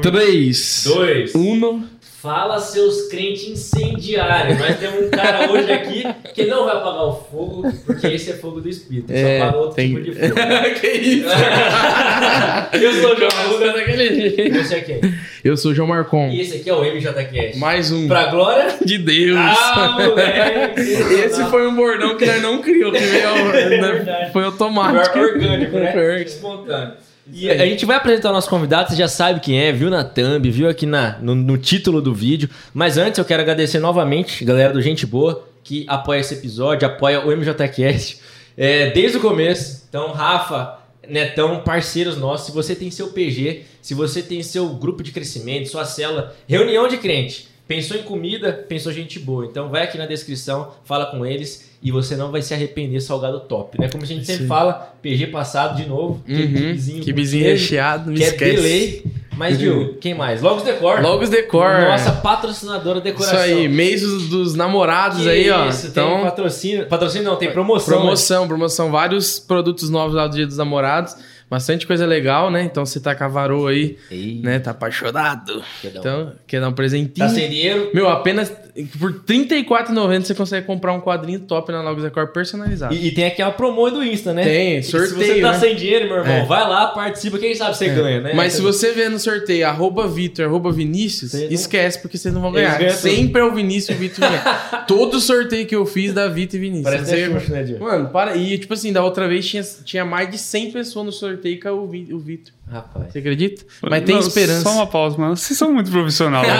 [0.00, 1.34] 3, Dois.
[1.34, 1.82] 1.
[2.22, 4.56] Fala seus crentes incendiários.
[4.56, 8.34] Nós temos um cara hoje aqui que não vai apagar o fogo, porque esse é
[8.34, 9.10] fogo do Espírito.
[9.12, 10.34] É, só apaga outro tem- tipo de fogo.
[10.80, 11.28] que isso?
[12.80, 14.58] Eu sou o João daquele jeito.
[14.64, 15.00] Você é quem?
[15.42, 16.28] Eu sou o João Marcon.
[16.30, 17.58] E esse aqui é o MJCast.
[17.58, 18.06] Mais um.
[18.06, 18.76] Pra glória?
[18.84, 19.36] De Deus.
[19.40, 20.80] Ah, moleque!
[20.80, 24.32] Esse foi um bordão que nós não criou, que veio, É né, verdade.
[24.32, 25.18] foi automático.
[25.18, 26.22] Foi orgânico, né?
[26.22, 27.07] Espontâneo.
[27.32, 30.02] E a gente vai apresentar o nosso convidado, você já sabe quem é, viu na
[30.02, 32.48] thumb, viu aqui na, no, no título do vídeo.
[32.72, 37.20] Mas antes eu quero agradecer novamente, galera do Gente Boa, que apoia esse episódio, apoia
[37.20, 38.20] o MJCast
[38.56, 39.84] é, desde o começo.
[39.88, 42.46] Então, Rafa, Netão, parceiros nossos.
[42.46, 46.88] Se você tem seu PG, se você tem seu grupo de crescimento, sua célula, reunião
[46.88, 49.44] de crente, pensou em comida, pensou gente boa.
[49.46, 53.38] Então vai aqui na descrição, fala com eles e você não vai se arrepender, salgado
[53.40, 53.88] top, né?
[53.88, 54.48] Como a gente sempre Sim.
[54.48, 56.36] fala, PG passado de novo, Uhum.
[56.36, 58.56] kibizinho Que com bizinho queijo, recheado, me que é esquece.
[58.56, 59.04] delay.
[59.36, 60.42] Mas, viu, quem mais?
[60.42, 61.00] Logos Decor.
[61.00, 61.82] Logos Decor.
[61.82, 63.38] Nossa patrocinadora Isso decoração.
[63.38, 65.68] aí, mês dos, dos namorados Que aí, ó.
[65.68, 66.86] Isso, tem então, patrocínio.
[66.86, 67.94] Patrocínio não, tem promoção.
[67.94, 68.00] né?
[68.00, 68.90] promoção, promoção.
[68.90, 71.14] Vários produtos novos lá do Dia dos Namorados.
[71.50, 72.62] Bastante coisa legal, né?
[72.62, 74.58] Então, você tá com a varoa aí, Ei, né?
[74.58, 75.62] Tá apaixonado.
[75.80, 77.26] quer dar um- Então, quer dar um presentinho.
[77.26, 77.90] Tá sem dinheiro?
[77.94, 78.52] Meu, apenas
[78.84, 82.94] por R$ 34,90 você consegue comprar um quadrinho top na Logos Decor personalizado.
[82.94, 84.44] E, e tem aquela promo do Insta, né?
[84.44, 85.58] Tem, Se você sorteio, tá né?
[85.58, 86.44] sem dinheiro, meu irmão, É.
[86.46, 88.32] vai lá, participa, quem sabe você ganha, né?
[88.34, 92.40] Mas se você vê no sorteio arroba Vitor, arroba Vinícius, não- esquece, porque vocês não
[92.40, 92.78] vão ganhar.
[92.78, 93.00] ganham tudo.
[93.00, 94.42] Sempre é o Vinícius e o Vitor ganha.
[94.86, 96.84] Todo sorteio que eu fiz da Vitor e Vinícius.
[96.84, 97.80] Parece Você- Xuxa, né, Dio?
[97.80, 98.36] Mano, para.
[98.36, 101.68] E tipo assim, da outra vez tinha, tinha mais de 100 pessoas no sorteio e
[101.68, 102.52] o, Vi- o Vitor.
[102.70, 103.12] Rapaz.
[103.12, 103.64] Você acredita?
[103.88, 104.60] Mas tem Não, esperança.
[104.62, 105.36] Só uma pausa, mano.
[105.36, 106.42] Vocês são muito profissional.
[106.46, 106.58] né?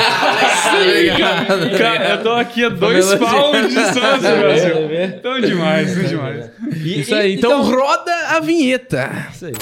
[0.82, 1.78] Obrigado.
[1.78, 4.74] Cara, eu tô aqui a dois Família- palmos de distância, Tá Brasil.
[5.22, 6.50] Tão demais, tão demais.
[6.76, 7.34] E- Isso e- aí.
[7.34, 9.26] Então, roda a vinheta.
[9.32, 9.52] Isso aí.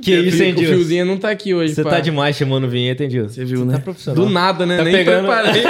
[0.00, 0.58] Que isso, hein, O?
[0.58, 1.90] Fiozinho não tá aqui hoje, Você pá.
[1.90, 3.10] tá demais chamando vinheta, hein?
[3.10, 3.74] Você viu, né?
[3.74, 4.24] Tá profissional.
[4.24, 4.78] Do nada, né?
[4.78, 5.26] Tá Nem pegando...
[5.26, 5.62] preparei.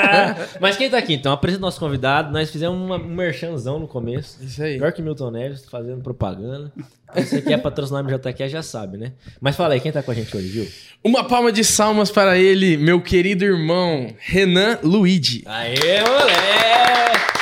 [0.60, 1.32] Mas quem tá aqui, então?
[1.32, 2.32] Apresenta o nosso convidado.
[2.32, 4.38] Nós fizemos uma, um merchanzão no começo.
[4.42, 4.78] Isso aí.
[4.78, 6.72] Pior que Milton Neves, fazendo propaganda.
[7.14, 9.12] Você quer patrocinar o MJQ, já sabe, né?
[9.40, 10.66] Mas fala aí, quem tá com a gente hoje, viu?
[11.02, 15.42] Uma palma de salmas para ele, meu querido irmão, Renan Luigi.
[15.46, 17.33] Aê, moleque!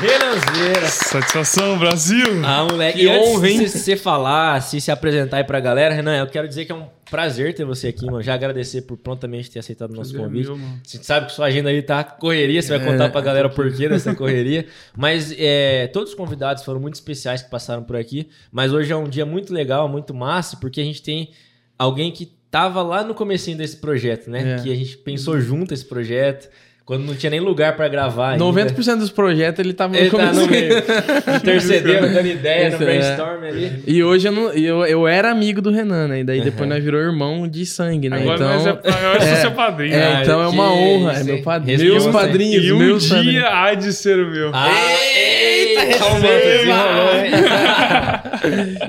[0.00, 0.86] Renanzeira.
[0.88, 2.26] Satisfação, Brasil.
[2.44, 2.98] Ah, moleque.
[2.98, 3.58] Que E honra, hein?
[3.60, 6.74] de você falar, se se apresentar aí pra galera, Renan, eu quero dizer que é
[6.74, 8.22] um prazer ter você aqui, mano.
[8.22, 10.46] Já agradecer por prontamente ter aceitado o nosso Prazer é convite.
[10.48, 10.80] meu, mano.
[10.84, 12.90] A gente sabe que sua agenda aí tá correria, você vai É.
[12.92, 14.66] contar pra galera o porquê dessa correria.
[14.96, 18.28] Mas é, todos os convidados foram muito especiais que passaram por aqui.
[18.52, 21.30] Mas hoje é um dia muito legal, muito massa, porque a gente tem
[21.78, 24.56] alguém que tava lá no comecinho desse projeto, né?
[24.58, 24.62] É.
[24.62, 26.48] Que a gente pensou junto esse projeto,
[26.86, 28.44] quando não tinha nem lugar pra gravar ainda.
[28.44, 30.48] 90% dos projetos ele tava Ele tá no começo.
[30.50, 30.72] meio,
[31.36, 32.86] intercedendo, dando ideia no Esse é.
[32.86, 33.82] brainstorm ali.
[33.86, 36.20] E hoje eu, não, eu, eu era amigo do Renan, né?
[36.20, 36.74] E daí depois Uhum.
[36.76, 38.18] nós virou irmão de sangue, né?
[38.20, 39.94] Agora então, nós é, agora eu sou seu padrinho.
[39.96, 41.12] é, Ah, então é uma honra.
[41.14, 41.78] isso, É meu padrinho.
[41.78, 43.44] Meus padrinhos, E um meus dia padrinhos.
[43.44, 44.50] há de ser o meu.
[44.54, 44.70] Ah,
[45.12, 47.10] Eita, calma, desenrolou,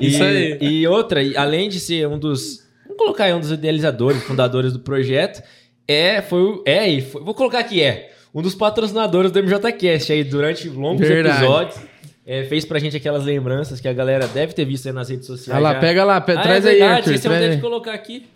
[0.00, 0.58] Isso aí.
[0.60, 2.62] E outra, além de ser um dos.
[2.84, 5.42] Vamos colocar aí um dos idealizadores, fundadores do projeto,
[5.88, 10.12] é, foi, o- é e foi- vou colocar aqui, é, um dos patrocinadores do MJCast
[10.12, 11.38] aí durante longos Verdade.
[11.42, 11.80] episódios.
[12.30, 15.26] É, fez pra gente aquelas lembranças que a galera deve ter visto aí nas redes
[15.26, 15.56] sociais.
[15.56, 15.80] Olha lá, já.
[15.80, 17.14] pega lá, pe- Ah, traz é aí, verdade, Arthur.
[17.14, 17.56] Esse eu ter aí.
[17.56, 18.26] que colocar aqui.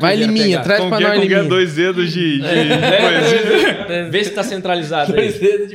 [0.00, 0.62] Vai, Liminha, pegar.
[0.62, 1.48] traz Com pra que, nós, com que Liminha.
[1.48, 4.10] dois dedos de, de, de poesia.
[4.10, 5.28] Vê se tá centralizado aí.
[5.30, 5.68] dois dedos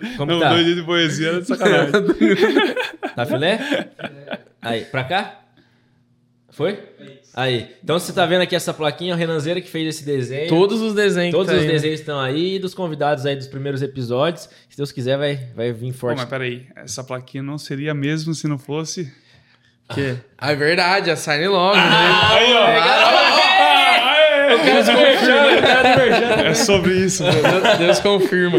[0.00, 0.48] de, Como não, tá?
[0.48, 1.92] dois dedos de poesia é sacanagem.
[3.14, 3.60] Tá filé?
[4.60, 5.40] Aí, pra cá?
[6.50, 6.78] Foi?
[6.98, 7.19] Aí.
[7.82, 10.48] Então você tá vendo aqui essa plaquinha, o Renanzeira que fez esse desenho.
[10.48, 11.72] Todos os desenhos Todos tá os aí, né?
[11.72, 14.48] desenhos estão aí, dos convidados aí dos primeiros episódios.
[14.68, 16.18] Se Deus quiser, vai, vai vir Pô, forte.
[16.18, 19.12] mas peraí, essa plaquinha não seria mesmo se não fosse.
[19.94, 20.16] Que?
[20.38, 21.82] Ah, é verdade, a Sign Log, né?
[22.30, 23.19] Aí, ó.
[24.56, 26.46] Deus confirma.
[26.48, 27.40] É sobre isso, mano.
[27.42, 28.58] Deus- Deus confirma.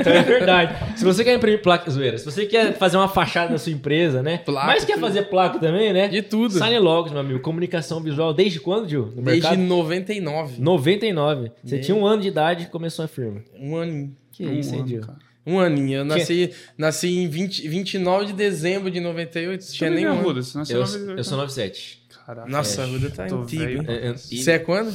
[0.00, 0.98] Então é verdade.
[0.98, 4.22] Se você quer imprimir placa, zoeira, se você quer fazer uma fachada da sua empresa,
[4.22, 4.38] né?
[4.38, 5.06] Placa, mas quer tudo.
[5.06, 6.08] fazer placa também, né?
[6.08, 6.52] De tudo.
[6.58, 7.40] Sign Logs, meu amigo.
[7.40, 9.12] Comunicação visual desde quando, Gil?
[9.14, 9.58] No Desde mercado?
[9.62, 10.60] 99.
[10.60, 11.50] 99.
[11.64, 13.42] Você tinha um ano de idade e começou a firma.
[13.58, 14.16] Um aninho.
[14.32, 15.00] Que Um isso, hein, ano, Gil?
[15.02, 15.18] cara.
[15.46, 15.98] Um aninho.
[15.98, 19.64] Eu nasci, nasci em 20, 29 de dezembro de 98.
[19.72, 20.28] Tinha Também nem é um ano.
[20.28, 20.40] Ruda,
[20.70, 22.02] Eu, eu sou 97.
[22.26, 22.48] Caraca.
[22.50, 23.84] Nossa, a Ruda tá tô antiga?
[23.86, 24.92] É, é, e- Você é quando?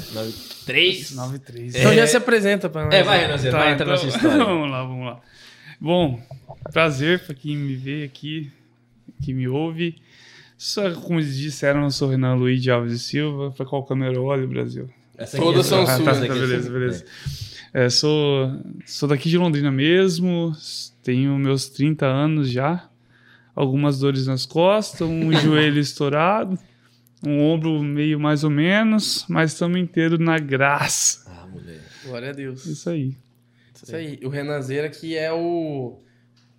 [0.65, 1.15] 3?
[1.15, 1.75] 93.
[1.75, 2.93] Então já se apresenta pra nós.
[2.93, 4.37] É, vai, Renanzeiro, vai entrar na sua história.
[4.43, 5.21] vamos lá, vamos lá.
[5.79, 6.21] Bom,
[6.73, 8.51] prazer pra quem me vê aqui,
[9.23, 9.95] que me ouve.
[10.57, 13.51] Só como eles disseram, eu sou Renan Luiz de Alves e Silva.
[13.51, 14.89] Pra qual câmera eu olho, Brasil?
[15.17, 15.95] Essa aqui Todas é são sua.
[15.95, 17.05] suas tá, tá, aqui é beleza, beleza.
[17.73, 18.51] É, sou,
[18.85, 20.51] sou daqui de Londrina mesmo,
[21.01, 22.89] tenho meus 30 anos já,
[23.55, 26.59] algumas dores nas costas, um joelho estourado,
[27.25, 31.23] um ombro meio mais ou menos, mas estamos inteiros na graça.
[31.27, 31.79] Ah, moleque.
[32.06, 32.65] Glória a Deus.
[32.65, 33.15] Isso aí.
[33.83, 34.19] Isso aí.
[34.23, 36.00] O Renanzeira que é o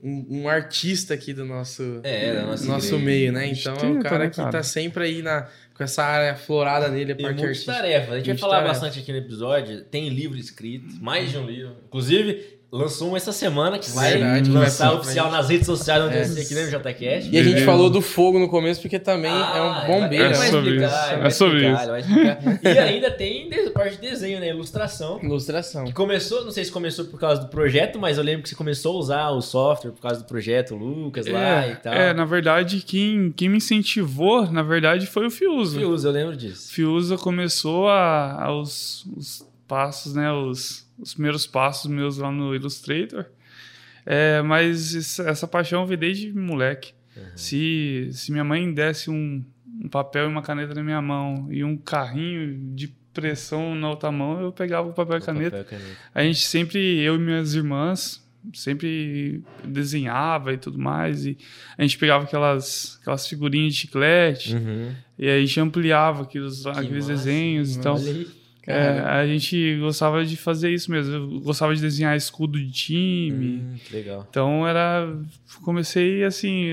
[0.03, 3.05] um, um artista aqui do nosso, É, nossa nosso igreja.
[3.05, 3.47] meio, né?
[3.49, 7.17] Então é um cara que tá sempre aí na, com essa área florada nele, a
[7.17, 7.73] parte muitas artística.
[7.73, 8.13] tarefas.
[8.15, 8.81] A gente vai falar tarefas.
[8.81, 9.85] bastante aqui no episódio.
[9.85, 11.77] Tem livro escrito, mais de um livro.
[11.87, 16.17] Inclusive, lançou um essa semana que vai Verdade, lançar vai- oficial nas redes sociais onde
[16.17, 16.25] É.
[16.25, 17.05] você aqui, né, no JCast.
[17.31, 17.67] E a gente Beleza.
[17.67, 20.25] falou do fogo no começo porque também Ah, é um bombeiro.
[20.25, 20.87] É sobre explicar,
[21.19, 21.27] isso.
[21.27, 22.61] É sobre explicar, isso.
[22.65, 24.49] E ainda tem parte de desenho, né?
[24.49, 25.21] Ilustração.
[25.23, 25.85] Ilustração.
[25.85, 28.55] Que começou, não sei se começou por causa do projeto, mas eu lembro que você
[28.55, 31.93] começou a usar o software por causa do projeto, o Lucas lá e tal.
[31.93, 35.79] é, na verdade, quem, quem me incentivou, na verdade, foi o Fiuza.
[35.79, 36.73] Fiuza, eu lembro disso.
[36.73, 40.31] Fiuza começou a, aos os passos, né?
[40.33, 43.27] Os, os primeiros passos meus lá no Illustrator.
[44.07, 46.95] É, mas essa, paixão veio desde moleque.
[47.37, 49.45] Se, se minha mãe desse um,
[49.85, 54.11] um papel e uma caneta na minha mão e um carrinho de pressão na outra
[54.11, 55.59] mão, eu pegava o papel e caneta.
[55.59, 55.99] Papel, caneta.
[56.15, 61.27] A gente sempre, eu e minhas irmãs, sempre desenhava e tudo mais.
[61.27, 61.37] E
[61.77, 64.55] a gente pegava aquelas, aquelas figurinhas de chiclete.
[64.55, 64.95] Uhum.
[65.19, 67.77] E aí a gente ampliava aqueles, aqueles massa, desenhos.
[67.77, 68.42] Então, Olha aí.
[68.67, 71.13] É, a gente gostava de fazer isso mesmo.
[71.15, 73.57] Eu gostava de desenhar escudo de time.
[73.57, 74.27] Hum, que legal.
[74.31, 75.09] Então era.
[75.65, 76.67] Comecei assim.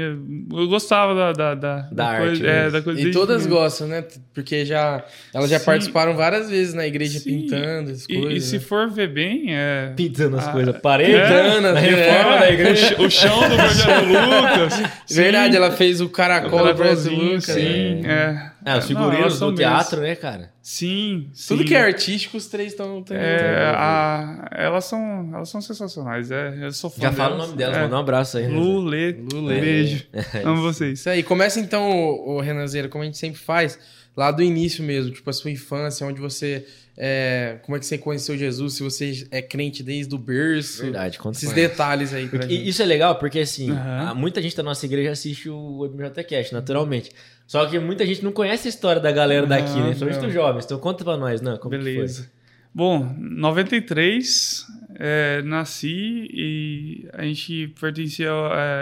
[0.52, 2.48] Eu gostava da, da, da, Da arte coisa.
[2.48, 2.72] É, mesmo.
[2.72, 4.04] da coisa E todas gostam, né?
[4.34, 5.04] Porque já
[5.34, 5.66] elas já Sim.
[5.66, 7.42] participaram várias vezes na igreja Sim.
[7.42, 8.44] pintando as E, e coisas.
[8.50, 8.60] se né?
[8.62, 9.94] for ver bem, é.
[9.96, 10.78] Pintando as Ah, coisas.
[10.78, 12.40] Parede, Pintando, na assim, reforma é.
[12.40, 13.02] da O, igreja.
[13.02, 14.74] o chão do projeto Lucas.
[15.06, 15.16] Sim.
[15.22, 17.46] Verdade, ela fez o caracol do Brasil Caracolzinho, Lucas.
[17.46, 18.52] Sim, né?
[18.70, 18.76] É.
[18.76, 20.52] Ah, os figurinos do teatro, né, cara?
[20.62, 21.66] Sim, Tudo sim.
[21.68, 23.04] que é artístico, os três estão.
[23.12, 26.30] É, a- elas, são, elas são sensacionais.
[26.32, 27.82] É, eu sou fã Já fala o nome delas, É.
[27.84, 28.48] manda um abraço aí.
[28.48, 28.54] né?
[28.54, 29.60] Lu, Lê, Lulê.
[29.62, 30.06] beijo.
[30.46, 31.00] Amo vocês.
[31.00, 31.24] Isso aí.
[31.24, 33.80] Começa então, o, o Renanzeira, como a gente sempre faz,
[34.16, 36.66] lá do início mesmo, tipo a sua infância, onde você.
[37.02, 40.82] É, como é que você conheceu Jesus, se você é crente desde o berço.
[40.84, 42.68] Verdade, conta Esses detalhes aí gente.
[42.68, 47.10] Isso é legal porque, assim, há- muita gente da nossa igreja assiste o MJCast, naturalmente.
[47.48, 49.84] Só que muita gente não conhece a história da galera daqui, Aham, né?
[49.86, 50.26] Principalmente não.
[50.26, 50.66] dos jovens.
[50.66, 52.30] Então conta pra nós, não, como que Beleza.
[52.76, 54.66] Bom, 93,
[55.00, 58.30] é, nasci e a gente pertencia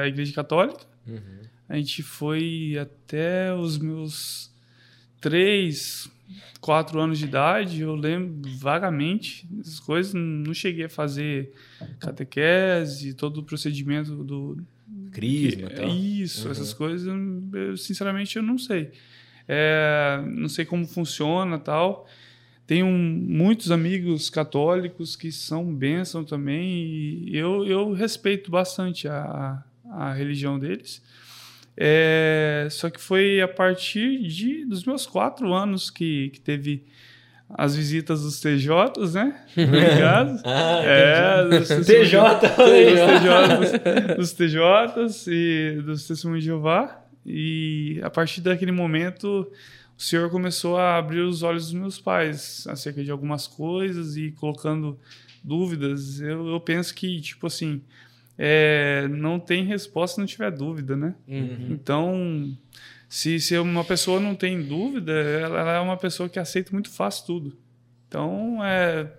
[0.01, 0.79] à Igreja Católica.
[1.07, 1.21] Uhum.
[1.69, 4.49] A gente foi até os meus
[5.21, 6.09] 3,
[6.67, 7.79] 4 anos de idade.
[7.81, 10.13] Eu lembro vagamente das coisas.
[10.13, 11.53] Não cheguei a fazer
[11.97, 14.57] catequese, todo o procedimento do,
[15.11, 15.87] Crisma que- tal.
[15.89, 16.51] Isso, Uhum.
[16.51, 17.07] essas coisas,
[17.53, 18.91] eu, sinceramente, eu não sei.
[19.47, 22.05] É, não sei como funciona tal.
[22.65, 26.65] Tenho muitos amigos católicos que são bênção também
[27.29, 31.01] e eu, eu respeito bastante a, a religião deles.
[31.79, 36.83] É, só que foi a partir de, dos meus quatro anos que, que teve
[37.49, 39.39] as visitas dos TJs, né?
[39.55, 40.41] Obrigado.
[40.43, 41.43] Ah, É,
[41.85, 42.19] TJ,
[42.57, 47.03] dos TJs, dos TJs e dos Testemunhos de Jeová.
[47.25, 49.47] E a partir daquele momento,
[49.97, 54.31] o Senhor começou a abrir os olhos dos meus pais acerca de algumas coisas e
[54.31, 54.97] colocando
[55.43, 56.19] dúvidas.
[56.19, 57.81] Eu, eu penso que, tipo assim,
[58.37, 61.15] é, não tem resposta se não tiver dúvida, né?
[61.27, 61.67] Uhum.
[61.71, 62.57] Então,
[63.09, 66.89] se, se uma pessoa não tem dúvida, ela, ela é uma pessoa que aceita muito
[66.89, 67.57] fácil tudo.
[68.07, 69.11] Então, é,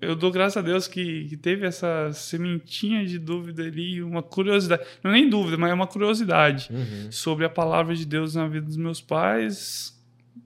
[0.00, 4.82] eu dou graças a Deus que, que teve essa sementinha de dúvida ali, uma curiosidade.
[5.02, 7.10] Não é nem dúvida, mas é uma curiosidade Uhum.
[7.10, 9.98] sobre a palavra de Deus na vida dos meus pais.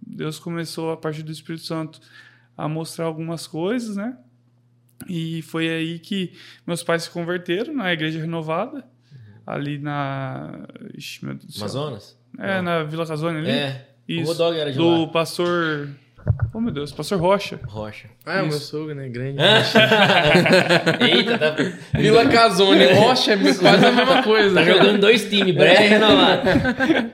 [0.07, 2.01] Deus começou, a partir do Espírito Santo,
[2.57, 4.17] a mostrar algumas coisas, né?
[5.09, 6.33] E foi aí que
[6.67, 8.85] meus pais se converteram na Igreja Renovada,
[9.47, 10.67] ali na.
[10.97, 11.21] Ixi.
[11.59, 12.19] Amazonas?
[12.39, 13.51] É, na Vila Casone ali.
[13.51, 13.87] É.
[14.09, 14.33] O Isso.
[14.33, 15.07] Rodog era de Do lá.
[15.09, 15.89] pastor.
[16.53, 17.61] Oh, meu Deus, pastor Rocha.
[17.67, 18.09] Rocha.
[18.27, 19.09] Ah, é o meu sogro, né?
[19.09, 19.39] Grande.
[21.01, 21.57] Eita, tá,
[21.99, 24.55] Vila Casone, Rocha, é quase a mesma coisa.
[24.55, 26.43] tá jogando dois times, breve e renovado.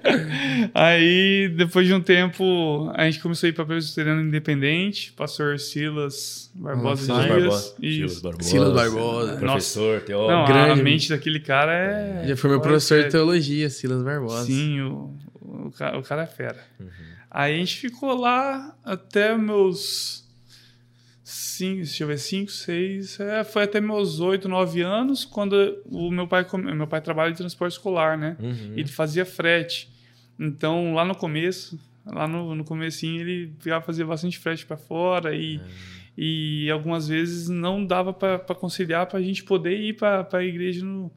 [0.75, 6.51] Aí, depois de um tempo, a gente começou a ir para Presbiteriano Independente, pastor Silas
[6.55, 7.31] Barbosa Silas Dias.
[7.31, 7.75] Barbosa.
[7.83, 8.23] Isso.
[8.23, 8.49] Barbosa.
[8.49, 9.37] Silas Barbosa.
[9.37, 10.31] Professor, teólogo.
[10.33, 10.83] Não, a grande.
[10.83, 12.25] mente daquele cara é.
[12.29, 14.47] Já foi meu professor de teologia, Silas Barbosa.
[14.47, 16.59] Sim, o, o, ca- o cara é fera.
[16.81, 16.87] Uhum.
[17.31, 20.25] Aí a gente ficou lá até meus.
[21.23, 23.21] Cinco, deixa eu ver, 5, 6.
[23.21, 25.55] É, foi até meus 8, 9 anos, quando
[25.87, 28.37] o meu pai, meu pai trabalha em transporte escolar, né?
[28.39, 28.75] Uhum.
[28.77, 29.91] Ele fazia frete.
[30.39, 35.35] Então, lá no começo, lá no, no comecinho, ele pegava fazer bastante frete para fora
[35.35, 35.61] e,
[36.17, 40.85] E algumas vezes não dava para conciliar para a gente poder ir para a igreja
[40.85, 41.13] no,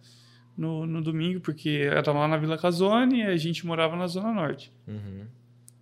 [0.57, 4.33] no, no, domingo, porque era lá na Vila Casone e a gente morava na Zona
[4.33, 4.73] Norte.
[4.85, 5.25] Uhum.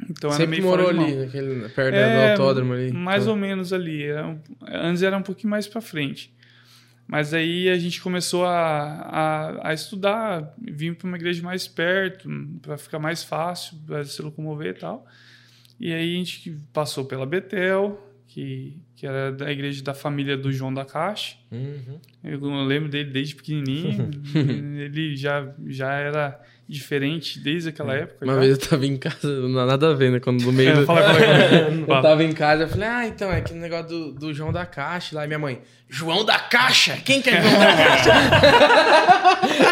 [0.10, 2.92] Então Sempre morou ali, naquele, perto é, do autódromo ali.
[2.92, 3.34] Mais então.
[3.34, 4.04] ou menos ali.
[4.04, 4.38] Era,
[4.68, 6.34] antes era um pouquinho mais para frente.
[7.08, 12.30] Mas aí a gente começou a, a, a estudar, vim para uma igreja mais perto,
[12.62, 15.08] para ficar mais fácil, para se locomover e tal.
[15.80, 20.51] E aí a gente passou pela Betel, que, que era da igreja da família do
[20.51, 21.38] João da Caixa.
[21.50, 22.00] Uhum.
[22.24, 24.12] Eu, eu lembro dele desde pequenininho.
[24.36, 28.01] ele já, já era diferente desde aquela é.
[28.01, 28.25] época.
[28.25, 28.39] Uma já.
[28.41, 30.19] vez eu tava em casa, não nada a ver, né?
[30.19, 30.67] Quando no meio.
[30.67, 30.86] É, do...
[30.86, 31.15] fala, fala,
[31.88, 32.00] fala.
[32.00, 34.65] eu tava em casa, eu falei, ah, então, é aquele negócio do, do João da
[34.65, 35.24] Caixa lá.
[35.24, 36.97] E minha mãe, João da Caixa?
[37.05, 38.12] Quem que é João da Caixa?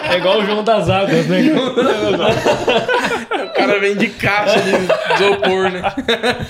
[0.13, 1.41] é igual o João das Águas, né?
[3.43, 5.81] o cara vem de caixa de isopor, né?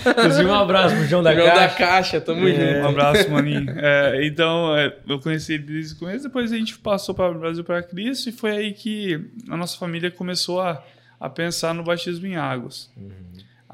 [0.07, 1.59] Inclusive, um abraço pro João da João Caixa.
[1.59, 2.79] João da Caixa, tamo é, junto.
[2.79, 3.65] Um abraço, maninho.
[3.75, 7.39] É, então, é, eu conheci ele desde o começo, depois a gente passou para o
[7.39, 10.83] Brasil para Cristo e foi aí que a nossa família começou a,
[11.19, 12.91] a pensar no batismo em águas.
[12.95, 13.25] Uhum.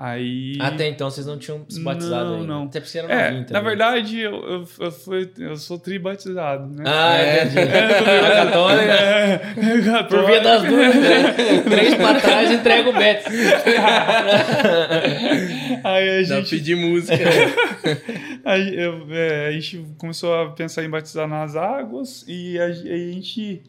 [0.03, 0.57] Aí...
[0.59, 2.47] Até então vocês não tinham se batizado não, ainda.
[2.47, 6.65] Não, Até porque você era é, Na verdade, eu, eu, eu, fui, eu sou tribatizado,
[6.73, 6.83] né?
[6.87, 7.59] Ah, é, entendi.
[7.71, 8.93] É, católica.
[8.93, 9.37] É,
[9.83, 10.03] católica.
[10.05, 11.61] Por via das duas, né?
[11.69, 13.29] Três pra trás, entrega o Beto.
[15.83, 16.29] Aí a gente...
[16.29, 17.13] Dá pedir música.
[18.45, 22.71] aí, eu, é, a gente começou a pensar em batizar nas águas e a, a
[22.71, 23.61] gente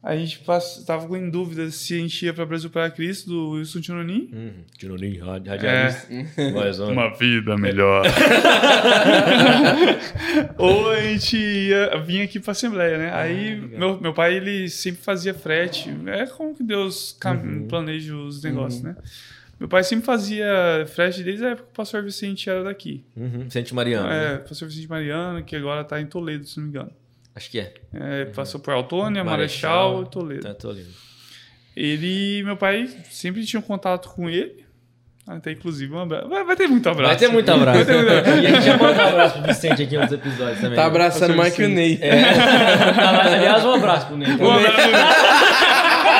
[0.00, 3.80] a gente estava em dúvida se a gente ia para Brasil para Cristo do Wilson
[3.80, 4.30] Tinonim.
[4.32, 4.52] Uhum.
[4.78, 6.06] Tinonim, radialista.
[6.12, 6.82] É.
[6.84, 8.06] Uma vida melhor.
[10.56, 13.10] Ou a gente ia vir aqui para Assembleia, né?
[13.10, 15.90] Ah, Aí meu, meu pai ele sempre fazia frete.
[16.06, 17.66] É como que Deus uhum.
[17.66, 18.90] planeja os negócios, uhum.
[18.90, 18.96] né?
[19.58, 23.04] Meu pai sempre fazia frete desde a época que o pastor Vicente era daqui.
[23.16, 23.44] Uhum.
[23.44, 24.08] Vicente Mariano.
[24.08, 24.38] É, né?
[24.38, 26.92] pastor Vicente Mariano, que agora está em Toledo, se não me engano.
[27.38, 27.72] Acho que é.
[27.94, 30.42] é passou por Autônia, Marechal, Marechal e Toledo.
[30.42, 30.90] Tá, Toledo.
[31.76, 34.66] Ele, meu pai, sempre tinha um contato com ele.
[35.24, 36.28] Até inclusive um abraço.
[36.28, 37.10] Vai, vai ter muito abraço.
[37.10, 37.84] Vai ter muito abraço.
[37.84, 38.30] ter muito abraço.
[38.42, 40.74] e a gente já manda um abraço pro Vicente aqui nos episódios também.
[40.76, 41.98] Tá abraçando mais que o Ney.
[42.02, 42.10] É.
[43.30, 44.30] Aliás, um abraço pro Ney.
[44.30, 45.68] Um abraço pro Ney.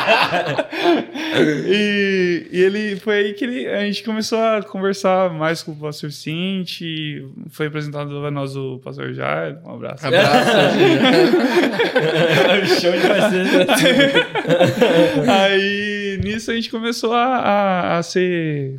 [1.67, 5.77] e, e, ele foi aí que ele, a gente começou a conversar mais com o
[5.77, 9.59] pastor Cinti, foi apresentado a nós o pastor Jair.
[9.65, 10.07] Um abraço.
[10.07, 10.51] Abraço.
[12.81, 12.99] Show de
[15.31, 18.79] Aí nisso a gente começou a, a, a ser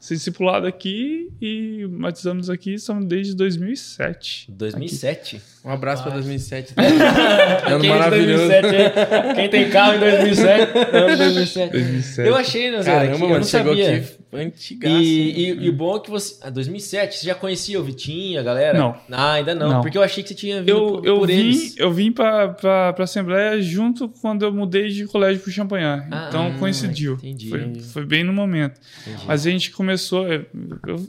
[0.00, 4.50] discipulado aqui e batizamos aqui, estamos desde 2007.
[4.50, 5.36] 2007?
[5.36, 5.53] Aqui.
[5.64, 6.74] Um abraço para 2007.
[7.66, 8.48] ano Quem maravilhoso.
[8.48, 10.72] 2007, Quem tem carro em 2007?
[10.92, 11.72] Ano 2007.
[11.72, 12.28] 2007.
[12.28, 12.90] Eu achei, né, Zé?
[12.92, 13.96] Caramba, mano, eu não chegou sabia.
[13.96, 14.94] aqui antigaço.
[14.94, 16.36] E, e, e, o bom é que você...
[16.42, 18.78] Ah, 2007, você já conhecia o Vitinho, a galera?
[18.78, 18.96] Não.
[19.10, 19.80] Ah, ainda não, não.
[19.80, 21.76] Porque eu achei que você tinha vindo eu, por, eu por vim, eles.
[21.76, 26.06] Eu vim pra, pra, pra Assembleia junto quando eu mudei de colégio pro Champagnat.
[26.10, 27.14] Ah, então coincidiu.
[27.14, 27.48] Entendi.
[27.48, 28.80] Foi, foi bem no momento.
[29.06, 29.24] Entendi.
[29.26, 30.26] Mas a gente começou...
[30.26, 30.46] Eu,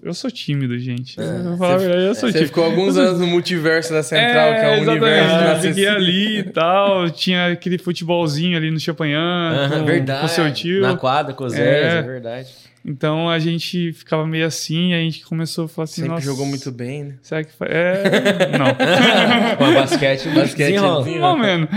[0.03, 1.19] eu sou tímido, gente.
[1.19, 1.23] É.
[1.23, 2.39] Eu vou falar a verdade, eu sou você tímido.
[2.39, 5.35] Você ficou alguns anos no multiverso da Central, é, que é o universo.
[5.35, 7.09] Eu fiquei ali e tal.
[7.09, 9.69] Tinha aquele futebolzinho ali no Champagnat.
[9.71, 10.21] com, verdade.
[10.21, 10.81] Com seu tio.
[10.81, 12.64] Na quadra, com o Zé, é, é verdade.
[12.87, 16.01] Então a gente ficava meio assim, a gente começou a falar assim.
[16.01, 17.15] Sempre nossa, jogou muito bem, né?
[17.23, 17.67] Será que foi?
[17.67, 18.51] É.
[18.59, 18.67] Não.
[19.57, 21.03] Com basquete, basquete desenrola.
[21.03, 21.37] desenrola.
[21.37, 21.69] menos.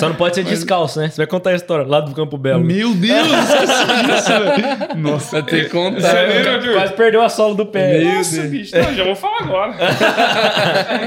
[0.00, 1.08] Só não pode ser descalço, né?
[1.08, 2.64] Você vai contar a história lá do Campo Belo.
[2.64, 3.28] Meu Deus!
[3.28, 6.00] Isso, nossa, vai ter que contar.
[6.00, 7.98] Sério, Quase perdeu a sola do pé.
[7.98, 8.50] Meu nossa, Deus.
[8.50, 8.76] bicho.
[8.76, 9.76] Não, já vou falar agora.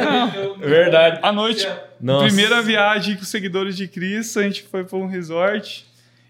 [0.06, 0.58] não.
[0.58, 1.20] Verdade.
[1.22, 1.68] À noite,
[2.00, 2.28] nossa.
[2.28, 5.86] primeira viagem com seguidores de Cristo, a gente foi para um resort.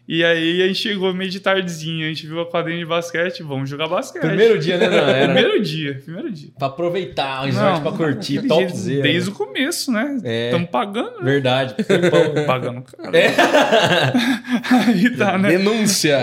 [0.05, 3.41] E aí a gente chegou meio de tardezinha, a gente viu a quadrinha de basquete,
[3.41, 4.22] vamos jogar basquete.
[4.22, 4.89] Primeiro dia, né?
[4.89, 5.25] Não, era...
[5.25, 6.50] primeiro dia, primeiro dia.
[6.57, 9.01] Pra aproveitar o resort pra curtir, topzera.
[9.01, 10.15] Desde o começo, né?
[10.15, 10.72] Estamos é.
[10.72, 11.19] pagando.
[11.19, 11.24] Né?
[11.24, 11.75] Verdade.
[12.45, 13.17] pagando cara.
[13.17, 13.27] É.
[14.89, 15.50] aí tá, né?
[15.57, 16.19] Denúncia.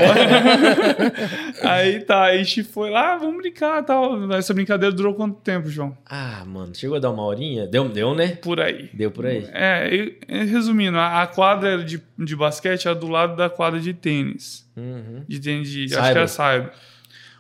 [1.65, 4.31] aí tá, a gente foi lá, vamos brincar tal.
[4.35, 5.97] Essa brincadeira durou quanto tempo, João?
[6.05, 7.67] Ah, mano, chegou a dar uma horinha?
[7.67, 8.39] Deu, deu né?
[8.43, 8.91] Por aí.
[8.93, 9.49] Deu por aí.
[9.53, 14.67] É, resumindo, a quadra de, de basquete é do lado da quadra quadra de tênis.
[14.77, 15.25] Uhum.
[15.29, 15.89] De tênis de.
[15.89, 16.03] Cyber.
[16.03, 16.73] Acho que era Cyber.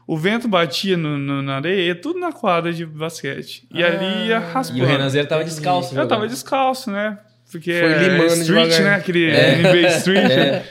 [0.06, 3.66] O vento batia no, no, na areia, tudo na quadra de basquete.
[3.72, 4.80] E ah, ali ia raspando.
[4.80, 7.18] E o Renanzeiro tava descalço, Eu tava descalço, né?
[7.50, 8.94] Porque foi limando é street, né?
[8.94, 9.56] Aquele é.
[9.58, 10.30] NBA Street.
[10.30, 10.64] É.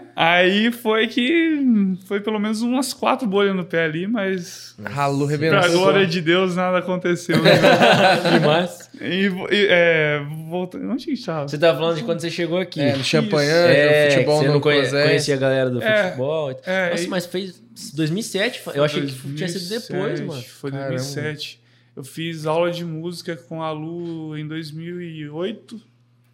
[0.16, 4.76] Aí foi que foi pelo menos umas quatro bolhas no pé ali, mas.
[4.84, 5.58] Ralo rebentou.
[5.58, 7.42] Pra glória de Deus, nada aconteceu.
[7.42, 7.50] Né?
[8.38, 8.90] Demais.
[9.00, 10.88] E, e é, voltando.
[10.88, 11.48] Onde que estava?
[11.48, 12.80] Você tava falando de quando você chegou aqui.
[12.80, 16.60] É, no Champanhe, é, futebol você não conhe conhecia a galera do é, futebol.
[16.64, 17.08] É, Nossa, e...
[17.08, 17.60] mas fez
[17.94, 18.62] 2007?
[18.72, 20.42] Eu achei 2007, que tinha sido depois, mano.
[20.42, 21.56] Foi 2007.
[21.56, 21.64] Caramba.
[21.96, 25.80] Eu fiz aula de música com a Lu em 2008.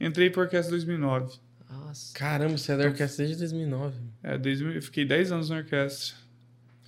[0.01, 1.33] Entrei para orquestra em 2009.
[1.71, 2.13] Nossa.
[2.15, 3.95] Caramba, você é da orquestra desde 2009.
[4.23, 6.17] É, desde, eu fiquei 10 anos na orquestra.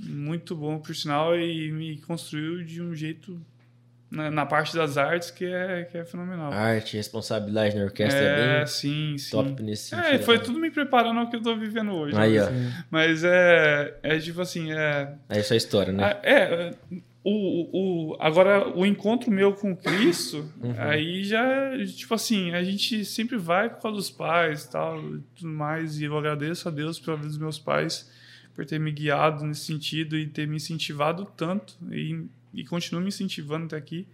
[0.00, 3.40] Muito bom, por sinal, e me construiu de um jeito
[4.10, 6.52] na, na, parte das artes que é, que é fenomenal.
[6.52, 9.30] Arte, responsabilidade na orquestra é, é bem sim, sim.
[9.30, 10.06] top nesse sentido.
[10.06, 12.16] É, foi tudo me preparando ao que eu tô vivendo hoje.
[12.16, 12.48] Aí, ó.
[12.90, 15.14] Mas é, é tipo assim, é...
[15.28, 16.18] É essa a história, né?
[16.22, 16.74] É,
[17.24, 20.74] o, o, agora, o encontro meu com Cristo, uhum.
[20.76, 25.00] aí já, tipo assim, a gente sempre vai por causa dos pais e tal,
[25.36, 28.10] tudo mais, e eu agradeço a Deus pela vida dos meus pais,
[28.54, 33.08] por ter me guiado nesse sentido e ter me incentivado tanto, e, e continua me
[33.08, 34.06] incentivando até aqui.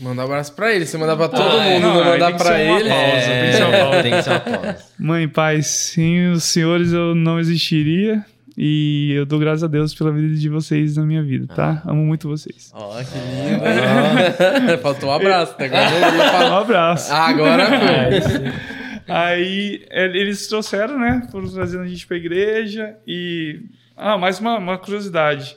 [0.00, 0.86] Manda um abraço pra ele.
[0.86, 2.88] Você mandar pra todo ah, mundo, não, não mandar pra ele.
[2.88, 4.02] Pausa, é, tem, que ser uma pausa.
[4.02, 4.84] tem que ser uma pausa.
[4.96, 8.24] Mãe, pai, sem os senhores eu não existiria.
[8.60, 11.80] E eu dou graças a Deus pela vida de vocês na minha vida, tá?
[11.86, 11.92] Ah.
[11.92, 12.72] Amo muito vocês.
[12.74, 13.62] Ó, oh, que lindo.
[13.64, 14.78] Ah.
[14.82, 15.66] Faltou um abraço, né?
[15.66, 17.12] Agora Um abraço.
[17.12, 19.14] Ah, agora foi.
[19.14, 21.28] Aí eles trouxeram, né?
[21.30, 23.62] Foram trazendo a gente pra igreja e.
[23.96, 25.56] Ah, mais uma, uma curiosidade.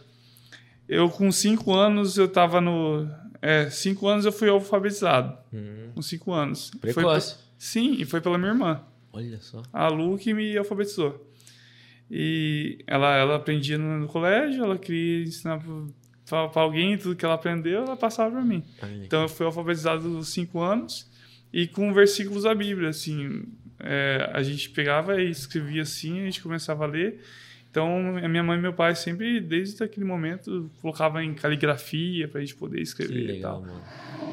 [0.88, 3.10] Eu, com cinco anos, eu tava no.
[3.42, 5.36] É, cinco anos eu fui alfabetizado.
[5.52, 5.90] Hum.
[5.96, 6.70] Com cinco anos.
[6.80, 7.34] Precoce.
[7.34, 8.80] Foi, sim, e foi pela minha irmã.
[9.12, 9.64] Olha só.
[9.74, 11.31] A Lu que me alfabetizou.
[12.14, 15.64] E ela, ela aprendia no, no colégio, ela queria ensinar
[16.26, 18.62] para alguém tudo que ela aprendeu, ela passava para mim.
[18.82, 21.10] Ai, então eu fui alfabetizado aos cinco anos
[21.54, 23.46] e com versículos da Bíblia, assim,
[23.80, 27.22] é, a gente pegava e escrevia assim, a gente começava a ler.
[27.72, 32.40] Então, a minha mãe e meu pai sempre, desde aquele momento, colocavam em caligrafia para
[32.40, 33.82] a gente poder escrever que legal, e tal.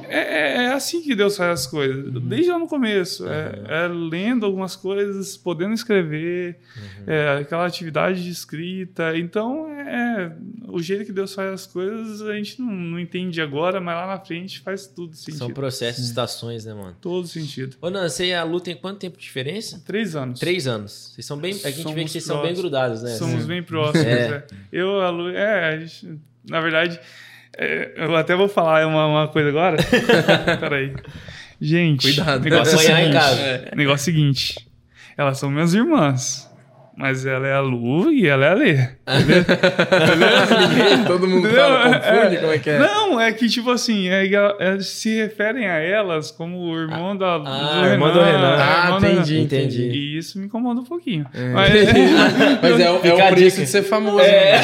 [0.08, 2.20] É, é, é, assim que Deus faz as coisas, uhum.
[2.20, 3.24] desde lá no começo.
[3.24, 3.30] Uhum.
[3.30, 7.04] É, é, lendo algumas coisas, podendo escrever, uhum.
[7.06, 9.16] é, aquela atividade de escrita.
[9.16, 10.32] Então, é,
[10.66, 14.06] o jeito que Deus faz as coisas, a gente não, não entende agora, mas lá
[14.06, 15.38] na frente faz tudo sentido.
[15.38, 16.96] São processos, estações, né, mano?
[17.00, 17.76] Todo sentido.
[17.80, 19.80] Ô, Nan, você e a Lu tem quanto tempo de diferença?
[19.86, 20.40] Três anos.
[20.40, 21.12] Três anos.
[21.14, 21.52] Vocês são bem.
[21.52, 22.46] A gente Somos vê que vocês próximos.
[22.46, 23.10] são bem grudados, né?
[23.10, 24.06] Somos bem próximos.
[24.06, 24.44] É.
[24.72, 25.30] Eu, a Lu.
[25.30, 26.18] É, a gente,
[26.48, 26.98] na verdade.
[27.56, 29.76] É, eu até vou falar uma, uma coisa agora.
[30.60, 30.94] Peraí.
[31.60, 32.44] Gente, Cuidado.
[32.44, 33.40] negócio, seguinte, em casa.
[33.40, 33.74] É.
[33.74, 34.68] negócio seguinte.
[35.16, 36.47] Elas são minhas irmãs.
[36.98, 38.76] Mas ela é a Lu e ela é a Lê.
[41.06, 42.78] Todo mundo fala, confunde, é, como é que é?
[42.80, 47.36] Não, é que tipo assim, é, é, se referem a elas como o irmão da
[47.36, 48.56] ah, do irmão do Renan.
[48.58, 49.82] Ah, entendi, entendi.
[49.82, 51.24] E isso me incomoda um pouquinho.
[51.32, 51.50] É.
[51.50, 51.70] Mas,
[52.60, 54.18] mas é, o, é o preço de ser famoso.
[54.18, 54.60] É, né?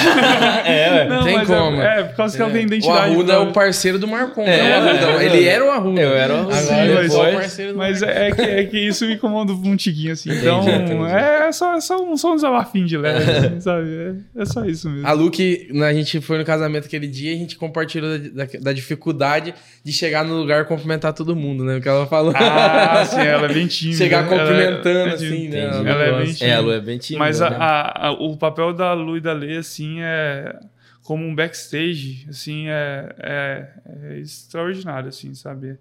[0.66, 1.80] é Não, tem como.
[1.80, 2.98] É, por causa que ela tem identidade.
[2.98, 5.24] O Arruda é o parceiro do Marcon, é, é o Arruda.
[5.24, 6.00] Ele era o Arruda.
[6.00, 6.58] Eu era o Arruda.
[6.58, 10.12] Agora mas, o parceiro do Mas é que, é que isso me incomoda um tiquinho
[10.12, 10.32] assim.
[10.32, 13.88] Então, é só, só um só um desabafinho de leve, assim, sabe?
[14.34, 15.06] É, é, só isso mesmo.
[15.06, 18.58] A Luke, a gente foi no casamento aquele dia e a gente compartilhou da, da,
[18.60, 21.76] da, dificuldade de chegar no lugar e cumprimentar todo mundo, né?
[21.76, 22.32] O que ela falou.
[22.34, 23.98] Ah, sim, ela é bem tímida.
[23.98, 24.28] Chegar né?
[24.30, 25.60] cumprimentando, é, assim, né?
[25.64, 26.46] Ela, ela é bem tímida.
[26.46, 27.24] É, a Lu é bem tímida.
[27.24, 27.56] Mas a, né?
[27.60, 30.56] a, a, o papel da Lu e da Lê, assim, é
[31.02, 33.68] como um backstage, assim, é, é,
[34.02, 35.76] é extraordinário, assim, sabe?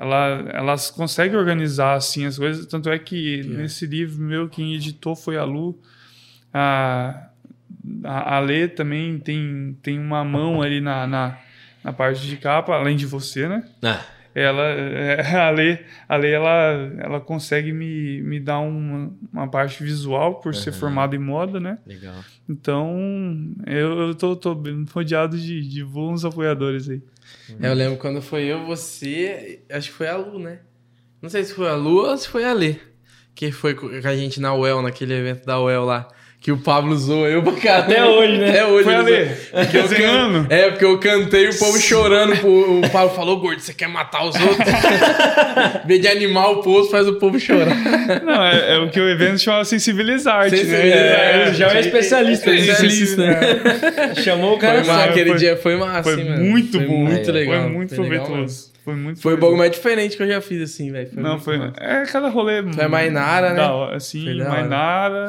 [0.00, 2.64] Ela, elas conseguem organizar assim as coisas.
[2.64, 5.78] Tanto é que nesse livro meu, quem editou foi a Lu.
[6.54, 7.28] A,
[8.02, 11.38] a, a Lê também tem, tem uma mão ali na, na,
[11.84, 13.62] na parte de capa, além de você, né?
[13.82, 14.02] Ah.
[14.34, 14.62] Ela,
[15.48, 20.54] a Lê, a Lê ela, ela consegue me, me dar uma, uma parte visual por
[20.54, 20.60] uhum.
[20.60, 21.76] ser formada em moda, né?
[21.86, 22.24] Legal.
[22.48, 22.96] Então,
[23.66, 24.58] eu, eu tô, tô
[24.94, 27.02] rodeado de, de bons apoiadores aí.
[27.60, 30.60] É, eu lembro quando foi eu, você, acho que foi a Lu, né?
[31.22, 32.76] Não sei se foi a Lu ou se foi a Lê.
[33.34, 36.08] Que foi com a gente na UEL, naquele evento da UEL lá
[36.40, 37.92] que o Pablo zoou eu pra caramba.
[37.92, 38.48] Até hoje, né?
[38.48, 38.84] Até hoje.
[38.84, 39.30] Foi ali.
[39.50, 40.46] Porque eu can...
[40.48, 42.32] É, porque eu cantei o povo chorando.
[42.32, 44.56] O Pablo falou, gordo, você quer matar os outros?
[45.84, 47.76] Vê de animar o povo, faz o povo chorar.
[48.24, 51.48] Não, é, é o que o evento chama sensibilizar, sensibilizar né?
[51.50, 52.50] É, já é especialista.
[52.50, 54.14] Especialista, né?
[54.16, 54.82] Chamou o cara.
[54.82, 56.42] Foi, aquele foi, dia foi massa, Foi mano.
[56.42, 57.04] muito foi bom.
[57.04, 57.62] Muito legal.
[57.64, 58.70] Foi muito proveitoso.
[58.82, 61.10] Foi muito Foi o bagulho mais diferente que eu já fiz, assim, velho.
[61.12, 61.58] Não, foi.
[61.58, 61.74] Massa.
[61.78, 62.62] É cada rolê.
[62.62, 63.56] Foi a Mainara, né?
[63.56, 65.26] Da, assim, Mainara.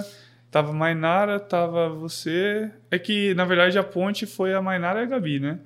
[0.51, 2.69] Tava Mainara, tava você.
[2.91, 5.59] É que, na verdade, a ponte foi a Mainara e a Gabi, né?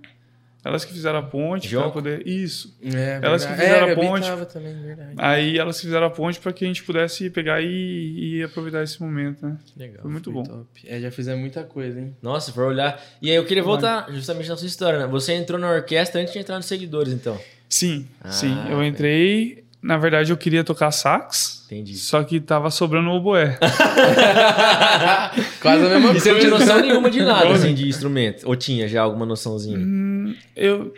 [0.63, 2.27] Elas que fizeram a ponte para poder.
[2.27, 2.75] Isso.
[2.83, 4.45] É, elas que fizeram é, a, ponte.
[4.51, 5.13] Também, verdade.
[5.15, 8.81] Aí elas que fizeram a ponte para que a gente pudesse pegar e, e aproveitar
[8.81, 9.57] esse momento, né?
[9.77, 10.01] Legal.
[10.01, 10.43] Foi muito foi bom.
[10.43, 10.67] Top.
[10.83, 12.15] É, já fizemos muita coisa, hein?
[12.19, 12.99] Nossa, for olhar.
[13.21, 15.07] E aí eu queria voltar justamente na sua história, né?
[15.07, 17.39] Você entrou na orquestra antes de entrar nos seguidores, então.
[17.69, 18.55] Sim, ah, sim.
[18.67, 19.64] Eu entrei.
[19.85, 21.63] Na verdade, eu queria tocar sax.
[21.67, 21.95] Entendi.
[21.95, 23.59] Só que tava sobrando o oboé.
[25.61, 26.17] Quase a mesma coisa.
[26.17, 28.47] E você não tinha noção nenhuma de nada, assim, de instrumento?
[28.47, 29.77] Ou tinha já alguma noçãozinha?
[29.77, 30.91] Hum, eu...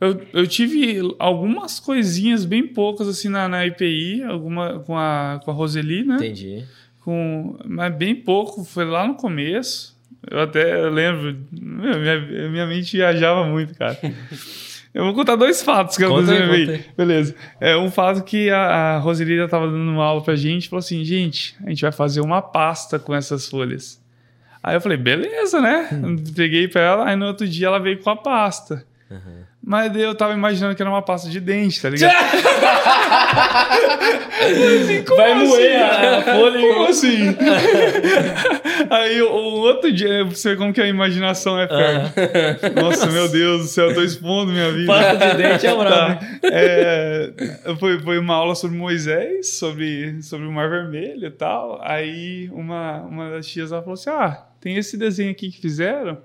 [0.00, 5.52] Eu, eu tive algumas coisinhas bem poucas assim na, na IPI, alguma com a, com
[5.52, 6.16] a Roseli, né?
[6.16, 6.64] Entendi.
[7.02, 9.96] Com, mas bem pouco, foi lá no começo.
[10.28, 13.96] Eu até lembro, minha, minha mente viajava muito, cara.
[14.94, 16.84] Eu vou contar dois fatos que Conta eu aí.
[16.96, 17.34] Beleza.
[17.58, 21.02] É um fato que a, a Roselida estava dando uma aula pra gente, falou assim,
[21.02, 24.00] gente, a gente vai fazer uma pasta com essas folhas.
[24.62, 25.88] Aí eu falei, beleza, né?
[25.92, 26.16] Hum.
[26.36, 28.84] Peguei pra ela, aí no outro dia ela veio com a pasta.
[29.64, 32.12] Mas eu tava imaginando que era uma pasta de dente, tá ligado?
[35.16, 37.36] Vai moer a, folha Como assim?
[38.90, 42.82] Aí o, o outro dia, você vê como que a imaginação é fértil.
[42.82, 44.92] Nossa, meu Deus do céu, eu tô expondo minha vida.
[44.92, 46.20] Pasta de dente é brabo.
[46.20, 46.26] Tá.
[46.44, 47.32] É,
[47.78, 51.80] foi, foi uma aula sobre Moisés, sobre, sobre o Mar Vermelho e tal.
[51.82, 56.18] Aí uma, uma das tias ela falou assim: Ah, tem esse desenho aqui que fizeram,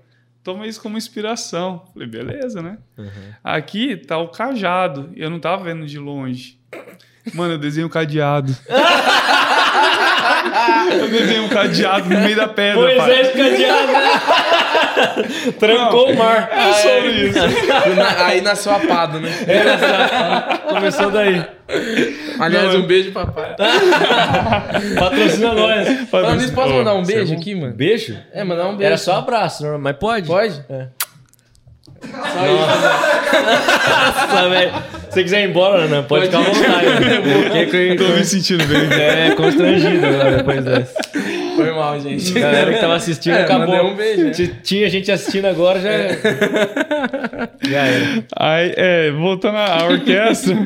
[0.48, 1.84] toma isso como inspiração.
[1.94, 2.78] Falei, beleza, né?
[3.44, 6.58] Aqui tá o cajado, eu não tava vendo de longe.
[7.34, 8.56] Mano, eu desenho um cadeado.
[11.02, 12.96] eu desenho um cadeado no meio da pedra.
[12.96, 12.96] pai.
[12.96, 13.92] Moisés cadeado.
[15.60, 16.50] Trancou o mar.
[16.52, 17.40] É sobre isso.
[17.96, 19.30] Na- Aí nasceu a pado, né?
[20.70, 21.44] Começou daí.
[22.40, 23.56] Aliás, Não, um beijo, papai.
[24.98, 25.88] Patrocina nós.
[26.10, 27.40] Falando nisso, posso mandar um é beijo bom.
[27.42, 27.74] aqui, mano?
[27.74, 28.18] Beijo?
[28.34, 28.84] É, mandar um beijo.
[28.84, 30.28] Era só abraço, mas pode?
[30.28, 30.64] Pode?
[30.70, 30.88] É.
[33.18, 34.72] Nossa, velho.
[35.10, 37.66] Se você quiser ir embora, Renan, pode, ficar à vontade.
[37.66, 38.88] Fiquei Tô me sentindo bem.
[39.02, 40.94] é, constrangido agora depois dessa.
[41.58, 42.38] Foi mal, gente.
[42.38, 43.92] A galera que tava assistindo É, acabou.
[43.92, 44.32] um beijo, né?
[44.64, 45.90] Tinha gente assistindo agora, já.
[47.68, 48.24] Já era.
[48.36, 50.56] Aí, é, voltando à orquestra.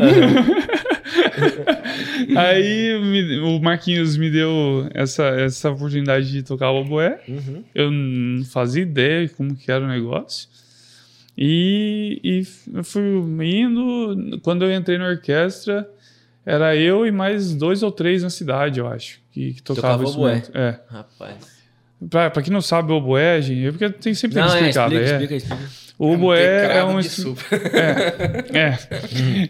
[2.35, 7.19] Aí me- o Marquinhos me deu essa, essa oportunidade de tocar o oboé.
[7.27, 7.63] Uhum.
[7.73, 10.47] Eu não fazia ideia como que era o negócio.
[11.37, 12.43] E, e
[12.77, 13.01] eu fui
[13.41, 14.39] indo.
[14.43, 15.87] Quando eu entrei na orquestra,
[16.45, 20.09] era eu e mais dois ou três na cidade, eu acho, que, que tocava Tocava
[20.09, 20.43] oboé.
[20.53, 20.79] É.
[20.87, 21.61] Rapaz.
[22.09, 24.57] Pra, pra quem não sabe o oboé, gente, é porque tem sempre tem Não, que
[24.57, 25.23] é, explicar, explica, né?
[25.23, 25.90] explica, explica.
[26.03, 27.61] O é um de instru- super.
[28.55, 28.77] é,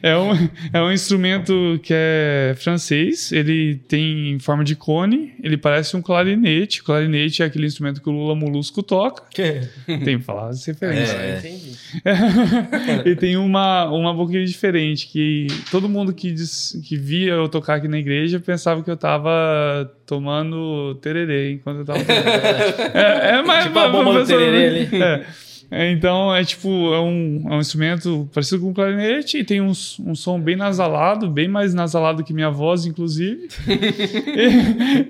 [0.03, 0.31] é, um,
[0.73, 6.81] é um instrumento que é francês, ele tem forma de cone, ele parece um clarinete.
[6.81, 9.23] O clarinete é aquele instrumento que o Lula Molusco toca.
[9.85, 11.17] Tem que falar as referências.
[11.17, 11.21] É.
[11.31, 11.71] É, entendi.
[13.09, 17.75] e tem uma, uma boquinha diferente, que todo mundo que, diz- que via eu tocar
[17.75, 22.27] aqui na igreja pensava que eu tava tomando tererê enquanto eu tava tocando.
[22.93, 25.01] é, é mais Tipo a bomba do tererê ali.
[25.01, 25.25] É.
[25.71, 29.61] É, Então, é tipo, é um, é um instrumento parecido com um clarinete e tem
[29.61, 33.47] um, um som bem nasalado, bem mais nasalado que minha voz, inclusive.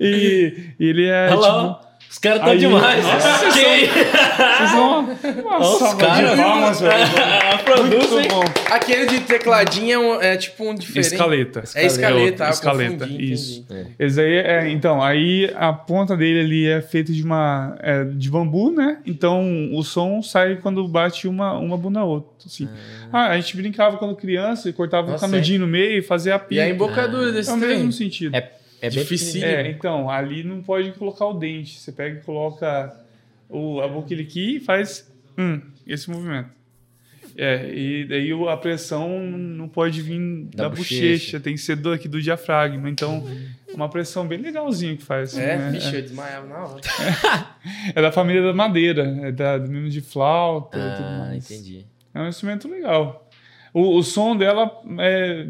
[0.00, 1.91] e- ele é, Olha tipo...
[2.12, 3.02] Os caras estão demais.
[3.04, 3.94] Nossa, Que vocês isso?
[3.94, 5.00] Vocês são uma,
[5.40, 6.30] uma Olha os caras.
[6.30, 7.06] de palmas, velho.
[7.64, 8.08] Produzem.
[8.10, 8.44] Muito bom.
[8.70, 11.12] Aquele de tecladinho é, um- é tipo um diferente.
[11.12, 11.62] Escaleta.
[11.74, 13.60] É escaleta, ah, eu escaleta, confundi, isso.
[13.60, 13.86] entendi.
[13.98, 18.28] Esse aí é, então, aí a ponta dele ali é feita de uma é, de
[18.30, 18.98] bambu, né?
[19.06, 22.68] Então o som sai quando bate uma uma bunda na outra, assim.
[23.10, 26.34] Ah, a gente brincava quando criança e cortava um Nossa, canudinho no meio e fazia
[26.34, 26.62] a E pica.
[26.62, 27.76] a embocadura é desse o trem?
[27.76, 28.34] mesmo sentido.
[28.36, 28.50] É,
[28.82, 29.42] é Difícil.
[29.44, 31.78] É, então, ali não pode colocar o dente.
[31.78, 32.94] Você pega e coloca
[33.48, 36.50] o, a boquilha aqui e faz hum, esse movimento.
[37.34, 40.20] É, e daí a pressão não pode vir
[40.54, 41.00] Da da, bochecha.
[41.12, 41.40] bochecha.
[41.40, 42.90] tem que ser do, aqui do diafragma.
[42.90, 43.26] Então,
[43.72, 45.36] uma pressão bem legalzinha que faz.
[45.38, 45.70] É, né?
[45.70, 46.80] bicho, eu desmaiava na hora.
[47.94, 51.50] É da família da madeira, é da, do mesmo de flauta e tudo Ah, mais.
[51.50, 51.86] entendi.
[52.12, 53.30] É um instrumento legal.
[53.72, 55.46] O, o som dela é.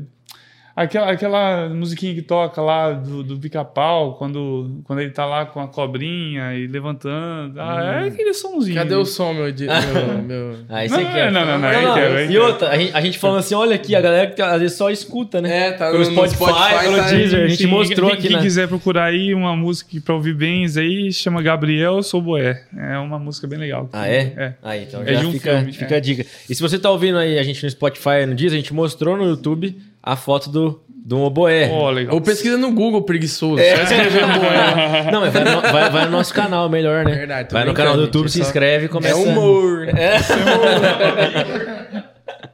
[0.74, 5.60] Aquela, aquela musiquinha que toca lá do, do pica-pau, quando, quando ele tá lá com
[5.60, 7.60] a cobrinha e levantando.
[7.60, 8.74] Ah, é aquele somzinho.
[8.76, 9.44] Cadê o som, meu...
[9.44, 9.52] meu,
[10.24, 10.56] meu...
[10.70, 11.30] Ah, Não, você quer.
[11.30, 13.54] não, não, não, Não, aí não, aí E outra, a gente, a gente falando assim,
[13.54, 15.68] olha aqui, a galera que às vezes só escuta, né?
[15.68, 17.44] É, tá Pelo no, Spotify, Spotify, pelo tá- Deezer.
[17.44, 20.78] a gente mostrou quem, aqui Quem na- quiser procurar aí uma música pra ouvir bens
[20.78, 22.62] aí, chama Gabriel Souboé.
[22.74, 23.90] É uma música bem legal.
[23.92, 24.32] Ah, é?
[24.36, 24.54] É.
[24.62, 25.98] Aí, então É já de um fica, filme, fica é.
[25.98, 26.24] a dica.
[26.48, 29.18] E se você tá ouvindo aí a gente no Spotify no Deezer, a gente mostrou
[29.18, 31.70] no YouTube a foto do, do oboé.
[31.92, 32.14] Legal.
[32.14, 33.60] Ou pesquisa no Google, preguiçoso.
[33.62, 33.76] É.
[33.76, 35.10] Só escrever oboé.
[35.12, 37.14] Não, mas vai no, vai, vai no nosso canal, melhor, né?
[37.14, 39.14] Verdade, vai no canal do YouTube, é se só- inscreve e começa...
[39.14, 39.86] É humor.
[39.86, 40.18] né?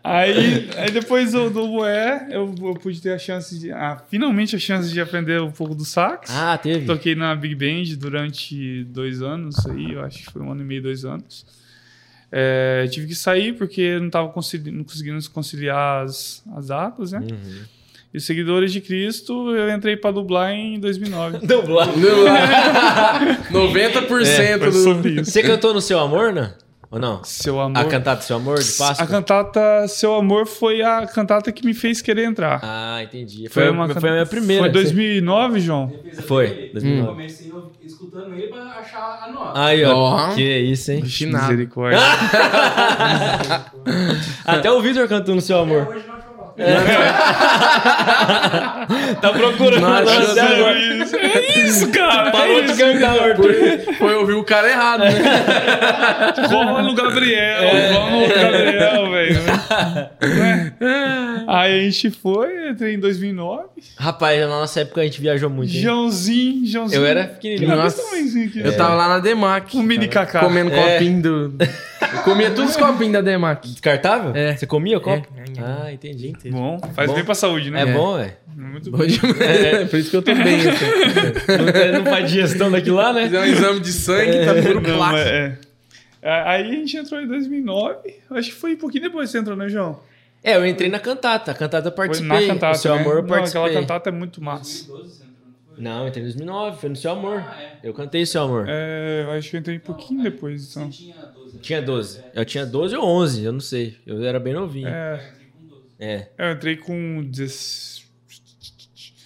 [0.02, 3.70] Aí, aí depois do, do Boé, eu, eu pude ter a chance de.
[3.70, 6.30] Ah, finalmente a chance de aprender um pouco do sax.
[6.34, 6.86] Ah, teve.
[6.86, 10.64] Toquei na Big Band durante dois anos aí, eu acho que foi um ano e
[10.64, 11.44] meio, dois anos.
[12.30, 14.84] É, tive que sair porque não estava conseguindo
[15.32, 17.20] conciliar as, as datas, né?
[17.20, 17.62] Uhum.
[18.12, 21.38] E os Seguidores de Cristo, eu entrei para dublar em 2009.
[21.46, 21.88] Dublar.
[23.50, 25.24] 90% Foi do...
[25.24, 26.54] Você cantou no Seu Amor, né?
[26.90, 27.22] Ou não?
[27.22, 27.78] Seu Amor.
[27.78, 29.04] A cantata Seu Amor de Páscoa?
[29.04, 32.60] A cantata Seu Amor foi a cantata que me fez querer entrar.
[32.62, 33.46] Ah, entendi.
[33.48, 34.62] Foi, foi, uma, foi a minha primeira.
[34.62, 35.92] Foi 2009, João?
[36.26, 36.70] Foi.
[36.72, 37.00] 2009.
[37.00, 39.60] Eu comecei escutando ele pra achar a nota.
[39.60, 40.30] Aí, ó.
[40.30, 40.34] Oh.
[40.34, 41.02] Que isso, hein?
[41.02, 41.98] Misericórdia.
[44.46, 45.88] Até o Vitor cantou no Seu Amor.
[45.88, 46.27] Hoje não.
[46.58, 46.74] É.
[49.20, 50.78] tá procurando agora.
[50.78, 52.30] isso, é isso, cara.
[52.30, 52.78] Parou é de isso.
[52.78, 53.54] cantar, Arthur.
[53.98, 55.10] Foi ouvir o cara errado, né?
[56.48, 59.42] Cola no Gabriel, cola no Gabriel, velho.
[59.42, 60.72] Né?
[61.46, 63.64] Aí a gente foi, entrei em 2009.
[63.96, 65.72] Rapaz, na nossa época a gente viajou muito.
[65.74, 65.80] hein?
[65.80, 67.00] Joãozinho, Joãozinho.
[67.00, 67.76] Eu era pequenininho.
[67.76, 68.02] Nossa.
[68.02, 68.60] aqui.
[68.62, 69.76] Eu tava lá na Demac.
[69.76, 70.40] Um mini cacá.
[70.40, 70.94] Comendo É.
[70.94, 71.54] copinho do.
[72.10, 73.68] Eu comia todos os copinhos da Demac.
[73.68, 74.32] Descartável?
[74.34, 74.56] É.
[74.56, 75.26] Você comia o copo?
[75.36, 75.42] É.
[75.62, 76.32] Ah, entendi.
[76.50, 77.14] Bom, faz Bom.
[77.16, 77.82] bem pra saúde, né?
[77.82, 78.32] É bom, velho.
[78.56, 79.04] Muito Bom bom.
[79.42, 79.84] É.
[79.86, 80.56] Por isso que eu tô bem.
[80.68, 81.92] Assim.
[81.92, 83.24] Não, não faz digestão daquilo lá, né?
[83.24, 85.12] Fizer um exame de sangue, tá puro Não, plástico.
[85.12, 85.58] mas é.
[86.20, 88.14] É, Aí a gente entrou em 2009.
[88.30, 90.00] Acho que foi um pouquinho depois que você entrou, né, João?
[90.42, 91.52] É, eu entrei na cantata.
[91.52, 92.46] A cantata eu Foi participei.
[92.48, 92.76] na cantata.
[92.76, 93.00] o Seu né?
[93.00, 93.62] Amor eu Não, participei.
[93.62, 94.86] aquela cantata é muito massa.
[94.88, 95.84] 2012 você entrou, não foi?
[95.84, 96.80] Não, eu entrei em 2009.
[96.80, 97.38] Foi no Seu Amor.
[97.46, 97.78] Ah, é.
[97.88, 98.64] Eu cantei Seu Amor.
[98.68, 100.90] É, eu acho que eu entrei um pouquinho depois, Você então.
[100.90, 101.58] tinha 12.
[101.60, 102.20] Tinha 12.
[102.34, 103.96] Eu tinha 12 ou 11, eu não sei.
[104.06, 104.88] Eu era bem novinho.
[104.88, 105.20] É,
[106.00, 106.26] É.
[106.38, 108.06] eu entrei com 16,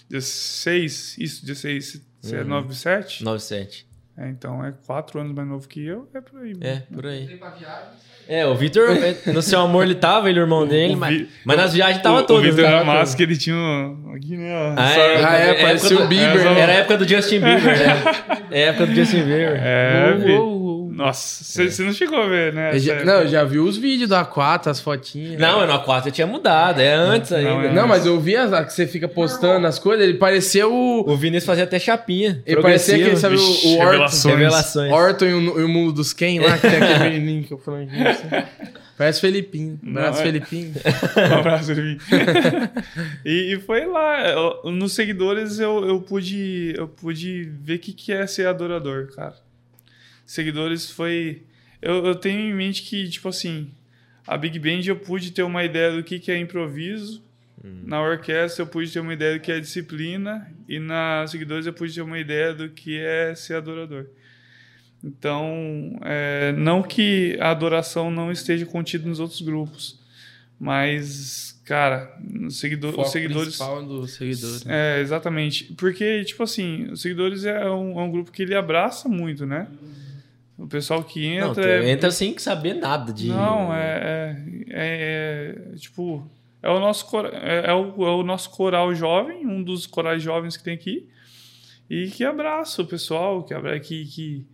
[0.09, 2.47] 16 isso, 16, você é Uhum.
[2.47, 3.23] 9, 7?
[3.23, 3.87] 97.
[4.17, 6.53] É, então é 4 anos mais novo que eu, é por aí.
[6.61, 7.39] É, por aí.
[8.27, 8.87] É, o Vitor,
[9.33, 12.01] no Seu Amor ele tava, ele, o irmão dele, o mas, Vi- mas nas viagens
[12.03, 12.47] tava o, todas.
[12.47, 14.53] O Vitor era massa que ele tinha um, aqui, né?
[14.77, 16.59] Ah, é, Ah, é, época parecia o Bieber, né?
[16.59, 18.43] Era a época do Justin Bieber, né?
[18.51, 19.59] É a época do Justin Bieber.
[19.63, 20.82] É, Uou, uou, uou.
[20.95, 22.75] Nossa, você você não chegou a ver, né?
[22.75, 25.39] Eu já- não, eu já vi os vídeos do A4, as fotinhas.
[25.39, 27.67] Não, mas no A4 tinha mudado, é antes Não, ainda.
[27.67, 31.09] é- Não, mas eu vi as, que você fica postando as coisas, ele parecia o.
[31.09, 32.41] O Vinícius fazia até chapinha.
[32.45, 33.85] Ele parecia aquele, sabe, o, Vixe, o Orton.
[33.91, 34.35] revelações.
[34.35, 34.91] Revelações.
[34.91, 37.57] Orton e o, e o mundo dos Ken lá, que tem aquele menininho que eu
[37.57, 38.23] falei disso.
[38.95, 39.79] Parece Felipinho.
[39.87, 40.73] Abraço, Não, é- Felipinho.
[41.17, 41.97] Um abraço, Irving.
[43.25, 44.27] e, e foi lá.
[44.29, 49.07] eu- nos seguidores eu, eu pude eu pude ver o que, que é ser adorador,
[49.15, 49.33] cara.
[50.25, 51.43] Seguidores foi.
[51.81, 53.71] Eu, eu tenho em mente que, tipo assim,
[54.25, 57.23] a Big Band eu pude ter uma ideia do que, que é improviso.
[57.63, 60.51] Na orquestra eu pude ter uma ideia do que é disciplina.
[60.67, 64.07] E na seguidores eu pude ter uma ideia do que é ser adorador.
[65.03, 69.99] Então, é, não que a adoração não esteja contida nos outros grupos,
[70.57, 72.17] mas, cara,
[72.49, 73.57] seguidor, os seguidores.
[73.57, 74.65] principal dos seguidores.
[74.65, 75.73] É, exatamente.
[75.73, 79.67] Porque, tipo assim, os seguidores é um, é um grupo que ele abraça muito, né?
[80.57, 81.63] O pessoal que Não, entra.
[81.63, 83.27] tu é- entra sem saber nada de.
[83.27, 84.37] não, é, é,
[84.69, 86.25] é- é, Tipo,
[86.61, 90.21] é o, nosso, cor- é, é o, é o nosso coral jovem, um dos corais
[90.21, 91.07] jovens que tem aqui,
[91.89, 94.45] e que abraça o pessoal, que, abra- que, que,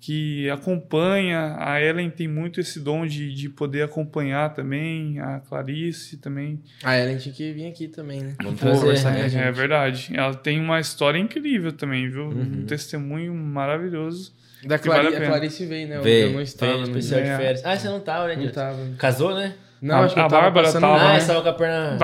[0.00, 1.56] que acompanha.
[1.58, 6.60] A Ellen tem muito esse dom de, de poder acompanhar também, a Clarice também.
[6.82, 8.34] A Ellen tinha que vir aqui também, né?
[8.42, 9.20] Vamos Pô, fazer, conversar né?
[9.26, 9.42] É, gente.
[9.42, 10.10] é verdade.
[10.12, 12.24] Ela tem uma história incrível também, viu?
[12.28, 12.62] Uhum.
[12.62, 14.34] Um testemunho maravilhoso.
[14.66, 15.26] Da vale Clarice, a a.
[15.28, 15.98] Clarice veio, né?
[16.00, 16.72] Veio, eu não estava.
[16.72, 17.62] veio no especial de férias.
[17.64, 18.78] Ah, você não tava, né, Não tava.
[18.98, 19.54] Casou, né?
[19.80, 20.96] Não, A- acho que a eu tava Bárbara passando tava.
[21.00, 21.20] Ah, né?
[21.20, 21.96] você tava com a perna.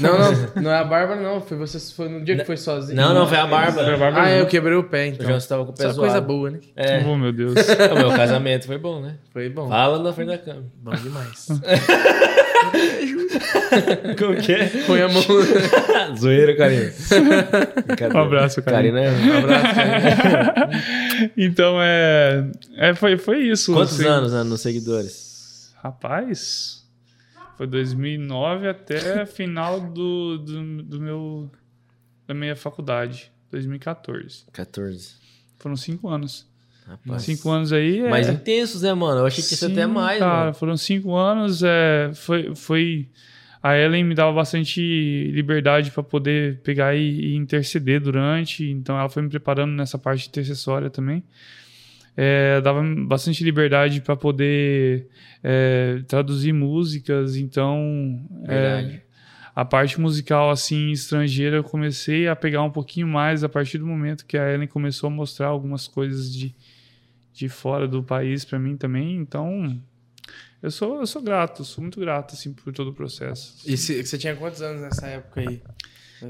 [0.00, 1.40] Não, não, não é a Bárbara, não.
[1.40, 2.96] Foi você foi no dia que foi sozinho.
[2.96, 3.96] Não, não, foi a Foi a Bárbara.
[3.96, 4.38] Bárbara Ah, junto.
[4.40, 5.26] eu quebrei o pé, O então.
[5.26, 6.26] João você tava com o pé Só coisa zoado.
[6.26, 6.58] boa, né?
[6.74, 7.04] É.
[7.06, 7.54] Oh, meu Deus.
[7.92, 9.16] O meu casamento foi bom, né?
[9.32, 9.68] Foi bom.
[9.68, 10.64] Fala na frente da câmera.
[10.82, 11.46] Bom demais.
[14.18, 14.66] Como que é?
[14.86, 15.22] Põe a mão.
[16.18, 16.92] Zoeira, Karina.
[18.14, 19.00] Um abraço, Karina.
[19.02, 19.34] Karina.
[19.34, 21.30] Um abraço, Karina.
[21.36, 22.44] Então, é,
[22.76, 23.72] é foi, foi isso.
[23.72, 24.08] Quantos assim.
[24.08, 25.70] anos né, nos seguidores?
[25.82, 26.82] Rapaz,
[27.56, 31.50] foi 2009 até final do, do, do meu,
[32.26, 34.44] da minha faculdade, 2014.
[34.52, 35.14] 14.
[35.58, 36.46] Foram cinco anos.
[36.86, 37.22] Rapaz.
[37.22, 38.08] Cinco anos aí é...
[38.08, 39.20] Mais intensos, né, mano?
[39.20, 40.54] Eu achei que ia ser até mais, cara, mano.
[40.54, 41.62] foram cinco anos.
[41.64, 43.08] É, foi, foi
[43.62, 44.80] a Ellen me dava bastante
[45.32, 48.64] liberdade para poder pegar e, e interceder durante.
[48.70, 51.24] Então ela foi me preparando nessa parte intercessória também.
[52.16, 55.06] É, dava bastante liberdade para poder
[55.44, 57.36] é, traduzir músicas.
[57.36, 59.00] Então é,
[59.54, 63.86] a parte musical assim estrangeira eu comecei a pegar um pouquinho mais a partir do
[63.86, 66.54] momento que a Ellen começou a mostrar algumas coisas de
[67.34, 69.14] de fora do país para mim também.
[69.16, 69.78] Então,
[70.62, 73.58] eu sou, eu sou grato, sou muito grato assim por todo o processo.
[73.66, 75.60] E se- você tinha quantos anos nessa época aí?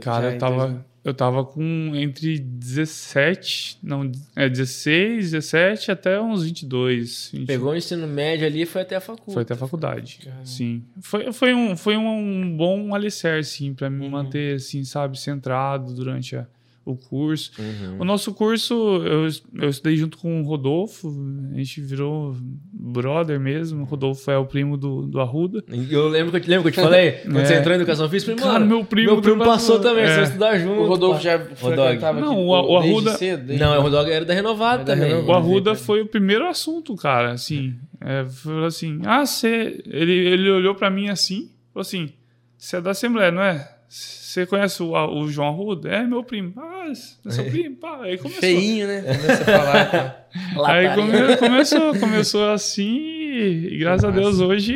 [0.00, 7.30] Cara, eu tava, eu tava com entre 17, não, é 16, 17 até uns 22.
[7.32, 7.46] 20.
[7.46, 9.32] Pegou o ensino médio ali e foi até a faculdade.
[9.34, 10.20] Foi até a faculdade.
[10.44, 10.82] Sim.
[11.00, 13.94] Foi, foi, um, foi um bom alicerce, assim, pra Uhum.
[13.94, 16.46] me manter, assim, sabe, centrado durante a-
[16.86, 17.50] o curso.
[17.58, 17.96] Uhum.
[17.98, 19.26] O nosso curso, eu,
[19.60, 21.12] eu estudei junto com o Rodolfo,
[21.52, 22.34] a gente virou
[22.72, 23.82] brother mesmo.
[23.82, 25.64] O Rodolfo é o primo do, do Arruda.
[25.90, 27.12] Eu lembro que, eu te- lembra que eu te falei?
[27.26, 27.44] Quando É.
[27.44, 29.80] você entrou em educação física, eu falei, Cara, mano, meu primo meu primo passou passou.
[29.80, 30.08] também, É.
[30.08, 30.80] você vai estudar junto.
[30.80, 31.22] O Rodolfo pá.
[31.24, 34.32] já frequentava Não, aqui, o- o desde Arruda- cedo, desde- Não, o Rodog era da
[34.34, 35.08] Renovado Era da também.
[35.08, 35.32] Renovado.
[35.32, 37.74] O Arruda foi o primeiro assunto, cara, assim.
[38.00, 39.82] É, falou assim, ah, você...
[39.86, 42.10] Ele, ele olhou pra mim assim, falou assim,
[42.56, 43.75] você é da Assembleia, não é?
[43.88, 45.88] Você conhece o, o João Arruda?
[45.88, 46.52] É, meu primo.
[46.58, 47.76] Ah, é seu primo?
[47.76, 48.40] Pá, aí começou.
[48.40, 49.00] Feinho, né?
[49.02, 49.84] Começa a falar.
[49.86, 50.16] tá?
[50.66, 52.98] Aí come- começou, começou assim
[53.38, 54.74] e graças a Deus hoje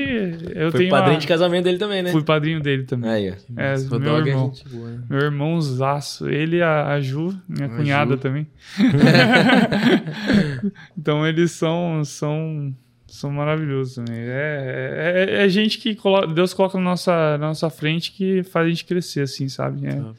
[0.54, 2.12] eu Foi tenho padrinho uma- de casamento dele também, né?
[2.12, 3.10] Fui padrinho dele também.
[3.10, 3.34] Aí, ó.
[3.60, 4.52] É, meu é irmão.
[4.54, 5.00] gente boa, né?
[5.10, 6.30] Meu irmãozaço.
[6.30, 8.18] Ele e a, a Ju, minha A cunhada Ju.
[8.18, 8.46] também.
[10.96, 12.74] então eles são, são,
[13.10, 14.18] são maravilhosos também.
[14.18, 18.66] É, é, é gente que colo- Deus coloca na nossa, na nossa frente que faz
[18.66, 19.86] a gente crescer, assim, sabe?
[19.86, 19.94] É.
[19.94, 20.18] Top.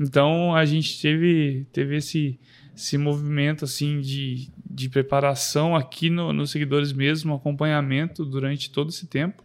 [0.00, 2.38] Então a gente teve, teve esse,
[2.74, 9.06] esse movimento assim de, de preparação aqui no, nos seguidores mesmo, acompanhamento durante todo esse
[9.06, 9.44] tempo.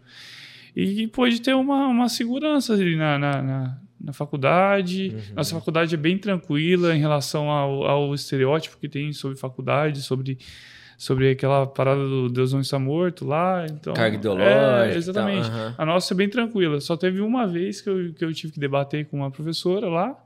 [0.74, 5.14] E pôde ter uma, uma segurança ali na, na, na, na faculdade.
[5.34, 10.38] Nossa faculdade é bem tranquila em relação ao, ao estereótipo que tem sobre faculdade, sobre,
[10.96, 13.66] sobre aquela parada do Deus não está morto lá.
[13.66, 14.94] Então, Carga ideológica.
[14.94, 15.48] É, exatamente.
[15.48, 15.74] tal, aham.
[15.78, 16.80] A nossa é bem tranquila.
[16.80, 20.16] Só teve uma vez que eu, que eu tive que debater com uma professora lá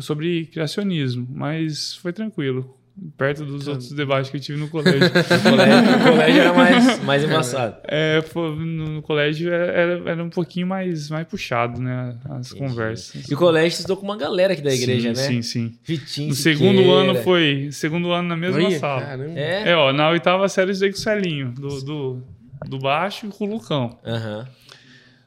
[0.00, 2.76] sobre criacionismo, mas foi tranquilo.
[3.18, 5.00] Perto dos outros debates que eu tive no colégio.
[5.06, 7.76] O colégio, o colégio era mais, mais embaçado.
[7.84, 12.16] É, no, no colégio era, era um pouquinho mais, mais puxado, né?
[12.30, 13.28] As conversas.
[13.28, 15.42] E o colégio estudou com uma galera aqui da igreja, sim, né?
[15.42, 15.78] Sim, sim.
[15.84, 16.58] Vitinho, No Siqueira.
[16.58, 17.68] segundo ano foi.
[17.70, 19.02] Segundo ano na mesma Olha, sala.
[19.02, 19.38] caramba.
[19.38, 19.70] É?
[19.70, 22.22] É, ó, na oitava série eu estudei com o Celinho, do, do,
[22.66, 23.98] do baixo e com o Lucão.
[24.06, 24.48] Aham.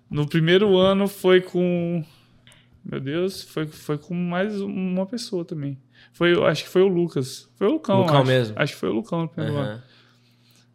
[0.09, 2.03] No primeiro ano foi com.
[2.83, 5.77] Meu Deus, foi, foi com mais uma pessoa também.
[6.13, 7.49] Foi, acho que foi o Lucas.
[7.55, 8.01] Foi o Lucão.
[8.01, 8.27] Lucão acho.
[8.27, 8.55] mesmo?
[8.57, 9.83] Acho que foi o Lucão no primeiro ano.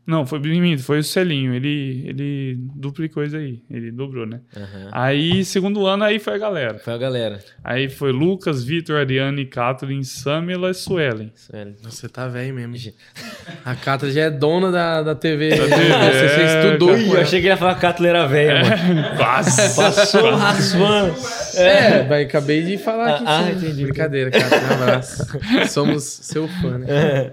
[0.07, 1.55] Não, foi mim, foi o Celinho.
[1.55, 3.63] Ele, ele duplicou isso aí.
[3.71, 4.41] Ele dobrou, né?
[4.55, 4.91] aham.
[4.93, 6.79] Aí, segundo ano, aí foi a galera.
[6.79, 7.39] Foi a galera.
[7.63, 11.33] Aí foi Lucas, Vitor, Ariane, Kathleen, Samila e Suelen.
[11.83, 12.93] Nossa, Você tá velho mesmo.
[13.65, 15.51] A Cata já é dona da, da TV.
[15.51, 18.27] TV, Você, você é, estudou eu achei que ele ia falar que a Cátula era
[18.27, 19.05] velha, mano.
[19.17, 19.75] Quase!
[19.75, 21.15] Passou raspando.
[21.55, 23.25] É, vai, acabei de falar aqui.
[23.27, 23.53] Ah, sim.
[23.57, 23.85] entendi.
[23.85, 24.57] Brincadeira, Cata.
[24.57, 25.27] Um abraço.
[25.69, 27.33] Somos seu fã, né?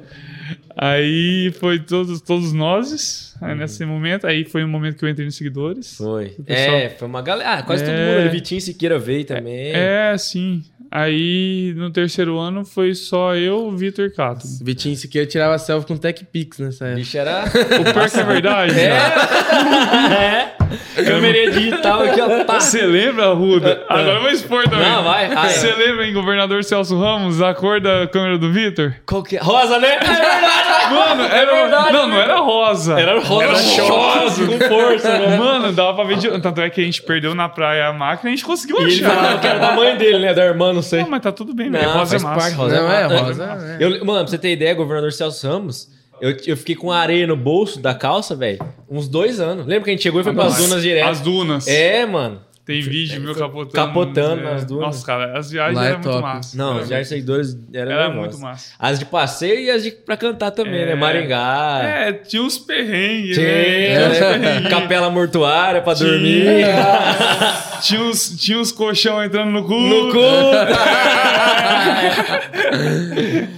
[0.76, 4.26] Aí foi todos, todos nós, aí nesse momento.
[4.26, 5.98] Aí foi o momento que eu entrei nos seguidores.
[5.98, 6.30] Foi.
[6.46, 7.54] Pessoal- É, foi uma galera.
[7.56, 8.08] Ah, quase todo É.
[8.08, 8.20] mundo.
[8.22, 8.30] ali.
[8.30, 9.72] Vitinho Siqueira veio também.
[9.74, 10.64] É, sim.
[10.94, 14.46] Aí no terceiro ano foi só eu, o Vitor e Cato.
[14.62, 17.00] Vitinho Siqueira tirava selfie com Tech Pix nessa época.
[17.00, 17.44] bicho era.
[17.46, 18.80] O pior que é verdade.
[18.80, 18.90] É.
[18.90, 20.14] cara.
[20.14, 20.56] é.
[21.04, 22.44] Câmera digital aqui, ó.
[22.46, 22.60] Pá.
[22.60, 23.84] Você lembra, Ruda?
[23.90, 24.90] Agora eu vou expor também.
[24.90, 25.26] Não, vai.
[25.34, 25.50] Ah, é.
[25.50, 28.94] Você lembra, em governador Celso Ramos, a cor da câmera do Vitor?
[29.06, 29.40] Qual que é?
[29.42, 29.96] Rosa, né?
[29.96, 30.94] É verdade.
[30.94, 31.52] Mano, era.
[31.54, 33.00] verdade, não, não era rosa.
[33.00, 35.38] Era rosa Era choque, com força, né?
[35.38, 36.30] Mano, dava pra ver de.
[36.42, 38.84] Tanto é que a gente perdeu na praia a máquina e a gente conseguiu E
[38.84, 39.16] ele achar.
[39.16, 40.34] falava que era da mãe dele, né?
[40.34, 41.02] Da irmã, não sei.
[41.04, 41.92] Não, mas tá tudo bem, Não, velho.
[41.94, 42.40] Rosa é massa.
[42.40, 43.24] parte, rosa Não, é massa.
[43.24, 43.78] rosa.
[43.80, 43.84] é.
[43.84, 45.90] Eu, mano, pra você ter ideia, governador Celso Ramos,
[46.20, 49.66] eu, eu fiquei com areia no bolso da calça, velho, uns dois anos.
[49.66, 51.08] Lembra que a gente chegou e foi pras Nossa, dunas direto?
[51.08, 51.68] As dunas.
[51.68, 52.42] É, mano.
[52.66, 53.74] Tem vídeo meu capotando.
[53.74, 54.54] capotando é.
[54.54, 54.86] nas dunas.
[54.86, 56.22] Nossa, cara, as viagens Lá é eram muito top.
[56.22, 56.58] massa.
[56.58, 58.74] Não, Era os viagens seguidores eram Era muito massa.
[58.78, 60.92] As de passeio e as de pra cantar também, né?
[60.92, 60.96] É.
[60.96, 61.82] Maringá.
[61.84, 64.08] É, tinha uns perrengues, Tinha, né?
[64.08, 64.40] Uns né?
[64.40, 64.70] perrengues.
[64.70, 66.10] Capela mortuária pra Tinha.
[66.10, 66.46] dormir.
[67.82, 69.74] Tinha uns, tinha uns colchão entrando no cu.
[69.74, 70.20] No cu.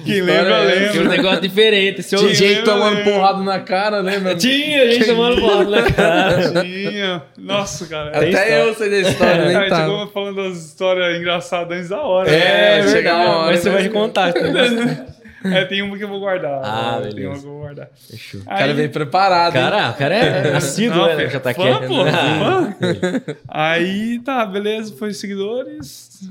[0.06, 0.92] Quem lembra, é essa?
[0.92, 1.18] Tinha um lembra.
[1.18, 2.04] negócio diferente.
[2.04, 3.14] Tinha gente lembra, tomando lembra.
[3.14, 4.36] porrada na cara, lembra?
[4.36, 6.52] Tinha gente tomando bola na cara.
[6.64, 7.24] Tinha.
[7.38, 8.10] Nossa, cara.
[8.18, 12.30] Até eu sei história, a nem gente falando das histórias engraçadas antes da hora.
[12.30, 12.88] É, né?
[12.88, 13.76] chega uma hora, Mas você né?
[13.76, 14.34] vai contar.
[15.46, 16.62] É, tem uma que eu vou guardar.
[16.64, 17.28] Ah, Tem beleza.
[17.30, 17.90] uma que eu vou guardar.
[18.10, 18.40] Fechou.
[18.40, 19.56] O cara veio preparado.
[19.58, 19.62] hein?
[19.62, 21.28] Cara, o cara é assíduo, Não, né?
[21.30, 21.88] Já tá fã, aqui.
[21.88, 22.76] pô, fã.
[23.50, 26.22] Aí, tá, beleza, foi seguidores.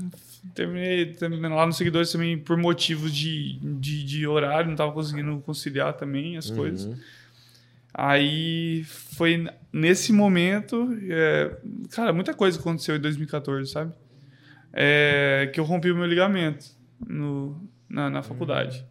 [0.55, 5.39] Terminei, terminei lá nos seguidores também por motivos de, de, de horário, não tava conseguindo
[5.45, 6.89] conciliar também as coisas.
[7.93, 11.55] Aí foi nesse momento, é,
[11.91, 13.93] cara, muita coisa aconteceu em 2014, sabe?
[14.73, 16.65] É, que eu rompi o meu ligamento
[17.07, 18.83] no, na, na faculdade.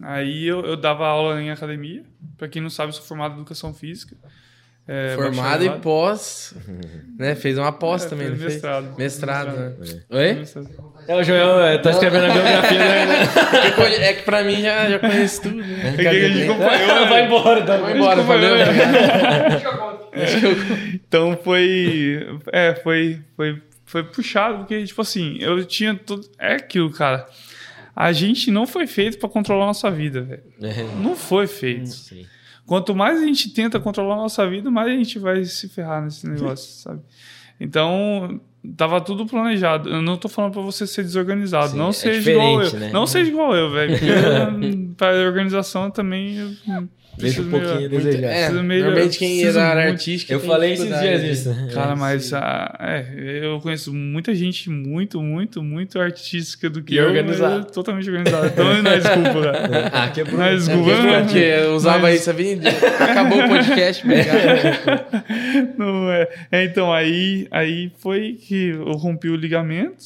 [0.00, 2.04] Aí eu, eu dava aula em academia.
[2.38, 4.16] Pra quem não sabe, eu sou formado em educação física.
[4.88, 6.54] É, Formado e pós.
[7.18, 7.34] Né?
[7.36, 8.54] Fez uma pós É, também, não fez?
[8.54, 8.94] mestrado.
[8.98, 9.72] Mestrado, né?
[9.78, 10.04] Mestrado.
[10.10, 10.32] Oi?
[10.34, 10.68] Mestrado.
[11.08, 13.12] É, o Joel é, tá escrevendo a biografia dele.
[13.68, 15.94] Eu conhe- É que pra mim já, já conheço tudo, né?
[15.96, 17.06] É que a gente acompanhou, né?
[17.08, 17.76] Vai embora, tá?
[17.76, 18.54] Vai embora, valeu.
[20.94, 22.26] Então foi.
[22.52, 26.28] É, foi, foi, foi puxado, porque, tipo assim, eu tinha tudo.
[26.38, 27.26] É aquilo, cara.
[27.94, 30.42] A gente não foi feito para controlar a nossa vida, velho.
[30.62, 31.88] É, Não foi feito.
[31.90, 32.26] sim.
[32.72, 36.02] Quanto mais a gente tenta controlar a nossa vida, mais a gente vai se ferrar
[36.02, 37.02] nesse negócio, sabe?
[37.60, 38.40] Então,
[38.78, 39.90] tava tudo planejado.
[39.90, 41.72] Eu não tô falando pra você ser desorganizado.
[41.72, 42.72] Sim, não é seja igual eu.
[42.72, 42.90] né?
[42.90, 43.98] Não seja igual eu, velho.
[44.96, 46.36] Pra organização também.
[46.38, 46.48] eu
[47.18, 48.04] Deixa um pouquinho a melhorar.
[48.04, 48.26] desejar.
[48.28, 50.32] É, melhorar, normalmente quem é da área artística.
[50.32, 51.56] Eu falei esses dias isso.
[51.74, 56.94] Cara, É, mas ah, é, eu conheço muita gente muito, muito, muito artística do que
[56.94, 57.64] E eu, organizada.
[57.64, 58.46] totalmente organizada.
[58.46, 59.90] Então não é desculpa, cara.
[59.92, 60.38] Ah, quebrou.
[60.38, 60.90] Não é É desculpa.
[61.02, 61.22] não.
[61.24, 62.68] porque eu usava Mas- isso a vida.
[62.70, 65.12] Acabou o podcast, obrigado.
[65.78, 66.28] Não é.
[66.50, 70.04] É, então, aí, aí foi que eu rompi o ligamento.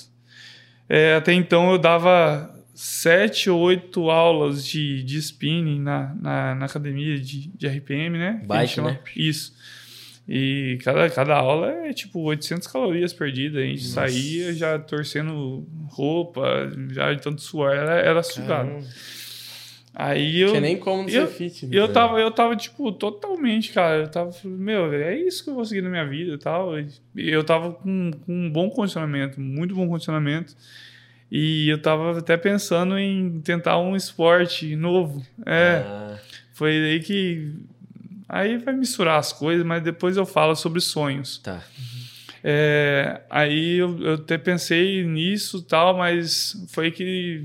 [0.89, 6.66] É, até então eu dava sete ou oito aulas de, de spinning na, na, na
[6.66, 8.43] academia de, de RPM, né?
[8.47, 9.01] Bike, chama- né?
[9.16, 9.55] Isso.
[10.29, 13.62] E cada, cada aula é tipo 800 calorias perdidas.
[13.62, 13.95] A gente Nossa.
[13.95, 18.68] saía já torcendo roupa, já de tanto suor, era, era sugado.
[18.68, 18.87] Caramba,
[19.99, 20.49] Aí eu.
[20.49, 21.64] Tinha nem como não eu- ser fit.
[21.66, 21.74] né?
[21.74, 24.03] E eu tava, eu tava, tipo, totalmente, cara.
[24.03, 26.72] Eu tava, meu, é isso que eu vou seguir na minha vida e tal.
[27.16, 30.55] Eu tava com, com um bom condicionamento, muito bom condicionamento.
[31.31, 35.24] E eu tava até pensando em tentar um esporte novo.
[35.45, 36.18] É, Ah,
[36.53, 37.53] foi aí que.
[38.29, 41.39] Aí vai misturar as coisas, mas depois eu falo sobre sonhos.
[41.39, 41.62] tá.
[42.49, 47.45] É, aí eu, eu até pensei nisso tal, mas foi que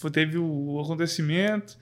[0.00, 1.76] foi- teve o acontecimento.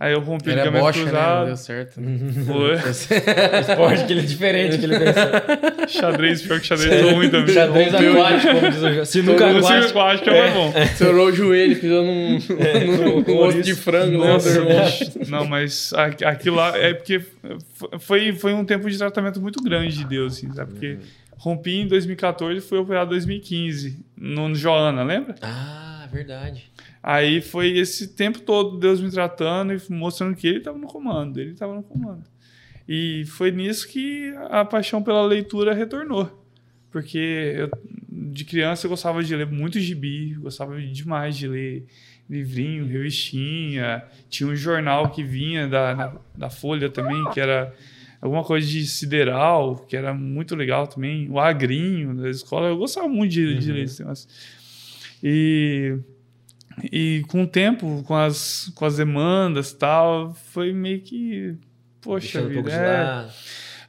[0.00, 1.04] Aí eu rompi o Era ligamento bocha, né?
[1.04, 1.46] Não cruzado.
[1.46, 2.00] deu certo.
[2.46, 2.74] Foi.
[3.60, 5.30] Esporte que ele é diferente, que ele pensa.
[5.88, 7.54] xadrez, pior que xadrez tô ruim também.
[7.54, 9.04] Xadrez aquático, como diz o João.
[9.04, 9.82] Sinuca aquático.
[9.84, 10.80] circo aquático é mais bom.
[10.82, 14.18] Estourou o joelho, pisou num, num, num osso de frango.
[14.18, 14.32] né?
[14.32, 14.60] Nossa.
[15.28, 15.92] Não, mas
[16.24, 17.20] aquilo lá é porque
[18.00, 20.72] foi, foi um tempo de tratamento muito grande de Deus, assim, sabe?
[20.72, 20.98] Porque
[21.38, 25.34] rompi em 2014 e fui operado em 2015, no Joana, lembra?
[25.40, 26.70] Ah, verdade.
[27.06, 31.38] Aí foi esse tempo todo Deus me tratando e mostrando que ele estava no comando,
[31.38, 32.24] ele estava no comando.
[32.88, 36.42] E foi nisso que a paixão pela leitura retornou.
[36.90, 37.70] Porque eu,
[38.08, 41.84] de criança eu gostava de ler muito gibi, gostava demais de ler
[42.28, 44.02] livrinho, revistinha.
[44.30, 47.74] Tinha um jornal que vinha da, da, da Folha também, que era
[48.18, 51.28] alguma coisa de sideral, que era muito legal também.
[51.30, 54.26] O Agrinho da escola, eu gostava muito de, de ler esse negócio.
[55.22, 55.98] E
[56.82, 61.56] e com o tempo, com as, com as demandas e tal, foi meio que.
[62.00, 62.70] Poxa Deixando um vida.
[62.70, 63.28] de é,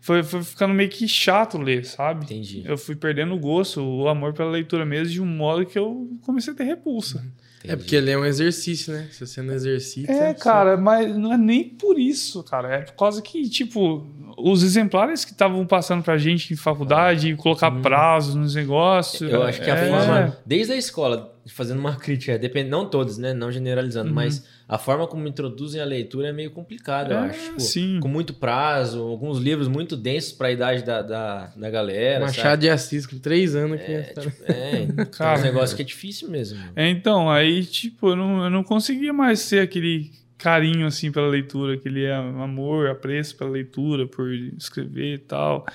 [0.06, 2.26] foi, foi ficando meio que chato ler, sabe?
[2.26, 2.64] Entendi.
[2.64, 6.08] Eu fui perdendo o gosto, o amor pela leitura mesmo, de um modo que eu
[6.22, 7.26] comecei a ter repulsa.
[7.64, 7.78] É entendi.
[7.78, 9.08] porque ele é um exercício, né?
[9.12, 10.12] Se você não exercita.
[10.12, 12.76] É, cara, mas não é nem por isso, cara.
[12.76, 14.06] É por causa que, tipo,
[14.38, 19.30] os exemplares que estavam passando pra gente em faculdade, colocar prazo nos negócios.
[19.30, 23.18] Eu acho que a é, forma, desde a escola, fazendo uma crítica, depende, não todos,
[23.18, 23.34] né?
[23.34, 27.44] Não generalizando, mas a forma como introduzem a leitura é meio complicada, eu É, acho.
[27.44, 28.00] Tipo, sim.
[28.02, 32.26] Com muito prazo, alguns livros muito densos pra idade da, da, da galera.
[32.26, 33.92] Machado de Assis, com três anos aqui.
[33.92, 34.04] É, né?
[34.04, 35.38] tipo, é, tem Cara.
[35.40, 36.60] uns negócios que é difícil mesmo.
[36.76, 41.28] É, então, aí, tipo, eu não, eu não conseguia mais ter aquele carinho, assim, pela
[41.28, 45.66] leitura, aquele amor, apreço pela leitura, por escrever e tal.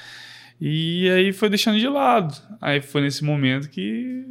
[0.60, 2.34] E aí foi deixando de lado.
[2.60, 4.22] Aí foi nesse momento que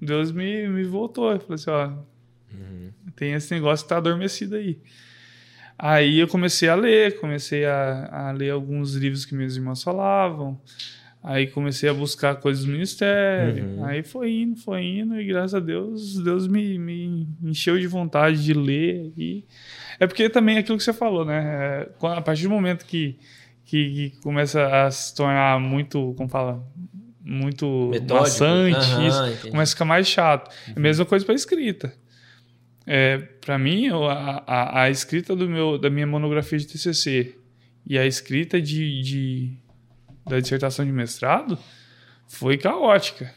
[0.00, 1.32] Deus me, me voltou.
[1.32, 1.90] Eu falei assim, ó,
[3.16, 4.78] tem esse negócio que tá adormecido aí.
[5.78, 10.60] Aí eu comecei a ler, comecei a, a ler alguns livros que meus irmãos falavam.
[11.22, 13.64] Aí comecei a buscar coisas do ministério.
[13.64, 13.84] Uhum.
[13.84, 18.42] Aí foi indo, foi indo, e graças a Deus, Deus me, me encheu de vontade
[18.44, 19.12] de ler.
[19.16, 19.44] E...
[19.98, 21.88] É porque também é aquilo que você falou, né?
[22.00, 23.18] É, A partir do momento que,
[23.64, 26.64] que, que começa a se tornar muito, como fala,
[27.28, 28.14] muito Metódico.
[28.22, 29.50] maçante, Aham, isso, entendi.
[29.50, 30.50] começa a ficar mais chato.
[30.68, 31.92] É a mesma coisa para escrita.
[32.86, 37.34] É, para mim, a, a, a escrita do meu, da minha monografia de TCC
[37.84, 39.50] e a escrita de, de-
[40.28, 41.58] da dissertação de mestrado
[42.28, 43.32] foi caótica.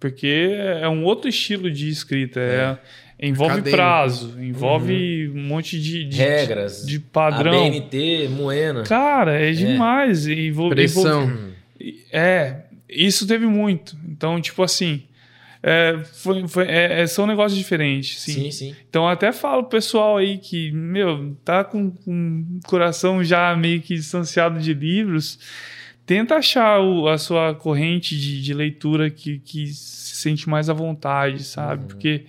[0.00, 0.50] Porque
[0.80, 2.40] é um outro estilo de escrita.
[2.40, 2.78] É,
[3.26, 3.76] envolve Acadêmico.
[3.76, 6.84] prazo, envolve um monte de, de Regras.
[6.84, 7.66] de padrão.
[7.66, 8.82] A BNT, Moena.
[8.82, 10.26] Cara, é demais.
[10.26, 11.32] E envolve, Pressão.
[12.12, 12.63] é,
[12.94, 13.96] isso teve muito.
[14.08, 15.02] Então, tipo assim,
[15.62, 18.32] é, foi, foi- é- é- são negócios diferentes, sim.
[18.32, 18.76] Sim, sim.
[18.88, 23.80] Então, até falo pro pessoal aí que, meu, tá com, com o coração já meio
[23.80, 25.38] que distanciado de livros,
[26.06, 30.72] tenta achar o- a sua corrente de, de leitura que, que se sente mais à
[30.74, 31.86] vontade, sabe?
[31.86, 32.24] Porque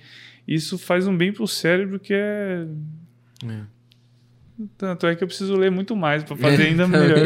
[0.48, 2.66] isso faz um bem pro cérebro que é...
[4.78, 7.18] Tanto é que eu preciso ler muito mais para fazer ainda melhor.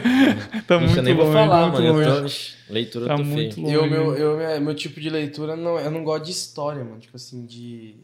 [0.66, 1.86] tá muito nem vou longe, falar, muito mano.
[1.86, 2.20] Eu longe.
[2.20, 3.66] tô, Ixi, leitura Tá eu tô muito feio.
[3.66, 3.76] longe.
[3.76, 6.98] Eu, meu, eu, meu, meu tipo de leitura, não, eu não gosto de história, mano.
[6.98, 7.96] Tipo assim, de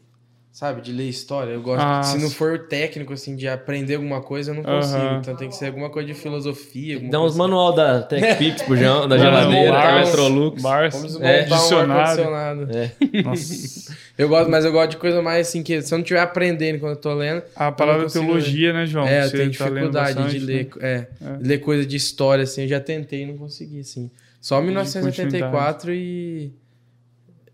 [0.59, 0.81] sabe?
[0.81, 1.51] De ler história.
[1.53, 1.81] Eu gosto.
[1.81, 5.15] Ah, se não for técnico, assim, de aprender alguma coisa, eu não consigo.
[5.21, 6.99] Então tem que ser alguma coisa de filosofia.
[6.99, 10.61] Dá uns coisa manual da TechPix pro João, da Não, geladeira, da Electrolux.
[10.61, 10.97] Barça.
[10.97, 11.43] Vamos É.
[11.43, 12.01] um Dicionário.
[12.25, 12.67] ar-condicionado.
[12.77, 13.21] É.
[13.23, 13.93] Nossa.
[14.17, 16.77] Eu gosto, mas eu gosto de coisa mais assim, que se eu não estiver aprendendo
[16.79, 19.07] quando eu tô lendo, A palavra consigo teologia, né, João?
[19.07, 20.53] é, eu tenho tá dificuldade bastante, de né?
[20.53, 21.07] ler, é,
[21.39, 24.11] ler coisa de história, assim, eu já tentei e não consegui, assim.
[24.41, 26.51] Só 1984 e...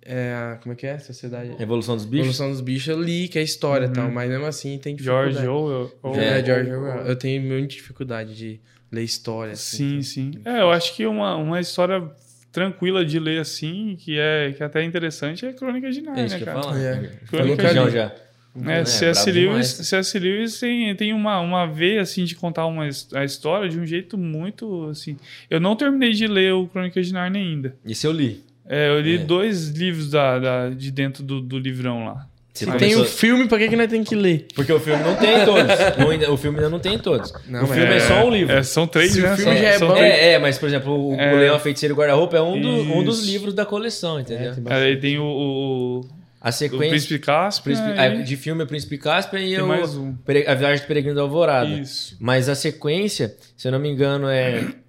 [0.07, 0.99] É, como é que é?
[0.99, 1.55] Sociedade...
[1.57, 2.19] Revolução dos Bichos.
[2.27, 5.33] Evolução dos Bichos eu li, que é história e tal, mas mesmo assim tem dificuldade.
[5.33, 5.91] George Orwell.
[6.15, 6.45] É, É.
[6.45, 7.05] George Orwell.
[7.07, 8.59] Eu tenho muita dificuldade de
[8.91, 9.53] ler história.
[9.53, 10.01] assim.
[10.01, 10.41] Sim, sim.
[10.45, 12.03] É, eu acho que uma, uma história
[12.51, 16.25] tranquila de ler assim, que é, que até é interessante, é Crônica de É Narnia,
[16.25, 16.61] isso que eu cara.
[16.61, 16.77] falo.
[16.77, 17.11] É.
[17.33, 17.91] Eu Eu nunca João li.
[17.91, 18.15] já.
[18.67, 19.29] É, É, C.S.
[19.31, 19.67] Lewis, demais.
[19.67, 20.17] C.S.
[20.19, 24.17] Lewis tem, tem uma, uma veia assim de contar uma, a história de um jeito
[24.17, 25.17] muito assim.
[25.49, 27.75] Eu não terminei de ler o Crônica de Narnia ainda.
[27.83, 28.41] Isso eu li.
[28.67, 29.17] É, eu li É.
[29.19, 32.25] dois livros da, da- de dentro do, do livrão lá.
[32.53, 34.47] Se começou- tem um filme, pra que, que nós temos que ler?
[34.55, 35.65] Porque o filme não tem todos.
[36.31, 37.33] O filme ainda não tem todos.
[37.49, 38.55] Não, o filme é, só um livro.
[38.55, 39.35] É, são três, Se o né?
[39.35, 39.95] filme São- já é bom-.
[39.97, 41.33] É, é, mas, por exemplo, o, É.
[41.33, 44.21] o Leão, a Feiticeiro e o Guarda-Roupa é um, do- um dos livros da coleção,
[44.21, 44.51] entendeu?
[44.51, 46.01] É, tem Aí tem o, o,
[46.39, 47.63] A o sequência Príncipe Caspio.
[47.73, 49.65] Príncipe- né, ah, de filme é Príncipe Caspia e o,
[49.99, 50.15] um.
[50.47, 51.67] A Viagem do Peregrino da Alvorada.
[51.69, 52.15] Isso.
[52.21, 54.63] Mas a sequência, se eu não me engano, é.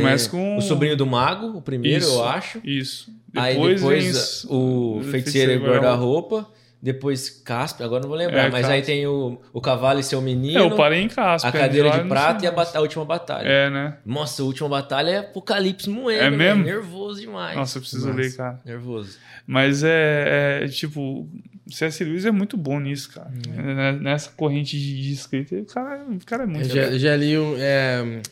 [0.00, 2.14] Começa é, com- O Sobrinho do Mago, o primeiro, Isso.
[2.14, 2.60] eu acho.
[2.64, 3.10] Isso.
[3.36, 6.48] Aí Depois, depois vem o Feiticeiro e Guarda-Roupa.
[6.82, 8.46] Depois Casper, agora não vou lembrar.
[8.46, 10.58] É, mas aí tem o, o Cavalo e seu Menino.
[10.58, 11.50] É, eu parei em Caspio.
[11.50, 13.46] a Cadeira de Prata e a, a Última Batalha.
[13.46, 13.98] É, né?
[14.04, 16.22] Nossa, a Última Batalha é Apocalipse moendo.
[16.22, 16.64] É mesmo?
[16.64, 16.76] velho.
[16.76, 17.54] Nervoso demais.
[17.54, 18.18] Nossa, eu preciso Nossa.
[18.18, 18.60] ler, cara.
[18.64, 19.18] Nervoso.
[19.46, 21.28] Mas é, é, tipo,
[21.68, 22.02] C.S.
[22.02, 23.30] Lewis é muito bom nisso, cara.
[23.46, 26.98] Né, Nessa corrente de, de escrita, o cara, o cara é Eu muito já, eu
[26.98, 28.22] já li um, é,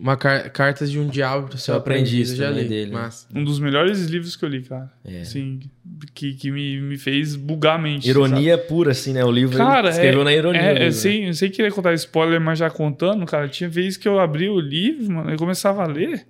[0.00, 2.30] uma car Cartas de um Diabo pro seu Seu Aprendiz aprendiz.
[2.30, 2.68] Eu já li.
[2.68, 3.10] dele, né?
[3.34, 4.92] Um dos melhores livros que eu li, cara.
[5.04, 5.20] É.
[5.20, 5.60] Assim,
[6.14, 8.08] que, que me, me fez bugar a mente.
[8.08, 9.24] Ironia pura, assim, né?
[9.24, 9.70] O livro sabe?
[9.70, 10.60] Cara, escreveu é, na ironia.
[10.60, 10.92] É, livro, eu né?
[10.92, 14.18] sei, eu sei que queria contar spoiler, mas já contando, cara, tinha vezes que eu
[14.18, 16.26] abri o livro, mano, eu começava a ler,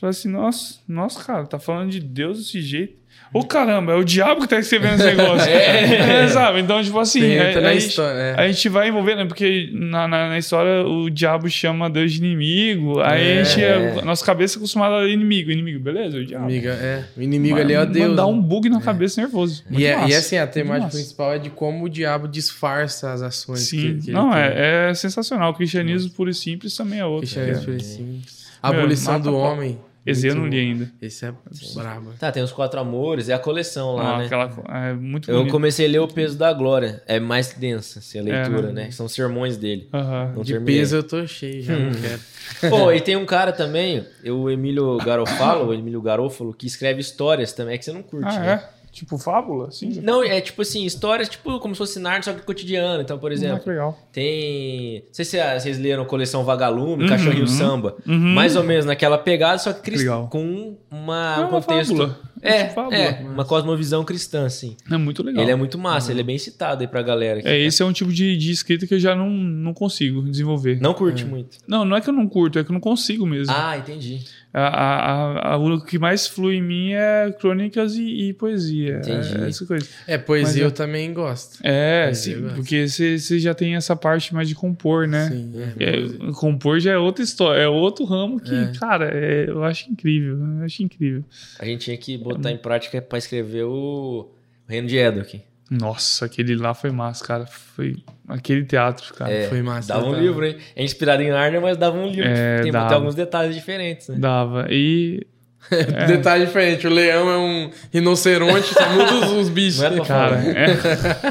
[0.00, 3.03] falei assim, nossa, nossa, cara, tá falando de Deus desse jeito.
[3.34, 5.50] Ô caramba, é o diabo que tá escrevendo esse negócio.
[5.50, 6.28] é.
[6.28, 6.60] sabe?
[6.60, 8.34] Então, tipo assim, Tem, a, entra na a gente, história, é.
[8.38, 9.24] a gente vai envolvendo, né?
[9.24, 13.40] porque na, na, na história o diabo chama Deus de inimigo, aí É.
[13.40, 13.64] a gente,
[13.98, 16.44] a nossa cabeça é acostumada a inimigo, inimigo, beleza, o diabo.
[16.44, 17.04] Amiga, é.
[17.16, 18.14] O inimigo Mas- ali é o Deus.
[18.14, 18.28] Dá né?
[18.28, 19.64] um bug na cabeça nervoso.
[19.68, 20.12] E, é, massa.
[20.12, 24.06] e assim, a temática principal é de como o diabo disfarça as ações Sim, que,
[24.06, 25.50] que não, é, é sensacional.
[25.50, 27.22] O cristianismo puro e simples também é outro.
[27.22, 27.64] Cristianismo É.
[27.64, 28.44] puro e simples.
[28.62, 29.76] A abolição do homem.
[30.06, 30.70] Esse eu muito não li bom.
[30.82, 30.92] ainda.
[31.00, 31.32] Esse é
[31.74, 32.10] brabo.
[32.18, 34.26] Tá, tem os Quatro Amores, é a coleção lá, Ah, né?
[34.26, 34.50] aquela,
[34.88, 35.52] é muito Eu bonito.
[35.52, 37.02] comecei a ler O Peso da Glória.
[37.06, 38.84] É mais densa, assim, a leitura, né?
[38.84, 38.90] né?
[38.90, 39.88] São sermões dele.
[39.92, 40.32] Aham.
[40.36, 40.80] Não De terminei.
[40.80, 41.90] peso eu tô cheio já, Hum.
[41.90, 42.20] não quero.
[42.70, 47.52] Pô, e tem um cara também, o Emílio Garofalo, o Emílio Garofalo, que escreve histórias
[47.52, 48.52] também, é que você não curte, Ah, né?
[48.70, 48.83] é?
[48.94, 49.70] Tipo fábula?
[49.72, 50.00] Sim.
[50.02, 53.02] Não, é tipo assim, histórias tipo como se fosse Narnia, só que cotidiano.
[53.02, 53.98] Então, por Ah, exemplo, que legal.
[54.12, 55.02] tem...
[55.06, 57.08] Não sei se ah, vocês leram Coleção Vagalume, Uhum.
[57.08, 57.96] Cachorrinho Samba.
[58.06, 58.16] Uhum.
[58.34, 60.02] Mais ou menos naquela pegada, só que crist...
[60.04, 60.28] Legal.
[60.28, 61.96] com uma, É um uma contexto...
[61.96, 62.20] fábula.
[62.40, 62.96] É, Tipo fábula.
[62.96, 64.76] é, uma cosmovisão cristã, assim.
[64.90, 65.42] É muito legal.
[65.42, 67.38] Ele é muito massa, ele é bem citado aí pra galera.
[67.40, 67.48] aqui.
[67.48, 70.78] É, esse é um tipo de, de escrita que eu já não, não consigo desenvolver.
[70.80, 71.56] Não curte muito.
[71.66, 73.52] Não, não é que eu não curto, é que eu não consigo mesmo.
[73.56, 74.22] Ah, entendi.
[74.56, 78.98] A, a, a- o que mais flui em mim é crônicas e, e poesia.
[78.98, 79.42] Entendi.
[79.42, 79.84] É, essa coisa.
[80.06, 81.58] É, poesia é- eu também gosto.
[81.62, 82.54] É, Poesia sim, eu gosto.
[82.56, 85.28] porque você já tem essa parte mais de compor, né?
[85.28, 85.84] Sim, é.
[86.28, 88.72] É, compor já é outra história, é outro ramo que, É.
[88.78, 90.38] cara, é, eu acho incrível.
[90.38, 91.24] Eu acho incrível.
[91.58, 94.30] A gente tinha que botar em prática pra escrever o
[94.68, 95.42] Reino de Edok.
[95.68, 97.46] Nossa, aquele lá foi massa, cara.
[97.46, 97.96] Foi
[98.28, 99.32] aquele teatro, cara.
[99.32, 99.94] É, Foi massa.
[99.94, 100.18] Dava um tá?
[100.18, 100.56] livro, hein?
[100.74, 102.28] É inspirado em Narnia, mas dava um livro.
[102.28, 102.88] É, tem, dava.
[102.88, 104.16] tem alguns detalhes diferentes, né?
[104.18, 104.66] Dava.
[104.70, 105.26] E,
[106.06, 109.80] Detalhe diferente, o leão é um rinoceronte, só muda os, os bichos.
[109.80, 110.66] Não é cara, é...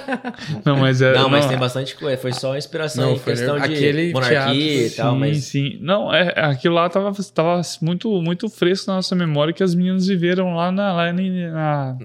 [0.66, 1.14] Não, mas é.
[1.14, 2.18] Não, mas tem bastante coisa.
[2.18, 5.44] Foi só inspiração Não, em foi questão de aquele monarquia e teatro, tal, sim, mas...
[5.44, 5.78] sim.
[5.82, 10.08] Não, é, aquilo lá tava, tava muito, muito fresco na nossa memória que as meninas
[10.08, 10.94] viveram lá na.
[10.94, 11.98] Lá em- na...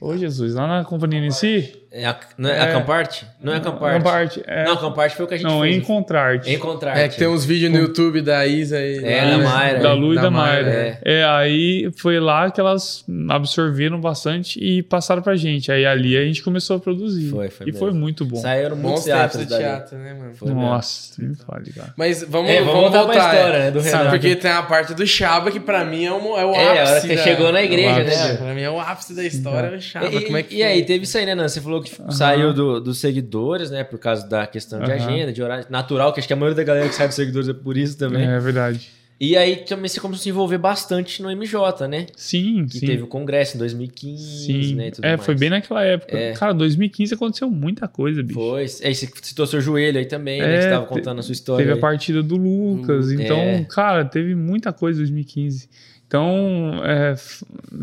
[0.00, 1.72] Ô, Jesus, lá na companhia em si?
[1.98, 2.60] É a, não é, É.
[2.60, 3.26] a Camparte?
[3.42, 3.96] Não é a Camparte.
[4.04, 4.64] Camparte, é.
[4.64, 5.76] Não, a Camparte foi o que a gente Não, fez.
[5.76, 6.52] Encontrar-te.
[6.52, 6.98] Encontrar.
[6.98, 9.38] É que tem uns vídeos no YouTube da Isa e É, da?
[9.38, 9.78] Mayra.
[9.80, 10.68] Da Lu e da, Mayra.
[10.70, 10.98] é.
[11.04, 11.24] É.
[11.24, 15.70] aí foi lá que elas absorveram bastante e passaram pra gente.
[15.72, 17.30] Aí ali a gente começou a produzir.
[17.30, 18.00] Foi, foi E foi mesmo.
[18.00, 18.36] muito bom.
[18.36, 19.62] Saíram muitos teatros de dali.
[19.64, 20.34] teatro, né, mano?
[20.34, 20.60] Foi mesmo.
[20.62, 21.94] Nossa, me fale, cara.
[21.96, 24.10] Mas vamos, É, vamos, vamos voltar pra história, né, do Sabe, Renato.
[24.10, 26.82] Porque tem a parte do Chaba que pra mim é, um, é o É, a
[26.82, 26.92] ápice.
[26.92, 28.34] hora que você da- chegou na igreja, ápice, né?
[28.36, 30.06] Pra mim é o ápice da história, é o Chaba.
[30.06, 30.82] E, Como é que e aí, foi?
[30.86, 31.48] teve isso aí, né, Nan?
[31.48, 33.84] Você falou que saiu do- dos seguidores, né?
[33.84, 35.66] Por causa da questão de agenda, de horário.
[35.70, 37.96] Natural, que acho que a maioria da galera que sai dos seguidores é por isso
[37.98, 38.24] também.
[38.24, 38.88] É verdade.
[39.18, 42.04] E aí também você começou a se envolver bastante no MJ, né?
[42.14, 42.86] Sim, Que sim.
[42.86, 44.90] teve o congresso em 2015, Sim, né?
[45.00, 45.24] é, mais.
[45.24, 46.18] foi bem naquela época.
[46.18, 46.32] É.
[46.34, 48.38] Cara, 2015 aconteceu muita coisa, bicho.
[48.38, 48.66] Foi.
[48.84, 50.52] Aí você citou seu joelho aí também, né?
[50.52, 51.62] É, Que você tava contando a sua história.
[51.64, 51.80] Teve a aí.
[51.80, 53.64] partida do Lucas, Hum, então, é.
[53.70, 55.66] cara, teve muita coisa em 2015.
[56.06, 57.14] Então, é,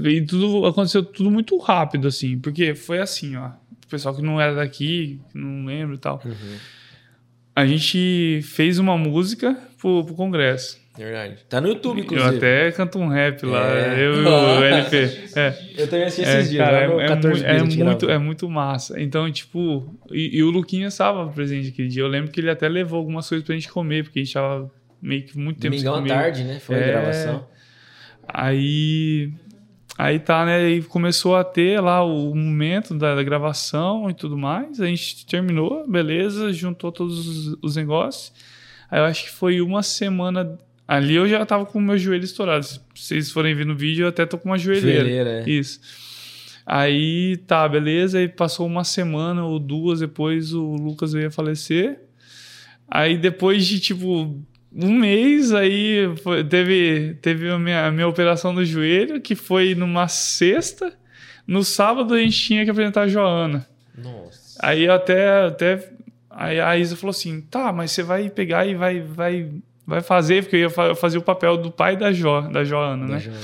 [0.07, 3.49] e tudo aconteceu tudo muito rápido, assim, porque foi assim, ó.
[3.93, 6.19] Pessoal que não era daqui, que não lembra e tal.
[6.25, 6.57] Uhum,
[7.55, 10.81] A gente fez uma música pro, pro congresso.
[10.97, 11.37] verdade.
[11.47, 12.37] Tá no YouTube, Eu inclusive.
[12.37, 14.03] até canto um rap lá, É.
[14.03, 14.97] eu e o LP.
[15.35, 15.59] É.
[15.77, 18.17] Eu também assisti É, esses dias, cara, é, é 14 mui- dias é muito, é
[18.17, 18.99] muito massa.
[18.99, 22.01] Então, tipo, e, e o Luquinha estava presente aquele dia.
[22.01, 24.71] Eu lembro que ele até levou algumas coisas pra gente comer, porque a gente tava
[24.99, 26.23] meio que muito tempo sem Domingão à comer.
[26.23, 26.59] tarde, né?
[26.59, 26.87] Foi a É.
[26.91, 27.47] gravação.
[28.27, 29.31] Aí,
[29.97, 30.69] aí tá, né?
[30.69, 34.79] E começou a ter lá o momento da, da gravação e tudo mais.
[34.79, 38.33] A gente terminou, beleza, juntou todos os, os negócios.
[38.89, 40.57] Aí eu acho que foi uma semana.
[40.87, 42.65] Ali eu já tava com o meu joelho estourado.
[42.65, 45.01] Se vocês forem ver no vídeo, eu até tô com uma joelheira.
[45.01, 45.49] Joelheira, é.
[45.49, 45.79] Isso.
[46.65, 48.19] Aí tá, beleza.
[48.19, 51.99] Aí passou uma semana ou duas depois o Lucas veio a falecer.
[52.87, 54.39] Aí depois de tipo
[54.76, 59.76] um mês, aí foi- teve, teve a, minha, a minha operação do joelho, que foi
[59.76, 60.93] numa sexta.
[61.45, 63.67] No sábado a gente tinha que apresentar a Joana.
[63.97, 64.57] Nossa.
[64.61, 65.89] Aí até, até
[66.30, 69.49] aí a Isa falou assim: tá, mas você vai pegar e vai, vai,
[69.86, 72.63] vai fazer, porque eu ia fa- eu fazia o papel do pai da Jo, da
[72.63, 73.13] Joana, né?
[73.13, 73.39] Da Joana.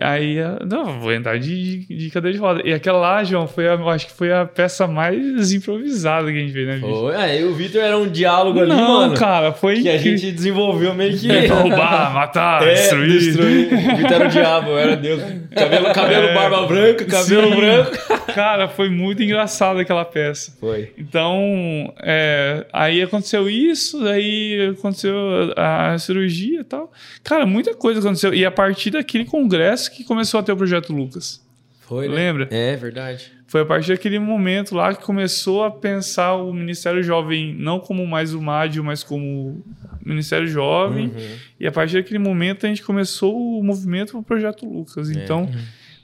[0.00, 0.36] Aí,
[0.66, 2.62] não, vou entrar de, de cadeira de roda.
[2.64, 6.40] E aquela lá, João, foi a, acho que foi a peça mais improvisada que a
[6.40, 6.86] gente fez, né, bicho?
[7.00, 7.14] Foi.
[7.14, 9.14] É, e o Vitor era um diálogo ali, Não, mano.
[9.14, 11.28] cara, foi Que a gente desenvolveu meio que.
[11.46, 13.18] Roubar, matar, É, destruir.
[13.18, 13.66] destruir.
[13.72, 15.22] O Vitor era o diabo, era Deus.
[15.54, 16.34] Cabelo, cabelo É.
[16.34, 17.56] barba branca, cabelo Sim.
[17.56, 17.92] branco.
[18.34, 20.56] Cara, foi muito engraçado aquela peça.
[20.58, 20.90] Foi.
[20.96, 25.14] Então, é, aí aconteceu isso, daí aconteceu
[25.56, 26.90] a, a cirurgia e tal.
[27.22, 28.32] Cara, muita coisa aconteceu.
[28.32, 31.44] E a partir daquele congresso que começou a ter o Projeto Lucas.
[31.80, 32.14] Foi, né?
[32.14, 32.48] Lembra?
[32.50, 33.32] É, verdade.
[33.46, 38.06] Foi a partir daquele momento lá que começou a pensar o Ministério Jovem não como
[38.06, 39.62] mais o MADIO, mas como
[40.02, 41.08] Ministério Jovem.
[41.08, 41.36] Uhum.
[41.60, 45.10] E a partir daquele momento a gente começou o movimento pro Projeto Lucas.
[45.10, 45.22] É.
[45.22, 45.50] Então,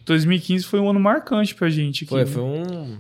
[0.05, 2.05] 2015 foi um ano marcante pra gente.
[2.05, 2.27] Aqui, Foi, né?
[2.27, 2.99] foi um,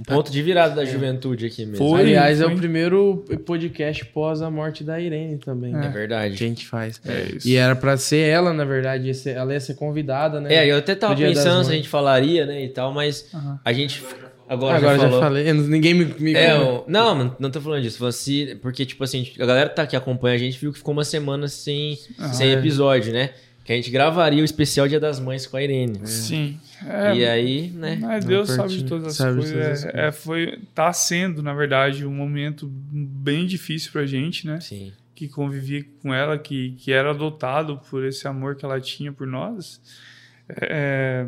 [0.00, 1.88] um ponto de virada da juventude aqui mesmo.
[1.88, 2.00] Foi.
[2.00, 2.54] Aliás, é foi.
[2.54, 5.72] o primeiro podcast pós a morte da Irene também.
[5.74, 5.88] É né?
[5.88, 6.36] verdade.
[6.36, 7.00] Que a gente faz.
[7.04, 7.48] É isso.
[7.48, 9.06] E era pra ser ela, na verdade.
[9.06, 10.54] ia ser- ela ia ser convidada, né?
[10.54, 13.58] É, eu até tava pensando se a gente falaria, né, e tal, mas Aham.
[13.64, 14.02] a gente
[14.48, 15.20] agora, Agora já já, falou.
[15.20, 15.52] falei.
[15.52, 16.04] Ninguém me.
[16.18, 18.10] me- É, o- não, não, tô falando disso.
[18.12, 21.04] Se, porque, tipo assim, a galera tá, que acompanha a gente viu que ficou uma
[21.04, 21.98] semana sem,
[22.32, 22.52] sem é.
[22.54, 23.30] episódio, né?
[23.64, 26.06] Que a gente gravaria o especial Dia das Mães com a Irene.
[26.06, 26.60] Sim.
[26.86, 27.96] É, E aí, né?
[27.98, 29.52] Mas Deus Não sabe de todas as coisas.
[29.52, 34.46] todas as É, é, foi, tá sendo, na verdade, um momento bem difícil pra gente,
[34.46, 34.60] né?
[34.60, 34.92] Sim.
[35.14, 39.26] Que convivia com ela, que, que era adotado por esse amor que ela tinha por
[39.26, 39.80] nós.
[40.60, 41.24] É,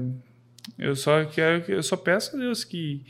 [0.79, 3.03] eu só quero, eu só peço a Deus que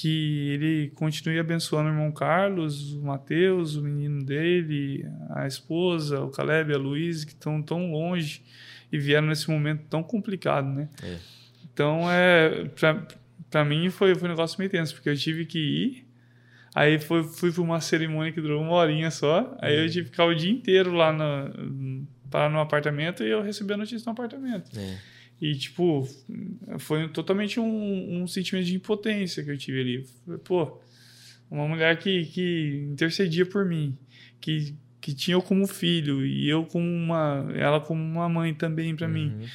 [0.00, 6.30] que ele continue abençoando o irmão Carlos, o Mateus, o menino dele, a esposa, o
[6.30, 8.40] Caleb, a Luiz, que estão tão longe
[8.92, 10.88] e vieram nesse momento tão complicado, né?
[11.02, 11.16] É.
[11.64, 12.70] Então, é,
[13.50, 16.06] pra mim foi, foi um negócio meio tenso, porque eu tive que ir,
[16.72, 20.10] aí foi, fui pra uma cerimônia que durou uma horinha só, aí eu tive que
[20.12, 24.12] ficar o dia inteiro lá no, parar no apartamento e eu recebi a notícia no
[24.12, 24.78] apartamento.
[24.78, 24.96] É.
[25.40, 26.08] E, tipo,
[26.78, 30.06] foi totalmente um, um sentimento de impotência que eu tive ali.
[30.44, 30.78] Pô,
[31.50, 33.96] uma mulher que, que intercedia por mim,
[34.40, 37.46] que, que tinha eu como filho e eu como uma.
[37.54, 39.28] ela como uma mãe também para mim.
[39.28, 39.46] Uhum.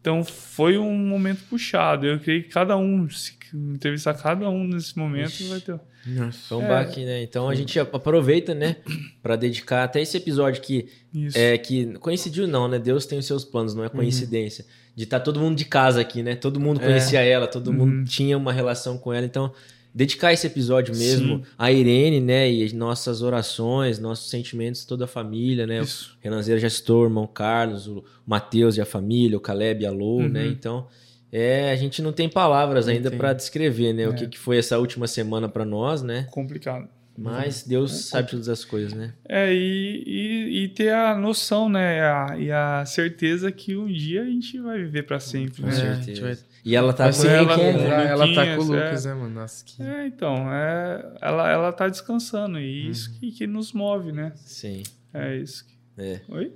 [0.00, 2.06] Então foi um momento puxado.
[2.06, 5.44] Eu creio que cada um, se entrevistar cada um nesse momento, Ixi.
[5.48, 5.78] vai ter.
[6.06, 6.48] Nossa.
[6.48, 6.68] Foi um É.
[6.68, 7.22] baque, né?
[7.22, 8.76] Então a gente aproveita, né?
[9.22, 11.36] Pra dedicar até esse episódio que Isso.
[11.38, 12.78] É que coincidiu não, né?
[12.78, 14.64] Deus tem os seus planos, não é coincidência.
[14.96, 16.34] De estar todo mundo de casa aqui, né?
[16.34, 16.84] Todo mundo É.
[16.86, 17.74] conhecia ela, todo Uhum.
[17.76, 19.24] mundo tinha uma relação com ela.
[19.24, 19.52] Então,
[19.94, 21.42] dedicar esse episódio mesmo Sim.
[21.58, 22.50] a Irene, né?
[22.50, 25.80] E as nossas orações, nossos sentimentos, toda a família, né?
[25.80, 26.16] Isso.
[26.20, 29.86] O Renanzeira já citou, o irmão Carlos, o Matheus e a família, o Caleb e
[29.86, 30.28] a Lou, Uhum.
[30.28, 30.46] né?
[30.46, 30.86] Então,
[31.32, 34.06] é, a gente não tem palavras ainda para descrever, né?
[34.08, 34.14] O É.
[34.14, 36.26] que, que foi essa última semana para nós, né?
[36.30, 36.88] Complicado.
[37.18, 39.12] Mas Deus sabe todas as coisas, né?
[39.28, 42.00] É, e, e, e ter a noção, né?
[42.02, 45.72] a- e a certeza que um dia a gente vai viver para sempre, Com né?
[45.74, 46.22] Certeza.
[46.22, 48.06] vai- E ela tá Vai com ela- reencontrar.
[48.06, 49.08] Ela tá com o Lucas, é.
[49.10, 49.34] né, mano?
[49.34, 49.82] Nossa, que...
[49.82, 54.32] É, então, é, ela, ela tá descansando e isso que, que nos move, né?
[54.36, 54.82] Sim.
[55.12, 55.66] É isso.
[55.66, 56.20] que- É.
[56.28, 56.52] Oi?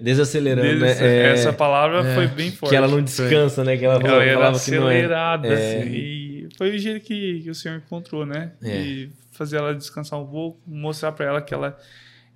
[0.00, 1.06] Desacelerando, Des- né?
[1.06, 2.14] É, Essa palavra É.
[2.14, 2.70] foi bem forte.
[2.70, 3.76] que ela não descansa, né?
[3.76, 4.94] Que ela, Ela era falava que não é.
[4.98, 5.52] acelerada, É.
[5.80, 8.52] assim, e foi o jeito que, que o senhor encontrou, né?
[8.62, 8.78] É.
[8.80, 11.78] E fazer ela descansar um pouco, mostrar pra ela que ela,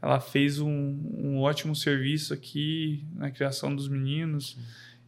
[0.01, 0.70] ela fez um,
[1.14, 4.59] um ótimo serviço aqui na criação dos meninos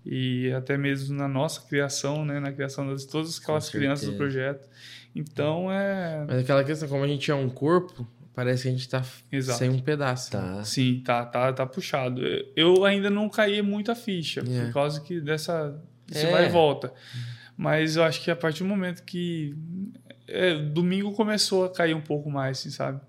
[0.05, 4.17] e até mesmo na nossa criação, né, na criação de todas aquelas Com crianças do
[4.17, 4.69] projeto.
[5.15, 8.89] Então é, Mas aquela questão, como a gente é um corpo, parece que a gente
[8.89, 9.59] tá Exato.
[9.59, 10.33] sem um pedaço.
[10.33, 10.65] Tá.
[10.65, 12.21] sim, tá, tá, tá puxado.
[12.57, 14.65] Eu ainda não caí muito a ficha É.
[14.65, 15.79] por causa que dessa
[16.11, 16.31] isso É.
[16.33, 16.93] vai e volta.
[17.57, 19.55] Mas eu acho que a partir do momento que
[20.33, 23.01] é, domingo começou a cair um pouco mais, assim, sabe?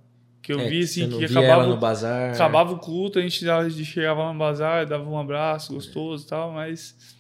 [0.42, 2.34] Que eu É, vi assim que acabava no bazar.
[2.34, 3.46] Acabava o culto, a gente
[3.86, 7.13] chegava no bazar, dava um abraço gostoso e tal, mas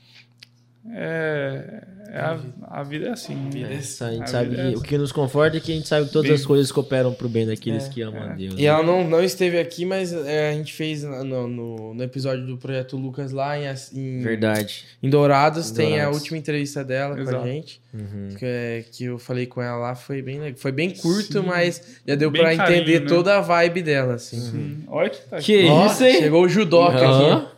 [0.91, 3.49] é, é a, a vida é assim.
[3.55, 5.75] É, isso, a gente A sabe é que, o que nos conforta é que a
[5.75, 8.27] gente sabe que todas Bem- as coisas cooperam pro bem daqueles É, que amam a
[8.33, 8.53] Deus.
[8.55, 8.63] E né?
[8.65, 12.57] ela não, não esteve aqui, mas é, a gente fez no, no, no episódio do
[12.57, 13.63] Projeto Lucas lá em,
[13.93, 14.83] em, Verdade.
[15.01, 17.47] em Dourados, Em tem a última entrevista dela com a Exato.
[17.47, 17.81] gente.
[17.93, 18.29] Uhum.
[18.37, 20.57] Que, é- que eu falei com ela lá, foi bem legal.
[20.57, 21.45] Foi bem curto, Sim.
[21.47, 23.07] mas já deu carinho, entender né?
[23.07, 24.39] toda a vibe dela, assim.
[24.39, 24.83] Sim.
[24.87, 26.17] Olha que tá Que isso, hein?
[26.19, 27.39] Chegou o judoca Aham.
[27.39, 27.52] Judô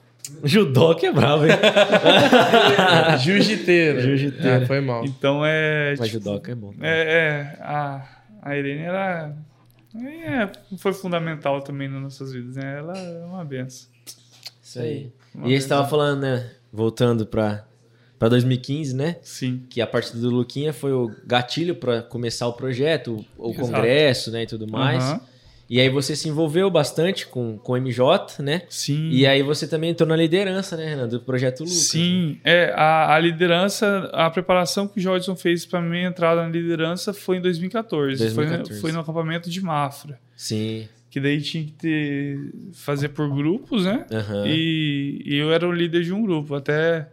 [1.00, 1.52] que é bravo, hein?
[3.20, 4.02] Jiu-jiteiro.
[4.02, 4.64] Jiu-jiteiro.
[4.64, 5.06] Ah, foi mal.
[5.06, 5.96] Então é.
[5.98, 6.74] Mas tipo, judoca é bom.
[6.82, 6.90] é,
[7.58, 8.06] é, a,
[8.42, 9.36] a Irene era.
[9.96, 12.78] é, foi fundamental também nas nossas vidas, né?
[12.80, 13.90] Ela é uma benção.
[14.62, 15.12] Isso aí.
[15.34, 15.90] Uma E aí você tava benção.
[15.98, 16.50] falando, né?
[16.72, 17.66] Voltando pra,
[18.20, 19.18] pra 2015, né?
[19.22, 19.64] Sim.
[19.70, 24.32] Que a partida do Luquinha foi o gatilho pra começar o projeto, o, o congresso,
[24.32, 24.44] né?
[24.44, 25.04] E tudo mais.
[25.04, 25.22] Aham.
[25.70, 28.64] E aí você se envolveu bastante com, com o MJ, né?
[28.70, 29.10] Sim.
[29.10, 31.08] E aí você também entrou na liderança, né, Renan?
[31.08, 31.74] Do projeto Lucas.
[31.74, 36.50] Sim, é, a, a liderança, a preparação que o Jodson fez para minha entrada na
[36.50, 38.18] liderança foi em 2014.
[38.20, 38.70] 2014.
[38.70, 40.20] Foi, foi no acampamento de Mafra.
[40.36, 40.88] Sim.
[41.10, 42.38] Que daí tinha que ter,
[42.74, 44.06] fazer por grupos, né?
[44.12, 44.44] Aham.
[44.46, 46.54] E, e eu era o líder de um grupo.
[46.54, 47.08] Até,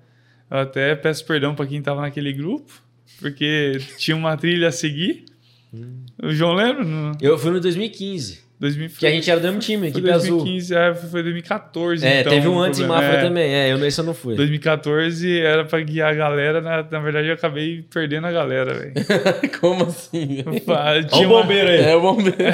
[0.50, 2.82] até peço perdão para quem estava naquele grupo,
[3.20, 5.24] porque tinha uma trilha a seguir.
[5.72, 6.04] Hum.
[6.22, 6.84] O João lembra?
[7.20, 8.40] Eu fui no 2015.
[8.62, 10.36] 2000, Que a gente era do mesmo time, equipe azul.
[10.38, 12.06] 2015, é, foi 2014.
[12.06, 12.86] É, então, teve um antes em.
[12.86, 13.20] Mafra É.
[13.20, 13.52] também.
[13.52, 14.36] É, eu nesse eu não fui.
[14.36, 18.92] 2014 era pra guiar a galera, na, na verdade eu acabei perdendo a galera, velho.
[19.60, 20.44] Como assim?
[20.68, 21.80] Olha tinha o uma- bombeiro aí.
[21.82, 22.36] É o bombeiro.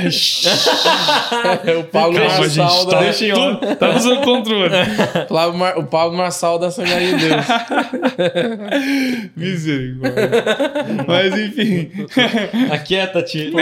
[1.67, 2.91] é o Pablo Calma, Marçal gente, da...
[2.93, 3.77] tá, deixa em.
[3.77, 4.75] Tá no seu controle.
[5.77, 7.47] O Pablo Marçal da Assembleia de Deus.
[9.37, 10.31] Misericórdia.
[11.07, 11.91] Mas enfim.
[12.73, 13.53] Aquieta, tio.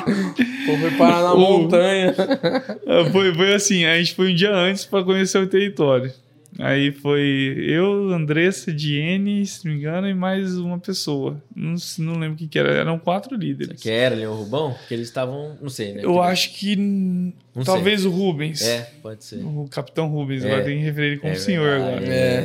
[0.00, 2.14] Pô, foi parar na montanha.
[3.12, 6.12] Foi, foi assim, a gente foi um dia antes pra conhecer o território.
[6.58, 11.42] Aí foi eu, Andressa, Diene, se não me engano, e mais uma pessoa.
[11.56, 12.70] Não, não lembro o que, que era.
[12.72, 13.80] Eram quatro líderes.
[13.80, 14.74] Que era Leão Rubão?
[14.74, 16.04] Porque eles estavam, não sei, né?
[16.04, 18.60] Eu acho que hum, Não talvez o Rubens.
[18.60, 19.36] É, pode ser.
[19.36, 20.48] O Capitão Rubens, É.
[20.48, 22.04] agora tem que referir ele como É senhor agora.
[22.04, 22.42] É.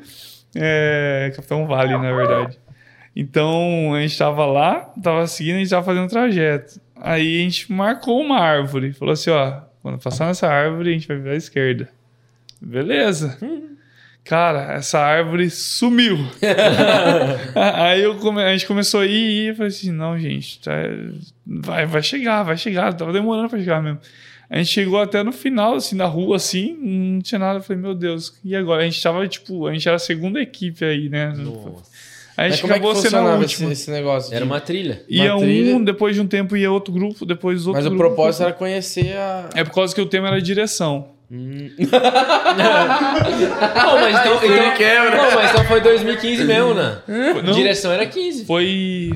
[0.52, 2.58] É, Capitão Vale, na verdade.
[3.14, 6.80] Então, a gente tava lá, tava seguindo, a gente tava fazendo um trajeto.
[6.96, 8.92] Aí a gente marcou uma árvore.
[8.92, 11.88] Falou assim, ó, quando passar nessa árvore, a gente vai virar à esquerda.
[12.60, 13.36] Beleza.
[14.22, 16.18] Cara, essa árvore sumiu.
[17.54, 20.72] Aí eu come- a gente começou a ir e eu falei assim, não, gente, tá-
[21.46, 22.92] vai, vai chegar, vai chegar.
[22.94, 23.98] Tava demorando pra chegar mesmo.
[24.48, 27.60] A gente chegou até no final, assim, da rua, assim, não tinha nada.
[27.60, 28.82] Eu falei, meu Deus, e agora?
[28.82, 31.32] A gente tava, tipo, a gente era a segunda equipe aí, né?
[31.36, 31.89] Nossa.
[32.40, 33.72] A gente como é que acabou sendo a funcionava esse, última.
[33.72, 34.34] esse negócio?
[34.34, 35.02] Era uma trilha.
[35.08, 35.76] Ia uma trilha?
[35.76, 38.04] um, depois de um tempo ia outro grupo, depois outro Mas o grupo.
[38.04, 39.50] propósito era conhecer a...
[39.54, 41.08] É por causa que o tema era direção.
[41.30, 41.70] Hum.
[41.78, 41.90] Não,
[44.00, 45.16] mas então, então, quebra.
[45.16, 46.98] não, mas então foi 2015 mesmo, né?
[47.44, 48.46] Não, Direção era 15.
[48.46, 49.10] Foi...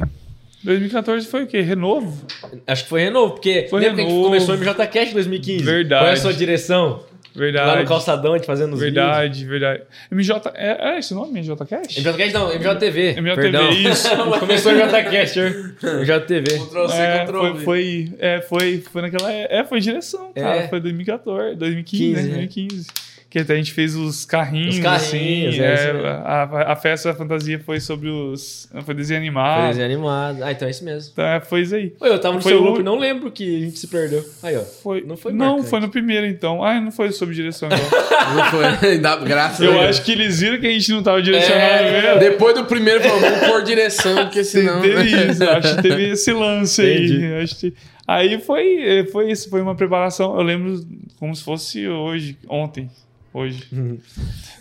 [0.63, 1.61] 2014 foi o quê?
[1.61, 2.25] Renovo?
[2.67, 4.29] Acho que foi Renovo, porque Foi lembra que a gente Renovo.
[4.29, 5.65] começou o MJCast em 2015?
[5.65, 6.05] Verdade.
[6.05, 7.01] Qual é a sua direção?
[7.35, 7.67] Verdade.
[7.67, 9.83] Lá no calçadão, a gente fazendo os Verdade, verdade.
[10.11, 10.53] MJ...
[10.55, 11.41] É, é esse o nome?
[11.41, 11.95] MJ Cash?
[11.97, 12.05] vídeos.
[12.07, 13.21] MJCast não, MJTV.
[13.21, 13.71] MJTV, perdão.
[13.71, 14.09] isso.
[14.39, 16.59] começou o MJCast, MJTV.
[16.59, 17.51] Ctrl-C, É, Ctrl-V.
[17.53, 19.33] foi, foi, é, foi, foi naquela.
[19.33, 20.57] É, foi direção, cara.
[20.57, 20.69] É.
[20.69, 22.23] Foi 2014, 2015, 15, né?
[22.23, 22.29] né?
[22.37, 22.87] 2015.
[23.35, 25.61] Que até a gente fez os carrinhos, Os carrinhos, assim.
[25.61, 25.65] é,
[26.05, 28.69] é, a, a festa da fantasia foi sobre os.
[28.85, 29.67] Foi desenho Foi animado.
[29.71, 30.45] desenho animado.
[30.45, 31.11] Ah, então é isso mesmo.
[31.13, 31.93] Então, é, foi isso aí.
[32.01, 33.89] Oi, eu tava no Foi seu o- grupo e não lembro que a gente se
[33.89, 34.25] perdeu.
[34.41, 34.61] Aí, ó.
[34.61, 35.69] Foi, Não foi Não, marcante.
[35.69, 36.63] foi no primeiro, então.
[36.63, 37.79] Ah, não foi sobre direção, então.
[38.37, 38.65] Não foi.
[38.93, 39.85] Ainda- Graças a Eu Deus.
[39.87, 42.21] acho que eles viram que a gente não tava direcionando É, mesmo.
[42.21, 44.81] depois do primeiro, falou, vamos pôr direção, porque senão...
[44.81, 47.25] Teve isso, acho que teve esse lance Entendi.
[47.25, 47.43] aí.
[47.43, 47.75] Acho que...
[48.07, 50.37] Aí foi, foi isso, foi uma preparação.
[50.37, 50.81] Eu lembro
[51.19, 52.89] como se fosse hoje, ontem,
[53.35, 53.65] hoje.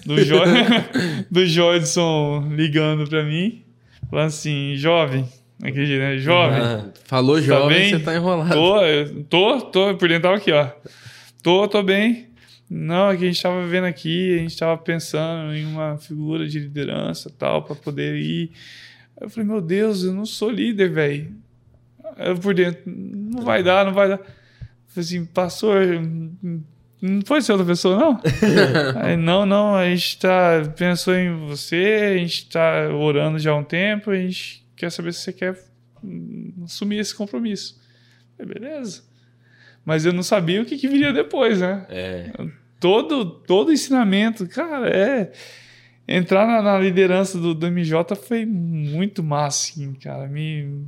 [0.06, 0.36] Do, jo...
[1.32, 3.64] do Jodson ligando pra mim,
[4.10, 5.26] falando assim: jovem,
[5.64, 6.18] jeito, né?
[6.18, 7.90] Jovem, Ah, Falou jovem, bem?
[7.92, 8.54] você tá enrolado.
[8.54, 8.82] tô,
[9.30, 10.68] tô, tô, por dentro tava aqui, ó.
[11.42, 12.28] Tô, tô bem.
[12.70, 16.48] Não, é que a gente tava vendo aqui, a gente tava pensando em uma figura
[16.48, 18.52] de liderança tal, pra poder ir.
[19.22, 21.32] Eu falei, meu Deus, eu não sou líder, velho.
[22.18, 24.16] Eu por dentro, não vai dar, não vai dar.
[24.18, 24.26] Eu
[24.88, 25.78] falei assim, pastor,
[27.06, 28.22] não pode ser outra pessoa, não?
[29.04, 33.58] Aí, não, não, a gente tá, pensou em você, a gente tá orando já há
[33.58, 35.62] um tempo, a gente quer saber se você quer
[36.02, 37.78] hum, assumir esse compromisso.
[38.40, 39.04] Eu beleza.
[39.84, 41.86] Mas eu não sabia o que, que viria depois, né?
[41.90, 42.32] É.
[42.80, 45.34] Todo, todo ensinamento, cara, é.
[46.08, 50.26] Entrar na, na liderança do, do MJ foi muito massa, assim, cara.
[50.30, 50.86] Me,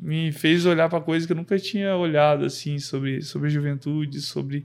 [0.00, 4.22] me fez olhar para coisas que eu nunca tinha olhado, assim, sobre, sobre a juventude,
[4.22, 4.64] sobre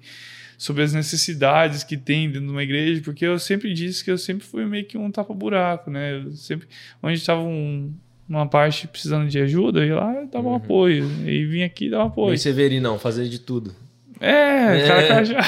[0.58, 4.18] sobre as necessidades que tem dentro de uma igreja, porque eu sempre disse que eu
[4.18, 6.18] sempre fui meio que um tapa-buraco, né?
[6.18, 6.68] Eu sempre,
[7.02, 7.94] onde estava um,
[8.28, 11.10] uma parte precisando de ajuda, eu ia lá e dava um apoio.
[11.26, 12.30] E vim aqui e dava apoio.
[12.30, 13.76] Bem Severinão, fazer de tudo.
[14.20, 14.88] É, É.
[14.88, 15.40] cara, cara já...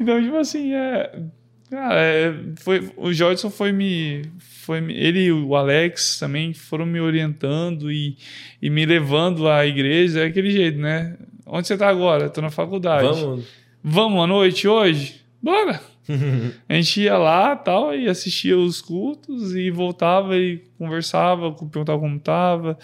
[0.00, 1.20] então, tipo assim, é...
[1.68, 4.76] Cara, é, foi, o Jodson foi me, foi.
[4.92, 8.14] Ele e o Alex também foram me orientando e,
[8.60, 10.20] e me levando à igreja.
[10.20, 11.16] É aquele jeito, né?
[11.54, 12.30] Onde você tá agora?
[12.30, 13.06] Tô na faculdade.
[13.20, 13.44] Vamos.
[13.84, 15.20] Vamos à noite hoje?
[15.42, 15.80] Bora!
[16.68, 22.18] A gente ia lá tal, e assistia os cultos e voltava e conversava, perguntava como
[22.18, 22.78] tava.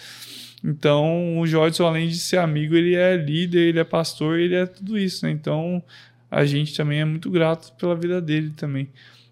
[0.63, 4.65] Então, o Jodson, além de ser amigo, ele é líder, ele é pastor, ele é
[4.65, 5.31] tudo isso, né?
[5.31, 5.81] Então,
[6.29, 8.89] a gente também é muito grato pela vida dele também.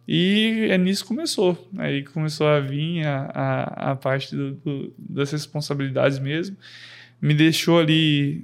[0.07, 1.69] E é nisso que começou.
[1.77, 6.55] Aí começou a vir a, a, a parte do- do- das responsabilidades mesmo.
[7.21, 8.41] Me deixou ali,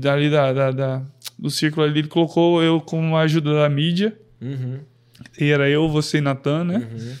[0.00, 1.02] dali da, da, da-
[1.38, 4.16] do círculo ali, ele colocou eu como ajuda da mídia.
[4.40, 4.78] Uhum,
[5.40, 6.88] E era eu, você e Natan, né?
[6.90, 7.14] uhum.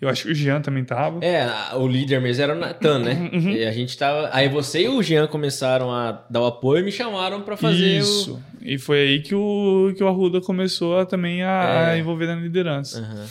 [0.00, 1.24] Eu acho que o Jean também tava.
[1.24, 3.30] É, a- o líder mesmo era o Natan, né?
[3.32, 3.50] Uhum.
[3.50, 4.30] E a gente tava.
[4.32, 7.98] Aí você e o Jean começaram a dar o apoio e me chamaram pra fazer
[7.98, 8.42] Isso.
[8.60, 11.98] E foi aí que o, que o Arruda começou a, também a, a É.
[12.00, 12.40] envolver na o.
[12.42, 12.98] liderança.
[12.98, 13.26] Aham.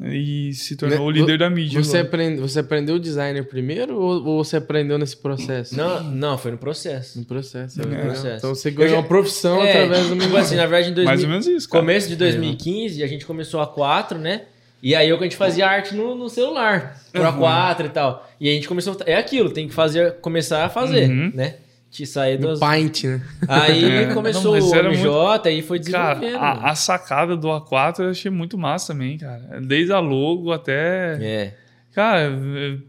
[0.00, 1.82] E se tornou Né, o líder da mídia.
[1.82, 5.76] Você, aprende, você aprendeu o designer primeiro ou, ou você aprendeu nesse processo?
[5.76, 7.18] Não, não, foi no processo.
[7.18, 7.80] No processo.
[7.80, 8.06] é No legal.
[8.06, 8.36] processo.
[8.38, 10.94] Então você Eu ganhou já- uma profissão É, através do tipo assim, na verdade, em
[10.94, 11.82] 2000, Mais ou menos isso, cara.
[11.82, 14.42] começo de 2015, a gente começou a 4, né?
[14.82, 17.28] E aí a gente fazia arte no, no celular, pro Uhum.
[17.40, 18.28] A4 e tal.
[18.40, 18.96] E a gente começou.
[19.06, 21.30] É aquilo, tem que fazer, começar a fazer, Uhum.
[21.32, 21.54] né?
[21.92, 22.58] Te sair No das.
[22.58, 23.22] Paint, né?
[23.46, 24.14] Aí É.
[24.14, 26.42] começou Não, o MJ, aí foi Cara, desenvolvendo.
[26.42, 29.60] a, a sacada do A4 eu achei muito massa também, cara.
[29.60, 31.18] Desde a logo até.
[31.20, 31.54] É.
[31.94, 32.32] Cara,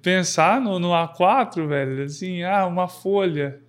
[0.01, 3.59] pensar no, no A4, velho, assim, ah, uma folha.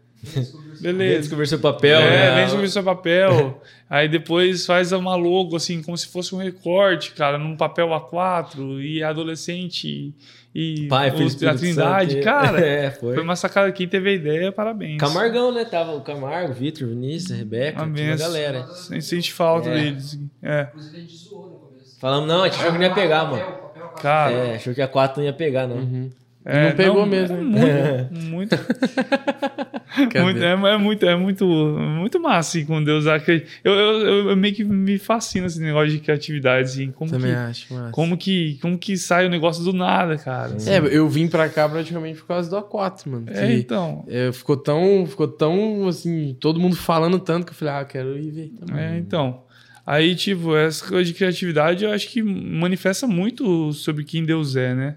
[0.80, 1.20] Beleza.
[1.20, 2.46] Descobrir seu papel, é, né?
[2.46, 3.60] vem o seu papel.
[3.88, 8.80] Aí depois faz uma logo, assim, como se fosse um recorte, cara, num papel A4,
[8.82, 10.12] e adolescente
[10.54, 12.20] e Pai, os- a Trindade.
[12.20, 13.14] Cara, É, foi.
[13.14, 13.70] foi uma sacada.
[13.72, 14.98] Quem teve a ideia, parabéns.
[14.98, 15.64] Camargão, né?
[15.64, 18.26] Tava o Camargo, o Vitor, o Vinícius, a Rebeca, benção.
[18.26, 18.66] galera.
[18.68, 19.74] Sem sente falta É.
[19.74, 20.18] deles.
[20.42, 21.98] É, Inclusive a gente zoou no começo.
[22.00, 23.52] Falamos, não, a gente achou que não ia pegar, Papel, mano.
[23.58, 24.02] papel, papel.
[24.02, 24.32] cara.
[24.32, 25.76] É, achou que a 4 não ia pegar, não.
[25.76, 26.10] Uhum.
[26.44, 28.56] É, Não pegou mesmo, É muito, muito,
[30.20, 33.06] muito, é, é muito, é muito, muito massa, assim, quando Deus.
[33.06, 37.30] Eu, eu, eu, eu meio que me fascina esse negócio de criatividade, assim, como Também
[37.30, 37.90] que, acho, massa.
[37.92, 40.56] como que, como que sai o negócio do nada, cara.
[40.66, 43.26] É, eu vim pra cá praticamente por causa do A4, mano.
[43.28, 44.04] É, então.
[44.06, 47.86] é, ficou tão, ficou tão, assim, todo mundo falando tanto que eu falei, ah, eu
[47.86, 48.84] quero ir ver também.
[48.84, 49.44] É, então.
[49.86, 54.74] Aí, tipo, essa coisa de criatividade eu acho que manifesta muito sobre quem Deus é,
[54.74, 54.96] né?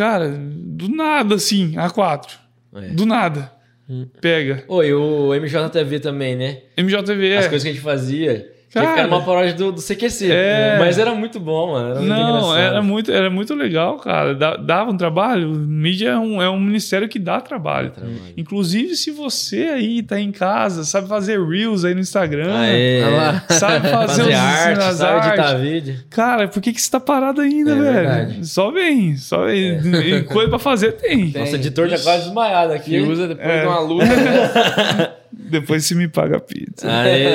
[0.00, 2.38] Cara, do nada, assim, A4.
[2.74, 2.88] É.
[2.88, 3.52] Do nada.
[3.86, 4.06] Hum.
[4.18, 4.64] Pega.
[4.66, 6.62] Oi, o MJTV também, né?
[6.74, 7.48] MJTV As é.
[7.50, 8.50] coisas que a gente fazia.
[8.70, 9.00] Que Cara.
[9.00, 10.30] era uma paródia do, do CQC.
[10.30, 10.76] É.
[10.78, 11.88] Mas era muito bom, mano.
[11.90, 12.56] Era muito Não, engraçado.
[12.58, 14.32] era muito, era muito legal, cara.
[14.32, 15.48] Dava um trabalho.
[15.48, 17.90] Mídia é um, é um ministério que dá trabalho.
[17.90, 18.20] Trabalho.
[18.36, 23.02] Inclusive, se você aí tá em casa, sabe fazer Reels aí no Instagram, é.
[23.04, 23.44] Olha lá.
[23.50, 25.60] sabe fazer, Fazer os- arte, sabe editar artes.
[25.62, 25.96] vídeo.
[26.08, 27.92] Cara, por que, que você tá parado ainda, É velho?
[27.92, 28.46] verdade.
[28.46, 29.80] Só vem, só vem.
[30.06, 31.32] E coisa pra fazer tem.
[31.32, 31.42] Tem.
[31.42, 32.90] Nosso editor tá quase desmaiado aqui.
[32.92, 33.62] Que usa depois É.
[33.62, 34.04] de uma luta?
[35.50, 36.86] Depois você me paga a pizza.
[36.90, 37.30] Aê.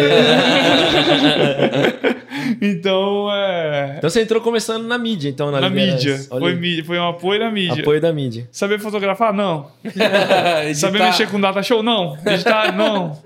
[2.62, 3.96] Então, é.
[3.98, 6.18] então você entrou começando na mídia, então, na, Na mídia.
[6.30, 6.84] Foi, mídia.
[6.84, 7.82] foi um apoio na mídia.
[7.82, 8.48] Apoio da mídia.
[8.52, 9.34] Saber fotografar?
[9.34, 9.72] Não.
[10.76, 11.82] Saber mexer com data show?
[11.82, 12.18] Não.
[12.26, 12.76] Editar?
[12.76, 13.18] Não.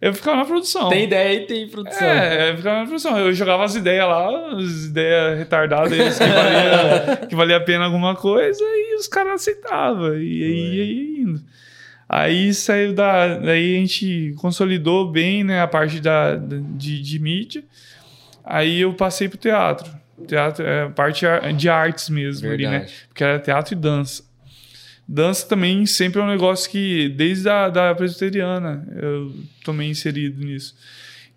[0.00, 0.88] Eu ficava na produção.
[0.88, 2.08] Tem ideia e tem produção.
[2.08, 3.18] É, eu ficava na produção.
[3.18, 8.16] Eu jogava as ideias lá, as ideias retardadas que valia, que valia a pena alguma
[8.16, 10.14] coisa, e os caras aceitavam.
[10.16, 11.40] E aí ia indo.
[12.14, 13.38] Aí saiu da.
[13.38, 17.64] Daí a gente consolidou bem né, a parte da, de, de mídia.
[18.44, 19.90] Aí eu passei pro teatro.
[20.28, 22.70] Teatro é parte ar- de artes mesmo ali, né?
[22.80, 22.92] Verdade.
[23.08, 24.24] Porque era teatro e dança.
[25.08, 29.32] Dança também sempre é um negócio que, desde a da presbiteriana, eu
[29.64, 30.76] tomei inserido nisso.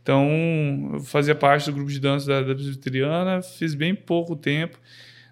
[0.03, 4.77] Então, eu fazia parte do grupo de dança da, da presbiteriana, fiz bem pouco tempo.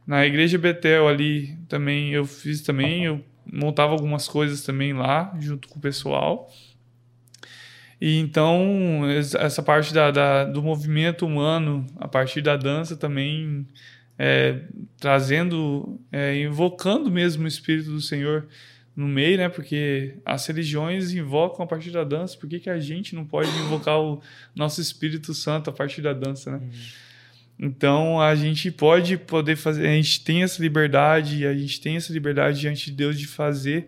[0.08, 5.68] Na igreja Betel ali também eu fiz também, eu montava algumas coisas também lá, junto
[5.68, 6.52] com o pessoal.
[8.02, 13.66] E então, es- essa parte da, da- do movimento humano, a partir da dança também,
[14.20, 14.62] é,
[15.00, 18.48] trazendo, é, invocando mesmo o Espírito do Senhor
[18.96, 19.50] no meio, né?
[19.50, 23.50] Porque as religiões invocam a partir da dança, por que, que a gente não pode
[23.60, 24.22] invocar o
[24.56, 26.70] nosso Espírito Santo a partir da dança, né?
[27.58, 32.12] Então a gente pode poder fazer, a gente tem essa liberdade, a gente tem essa
[32.12, 33.88] liberdade diante de Deus de fazer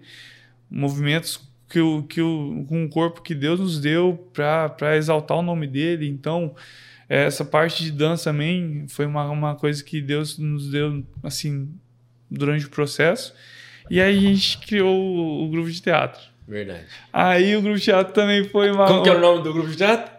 [0.69, 5.41] movimentos que o, que o, com o corpo que Deus nos deu para exaltar o
[5.41, 6.07] nome dele.
[6.07, 6.55] Então,
[7.09, 11.69] eh, essa parte de dança também foi uma, uma coisa que Deus nos deu assim
[12.29, 13.33] durante o processo.
[13.89, 16.21] E aí a gente criou o, o grupo de teatro.
[16.47, 16.85] Verdade.
[17.11, 18.87] Aí o grupo de teatro também foi uma.
[18.87, 20.14] Como que era o nome do grupo de teatro?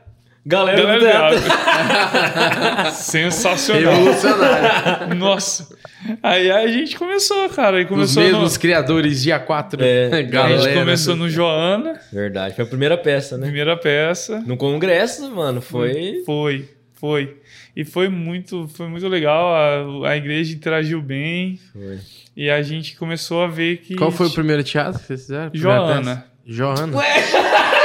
[0.49, 1.43] Galera, Galera do Teatro.
[1.43, 2.93] teatro.
[2.93, 3.95] Sensacional.
[3.95, 5.15] Revolucionário.
[5.17, 5.77] Nossa.
[6.23, 7.79] Aí a gente começou, cara.
[7.79, 9.83] Aí Os começou no, mesmos criadores, dia 4.
[9.83, 10.63] É, a galera.
[10.63, 12.55] gente começou no Joana, Verdade.
[12.55, 13.47] Foi a primeira peça, né?
[13.47, 14.39] primeira peça.
[14.47, 16.23] No congresso, mano, foi.
[16.25, 17.39] Foi, foi.
[17.75, 19.53] E foi muito, foi muito legal.
[20.05, 21.59] A, a igreja interagiu bem.
[21.73, 21.99] Foi.
[22.37, 23.97] E a gente começou a ver que.
[23.97, 25.51] Qual foi o primeiro teatro que vocês fizeram?
[25.53, 26.15] Joana.
[26.15, 26.25] peça?
[26.47, 26.93] Joana.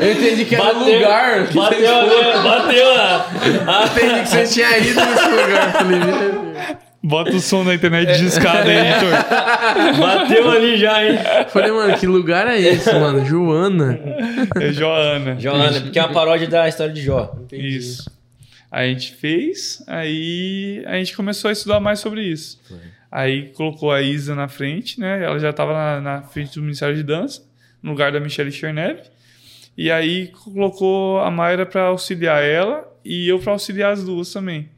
[0.00, 1.46] Eu entendi que era o Bateu- lugar.
[1.48, 2.42] que Bateu, vocês foram.
[2.42, 2.42] né?
[2.50, 3.30] bateu a.
[3.46, 5.72] Eu entendi que vocês tinham ido nesse lugar.
[5.72, 6.76] Falei, meu Deus.
[7.02, 9.10] Bota o som da internet de escada aí, Heitor.
[9.98, 11.18] Bateu ali já, hein?
[11.48, 13.24] Falei, mano, que lugar é esse, mano?
[13.24, 13.98] Joana.
[14.60, 15.40] É Joana.
[15.40, 17.34] Joana, porque é uma paródia da história de Jó.
[17.50, 18.10] Isso.
[18.70, 22.60] A gente fez, aí a gente começou a estudar mais sobre isso.
[23.10, 25.24] Aí colocou a Isa na frente, né?
[25.24, 27.42] Ela já estava na, na frente do Ministério de Dança,
[27.82, 28.98] no lugar da Michelle Chernev.
[29.82, 34.68] E aí colocou a Mayra para auxiliar ela e eu para auxiliar as duas também.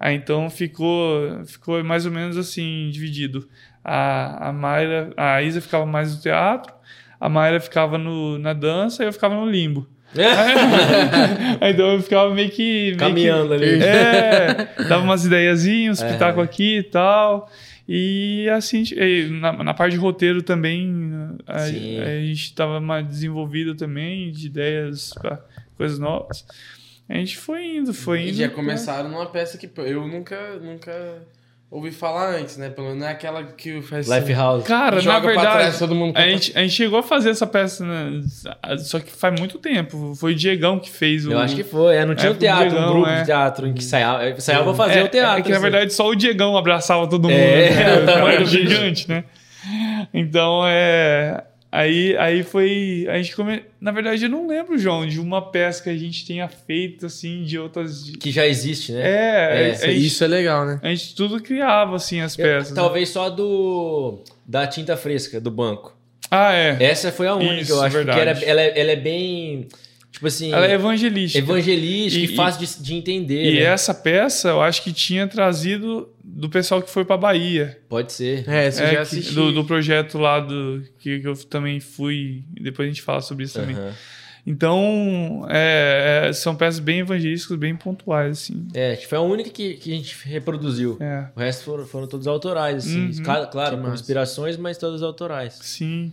[0.00, 3.48] Aí então ficou, ficou mais ou menos assim, dividido.
[3.84, 6.72] A, a Mayra, a Isa ficava mais no teatro,
[7.20, 9.86] a Mayra ficava no, na dança e eu ficava no limbo.
[10.12, 12.62] Aí, então eu ficava meio que.
[12.62, 13.80] meio que- Caminhando ali.
[13.80, 16.12] É, dava umas ideiazinhas, uns É.
[16.12, 17.48] pitacos aqui e tal.
[17.88, 20.90] E assim, e na, na parte de roteiro também,
[21.46, 25.44] a, a gente estava mais desenvolvido também, de ideias para
[25.76, 26.46] coisas novas.
[27.08, 28.38] A gente foi indo, foi E indo.
[28.38, 30.92] já começaram numa peça que eu nunca, nunca
[31.72, 32.68] ouvi falar antes, né?
[32.68, 34.06] Pelo menos não é aquela que faz.
[34.06, 34.64] Life House.
[34.64, 37.46] Cara, Joga na verdade, trás, todo mundo a gente, a gente chegou a fazer essa
[37.46, 38.20] peça, né?
[38.78, 40.14] só que faz muito tempo.
[40.14, 41.32] Foi o Diegão que fez o.
[41.32, 41.96] Eu acho que foi.
[41.96, 43.20] É, não tinha É, um teatro, Diegão, um grupo é.
[43.20, 45.38] de teatro em que ensaiava, ensaiava pra fazer é, o teatro.
[45.40, 45.62] É que na assim.
[45.62, 47.32] verdade só o Diegão abraçava todo mundo.
[47.32, 47.94] É, né?
[47.98, 48.68] o O cara tamanho do bicho.
[48.68, 49.24] gigante, né?
[50.12, 51.42] Então é.
[51.74, 53.06] Aí, aí foi.
[53.08, 53.62] A gente come...
[53.80, 57.42] Na verdade, eu não lembro, João, de uma peça que a gente tenha feito assim,
[57.44, 58.10] de outras.
[58.20, 59.00] Que já existe, né?
[59.02, 60.78] É, É, Isso, gente, isso é legal, né?
[60.82, 62.70] a gente tudo criava assim as Eu- peças.
[62.70, 62.76] né?
[62.76, 64.18] talvez só do.
[64.46, 65.96] Da tinta fresca, do banco.
[66.30, 66.76] Ah, é.
[66.78, 67.96] Essa foi a única, Isso, eu acho.
[67.96, 68.18] verdade.
[68.18, 69.66] Que era, ela, é- ela é bem.
[70.22, 70.52] Tipo assim.
[70.52, 71.38] Ela é evangelística.
[71.44, 73.54] evangelística e, E- fácil de, de entender.
[73.54, 73.62] E né?
[73.62, 77.76] essa peça eu acho que tinha trazido do pessoal que foi pra Bahia.
[77.88, 78.48] Pode ser.
[78.48, 79.34] É, você É, já que- assistiu.
[79.34, 82.44] do, do projeto lá do que, que eu também fui.
[82.60, 83.74] Depois a gente fala sobre isso também.
[83.74, 83.92] Aham.
[84.46, 88.66] Então, é, é, são peças bem evangelísticas, bem pontuais, assim.
[88.74, 90.96] É, acho que foi a única que, que a gente reproduziu.
[91.00, 93.06] É, O resto foram, foram todos autorais, assim.
[93.06, 93.22] Uhum.
[93.24, 95.58] Claro, Que com inspirações, mas todas autorais.
[95.62, 96.12] sim.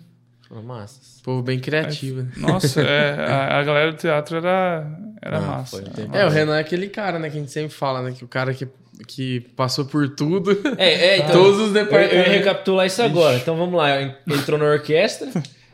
[0.49, 1.21] Massas.
[1.23, 2.23] Povo bem criativo.
[2.23, 2.31] né?
[2.37, 4.87] Nossa, é, a, a galera do teatro era,
[5.21, 5.77] era Ah, massa.
[5.77, 6.19] foi era massa.
[6.19, 7.29] É, o Renan é aquele cara, né?
[7.29, 8.13] Que a gente sempre fala, né?
[8.17, 8.67] Que o cara que,
[9.07, 10.51] que passou por tudo.
[10.77, 11.31] É, é, então.
[11.31, 12.31] Todos os eu, eu ia departamentos.
[12.33, 13.37] recapitular isso agora.
[13.37, 14.01] Então vamos lá.
[14.27, 15.29] Entrou na orquestra,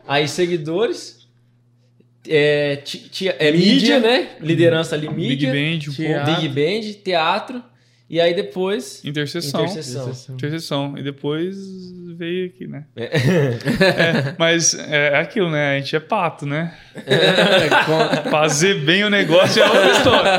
[0.07, 1.25] aí seguidores.
[2.27, 3.99] É, ti- ti- é mídia, Mídia.
[3.99, 4.29] né?
[4.41, 5.51] Liderança ali, Big mídia.
[5.51, 6.35] Band, um.
[6.35, 7.63] Big Band, teatro.
[8.09, 9.03] E aí depois.
[9.03, 9.61] Interseção.
[9.65, 10.35] Interseção.
[10.35, 10.97] Interseção.
[10.97, 11.55] E depois
[12.17, 12.85] veio aqui, né?
[12.95, 13.05] É.
[13.05, 15.75] É, mas é aquilo, né?
[15.75, 16.73] A gente é pato, né?
[17.85, 20.31] Com- Fazer bem o negócio é outra história.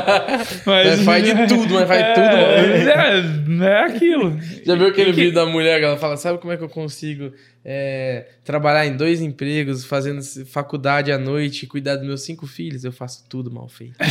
[0.65, 2.25] Mas, Faz de tudo, mas faz tudo.
[2.25, 4.39] É, é, é aquilo.
[4.65, 6.63] Já viu aquele E que- vídeo da mulher que ela fala, sabe como é que
[6.63, 7.31] eu consigo
[7.69, 12.85] é, trabalhar em dois empregos, fazendo faculdade à noite cuidar dos meus cinco filhos?
[12.85, 13.95] Eu faço tudo mal feito.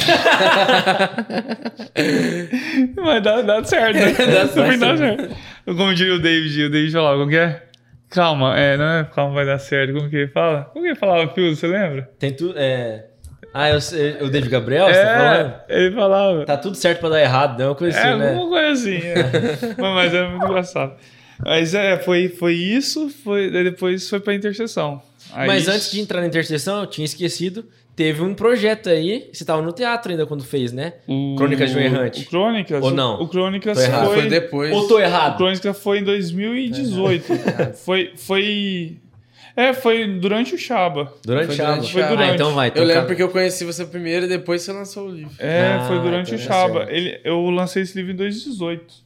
[2.96, 4.12] Mas dá, dá certo, né?
[4.26, 4.78] Dá certo.
[4.78, 5.36] dá certo.
[5.64, 7.62] Como diria o David, o David falava, como que é?
[8.10, 9.94] Calma, é, não é calma, vai dar certo.
[9.94, 10.64] Como que ele fala?
[10.72, 12.10] Como que ele falava, Pio, você lembra?
[12.18, 12.54] Tem tudo.
[12.58, 13.06] É...
[13.54, 15.54] Ah, eu sei, o David Gabriel, você tá falando?
[15.68, 16.44] é, ele falava.
[16.44, 18.28] Tá tudo certo pra dar errado, não é uma coisa É, assim, né?
[18.28, 18.96] alguma coisa assim.
[18.98, 19.14] é.
[19.80, 20.92] mas, mas é muito engraçado.
[21.44, 25.02] Mas é, foi, foi isso, foi, depois foi pra interseção.
[25.32, 27.64] Aí- Mas antes de entrar na interseção, eu tinha esquecido.
[27.94, 29.28] Teve um projeto aí.
[29.32, 30.94] Você tava no teatro ainda quando fez, né?
[31.08, 32.22] o, Crônicas de um Errante.
[32.24, 32.84] O Crônicas.
[32.84, 33.22] Ou não?
[33.22, 34.14] O Crônicas foi.
[34.20, 34.70] Foi depois.
[34.72, 35.38] Ou tô O errado?
[35.38, 37.24] Crônicas foi em 2018.
[37.74, 38.96] foi, foi.
[39.56, 41.14] É, foi durante o Chaba.
[41.24, 41.80] Durante Foi o Chaba?
[41.80, 42.30] o Foi durante.
[42.30, 42.68] Ah, então vai.
[42.68, 45.32] Eu então lembro ca- porque eu conheci você primeiro e depois você lançou o livro.
[45.38, 46.86] É, Ah, foi durante então o é Chaba.
[46.90, 49.05] Ele, eu lancei esse livro em 2018.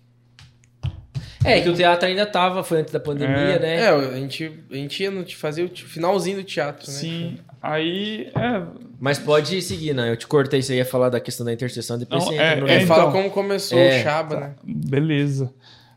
[1.44, 3.58] É, que o teatro ainda tava, foi antes da pandemia, É.
[3.58, 3.76] né?
[3.80, 6.92] É, a gente, a gente ia no, fazer o finalzinho do teatro, né?
[6.98, 7.38] Sim.
[7.62, 8.62] Aí, é.
[8.98, 10.10] Mas pode seguir, né?
[10.10, 12.56] Eu te cortei, você ia falar da questão da interseção, depois Não, você entra é-
[12.60, 12.88] no É, é, livro.
[12.88, 13.12] fala então.
[13.12, 14.54] como começou É, o Chaba, né?
[14.64, 15.52] Beleza.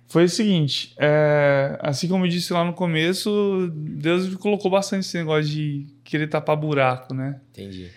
[0.07, 5.01] Foi o seguinte, é, assim como eu disse lá no começo, Deus me colocou bastante
[5.07, 7.39] esse negócio de querer tapar buraco, né?
[7.51, 7.89] Entendi.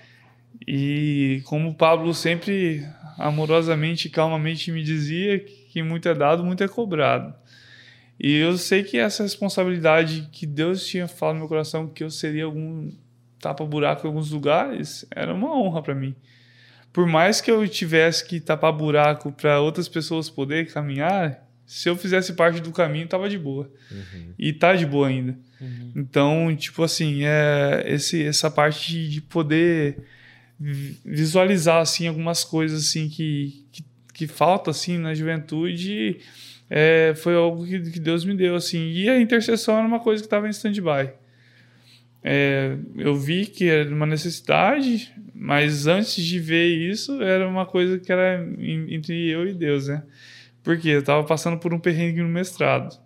[0.67, 2.83] E como o Pablo sempre
[3.19, 5.45] amorosamente e calmamente me dizia,
[5.77, 7.35] que muito é dado, muito é cobrado.
[8.19, 12.09] E eu sei que essa responsabilidade que Deus tinha falado no meu coração que eu
[12.11, 12.91] seria algum
[13.39, 16.15] tapa-buraco em alguns lugares, era uma honra para mim.
[16.95, 21.95] Por mais que eu tivesse que tapar buraco para outras pessoas poderem caminhar, se eu
[21.95, 23.71] fizesse parte do caminho, tava de boa.
[24.39, 25.37] E tá de boa ainda.
[25.95, 29.99] Então, tipo assim, é esse, essa parte de, de poder
[30.59, 33.85] vi- visualizar assim algumas coisas assim que, que,
[34.17, 36.21] que falta assim na juventude
[36.71, 38.91] é, foi algo que, que Deus me deu assim.
[38.91, 41.13] E a intercessão era uma coisa que estava em stand-by.
[42.25, 47.99] É, eu vi que era uma necessidade mas antes de ver isso era uma coisa
[47.99, 50.03] que era entre eu e Deus né?
[50.65, 52.99] Porque eu estava passando por um perrengue no mestrado.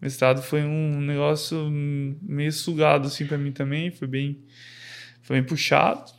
[0.00, 4.38] Mestrado foi um negócio meio sugado assim para mim também foi bem
[5.22, 6.10] foi bem puxado.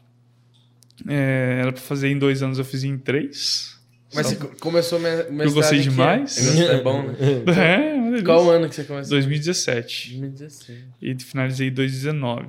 [1.08, 3.75] É, era para fazer em dois anos, eu fiz em três.
[4.16, 6.38] Mas você co- começou mestrado gostei que demais.
[6.56, 7.14] Negócio é bom, né?
[7.58, 8.26] É, uma delícia.
[8.26, 9.10] Qual ano que você começou?
[9.12, 10.10] 2017.
[10.20, 10.80] 2016.
[11.02, 12.48] E finalizei em 2019.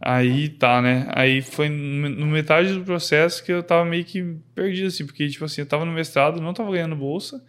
[0.00, 1.06] Aí tá, né?
[1.10, 5.28] Aí foi no no metade do processo que eu tava meio que perdido, assim, porque,
[5.28, 7.42] tipo assim, eu tava no mestrado, não tava ganhando bolsa,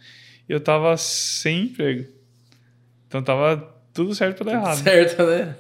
[0.50, 2.08] e eu tava sem emprego.
[3.08, 4.84] Então tava tudo certo pra dar errado.
[4.84, 5.56] Certo, né?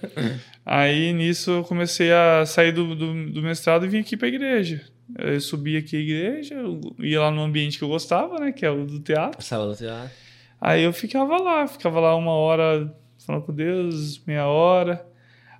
[0.65, 4.81] Aí nisso eu comecei a sair do, do, do mestrado e vim aqui pra igreja.
[5.17, 6.55] Eu subi aqui a igreja,
[6.99, 8.51] ia lá no ambiente que eu gostava, né?
[8.51, 9.41] Que é o do teatro.
[9.43, 10.11] Sala do teatro.
[10.59, 12.93] Aí eu ficava lá, ficava lá uma hora
[13.25, 15.05] falando com Deus, meia hora.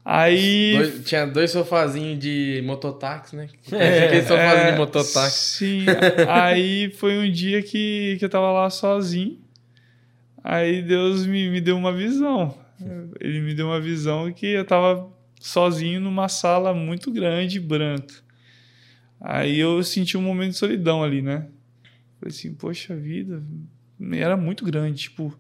[0.03, 0.73] Aí.
[0.77, 3.47] Dois- tinha dois sofazinhos de mototáxi, né?
[3.67, 5.57] Aquele sofazinho é, de mototáxi.
[5.57, 5.85] Sim,
[6.27, 9.39] aí foi um dia que, que eu tava lá sozinho.
[10.43, 12.57] Aí Deus me, me deu uma visão.
[13.19, 15.07] Ele me deu uma visão que eu tava
[15.39, 18.15] sozinho numa sala muito grande, branca.
[19.21, 21.47] Aí eu senti um momento de solidão ali, né?
[22.19, 23.43] Falei assim, poxa vida,
[24.13, 25.37] era muito grande, tipo,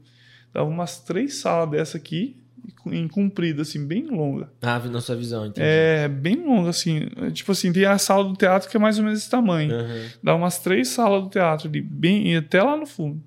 [0.53, 2.37] dava umas três salas dessa aqui,
[2.85, 4.51] em comprida, assim, bem longa.
[4.61, 5.65] Ah, na sua visão, entendi.
[5.67, 7.07] É, bem longa, assim.
[7.33, 9.73] Tipo assim, tem a sala do teatro que é mais ou menos esse tamanho.
[9.73, 10.09] Aham.
[10.23, 13.21] Dá umas três salas do teatro ali, bem, e até lá no fundo.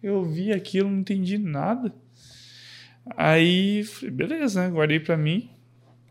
[0.00, 1.92] Eu vi aquilo, não entendi nada.
[3.16, 4.70] Aí, falei, beleza, né?
[4.72, 5.50] Guardei pra mim.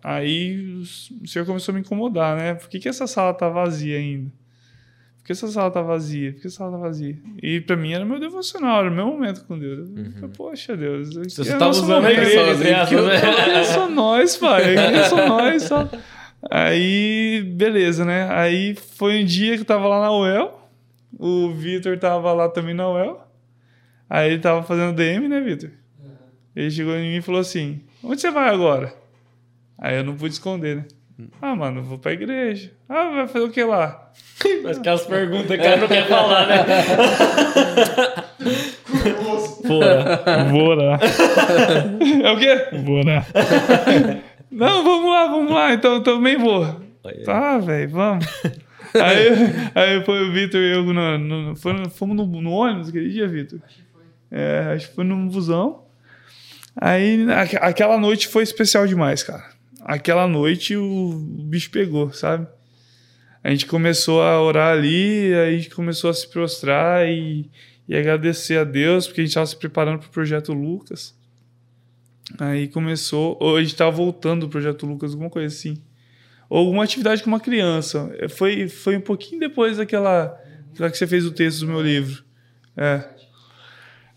[0.04, 0.82] Aí
[1.22, 2.56] o senhor começou a me incomodar, né?
[2.56, 4.32] Por que, que essa sala tá vazia ainda?
[5.20, 6.34] Por que essa sala tá vazia?
[6.34, 7.16] Por que essa sala tá vazia?
[7.42, 9.90] E pra mim era meu devocional, era o meu momento com Deus.
[9.96, 11.16] Eu falei, Poxa, Deus.
[11.16, 11.24] Uhum.
[11.24, 12.18] Você é nosso usando a momento.
[12.18, 13.64] igreja, né?
[13.66, 14.76] Só nós, pai.
[15.08, 15.64] Só nós.
[15.64, 15.88] Só.
[16.50, 18.28] Aí, beleza, né?
[18.32, 20.60] Aí foi um dia que eu tava lá na UEL.
[21.20, 23.22] O Vitor tava lá também na UEL.
[24.10, 25.70] Aí ele tava fazendo DM, né, Vitor?
[26.56, 29.01] Ele chegou em mim e falou assim: Onde você vai agora?
[29.82, 30.86] Aí eu não pude esconder, né?
[31.42, 32.72] Ah, mano, vou pra igreja.
[32.88, 34.12] Ah, vai fazer o que lá?
[34.64, 36.58] Mas aquelas perguntas que o cara não quer falar, né?
[39.68, 40.46] Porra.
[40.52, 41.00] Vou orar.
[42.24, 42.68] é o quê?
[42.84, 43.26] Vou orar.
[44.52, 45.74] Não, vamos lá, vamos lá.
[45.74, 46.82] Então eu também vou.
[47.24, 48.26] Tá, velho, vamos.
[48.94, 49.30] Aí,
[49.74, 53.28] aí foi o Vitor e eu no, no- foi fomos no, no ônibus aquele dia,
[53.28, 53.60] Vitor?
[54.30, 55.84] É, acho que foi num busão.
[56.76, 59.44] Aí aque- aquela noite foi especial demais, cara.
[59.84, 61.14] Aquela noite o
[61.46, 62.48] bicho pegou, sabe?
[63.44, 67.50] A gente começou a orar ali, aí a gente começou a se prostrar e,
[67.88, 71.16] e agradecer a Deus, porque a gente estava se preparando para o projeto Lucas.
[72.40, 75.82] Aí começou, ou a gente estava voltando do projeto Lucas, alguma coisa assim.
[76.48, 78.14] Ou alguma atividade com uma criança.
[78.20, 80.40] É, Foi, foi um pouquinho depois daquela,
[80.70, 82.24] daquela que você fez o texto do meu livro.
[82.78, 83.04] É.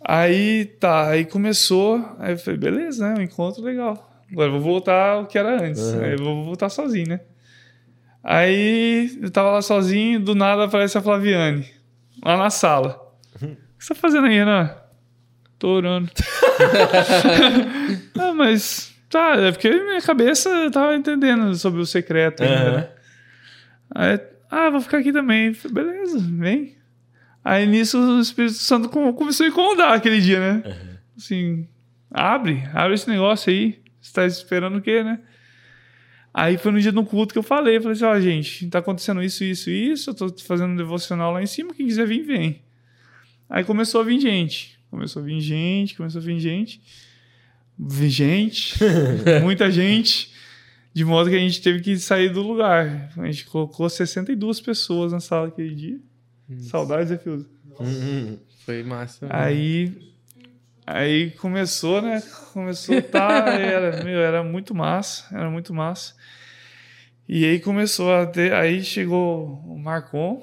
[0.07, 3.19] Aí tá, aí começou, aí eu falei, beleza, né?
[3.19, 4.14] Um encontro legal.
[4.33, 5.81] Agora vou voltar ao que era antes.
[5.83, 6.03] Uhum.
[6.03, 7.21] Aí eu vou voltar sozinho, né?
[8.23, 11.67] Aí eu tava lá sozinho, do nada aparece a Flaviane,
[12.25, 13.01] lá na sala.
[13.35, 14.75] O que você tá fazendo aí, Renan?
[15.59, 16.11] Tô orando.
[18.19, 22.77] ah, mas tá, é porque minha cabeça eu tava entendendo sobre o secreto ainda, Aham.
[22.77, 22.89] né?
[23.95, 24.21] Aí,
[24.51, 25.53] ah, vou ficar aqui também.
[25.55, 26.77] Falei, Beleza, vem.
[27.45, 30.77] Aí nisso o Espírito Santo com- começou a incomodar aquele dia, né?
[31.17, 31.69] Assim,
[32.11, 33.83] abre, abre esse negócio aí.
[34.05, 35.19] Você tá esperando o quê, né?
[36.33, 37.81] Aí foi no dia do culto que eu falei.
[37.81, 40.11] Falei assim, ó, gente, tá acontecendo isso, isso, isso.
[40.11, 41.73] Eu tô fazendo um devocional lá em cima.
[41.73, 42.61] Quem quiser vir, vem.
[43.49, 44.79] Aí começou a vir gente.
[44.91, 46.83] Começou a vir gente, começou a vir gente.
[47.79, 48.75] Vi gente,
[49.43, 50.33] muita gente.
[50.93, 53.11] De modo que a gente teve que sair do lugar.
[53.17, 55.99] A gente colocou 62 pessoas na sala aquele dia.
[56.59, 57.49] Saudades, né, Fiuza?
[57.81, 58.39] Uhum.
[58.65, 59.27] Foi massa.
[59.31, 60.14] Aí,
[60.86, 62.23] aí começou, né?
[62.52, 66.15] Começou, tá, era, meu, era muito massa, era muito massa.
[67.28, 70.43] E aí começou a ter, aí chegou o Marcon.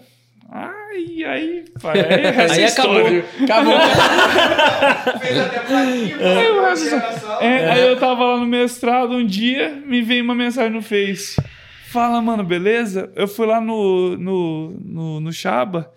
[0.53, 3.26] Ai, aí, pai, aí, essa Aí história.
[3.43, 3.73] Acabou.
[5.22, 7.43] Fez até plaquinha, Aí eu, pra acho- colocar na sala.
[7.43, 11.41] é, aí eu tava lá no mestrado um dia, me veio uma mensagem no Face.
[11.89, 13.11] Fala, mano, beleza?
[13.15, 15.89] Eu fui lá no, no, no, no Chaba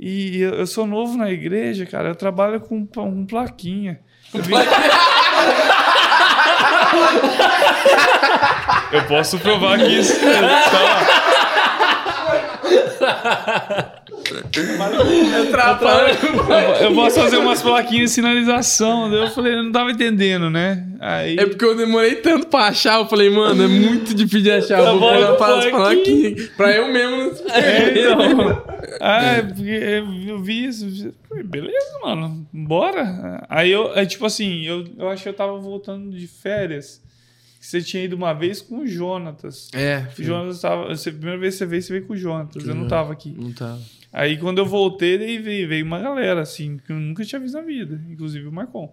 [0.00, 2.08] e eu, eu sou novo na igreja, cara.
[2.08, 4.00] Eu trabalho com um plaquinha.
[4.32, 4.54] Eu, vim-
[8.92, 10.18] Eu posso provar que isso.
[10.20, 11.29] Tá.
[16.80, 19.10] Eu, posso fazer umas plaquinhas de sinalização.
[19.10, 20.86] Daí eu falei, eu não tava entendendo, né?
[21.00, 21.36] Aí.
[21.38, 22.98] É porque eu demorei tanto pra achar.
[22.98, 24.78] Eu falei, mano, é muito difícil de achar.
[24.80, 26.50] Eu vou Trabalho pegar para falar aqui.
[26.56, 28.62] Pra eu mesmo não se É, então.
[29.00, 29.70] Ah, é, porque
[30.28, 31.12] eu vi isso.
[31.44, 33.44] Beleza, mano, bora.
[33.48, 36.99] Aí eu, é tipo assim, eu, eu acho que eu tava voltando de férias.
[37.60, 39.68] Você tinha ido uma vez com o Jonatas.
[39.74, 40.88] É, O Jonatas tava.
[40.88, 42.66] Você, a primeira vez que você veio, você veio com o Jonatas.
[42.66, 42.88] Eu não Uhum.
[42.88, 43.34] tava aqui.
[43.38, 43.80] não tava.
[44.12, 47.54] Aí quando eu voltei, daí veio, veio uma galera, assim, que eu nunca tinha visto
[47.54, 48.92] na vida, inclusive o Marcon.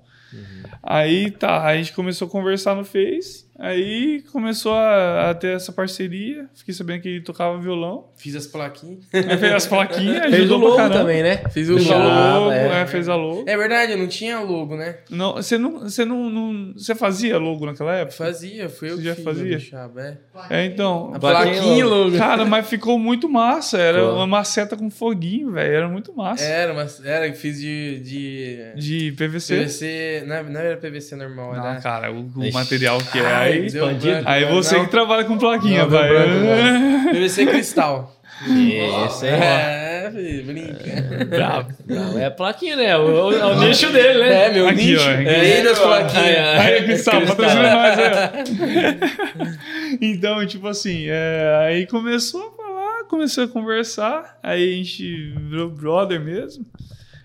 [0.83, 5.71] Aí tá, a gente começou a conversar no Face, aí começou a, a ter essa
[5.71, 6.47] parceria.
[6.55, 8.09] Fiquei sabendo que ele tocava violão.
[8.15, 9.05] Fiz as plaquinhas.
[9.13, 11.37] Aí fez as plaquinhas, Fez o logo também, né?
[11.51, 12.03] Fiz o Fez logo.
[12.03, 12.81] logo, é.
[12.81, 13.43] é, fez a logo.
[13.47, 14.97] É verdade, eu não tinha logo, né?
[15.09, 18.15] Não, você não, você não, não, você fazia logo naquela época?
[18.17, 19.43] Fazia, foi eu Você que já fazia?
[19.45, 20.17] eu deixava, é.
[20.49, 21.11] É, então.
[21.13, 22.17] A Plaquinha plaquinha e logo.
[22.17, 23.77] Cara, mas ficou muito massa.
[23.77, 24.15] Era Ficou.
[24.15, 25.73] uma maceta com foguinho, velho.
[25.73, 26.43] Era muito massa.
[26.43, 27.99] Era, mas era, eu fiz de.
[27.99, 28.73] de...
[28.75, 29.55] De PVC.
[29.61, 30.23] PVC.
[30.25, 31.81] Não, não era PVC normal, Não, era.
[31.81, 33.46] cara, o, o material que é.
[33.47, 34.21] Aí, expandido.
[34.25, 36.09] aí você Não, que trabalha com plaquinha, não, vai.
[37.13, 38.13] PVC cristal.
[38.45, 39.31] Isso aí.
[39.31, 41.25] É, filho, brinca.
[41.25, 41.69] Bravo.
[41.87, 42.95] Não, é a plaquinha, né?
[42.95, 44.45] O, o, é o nicho dele, né?
[44.45, 45.03] É, meu Aqui, nicho.
[45.07, 46.59] ó, É, das plaquinhas.
[46.59, 47.35] Aí, Cristal, Cristal.
[47.35, 49.97] patrocina aí.
[50.01, 55.69] Então, tipo assim, é, aí começou a falar, começou a conversar, aí a gente virou
[55.69, 56.65] brother mesmo.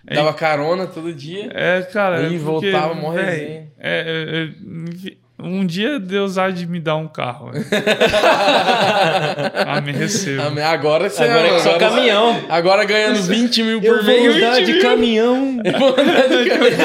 [0.07, 1.51] Aí- Dava carona todo dia.
[1.55, 2.23] É, cara.
[2.23, 3.69] É voltava, mó véi, resenha.
[3.79, 4.49] é, é, é,
[4.91, 7.51] enfim, um dia Deus há de me dar um carro.
[7.53, 7.65] velho.
[9.67, 10.43] ah, me recebo.
[10.61, 12.41] Ah, Agora você Agora é só caminhão.
[12.49, 14.37] Agora ganhando 20 mil Eu por vou mês.
[14.37, 15.61] andar de caminhão.
[15.65, 16.79] Eu vou andar de caminhão.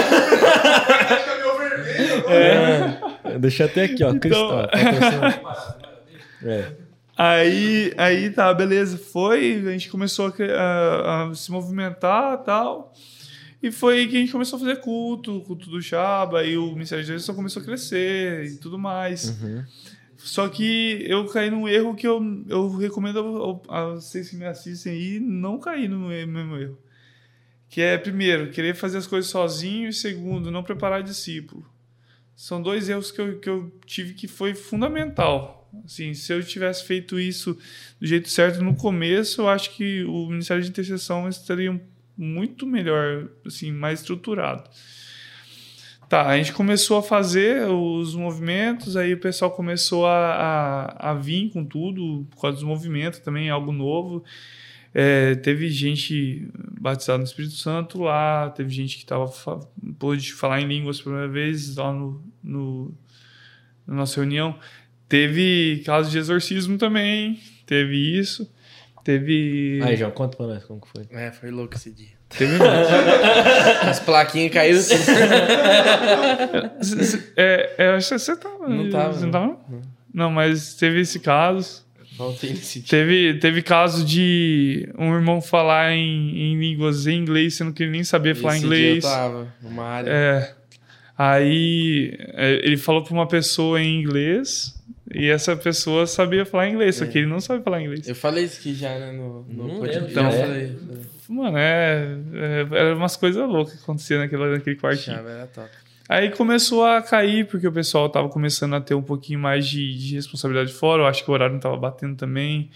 [1.38, 2.34] Agora.
[2.34, 3.38] É.
[3.40, 4.14] Deixa até aqui, ó.
[4.14, 4.68] Cristal.
[4.68, 5.40] patrocina.
[6.46, 6.66] É.
[7.18, 8.96] Aí, aí tá, beleza.
[9.12, 12.94] Foi, a gente começou a, a- a se movimentar e tal.
[13.62, 16.72] E foi aí que a gente começou a fazer culto, culto do Chaba, aí o
[16.74, 19.30] Ministério de Deus só começou a crescer e tudo mais.
[20.18, 24.46] Só que eu caí num erro que eu, eu recomendo ao- a, vocês que me
[24.46, 26.78] assistem aí não cair no me- mesmo erro.
[27.70, 31.66] Que é, primeiro, querer fazer as coisas sozinho e, segundo, não preparar discípulo.
[32.36, 35.70] São dois erros que eu, que eu tive que foi fundamental.
[35.86, 37.58] Assim, se eu tivesse feito isso
[38.00, 41.80] do jeito certo no começo, eu acho que o Ministério de Intercessão estaria
[42.18, 44.70] muito melhor, assim, mais estruturado.
[46.10, 51.14] Tá, a gente começou a fazer os movimentos, aí o pessoal começou a, a, a
[51.14, 54.24] vir com tudo, por causa dos movimentos também, algo novo.
[54.94, 56.48] É, teve gente
[56.80, 59.30] batizada no Espírito Santo lá, teve gente que tava,
[60.00, 62.94] pôde falar em línguas pela primeira vez lá no, no,
[63.86, 64.58] na nossa reunião.
[65.10, 68.50] Teve caso de exorcismo também, teve isso.
[69.08, 69.80] Teve.
[69.84, 71.06] Aí, João, conta pra nós como que foi.
[71.18, 72.10] É, foi louco esse dia.
[72.28, 72.58] teve
[73.90, 74.96] As plaquinhas caíram assim.
[77.38, 78.68] É, é, acho que você tava.
[78.68, 79.32] Não tava, Você não não.
[79.32, 79.60] tava?
[79.70, 79.82] Não,
[80.14, 81.86] não mas teve esse caso.
[82.44, 82.90] Nesse dia.
[82.90, 87.92] Teve, teve caso de um irmão falar em, em línguas em inglês, sendo que ele
[87.94, 89.04] nem sabia falar Esse inglês.
[89.06, 90.10] Dia eu tava numa área.
[90.12, 90.54] É.
[91.18, 94.77] Aí é, ele falou pra uma pessoa em inglês
[95.14, 97.08] e essa pessoa sabia falar inglês, só É.
[97.08, 98.08] que ele não sabe falar inglês.
[98.08, 100.12] Eu falei isso aqui já, né, no, no Não podcast.
[100.12, 100.48] Então, já eu é.
[100.48, 100.78] falei.
[101.30, 105.18] Mano, é, é, era umas coisas loucas que aconteciam naquele, naquele quartinho.
[105.18, 105.70] Chave era top.
[106.10, 109.94] Aí começou a cair, porque o pessoal tava começando a ter um pouquinho mais de,
[109.98, 111.04] de responsabilidade fora.
[111.04, 112.70] Eu acho que o horário não tava batendo também.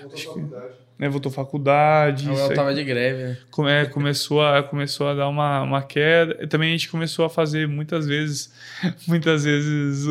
[0.00, 0.72] Voltou à faculdade.
[0.98, 1.08] Né?
[1.10, 2.28] Voltou faculdade.
[2.30, 2.54] Aí.
[2.54, 3.38] tava de greve, né?
[3.50, 6.38] Come- começou, a, começou a dar uma, uma queda.
[6.40, 8.52] E também a gente começou a fazer muitas vezes.
[9.06, 10.06] Muitas vezes.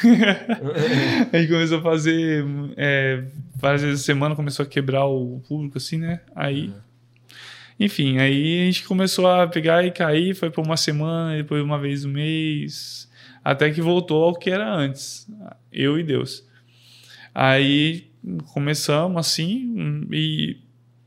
[1.32, 2.44] a gente começou a fazer.
[2.76, 3.24] É,
[3.56, 6.20] várias vezes a semana começou a quebrar o público, assim, né?
[6.34, 6.72] Aí.
[7.78, 10.34] Enfim, aí a gente começou a pegar e cair.
[10.34, 13.08] Foi por uma semana, depois uma vez no mês.
[13.42, 15.26] Até que voltou ao que era antes.
[15.72, 16.44] Eu e Deus.
[17.34, 18.10] Aí
[18.52, 20.06] começamos assim.
[20.10, 20.58] E,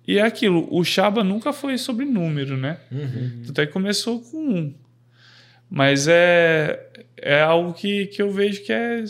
[0.07, 0.67] e é aquilo.
[0.71, 2.79] O Shaba nunca foi sobre número, né?
[2.91, 3.43] Uhum.
[3.49, 4.73] Até começou com um.
[5.69, 6.89] Mas é,
[7.23, 9.03] é algo que, que eu vejo que é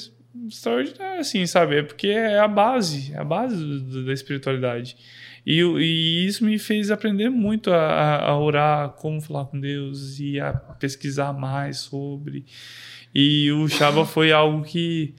[0.47, 1.77] extraordinário, assim, sabe?
[1.77, 4.95] É porque é a base, é a base do- do- da espiritualidade.
[5.45, 10.39] E, e isso me fez aprender muito a, a- orar, como falar com Deus e
[10.39, 12.45] a pesquisar mais sobre.
[13.13, 15.13] E o Shaba foi algo que,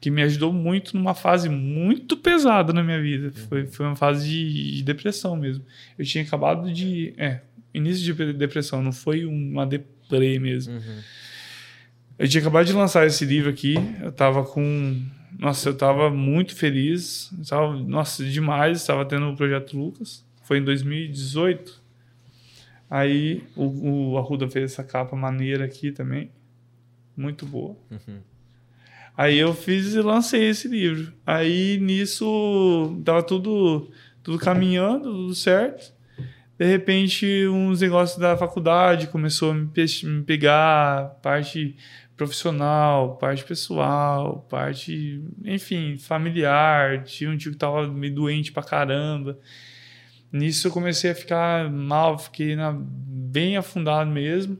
[0.00, 3.30] que me ajudou muito numa fase muito pesada na minha vida.
[3.48, 5.64] Foi, foi uma fase de, de depressão mesmo.
[5.98, 7.14] Eu tinha acabado de.
[7.16, 7.40] É,
[7.72, 10.74] início de depressão, não foi uma deprê mesmo.
[12.22, 15.00] Eu tinha acabado de lançar esse livro aqui, eu tava com.
[15.38, 17.32] Nossa, eu tava muito feliz.
[17.48, 18.78] Tava, nossa, demais.
[18.80, 20.24] Estava tendo o projeto Lucas.
[20.44, 21.82] Foi em 2018.
[22.88, 26.30] Aí o, o Arruda fez essa capa maneira aqui também.
[27.16, 27.76] Muito boa.
[29.16, 31.12] Aí eu fiz e lancei esse livro.
[31.26, 33.90] Aí nisso tava tudo,
[34.22, 35.92] tudo caminhando, tudo certo.
[36.58, 41.76] De repente, uns negócios da faculdade começou a me, pe- me pegar, parte
[42.16, 47.02] profissional, parte pessoal, parte, enfim, familiar.
[47.04, 49.38] Tinha um tio que tava meio doente pra caramba.
[50.30, 54.58] Nisso eu comecei a ficar mal, fiquei na- bem afundado mesmo.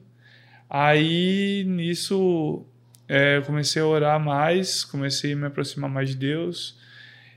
[0.69, 2.65] Aí nisso
[3.09, 6.79] é, eu comecei a orar mais, comecei a me aproximar mais de Deus.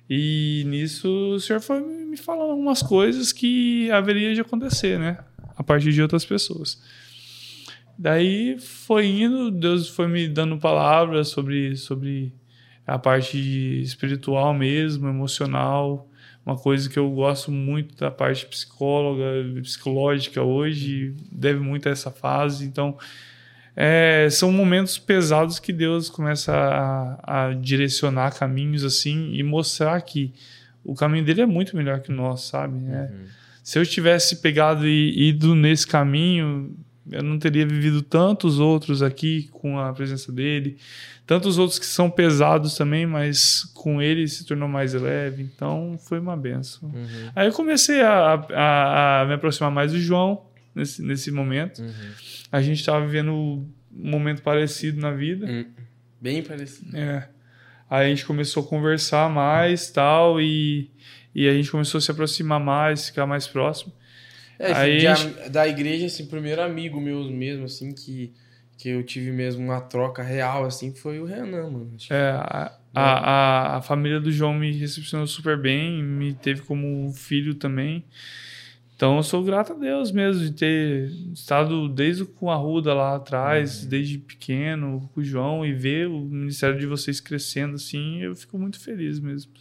[0.10, 5.18] E nisso o Senhor foi me falando algumas coisas que haveria de acontecer, né?
[5.58, 6.82] A partir de outras pessoas.
[7.98, 12.34] Daí foi indo, Deus foi me dando palavras sobre, sobre
[12.86, 13.38] a parte
[13.82, 16.08] espiritual mesmo, emocional.
[16.46, 19.24] Uma coisa que eu gosto muito da parte psicóloga,
[19.62, 22.66] psicológica hoje, deve muito a essa fase.
[22.66, 22.98] Então,
[23.76, 30.34] é, são momentos pesados que Deus começa a, a direcionar caminhos assim e mostrar que
[30.84, 32.78] o caminho dele é muito melhor que o nosso, sabe?
[32.88, 33.10] É,
[33.64, 36.76] Se eu tivesse pegado e ido nesse caminho,
[37.12, 40.78] eu não teria vivido tantos outros aqui com a presença dele,
[41.26, 45.44] tantos outros que são pesados também, mas com ele se tornou mais leve.
[45.44, 46.92] Então foi uma benção.
[47.36, 51.84] Aí eu comecei a, a, a me aproximar mais do João nesse, nesse momento.
[52.52, 55.46] A gente estava vivendo um momento parecido na vida.
[55.46, 55.66] Hum.
[56.20, 56.96] Bem parecido.
[56.98, 57.30] É.
[57.90, 60.90] Aí a gente começou a conversar mais tal e,
[61.36, 63.94] e a gente começou a se aproximar mais, ficar mais próximo.
[64.58, 68.34] É, Aí de a da igreja, assim, primeiro amigo meu mesmo, assim, que,
[68.78, 71.92] que eu tive mesmo uma troca real, assim, foi o Renan, mano.
[72.10, 77.56] É, a, a, a, família do João me recepcionou super bem, me teve como filho
[77.56, 78.04] também.
[78.96, 83.16] Então eu sou grato a Deus mesmo de ter estado desde com a Ruda lá
[83.16, 88.34] atrás, desde pequeno, com o João, e ver o ministério de vocês crescendo assim, eu
[88.34, 89.52] fico muito feliz mesmo.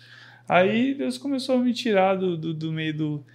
[0.48, 3.26] Aí Deus começou a me tirar do, do, do meio do,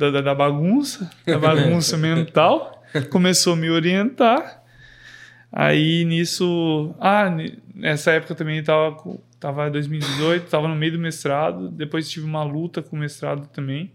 [0.00, 4.62] da, da- da bagunça, da bagunça mental, começou a me orientar.
[5.52, 6.94] Aí nisso.
[7.00, 7.30] Ah,
[7.74, 11.68] nessa época também eu tava, com- tava em 2018, tava no meio do mestrado.
[11.68, 13.92] Depois tive uma luta com o mestrado também.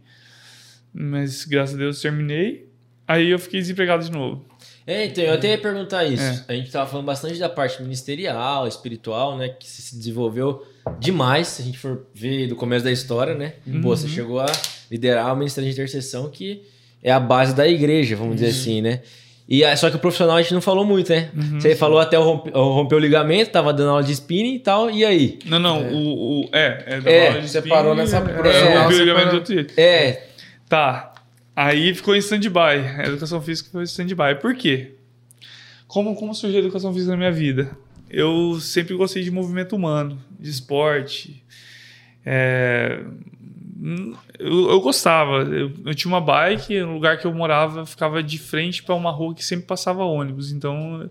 [0.94, 2.70] Mas graças a Deus terminei.
[3.08, 4.46] Aí eu fiquei desempregado de novo.
[4.88, 6.22] É, então, eu até ia perguntar isso.
[6.48, 6.54] É.
[6.54, 9.50] A gente tava falando bastante da parte ministerial, espiritual, né?
[9.50, 10.64] Que se desenvolveu
[11.00, 13.54] demais, se a gente for ver do começo da história, né?
[13.66, 13.82] Pô, Uhum.
[13.82, 14.46] você chegou a
[14.92, 16.62] liderar o Ministério de Intercessão, que
[17.02, 18.36] é a base da igreja, vamos Uhum.
[18.48, 19.02] dizer assim, né?
[19.50, 21.30] E é- só que o profissional a gente não falou muito, né?
[21.36, 21.60] Uhum.
[21.60, 24.60] Você falou até o rompe- o romper o ligamento, tava dando aula de spinning e
[24.60, 25.40] tal, e aí?
[25.46, 26.50] Não, não, o, o.
[26.52, 29.74] É, é, da É, aula de você spinning, parou nessa é, é, de outro jeito.
[29.80, 30.24] É,
[30.70, 31.12] Tá.
[31.56, 33.00] Aí ficou em stand-by.
[33.00, 34.36] A educação física foi em stand-by.
[34.42, 34.96] Por quê?
[35.88, 37.78] Como, como surgiu a educação física na minha vida?
[38.10, 41.44] Eu sempre gostei de movimento humano, de esporte.
[42.26, 43.02] É,
[44.40, 45.44] Eu, eu gostava.
[45.44, 49.12] Eu, eu tinha uma bike, no lugar que eu morava, ficava de frente para uma
[49.12, 50.52] rua que sempre passava ônibus.
[50.52, 51.10] Então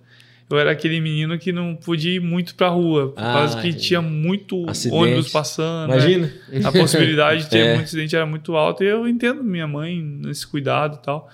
[0.50, 3.72] eu era aquele menino que não podia ir muito pra rua, por Ah, causa que
[3.72, 4.96] tinha muito Acidente.
[5.02, 5.88] ônibus passando.
[5.90, 5.94] né?
[5.96, 6.32] imagina.
[6.68, 7.74] A possibilidade de ter É.
[7.74, 11.28] muito acidente era muito alta e eu entendo minha mãe nesse cuidado e tal.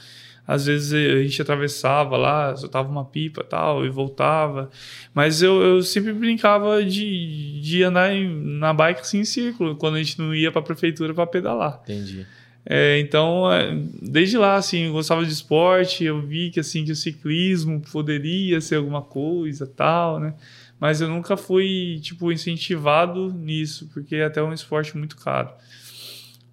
[0.47, 4.69] Às vezes a gente atravessava lá, soltava uma pipa tal, e voltava.
[5.15, 9.95] Mas eu, eu sempre brincava de, de andar em- na bike assim em círculo, quando
[9.95, 11.81] a gente não ia pra prefeitura para pedalar.
[11.85, 12.27] Entendi.
[12.65, 16.93] É, então, é, desde lá, assim, eu gostava de esporte, eu vi que, assim, que
[16.93, 20.35] o ciclismo poderia ser alguma coisa, tal, né?
[20.79, 25.51] Mas eu nunca fui, tipo, incentivado nisso, porque é até um esporte muito caro.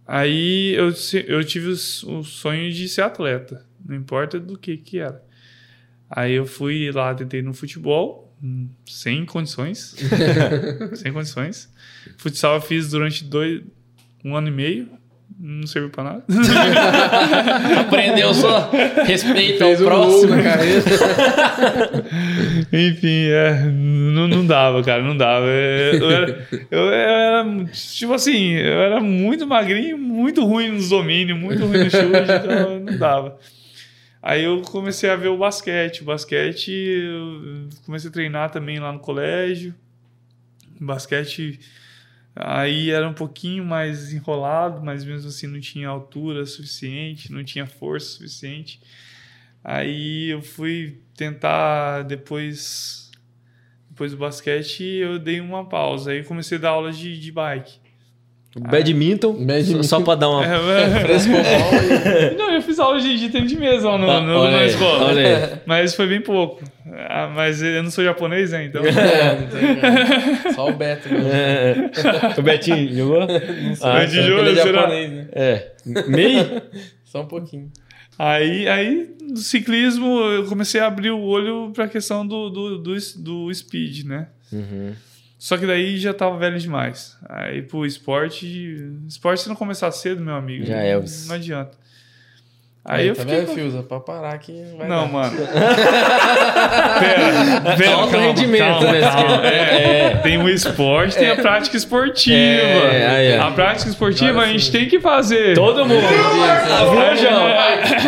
[0.06, 0.94] Aí eu,
[1.28, 5.22] eu tive o sonho de ser atleta, não importa do que que era.
[6.10, 9.96] Aí eu fui lá, tentei no futebol, hum, sem condições,
[10.96, 11.70] sem condições.
[12.18, 13.62] Futsal eu fiz durante dois,
[14.24, 14.97] um ano e meio,
[15.40, 16.24] não serviu pra nada.
[17.82, 18.72] Aprendeu só.
[19.06, 20.36] Respeita Fez o um próximo.
[20.36, 20.84] na carreira.
[22.74, 25.46] Enfim, é, não, não dava, cara, não dava.
[25.48, 31.38] É, Eu era, eu era, tipo assim, eu era muito magrinho, muito ruim nos domínios,
[31.38, 33.38] muito ruim no chute, então não dava.
[34.22, 36.02] Aí eu comecei a ver o basquete.
[36.02, 39.74] O basquete, eu comecei a treinar também lá no colégio.
[40.80, 41.60] Basquete,
[42.40, 47.66] aí era um pouquinho mais enrolado, mas mesmo assim não tinha altura suficiente, não tinha
[47.66, 48.80] força suficiente.
[49.64, 53.12] Aí eu fui tentar depois
[53.90, 56.12] depois do basquete eu dei uma pausa.
[56.12, 57.87] Aí comecei a dar aulas de, de bike.
[58.60, 59.34] Badminton.
[59.46, 59.84] Badminton.
[59.84, 60.46] Só, só pra dar uma.
[60.46, 62.34] É.
[62.38, 64.68] Não, eu fiz aula de, de tênis de mesa no, Ah, no- olha na aí,
[64.70, 65.06] escola.
[65.06, 65.58] olha aí.
[65.66, 66.64] Mas foi bem pouco.
[67.10, 68.66] Ah, mas eu não sou japonês, né?
[68.66, 68.82] Então.
[68.84, 69.36] É,
[70.46, 70.54] não.
[70.54, 71.10] Só o Beto.
[71.10, 71.28] mesmo.
[71.30, 71.92] É.
[72.40, 73.22] o Betinho jogou?
[73.24, 73.28] Ah,
[73.80, 74.06] tá.
[74.06, 74.82] de Ele jogo, é será?
[74.82, 75.28] japonês, né?
[75.34, 75.72] É.
[76.08, 76.62] Meio?
[77.04, 77.70] Só um pouquinho.
[78.18, 82.78] Aí, aí, no ciclismo, eu comecei a abrir o olho para a questão do, do,
[82.80, 84.28] do, do speed, né?
[84.52, 84.94] Uhum.
[85.38, 87.16] Só que daí já tava velho demais.
[87.30, 88.46] Aí, pro esporte.
[89.08, 90.66] Esporte, se não começar cedo, meu amigo.
[90.66, 91.00] Já não, é.
[91.28, 91.72] Não adianta.
[92.84, 93.36] Aí, eu tá fiquei.
[93.40, 93.84] vendo, com- Fiuza?
[93.84, 95.12] Pra parar aqui não vai Não, dar.
[95.12, 95.38] mano.
[97.00, 99.02] Pera, pera, Alto calma, rendimento, calma, né?
[99.02, 99.48] calma.
[99.48, 100.16] É, É.
[100.24, 102.38] Tem o esporte, tem a prática esportiva.
[102.38, 104.72] É, aí, a prática esportiva Agora a gente sim.
[104.72, 105.54] tem que fazer.
[105.54, 106.02] Todo mundo.
[106.08, 107.48] Viu, João?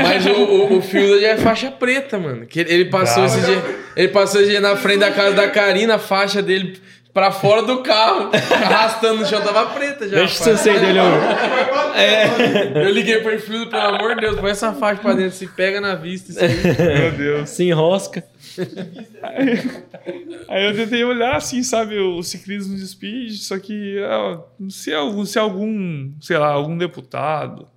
[0.04, 2.46] Mas o, o, o Fiuza já é faixa preta, mano.
[2.46, 3.64] Que ele, ele passou esse dia.
[3.96, 6.80] Ele passou esse dia na frente da casa da Karina, a faixa dele
[7.14, 10.18] pra fora do carro, arrastando no chão, tava preta já.
[10.18, 10.60] Deixa o rapaz.
[10.60, 12.78] sensei dele ouvir.
[12.78, 15.82] Eu liguei pro Fiuza, pelo amor de Deus, põe essa faixa pra dentro, se pega
[15.82, 17.00] na vista isso aí.
[17.00, 17.50] Meu Deus.
[17.50, 18.24] Se enrosca.
[20.48, 23.98] Aí eu tentei olhar assim, sabe, o ciclismo de speed, só que
[24.70, 27.68] se algum, se algum, sei lá, algum deputado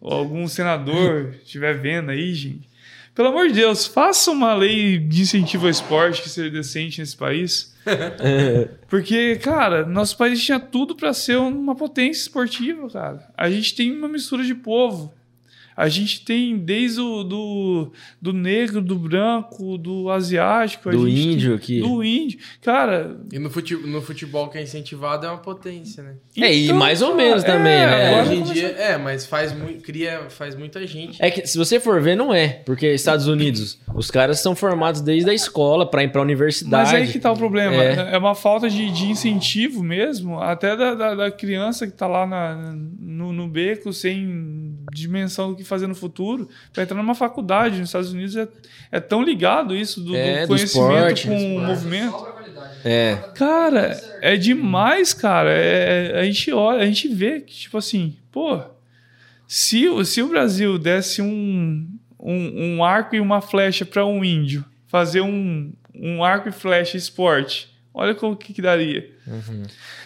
[0.00, 2.68] ou algum senador estiver vendo aí, gente,
[3.14, 7.16] pelo amor de Deus, faça uma lei de incentivo ao esporte que seja decente nesse
[7.16, 7.74] país.
[8.88, 13.28] Porque, cara, nosso país tinha tudo para ser uma potência esportiva, cara.
[13.36, 15.12] A gente tem uma mistura de povo.
[15.76, 20.88] A gente tem desde o do, do negro, do branco, do asiático.
[20.88, 21.80] a Do gente tem- índio aqui.
[21.80, 22.38] Do índio.
[22.62, 23.16] Cara.
[23.32, 26.14] E no futebol, no futebol que é incentivado é uma potência, né?
[26.36, 28.22] É, e então, mais ou menos também, é, né?
[28.22, 31.22] Hoje em dia, é, mas faz, muito, cria, faz muita gente.
[31.22, 32.48] É que se você for ver, não é.
[32.64, 36.90] Porque Estados Unidos, os caras são formados desde a escola pra ir pra universidade.
[36.92, 37.76] Mas aí que tá o problema.
[37.76, 38.14] É.
[38.14, 42.26] É, uma falta de, de incentivo mesmo, até da, da, da criança que tá lá
[42.26, 47.78] na- no, no beco sem dimensão do que fazer no futuro, pra entrar numa faculdade.
[47.80, 48.48] Nos Estados Unidos é,
[48.92, 51.26] é tão ligado isso do, do É, do conhecimento esporte.
[51.28, 52.26] com o movimento.
[52.84, 53.16] É.
[53.34, 55.50] Cara, é demais, cara.
[55.50, 58.60] É, é- a gente olha, a gente vê que, tipo assim, pô,
[59.46, 61.88] se, o- se o Brasil desse um,
[62.18, 66.96] um, um arco e uma flecha para um índio fazer um, um arco e flecha
[66.96, 69.10] esporte, olha o que, que daria.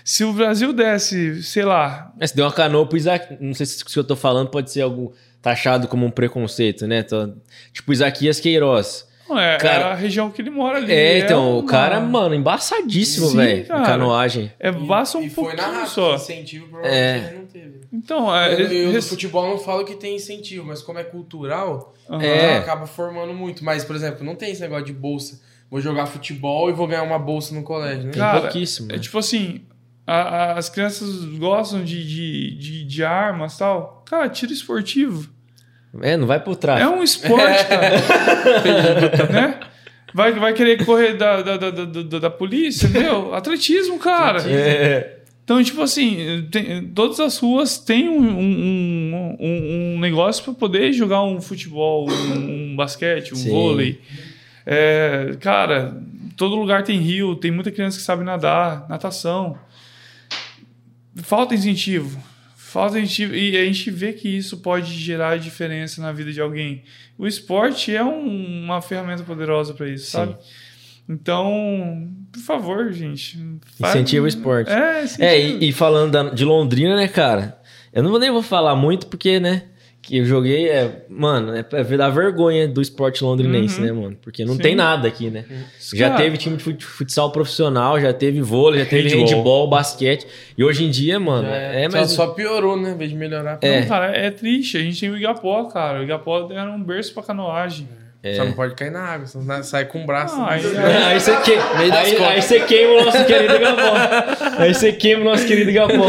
[0.04, 3.36] Se o Brasil desse, sei lá, Mas se deu uma canoa pro Isaac.
[3.40, 5.12] Não sei se o que eu tô falando pode ser algo
[5.42, 7.02] taxado como um preconceito, né?
[7.02, 7.30] Tô-
[7.72, 9.08] Tipo, Isaquias Queiroz.
[9.28, 10.92] não é, Cara, é a região que ele mora ali.
[10.92, 13.66] É, então, o uma- cara, mano, embaçadíssimo, Sim, velho.
[13.68, 14.52] Canoagem.
[14.58, 16.14] É, basta um e foi na pouquinho raça, só.
[16.16, 17.34] incentivo provavelmente É.
[17.38, 17.80] não teve.
[17.92, 21.94] Então, é, Eu, eu, res- futebol não falo que tem incentivo, mas como é cultural,
[22.08, 22.22] Aham.
[22.22, 22.58] É.
[22.58, 23.64] acaba formando muito.
[23.64, 25.40] Mas, por exemplo, não tem esse negócio de bolsa.
[25.70, 28.12] Vou jogar futebol e vou ganhar uma bolsa no colégio, né?
[28.12, 28.90] Cara, pouquíssimo.
[28.90, 28.98] É né?
[29.00, 29.60] tipo assim,
[30.06, 34.02] a- a- as crianças gostam de, de, de, de armas e tal.
[34.06, 35.28] Cara, tiro esportivo.
[36.02, 36.90] É, não vai pro É tráfico.
[36.90, 37.96] um esporte, cara.
[39.32, 39.60] né?
[40.12, 43.32] Vai, vai querer correr da, da, da, da, da- polícia, meu?
[43.34, 44.42] Atletismo, cara.
[44.50, 45.16] É.
[45.44, 50.92] Então, tipo assim, tem- todas as ruas têm um, um, um, um negócio para poder
[50.92, 53.50] jogar um futebol, um, um basquete, um Sim.
[53.50, 54.00] vôlei.
[54.66, 55.96] É, cara,
[56.36, 59.58] todo lugar tem rio, tem muita criança que sabe nadar, natação.
[61.22, 62.22] Falta incentivo.
[62.56, 63.24] Falta gente.
[63.24, 66.84] E a gente vê que isso pode gerar diferença na vida de alguém.
[67.18, 70.10] O esporte é um- uma ferramenta poderosa para isso, Sim.
[70.12, 70.36] sabe?
[71.08, 73.36] Então, por favor, gente.
[73.78, 74.70] faz- Incentiva o esporte.
[74.70, 75.24] É, incentiva.
[75.26, 77.58] É, e, e falando da- de Londrina, né, cara?
[77.92, 79.64] Eu não vou nem vou falar muito porque, né?
[80.02, 83.86] Que eu joguei, é, mano, é pra ver da vergonha do esporte londrinense, Uhum.
[83.86, 84.16] né, mano?
[84.22, 84.60] Porque não Sim.
[84.62, 85.44] tem nada aqui, né?
[85.94, 89.28] Já Cara, teve time de fut- futsal profissional, já teve vôlei, já teve Handball.
[89.36, 90.26] handball, basquete.
[90.56, 92.10] E hoje em dia, mano, é, mais.
[92.12, 92.92] só piorou, né?
[92.92, 93.58] Em vez de melhorar.
[93.60, 93.80] É.
[93.82, 94.78] Não, cara, é triste.
[94.78, 96.00] A gente tem o Igapó, cara.
[96.00, 97.86] O Igapó era um berço pra canoagem.
[98.36, 100.34] Só não pode cair na água, senão sai com o braço.
[100.38, 101.52] Ah, aí- Aí você que...
[101.52, 101.90] Aí,
[102.22, 103.94] aí você queima o nosso querido Gapó.
[104.58, 106.04] Aí você queima o nosso querido Gapó.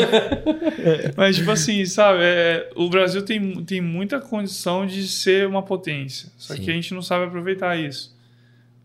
[1.15, 2.19] Mas, tipo assim, sabe?
[2.21, 6.29] é, o Brasil tem, tem muita condição de ser uma potência.
[6.37, 6.61] Só Sim.
[6.61, 8.13] que a gente não sabe aproveitar isso.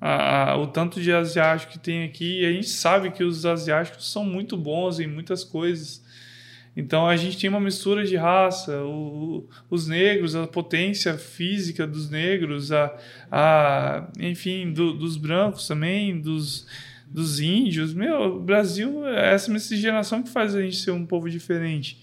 [0.01, 4.11] A- a- o tanto de asiático que tem aqui, a gente sabe que os asiáticos
[4.13, 6.01] são muito bons em muitas coisas.
[6.77, 12.11] Então a gente tem uma mistura de raça, o- os negros, a potência física dos
[12.11, 12.95] negros, a,
[13.31, 16.67] a enfim, do- dos brancos também, dos,
[17.09, 17.95] dos índios.
[17.95, 21.99] Meu, o Brasil é essa miscigenação que faz a gente ser um povo diferente.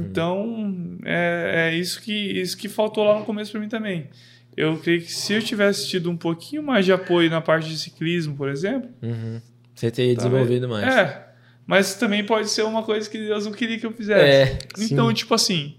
[0.00, 4.08] Então é, é isso, que, isso que faltou lá no começo para mim também.
[4.56, 7.76] Eu creio que se eu tivesse tido um pouquinho mais de apoio na parte de
[7.78, 9.40] ciclismo, por exemplo, Uhum.
[9.74, 10.86] Você teria desenvolvido mais.
[10.96, 11.25] é,
[11.66, 14.22] mas também pode ser uma coisa que Deus não queria que eu fizesse.
[14.52, 15.76] É, então, tipo assim,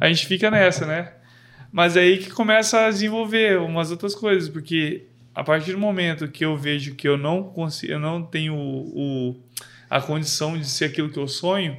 [0.00, 1.12] a gente fica nessa, né?
[1.70, 5.04] Mas aí que começa a desenvolver umas outras coisas, porque
[5.34, 9.30] a partir do momento que eu vejo que eu não consigo, eu não tenho o,
[9.30, 9.36] o-
[9.90, 11.76] a condição de ser aquilo que eu sonho,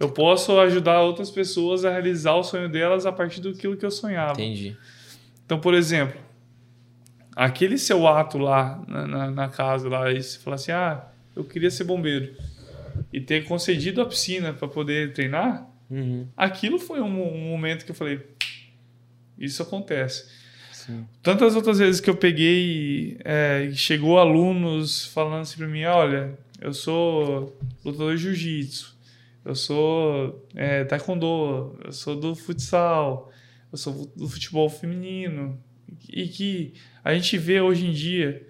[0.00, 3.90] eu posso ajudar outras pessoas a realizar o sonho delas a partir daquilo que eu
[3.90, 4.32] sonhava.
[4.40, 4.76] entendi.
[5.44, 6.18] Então, por exemplo,
[7.36, 11.04] aquele seu ato lá na, na, na casa, lá, e você falar assim: ah,
[11.36, 12.34] eu queria ser bombeiro,
[13.12, 16.26] e ter concedido a piscina para poder treinar, Uhum.
[16.36, 18.20] aquilo foi um, um momento que eu falei:
[19.38, 20.26] isso acontece.
[21.22, 26.38] Tantas outras vezes que eu peguei, é, e chegou alunos falando assim para mim: olha,
[26.60, 28.96] eu sou lutador de jiu-jitsu,
[29.44, 33.30] eu sou é, taekwondo, eu sou do futsal,
[33.70, 35.58] eu sou do futebol feminino.
[36.10, 38.46] E que a gente vê hoje em dia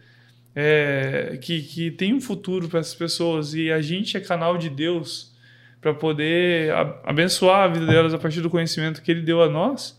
[0.55, 4.69] é, que, que tem um futuro para essas pessoas e a gente é canal de
[4.71, 5.33] Deus
[5.81, 6.73] para poder
[7.05, 9.99] abençoar a vida delas a partir do conhecimento que Ele deu a nós.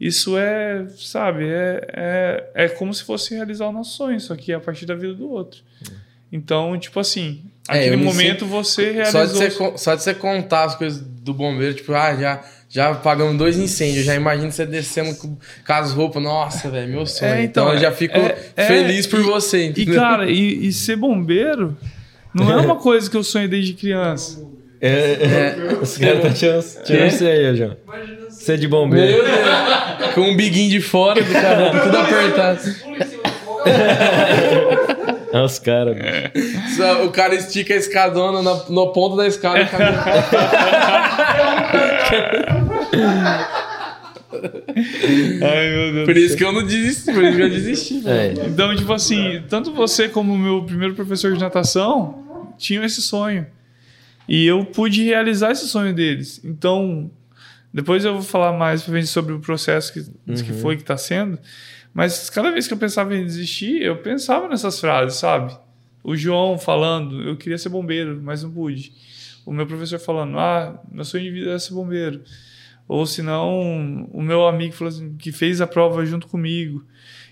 [0.00, 4.52] Isso é, sabe, é, é, é como se fosse realizar o nosso sonho, só que
[4.52, 5.60] é a partir da vida do outro.
[6.30, 9.40] Então, tipo assim, É, aquele me momento você Só realizou.
[9.40, 13.36] de, você, só de você contar as coisas do bombeiro, tipo, ah, já, já pagamos
[13.38, 15.34] dois incêndios, já imagino você descendo com,
[15.66, 17.32] com as roupas, nossa, velho, meu sonho.
[17.32, 19.64] É, então, então, eu já é- fico é- é- feliz por e- você.
[19.64, 19.94] E, entendeu?
[19.94, 21.74] cara, e, e ser bombeiro
[22.34, 24.46] não é uma coisa que eu sonhei desde criança.
[24.80, 27.76] É, é, Os caras estão tirando, tirando você aí, João.
[28.30, 29.24] Você é de Meu bombeiro.
[29.24, 32.60] Deus, com um biguinho de fora do caramba, tudo apertado.
[35.30, 35.94] É os caras.
[37.04, 39.62] O cara estica a escadona na, no ponto da escada.
[39.62, 39.92] o cara-
[45.42, 46.06] Ai, meu Deus.
[46.06, 48.02] Por isso que eu não desisti, por isso que eu desisti.
[48.08, 48.34] É.
[48.46, 53.46] Então, tipo assim, tanto você como o meu primeiro professor de natação tinham esse sonho.
[54.28, 56.40] E eu pude realizar esse sonho deles.
[56.44, 57.10] Então,
[57.72, 60.04] depois eu vou falar mais sobre o processo que,
[60.42, 61.38] que foi que tá sendo.
[61.94, 65.56] Mas cada vez que eu pensava em desistir, eu pensava nessas frases, sabe?
[66.04, 68.92] O João falando, eu queria ser bombeiro, mas não pude.
[69.48, 72.22] O meu professor falando, ah, meu sonho de vida é ser bombeiro.
[72.86, 76.84] Ou se não, o meu amigo assim, que fez a prova junto comigo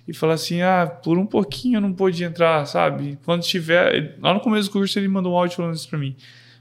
[0.08, 3.18] e falou assim: ah, por um pouquinho eu não pude entrar, sabe?
[3.22, 4.16] Quando tiver.
[4.18, 6.16] Lá no começo do curso ele mandou um áudio falando isso pra mim.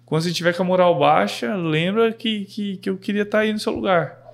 [0.06, 3.54] Quando você tiver com a moral baixa, lembra que, que, que eu queria estar aí
[3.54, 4.25] no seu lugar.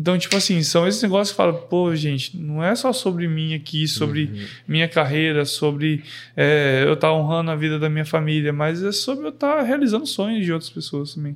[0.00, 3.52] Então, tipo assim, são esses negócios que falam, pô, gente, não é só sobre mim
[3.54, 6.02] aqui, sobre minha carreira, sobre
[6.34, 10.06] é, eu estar honrando a vida da minha família, mas é sobre eu estar realizando
[10.06, 11.34] sonhos de outras pessoas também.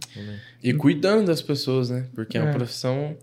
[0.62, 2.06] E cuidando das pessoas, né?
[2.14, 2.54] Porque é, uma É.
[2.54, 3.14] profissão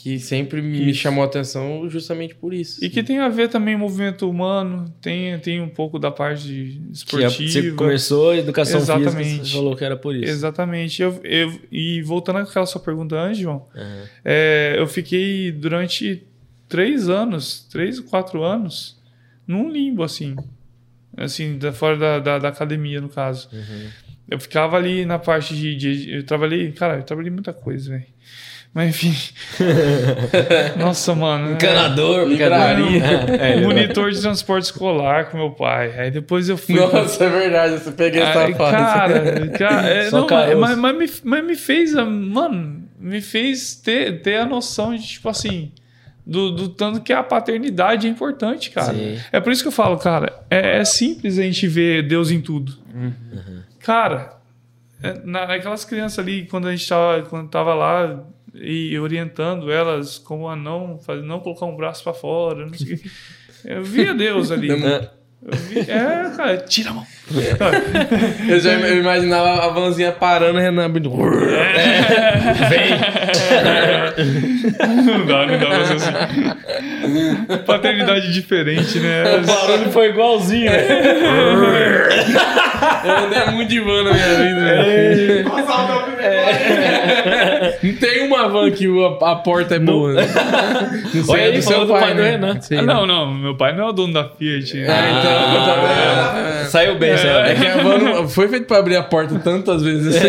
[0.00, 2.84] que sempre me chamou a atenção justamente por isso.
[2.84, 6.08] E que tem a ver também com o movimento humano, tem, tem um pouco da
[6.08, 7.30] parte Que esportiva.
[7.50, 9.46] você começou a educação física, Exatamente.
[9.48, 10.30] você falou que era por isso.
[10.30, 11.02] Exatamente.
[11.02, 14.04] Eu, eu, e voltando àquela sua pergunta antes, João, Aham.
[14.24, 16.22] é, eu fiquei durante
[16.68, 18.96] três anos, três ou quatro anos,
[19.46, 20.36] num limbo, assim.
[21.16, 23.48] Assim, da, fora da, da, da academia, no caso.
[23.52, 23.88] Uhum.
[24.30, 25.74] Eu ficava ali na parte de.
[25.74, 26.70] de- eu trabalhei.
[26.70, 28.04] Cara, eu trabalhei muita coisa, velho.
[28.74, 29.14] Mas enfim.
[30.78, 31.50] Nossa, mano.
[31.50, 33.02] é- Encanador, Livraria.
[33.40, 35.92] É, ele- monitor de transporte escolar com meu pai.
[35.98, 36.74] Aí depois eu fui.
[36.76, 38.72] Nossa, é verdade, você peguei essa Ai, fase.
[38.76, 43.74] cara, cara, é, Só não, mas, mas, me, mas me fez, a- mano, me fez
[43.74, 45.72] ter, ter a noção de, tipo assim,
[46.26, 48.92] do, do tanto que a paternidade é importante, cara.
[48.92, 49.18] Sim.
[49.32, 52.40] É por isso que eu falo, cara, é, é simples a gente ver Deus em
[52.40, 52.72] tudo.
[53.80, 54.36] Cara,
[55.02, 58.20] é, na, naquelas crianças ali, quando a gente tava, quando tava lá
[58.54, 63.00] e orientando elas como a não, fazer, não colocar um braço pra fora, não sei.
[63.64, 64.70] Eu via Deus ali.
[64.70, 65.17] É.
[65.40, 67.06] Vi- é, cara, tira a mão.
[68.48, 71.10] Eu já eu imaginava a vanzinha parando, Renan abrindo.
[74.18, 76.12] Não dá, não dá pra ser assim.
[77.66, 79.22] Paternidade diferente, né?
[79.36, 80.86] O barulho foi igualzinho, né?
[83.04, 84.60] Eu andei muito de van na minha vida.
[84.60, 85.44] velho.
[85.48, 86.36] Nossa, o meu primeiro
[87.82, 90.12] Não tem uma van que a, a porta é boa.
[90.14, 90.22] Né?
[91.14, 92.30] Não sei, Olha é do falou seu do pai, pai do né?
[92.30, 92.60] Renan.
[92.60, 92.92] Sei, Ah, né?
[92.94, 94.78] não, não, meu pai não é o dono da Fiat.
[94.78, 95.16] É, né?
[95.18, 97.60] então, eu também- Saiu bem, saiu É bem.
[97.62, 100.26] que a van foi feito pra abrir a porta tantas vezes assim.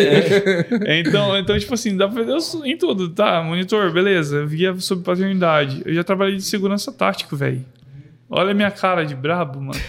[0.86, 3.42] É, Então, então, tipo assim, dá pra ver em tudo, tá?
[3.44, 4.38] Monitor, beleza.
[4.38, 5.82] Eu via sobre paternidade.
[5.86, 7.66] Eu já trabalhei de segurança tático, velho.
[8.30, 9.80] Olha a minha cara de brabo, mano.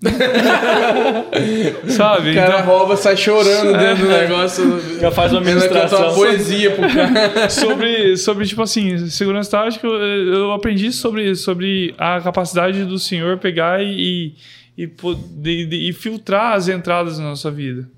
[1.88, 2.30] Sabe?
[2.30, 4.98] O cara Então, rouba, sai chorando dentro do negócio.
[5.00, 6.06] Já faz uma administração.
[6.08, 7.48] uma poesia pro cara.
[7.50, 13.38] sobre, sobre, tipo assim, segurança tática, eu, eu aprendi sobre, sobre a capacidade do senhor
[13.38, 14.34] pegar e,
[14.76, 17.88] e, poder, e filtrar as entradas na nossa vida.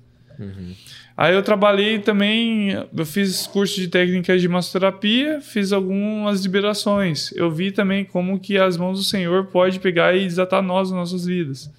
[1.17, 7.31] Aí eu trabalhei também, eu fiz curso de técnicas de massoterapia, fiz algumas liberações.
[7.31, 10.99] Eu vi também como que as mãos do Senhor pode pegar e desatar nós nas
[10.99, 11.71] nossas vidas.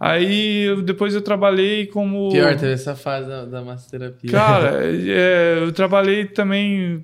[0.00, 4.30] Aí eu- depois eu trabalhei como Pior, teve essa fase da, da massoterapia.
[4.30, 7.02] Cara, é, eu trabalhei também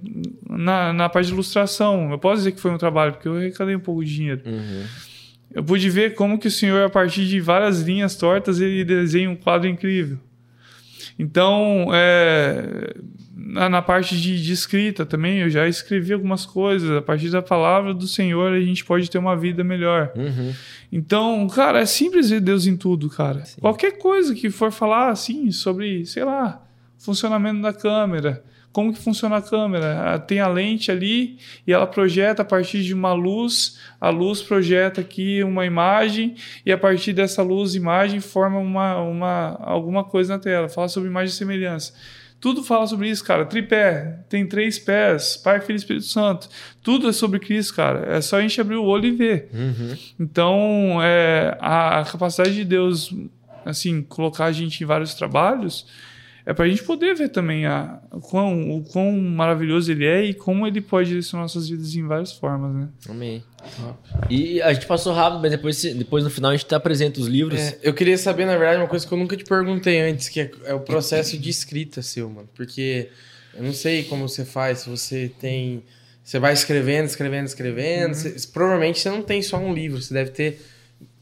[0.49, 2.11] na, na parte de ilustração.
[2.13, 4.43] Eu posso dizer que foi um trabalho, porque eu arrecadei um pouco de dinheiro.
[4.47, 4.83] Uhum.
[5.53, 9.31] Eu pude ver como que o senhor, a partir de várias linhas tortas, ele desenha
[9.31, 10.19] um quadro incrível.
[11.19, 12.93] Então, é,
[13.37, 16.91] na, na parte de, de escrita também, eu já escrevi algumas coisas.
[16.91, 20.11] A partir da palavra do Senhor, a gente pode ter uma vida melhor.
[20.17, 20.53] Uhum.
[20.97, 23.43] Então, cara, é simples ver Deus em tudo, cara.
[23.61, 26.65] Qualquer coisa que for falar, assim, sobre, sei lá,
[26.97, 30.15] funcionamento da câmera, como que funciona a câmera?
[30.15, 34.41] Ah, Tem a lente ali e ela projeta a partir de uma luz, a luz
[34.41, 40.35] projeta aqui uma imagem e a partir dessa luz, imagem, forma uma, uma, alguma coisa
[40.35, 40.69] na tela.
[40.69, 41.93] Fala sobre imagem e semelhança.
[42.45, 43.47] Tudo fala sobre isso, cara.
[43.47, 46.47] Tripé, tem três pés, Pai, Filho e Espírito Santo.
[46.83, 48.05] Tudo é sobre Cristo, cara.
[48.15, 49.49] É só a gente abrir o olho e ver.
[49.51, 49.97] Uhum.
[50.21, 53.11] Então, é, a, a capacidade de Deus,
[53.65, 55.87] assim, colocar a gente em vários trabalhos
[56.47, 60.25] é para a gente poder ver também a, o, quão, o quão maravilhoso ele é
[60.25, 62.89] e como ele pode direcionar nossas vidas em várias formas, né?
[63.09, 63.43] Amém.
[64.29, 67.27] E a gente passou rápido, mas depois, depois no final a gente te apresenta os
[67.27, 67.59] livros.
[67.59, 70.41] É, eu queria saber, na verdade, uma coisa que eu nunca te perguntei antes, que
[70.41, 72.49] é, é o processo de escrita seu, mano.
[72.55, 73.09] Porque
[73.57, 75.83] eu não sei como você faz, se você tem.
[76.23, 78.15] Você vai escrevendo, escrevendo, escrevendo.
[78.15, 80.61] Você- provavelmente você não tem só um livro, você deve ter.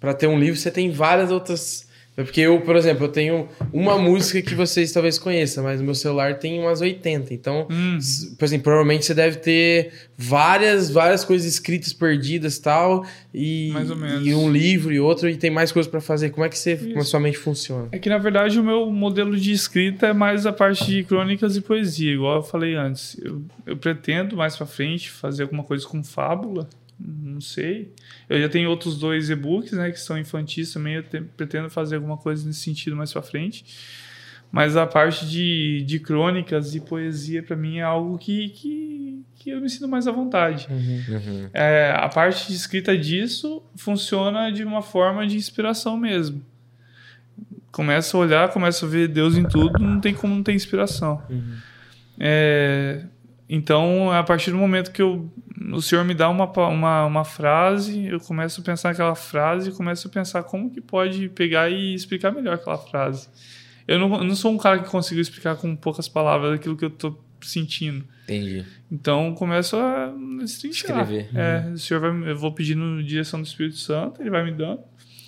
[0.01, 1.89] Pra ter um livro, você tem várias outras.
[2.15, 5.95] Porque eu, por exemplo, eu tenho uma música que vocês talvez conheçam, mas no meu
[5.95, 7.33] celular tem umas 80.
[7.33, 7.99] Então, Hum.
[8.39, 13.73] por exemplo, provavelmente você deve ter várias, várias coisas escritas perdidas tal, e,
[14.25, 16.29] e um livro e outro, e tem mais coisas pra fazer.
[16.31, 17.89] Como é que você, como a sua mente funciona?
[17.91, 21.57] É que, na verdade, o meu modelo de escrita é mais a parte de crônicas
[21.57, 23.17] e poesia, igual eu falei antes.
[23.25, 26.69] Eu, eu pretendo, mais pra frente, fazer alguma coisa com fábula,
[27.05, 27.93] não sei.
[28.29, 31.97] Eu já tenho outros dois e-books, né, que são infantis também, eu te- pretendo fazer
[31.97, 33.65] alguma coisa nesse sentido mais pra frente.
[34.51, 39.51] Mas a parte de, de crônicas e poesia, pra mim, é algo que, que, que
[39.51, 40.67] eu me sinto mais à vontade.
[40.71, 41.49] Uhum.
[41.55, 46.45] É, a parte de escrita disso funciona de uma forma de inspiração mesmo.
[47.71, 51.23] Começa a olhar, começa a ver Deus em tudo, não tem como não ter inspiração.
[52.21, 53.05] É,
[53.55, 55.31] então, a partir do momento que eu,
[55.75, 59.73] o Senhor me dá uma, uma, uma frase, eu começo a pensar naquela frase e
[59.75, 63.29] começo a pensar como que pode pegar e explicar melhor aquela frase.
[63.87, 66.85] Eu não, eu não sou um cara que consigo explicar com poucas palavras aquilo que
[66.87, 68.07] eu estou sentindo.
[68.25, 68.65] Entendi.
[68.91, 70.11] Então começo a
[70.41, 71.03] destrinchar.
[71.03, 71.29] Escrever.
[71.35, 74.81] É, o senhor vai, eu vou pedindo direção do Espírito Santo, ele vai me dando.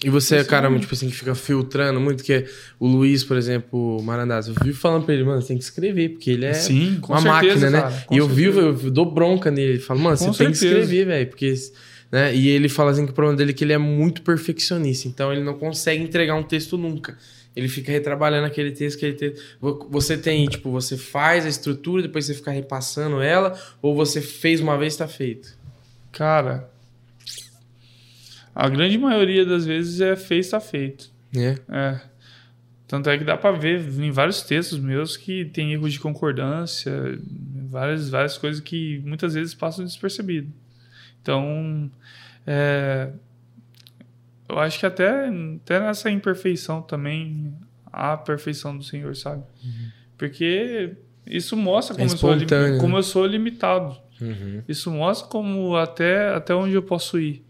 [0.04, 2.46] E você é cara, tipo assim, que fica filtrando muito, que é
[2.78, 5.64] o Luiz, por exemplo, o Marandás, eu vivo falando pra ele, mano, você tem que
[5.64, 7.80] escrever, porque ele é Sim, com uma certeza, máquina, né?
[7.82, 8.50] cara, com e eu certeza.
[8.50, 10.80] vivo, eu dou bronca nele, falo, mano, você Com tem que certeza.
[10.82, 11.54] escrever, velho, porque...
[12.12, 12.32] Né?
[12.36, 15.32] E ele fala assim que o problema dele é que ele é muito perfeccionista, então
[15.32, 17.16] ele não consegue entregar um texto nunca.
[17.56, 19.40] Ele fica retrabalhando aquele texto, aquele texto.
[19.60, 24.20] Vo- Você tem, tipo, você faz a estrutura, depois você fica repassando ela, ou você
[24.20, 25.56] fez uma vez e tá feito.
[26.12, 26.68] Cara,
[28.54, 31.10] a grande maioria das vezes é fez, tá feito.
[31.32, 31.58] Né?
[31.68, 32.00] É.
[32.86, 37.18] Tanto é que dá para ver em vários textos meus que tem erros de concordância,
[37.68, 40.52] várias, várias coisas que muitas vezes passam despercebido.
[41.20, 41.90] Então,
[42.46, 43.10] é,
[44.48, 47.54] eu acho que até, até nessa imperfeição também
[47.90, 49.42] há a perfeição do Senhor, sabe?
[49.64, 49.88] Uhum.
[50.18, 50.92] Porque
[51.26, 52.78] isso mostra como, é eu, sou, né?
[52.78, 53.96] como eu sou limitado.
[54.20, 54.62] Uhum.
[54.68, 57.44] Isso mostra como até, até onde eu posso ir.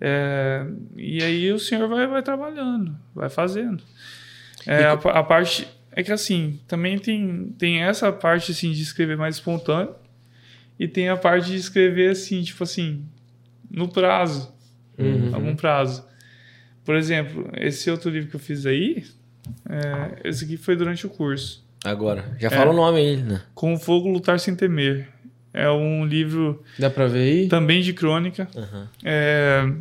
[0.00, 0.66] É,
[0.96, 3.82] e aí o Senhor vai, vai trabalhando, vai fazendo.
[4.66, 9.16] É, a, a, parte é que assim, também tem, tem essa parte assim, de escrever
[9.16, 9.94] mais espontâneo
[10.78, 13.04] e tem a parte de escrever assim, tipo assim,
[13.70, 14.54] no prazo.
[14.98, 15.34] Uhum.
[15.34, 16.04] Algum prazo.
[16.84, 19.04] Por exemplo, esse outro livro que eu fiz aí,
[19.68, 21.64] é, esse aqui foi durante o curso.
[21.84, 23.42] Agora, já fala é, o nome aí, né?
[23.54, 25.08] Com Fogo Lutar Sem Temer.
[25.56, 26.62] É um livro.
[26.78, 27.48] Dá pra ver aí?
[27.48, 28.46] Também de crônica.
[28.54, 28.86] Uhum.
[29.02, 29.72] É,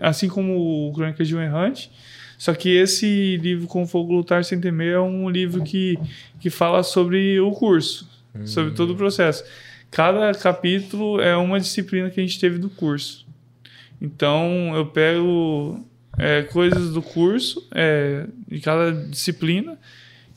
[0.00, 1.90] assim como o Crônica de um Errante.
[2.38, 5.98] Só que esse livro, Com Fogo Lutar Sem Temer, é um livro que,
[6.40, 8.46] que fala sobre o curso, uhum.
[8.46, 9.44] sobre todo o processo.
[9.90, 13.26] Cada capítulo é uma disciplina que a gente teve do curso.
[14.00, 15.86] Então, eu pego
[16.18, 19.78] é, coisas do curso, é, de cada disciplina,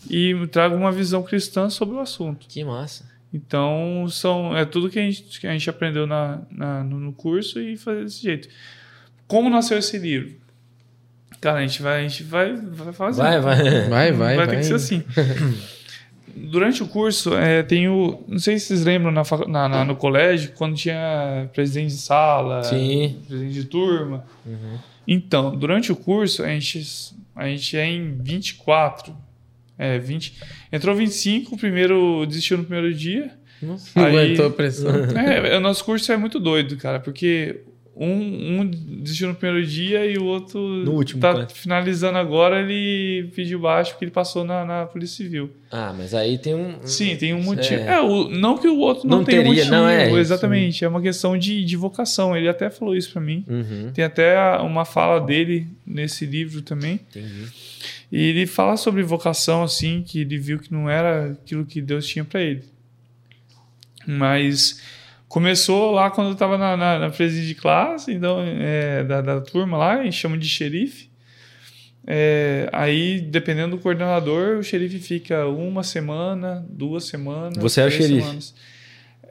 [0.09, 2.45] e trago uma visão cristã sobre o assunto.
[2.47, 3.14] Que massa.
[3.35, 7.59] Então, são, é tudo que a gente, que a gente aprendeu na, na no curso
[7.59, 8.47] e fazer desse jeito.
[9.27, 10.31] Como nasceu esse livro?
[11.41, 13.21] Cara, a gente vai, a gente vai, vai fazer.
[13.21, 13.63] Vai, vai.
[13.63, 14.11] Vai, vai.
[14.13, 15.03] Vai, vai ter que ser assim.
[16.33, 18.23] Durante o curso, é, tem o.
[18.25, 22.63] Não sei se vocês lembram na, na, na, no colégio, quando tinha presidente de sala,
[22.63, 23.21] Sim.
[23.27, 24.23] presidente de turma.
[24.45, 24.77] Uhum.
[25.05, 29.24] Então, durante o curso, a gente, a gente é em 24.
[29.77, 30.41] É, 20.
[30.71, 33.31] Entrou 25, o primeiro desistiu no primeiro dia.
[33.61, 34.91] Nossa, aí, aguentou a pressão.
[35.17, 37.61] É, o nosso curso é muito doido, cara, porque
[37.95, 41.47] um, um desistiu no primeiro dia e o outro no último, tá cara.
[41.47, 45.49] finalizando agora, ele pediu baixo porque ele passou na, na Polícia Civil.
[45.71, 46.85] Ah, mas aí tem um.
[46.85, 47.81] Sim, tem um motivo.
[47.81, 49.71] É, é o, não que o outro não, não tenha teria, motivo.
[49.71, 50.75] Não é exatamente.
[50.75, 50.85] Isso.
[50.85, 52.35] É uma questão de, de vocação.
[52.35, 53.45] Ele até falou isso para mim.
[53.47, 53.91] Uhum.
[53.93, 56.99] Tem até uma fala dele nesse livro também.
[57.09, 57.47] Entendi.
[58.11, 62.05] E ele fala sobre vocação, assim, que ele viu que não era aquilo que Deus
[62.05, 62.63] tinha para ele.
[64.05, 64.81] Mas
[65.27, 69.41] Começou lá quando eu estava na, na, na presidência de classe, então, é, da, da
[69.41, 71.09] turma lá, a gente chama de xerife.
[72.07, 77.57] É, aí, dependendo do coordenador, o xerife fica uma semana, duas semanas.
[77.57, 78.21] Você é o xerife?
[78.21, 78.55] Semanas.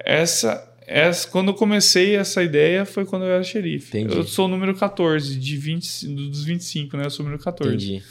[0.05, 3.97] Essa, essa, quando eu comecei essa ideia foi quando eu era xerife.
[3.97, 4.17] Entendi.
[4.17, 7.07] Eu sou o número 14, de 20, dos 25, né?
[7.07, 7.73] Eu sou o número 14.
[7.73, 8.03] Entendi.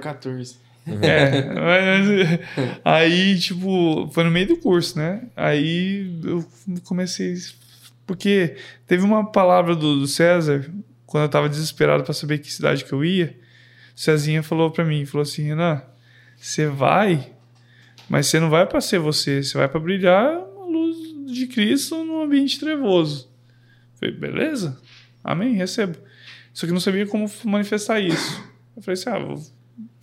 [0.00, 0.65] 014.
[1.02, 2.40] É, mas,
[2.84, 5.22] aí, tipo, foi no meio do curso, né?
[5.34, 6.46] Aí eu
[6.84, 7.34] comecei.
[8.06, 8.56] Porque
[8.86, 10.70] teve uma palavra do, do César,
[11.04, 13.36] quando eu tava desesperado para saber que cidade que eu ia.
[13.96, 15.82] O Cezinha falou para mim: falou assim, Renan,
[16.36, 17.32] você vai,
[18.08, 20.96] mas você não vai para ser você, você vai para brilhar a luz
[21.32, 23.28] de Cristo num ambiente trevoso.
[23.94, 24.80] Eu falei, beleza,
[25.24, 25.98] amém, recebo.
[26.52, 28.42] Só que não sabia como manifestar isso.
[28.76, 29.55] Eu falei assim: ah, vou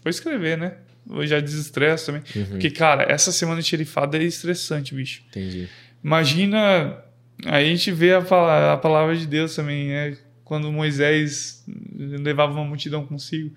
[0.04, 0.74] Vou escrever, né?
[1.06, 2.22] Vou já desestresse também.
[2.36, 2.46] Uhum.
[2.46, 5.22] Porque, cara, essa semana de xerifada é estressante, bicho.
[5.30, 5.68] Entendi.
[6.04, 6.98] Imagina.
[7.46, 10.18] A gente vê a palavra, a palavra de Deus também, né?
[10.46, 11.64] Quando Moisés
[11.98, 13.52] levava uma multidão consigo.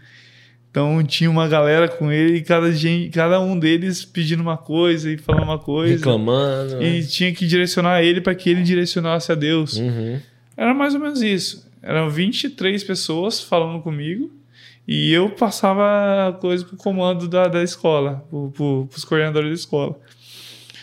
[0.70, 5.10] Então tinha uma galera com ele e cada, gente, cada um deles pedindo uma coisa
[5.10, 5.97] e falando uma coisa.
[5.97, 6.82] Reclamando.
[6.82, 7.02] E é.
[7.02, 9.78] tinha que direcionar ele para que ele direcionasse a Deus.
[9.78, 10.20] Uhum.
[10.56, 11.66] Era mais ou menos isso.
[11.82, 14.31] Eram 23 pessoas falando comigo
[14.86, 19.54] e eu passava a coisa pro comando da, da escola, pro, pro, pros coordenadores da
[19.54, 19.98] escola.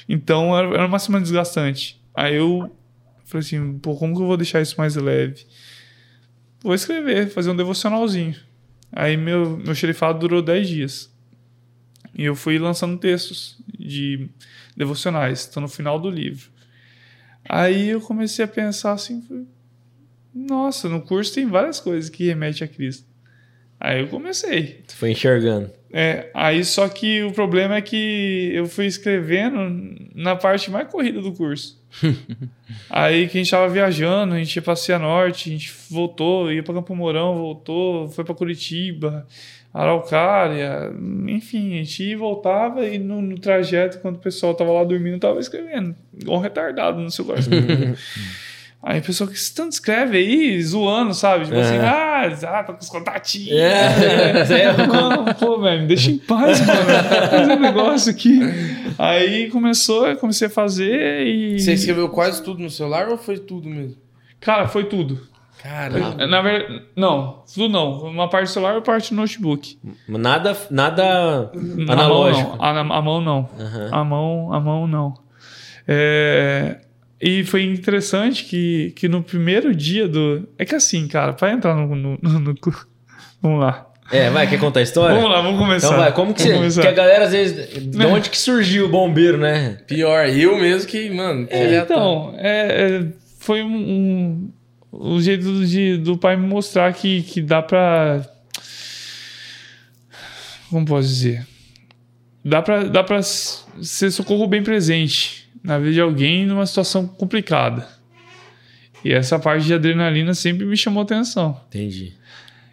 [0.09, 2.01] Então era, era uma semana desgastante.
[2.13, 2.69] Aí eu
[3.23, 5.45] falei assim, pô, como que eu vou deixar isso mais leve?
[6.61, 8.35] Vou escrever, fazer um devocionalzinho.
[8.91, 11.13] Aí meu, meu xerifado durou 10 dias.
[12.13, 14.30] E eu fui lançando textos de
[14.75, 16.51] devocionais, estão no final do livro.
[17.47, 19.47] Aí eu comecei a pensar assim,
[20.34, 23.12] nossa, no curso tem várias coisas que remetem a Cristo.
[23.80, 24.82] Aí eu comecei.
[24.88, 25.70] Tu foi enxergando.
[25.95, 31.22] É, aí só que o problema é que eu fui escrevendo na parte mais corrida
[31.22, 31.80] do curso.
[32.90, 36.64] aí que a gente tava viajando, a gente ia pra Cianorte, a gente voltou, ia
[36.64, 39.28] pra Campo Mourão, voltou, foi pra Curitiba,
[39.72, 40.91] Araucária,
[41.28, 44.84] enfim, a gente ia e voltava e no, no trajeto, quando o pessoal tava lá
[44.84, 47.38] dormindo, tava escrevendo, igual um retardado no celular.
[48.85, 51.45] Aí a pessoa que tanto escreve aí, zoando, sabe?
[51.45, 53.51] Tipo assim, ah, ah, tá com os contatinhos.
[53.57, 54.73] É, é.
[54.85, 56.81] Não, pô, velho, me deixa em paz, mano.
[57.30, 58.39] Fazer um negócio aqui.
[58.99, 61.60] Aí começou, eu comecei a fazer e.
[61.61, 63.95] Você escreveu quase tudo no celular ou foi tudo mesmo?
[64.41, 65.31] Cara, foi tudo.
[65.61, 66.27] Caramba.
[66.27, 68.01] Na verdade, não, tudo não.
[68.03, 69.77] Uma parte celular e uma parte notebook.
[70.10, 71.51] Nada, nada
[71.88, 72.49] A analógico.
[72.49, 72.65] mão não.
[72.65, 73.49] A, a mão não.
[73.57, 73.89] Aham.
[73.93, 75.14] A mão, a mão não.
[75.88, 76.81] É,
[77.26, 80.48] e foi interessante que, que no primeiro dia do.
[80.58, 82.56] É que assim, cara, para entrar no, no, no- no-
[83.41, 83.90] Vamos lá.
[84.12, 85.16] É, vai, quer contar a história?
[85.16, 85.88] Vamos lá, vamos começar.
[85.88, 86.60] Então vai, como que Vamos você.
[86.60, 86.82] começar.
[86.82, 87.84] Que a galera às vezes.
[87.88, 89.78] De onde que surgiu o bombeiro, né?
[89.88, 91.48] Pior, eu mesmo que, mano.
[91.48, 92.68] que ele É, é então, é,
[93.02, 93.06] é,
[93.40, 94.52] foi um, um,
[94.91, 98.22] um jeito de, do pai me mostrar que, que dá pra.
[100.70, 101.48] Como posso dizer?
[102.44, 107.88] Dá pra, dá pra ser socorro bem presente na vida de alguém numa situação complicada.
[109.03, 111.60] E essa parte de adrenalina sempre me chamou atenção.
[111.68, 112.14] Entendi.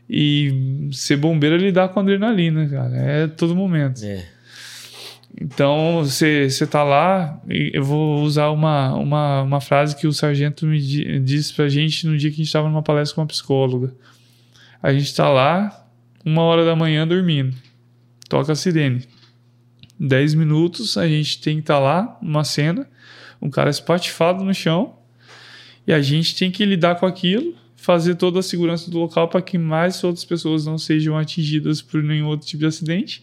[0.08, 2.96] E ser bombeiro é lidar com adrenalina, cara.
[2.96, 4.04] É todo momento.
[4.04, 4.26] É.
[5.40, 10.66] Então, você tá lá, e eu vou usar uma, uma, uma frase que o sargento
[10.66, 13.26] me di- disse pra gente no dia que a gente tava numa palestra com uma
[13.28, 13.94] psicóloga.
[14.82, 15.86] A gente tá lá,
[16.24, 17.56] uma hora da manhã dormindo.
[18.28, 19.04] Toca a sirene.
[20.02, 22.88] Dez minutos, a gente tem que estar lá, numa cena,
[23.40, 24.96] um cara espatifado no chão,
[25.86, 29.42] e a gente tem que lidar com aquilo, fazer toda a segurança do local para
[29.42, 33.22] que mais outras pessoas não sejam atingidas por nenhum outro tipo de acidente.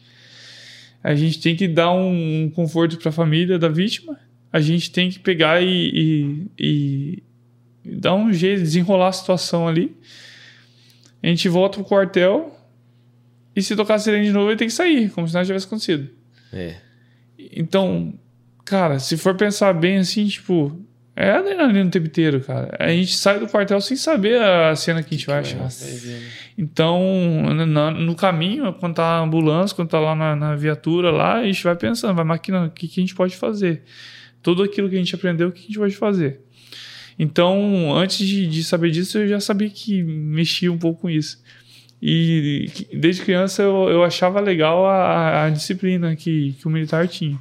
[1.03, 4.19] A gente tem que dar um, um conforto para a família da vítima.
[4.51, 7.23] A gente tem que pegar e, e,
[7.85, 9.95] e dar um jeito, desenrolar a situação ali.
[11.23, 12.55] A gente volta pro quartel
[13.55, 15.65] e se tocar a sirene de novo, ele tem que sair, como se nada tivesse
[15.65, 16.16] acontecido.
[16.51, 16.75] É.
[17.37, 18.13] Então,
[18.65, 20.79] cara, se for pensar bem assim, tipo,
[21.15, 22.75] é adrenalina o tempo inteiro, cara.
[22.79, 25.67] A gente sai do quartel sem saber a cena que a gente vai achar.
[26.55, 27.01] Então,
[27.65, 31.43] no, no caminho, quando tá a ambulância, quando tá lá na, na viatura, lá, a
[31.43, 33.81] gente vai pensando, vai maquinando o que, que a gente pode fazer.
[34.43, 36.39] Tudo aquilo que a gente aprendeu, o que a gente pode fazer.
[37.17, 41.41] Então, antes de, de saber disso, eu já sabia que mexia um pouco com isso.
[42.01, 47.39] E desde criança eu, eu achava legal a, a- disciplina que, que o militar tinha.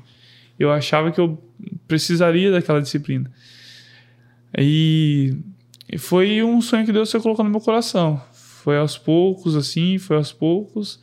[0.59, 1.39] Eu achava que eu
[1.87, 3.31] precisaria daquela disciplina.
[4.57, 5.37] E
[5.99, 8.21] foi um sonho que Deus colocando no meu coração.
[8.33, 10.99] Foi aos poucos, assim, foi aos poucos.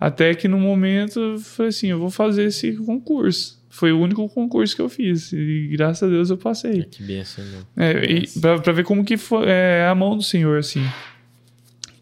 [0.00, 3.58] Até que no momento eu falei assim: eu vou fazer esse concurso.
[3.70, 5.32] Foi o único concurso que eu fiz.
[5.32, 6.82] E graças a Deus eu passei.
[6.84, 7.66] Que benção, mano.
[7.76, 10.84] É, pra, pra ver como que foi, é a mão do Senhor, assim.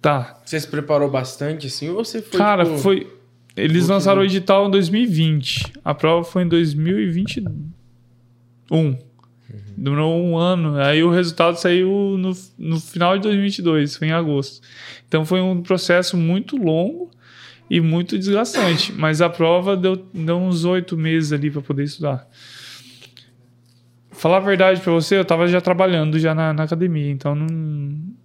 [0.07, 0.41] Tá.
[0.45, 2.39] Você se preparou bastante assim ou você foi.
[2.39, 3.13] Cara, tipo, foi.
[3.57, 5.73] Eles lançaram o edital em 2020.
[5.85, 8.99] A prova foi em 2021.
[9.77, 10.79] Demorou um ano.
[10.79, 14.65] Aí o resultado saiu no, no final de 2022, foi em agosto.
[15.09, 17.11] Então foi um processo muito longo
[17.69, 18.93] e muito desgastante.
[18.93, 22.29] Mas a prova deu, deu uns oito meses ali para poder estudar.
[24.19, 27.47] Falar a verdade para você, eu tava já trabalhando já na, na academia, então não,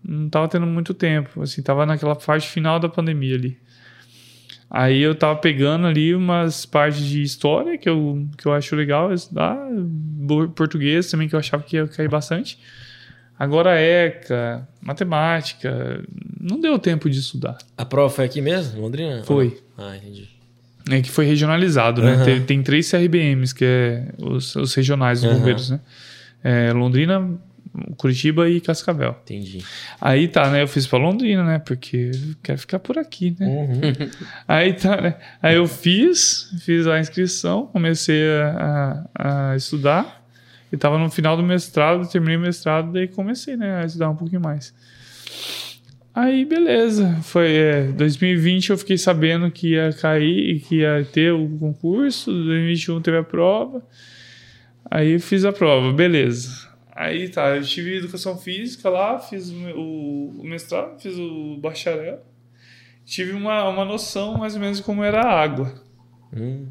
[0.03, 1.41] não tava tendo muito tempo.
[1.41, 3.57] Assim, tava naquela parte final da pandemia ali.
[4.69, 9.13] Aí eu tava pegando ali umas partes de história que eu, que eu acho legal
[9.13, 12.57] estudar, bo- português também que eu achava que ia cair bastante.
[13.37, 16.01] Agora ECA, matemática,
[16.39, 17.57] não deu tempo de estudar.
[17.77, 19.23] A prova foi aqui mesmo, Londrina?
[19.23, 19.59] Foi.
[19.77, 20.29] Ah, entendi.
[20.89, 22.13] É que foi regionalizado, né?
[22.13, 22.25] Aham.
[22.25, 25.37] Tem, tem três CRBMs, que é os, os regionais dos Aham.
[25.37, 25.79] bombeiros, né?
[26.43, 27.29] É, Londrina,
[27.97, 29.15] Curitiba e Cascavel.
[29.23, 29.63] Entendi.
[29.99, 30.63] Aí tá, né?
[30.63, 31.59] Eu fiz pra Londrina, né?
[31.59, 33.47] Porque eu quero ficar por aqui, né?
[33.47, 34.09] Uhum.
[34.47, 35.15] Aí tá, né?
[35.41, 40.21] Aí eu fiz, fiz a inscrição, comecei a, a, a estudar.
[40.71, 44.15] E tava no final do mestrado, terminei o mestrado, daí comecei, né, a estudar um
[44.15, 44.73] pouquinho mais.
[46.13, 47.19] Aí, beleza.
[47.23, 52.31] Foi é, 2020 eu fiquei sabendo que ia cair e que ia ter o concurso.
[52.31, 53.81] 2021 teve a prova.
[54.89, 56.69] Aí eu fiz a prova, beleza.
[56.93, 62.19] Aí tá, eu tive educação física lá, fiz o, o, mestrado, fiz o bacharel.
[63.05, 65.73] Tive uma, uma noção mais ou menos de como era a água.
[66.35, 66.67] Hum,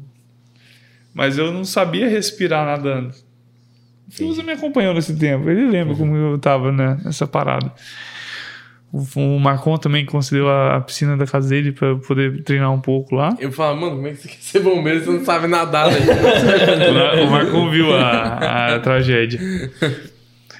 [1.13, 3.13] Mas eu não sabia respirar nadando.
[4.07, 5.49] O Fiuza me acompanhou nesse tempo.
[5.49, 7.73] Ele lembra como eu tava né, nessa parada.
[8.93, 12.81] O, Marcon também concedeu a, a piscina da casa dele pra eu poder treinar um
[12.81, 13.33] pouco lá.
[13.39, 15.89] Eu falo, mano, como é que você quer ser bombeiro se você não sabe nadar,
[15.89, 17.25] velho?
[17.25, 19.39] o Marcon viu a, a tragédia.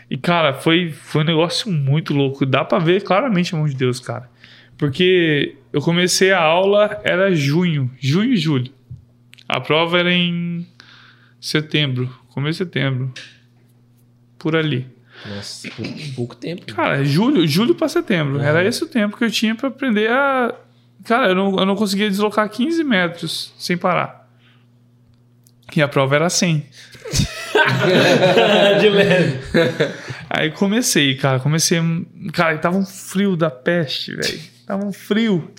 [0.09, 2.45] E, cara, foi, foi um negócio muito louco.
[2.45, 4.29] Dá pra ver claramente a mão de Deus, cara.
[4.77, 8.71] Porque eu comecei a aula, era junho, junho e julho.
[9.47, 10.65] A prova era em
[11.39, 13.11] setembro, começo de setembro.
[14.39, 14.87] Por ali.
[15.27, 15.85] Nossa, pou-
[16.15, 16.65] pouco tempo.
[16.73, 18.39] Cara, julho, julho pra setembro.
[18.41, 20.53] Era esse o tempo que eu tinha pra aprender a.
[21.06, 24.27] Cara, eu não, eu não conseguia deslocar 15 metros sem parar.
[25.76, 26.65] E a prova era 100.
[28.80, 29.39] de leve.
[30.30, 31.39] Aí comecei, cara.
[31.39, 31.80] Comecei.
[32.34, 34.39] Cara, tava um frio da peste, velho.
[34.65, 35.52] Tava um frio.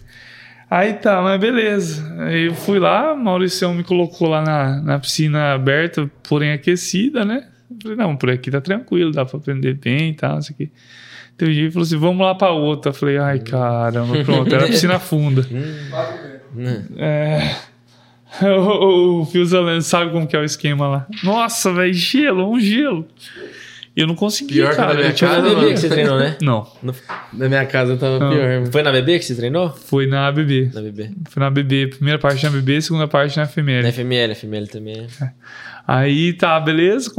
[0.71, 2.15] Aí tá, mas beleza.
[2.25, 7.49] Aí eu fui lá, Mauricião me colocou lá na, na piscina aberta, porém aquecida, né?
[7.83, 10.57] Falei, não, por aqui tá tranquilo, dá pra aprender bem e tal, não sei o
[10.59, 10.71] quê.
[11.37, 12.91] Teve dia e falou assim: vamos lá pra outra.
[12.91, 15.47] Eu falei, ai caramba, pronto, era piscina funda.
[16.99, 17.55] é.
[18.43, 21.07] O, o Fio Zalando sabe como que é o esquema lá.
[21.23, 23.07] Nossa, velho, gelo, um gelo.
[23.95, 24.95] E eu não consegui, Pior que cara.
[24.95, 26.37] na minha Foi na casa, BB que você treinou, né?
[26.41, 26.67] Não,
[27.35, 28.31] Na minha casa tava Não.
[28.31, 28.67] pior.
[28.73, 29.69] Foi na BB que você treinou?
[29.69, 30.71] foi na ABB.
[30.73, 31.11] Na BB.
[31.29, 31.89] Foi na ABB.
[31.89, 33.83] Primeira parte na ABB, segunda parte na FML.
[33.83, 35.07] Na FML, FML também.
[35.87, 37.13] Aí tá, beleza,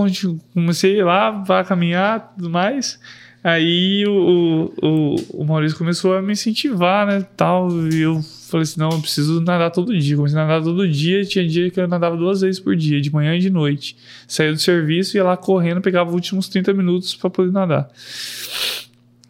[0.53, 2.99] comecei lá, vai caminhar tudo mais.
[3.44, 8.80] Aí o, o, o Maurício começou a me incentivar, né, tal, e eu falei assim,
[8.80, 10.15] não, eu preciso nadar todo dia.
[10.15, 13.11] Comecei a nadar todo dia, tinha dia que eu nadava duas vezes por dia, de
[13.11, 13.98] manhã e de noite.
[14.27, 17.90] Saía do serviço, ia lá correndo, pegava os últimos 30 minutos pra poder nadar.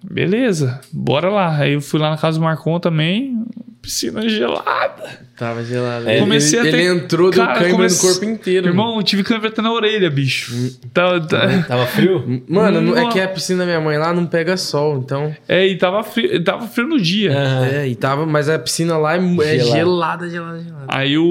[0.09, 1.57] Beleza, bora lá.
[1.57, 3.43] Aí eu fui lá na casa do Marcon também,
[3.81, 5.23] piscina gelada.
[5.35, 6.07] Tava gelado.
[6.07, 8.67] É, ele, comecei a ele ter- entrou, deu Cara, câimbra comece- no corpo inteiro.
[8.67, 10.53] Irmão, eu tive câmera até na orelha, bicho.
[10.93, 12.43] Tá, tá- Tava frio?
[12.47, 15.35] Mano, não- é que a piscina da minha mãe lá não pega sol, então.
[15.47, 17.31] É, e tava frio, tava frio no dia.
[17.35, 17.65] Aham.
[17.65, 19.21] É, e tava, mas a piscina lá é, é
[19.57, 19.63] Gelada.
[19.77, 20.85] gelada, gelada, gelada.
[20.87, 21.25] Aí o,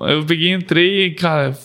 [0.00, 1.56] o- eu peguei, entrei e, cara,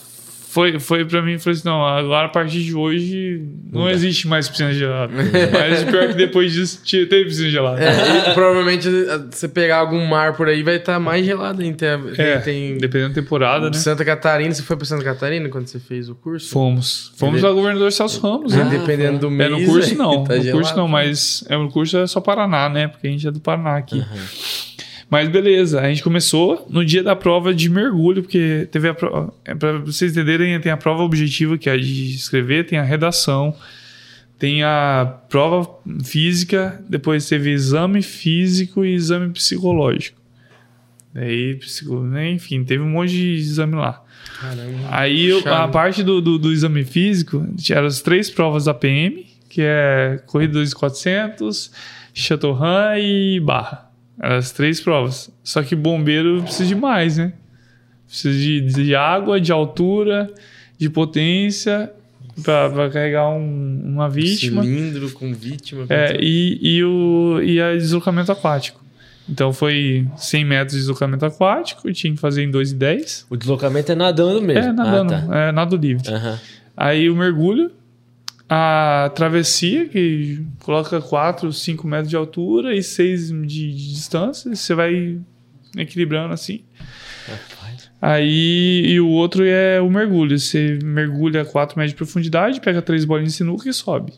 [0.52, 4.28] foi, foi pra mim e falei assim: não, agora a partir de hoje não, existe
[4.28, 5.14] mais piscina gelada.
[5.54, 7.80] Mas o pior é que depois disso teve piscina gelada.
[7.84, 11.60] É, e provavelmente eh, você pegar algum mar por aí vai estar mais gelado.
[11.60, 11.74] Tem,
[12.18, 13.74] É, tem dependendo da temporada, né?
[13.74, 16.50] Santa Catarina, você foi pra Santa Catarina quando você fez o curso?
[16.50, 17.12] Fomos.
[17.16, 18.68] Fomos lá governador Celso Ramos, né?
[18.72, 19.52] dependendo do É, mês.
[19.52, 20.24] no curso não.
[20.24, 20.78] tá no curso gelado.
[20.78, 22.88] não, mas é, no curso é só Paraná, né?
[22.88, 24.04] Porque a gente é do Paraná aqui.
[25.10, 29.34] Mas beleza, a gente começou no dia da prova de mergulho, porque teve a prova.
[29.44, 32.84] É, pra vocês entenderem, tem a prova objetiva, que é a de escrever, tem a
[32.84, 33.56] redação,
[34.38, 35.68] tem a prova
[36.04, 40.20] física, depois teve exame físico e exame psicológico.
[41.12, 41.60] Daí,
[42.12, 44.04] né, enfim, teve um monte de exame lá.
[44.40, 44.78] Caramba.
[44.92, 49.26] Aí eu- a parte do, do, do exame físico tinha as três provas da PM,
[49.50, 51.72] que é corrida 2400,
[52.14, 53.89] Chateau Run e barra.
[54.20, 55.32] As três provas.
[55.44, 57.34] Só que bombeiro precisa de mais, né?
[58.08, 60.30] Precisa de, de água, de altura,
[60.78, 61.92] de potência
[62.44, 64.62] para carregar um- uma vítima.
[64.64, 65.86] Cilindro com vítima.
[65.88, 68.80] com É, e, e, o, e a deslocamento aquático.
[69.28, 73.28] Então foi 100 metros de deslocamento aquático, tinha que fazer em 2 e 10.
[73.30, 74.70] O deslocamento é nadando mesmo.
[74.70, 75.38] É, nadando, Ah, tá.
[75.38, 76.12] é nado livre.
[76.12, 76.40] Aham.
[76.76, 77.72] Aí o mergulho,
[78.50, 84.74] a travessia, que coloca 4, 5 metros de altura e 6 de, de distância, você
[84.74, 85.20] vai
[85.78, 86.64] equilibrando assim.
[88.02, 90.40] Aí e o outro é o mergulho.
[90.40, 94.14] Você mergulha 4 metros de profundidade, pega três bolinhas de sinuca e sobe.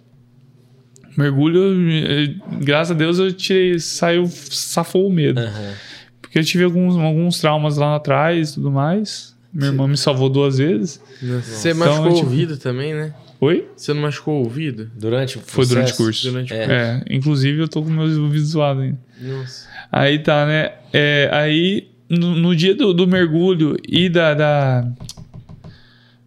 [1.18, 5.40] Mergulho, eh, graças a Deus eu tirei, saiu, safou o medo.
[5.42, 5.74] Aham.
[6.22, 9.36] Porque eu tive alguns, alguns traumas lá atrás e tudo mais.
[9.54, 11.02] Minha irmã me salvou duas vezes.
[11.22, 13.14] Você Então, machucou o tipo- ouvido também, né?
[13.42, 13.68] Oi?
[13.76, 14.90] Você não machucou o ouvido?
[14.96, 16.04] Durante o Foi durante o processo?
[16.04, 16.30] curso.
[16.32, 16.64] Durante o É.
[17.10, 19.00] É, inclusive eu tô com meus ouvidos zoados ainda.
[19.20, 19.68] Nossa.
[19.92, 20.74] Aí tá, né?
[20.94, 24.88] É, aí, no, no dia do, do mergulho e da, da-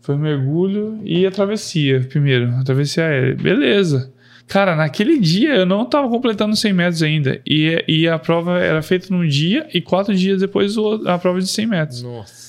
[0.03, 2.51] Foi mergulho e a travessia, primeiro.
[2.57, 3.37] A travessia aérea.
[3.37, 4.13] Beleza.
[4.47, 7.41] Cara, naquele dia eu não tava completando 100 metros ainda.
[7.47, 10.75] E, e a prova era feita num dia e quatro dias depois
[11.07, 12.03] a prova de 100 metros.
[12.03, 12.44] Nossa.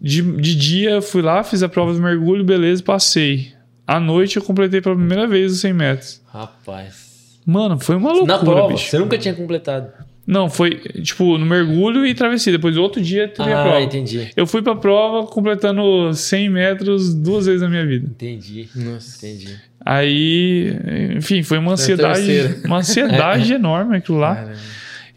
[0.00, 3.52] De, de dia eu fui lá, fiz a prova do mergulho, beleza, passei.
[3.86, 6.22] À noite eu completei pela primeira vez os 100 metros.
[6.32, 7.38] Rapaz.
[7.44, 8.88] Mano, foi uma loucura, Na prova, bicho.
[8.88, 9.88] você nunca tinha completado.
[10.26, 12.52] Não, foi tipo no mergulho e travessia.
[12.52, 13.80] Depois outro dia teve a Ah, prova.
[13.82, 14.30] entendi.
[14.36, 18.06] Eu fui pra prova completando 100 metros duas vezes na minha vida.
[18.06, 18.68] Entendi.
[18.76, 19.26] Nossa.
[19.26, 19.56] Entendi.
[19.84, 20.76] Aí,
[21.16, 24.36] enfim, foi uma ansiedade, uma ansiedade enorme aquilo lá.
[24.36, 24.56] Caramba.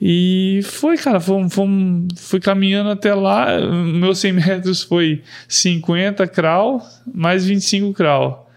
[0.05, 3.57] E foi, cara, fomos, fomos, fui caminhando até lá.
[3.61, 6.81] Meus 100 metros foi 50 crawl
[7.13, 8.49] mais 25 crawl.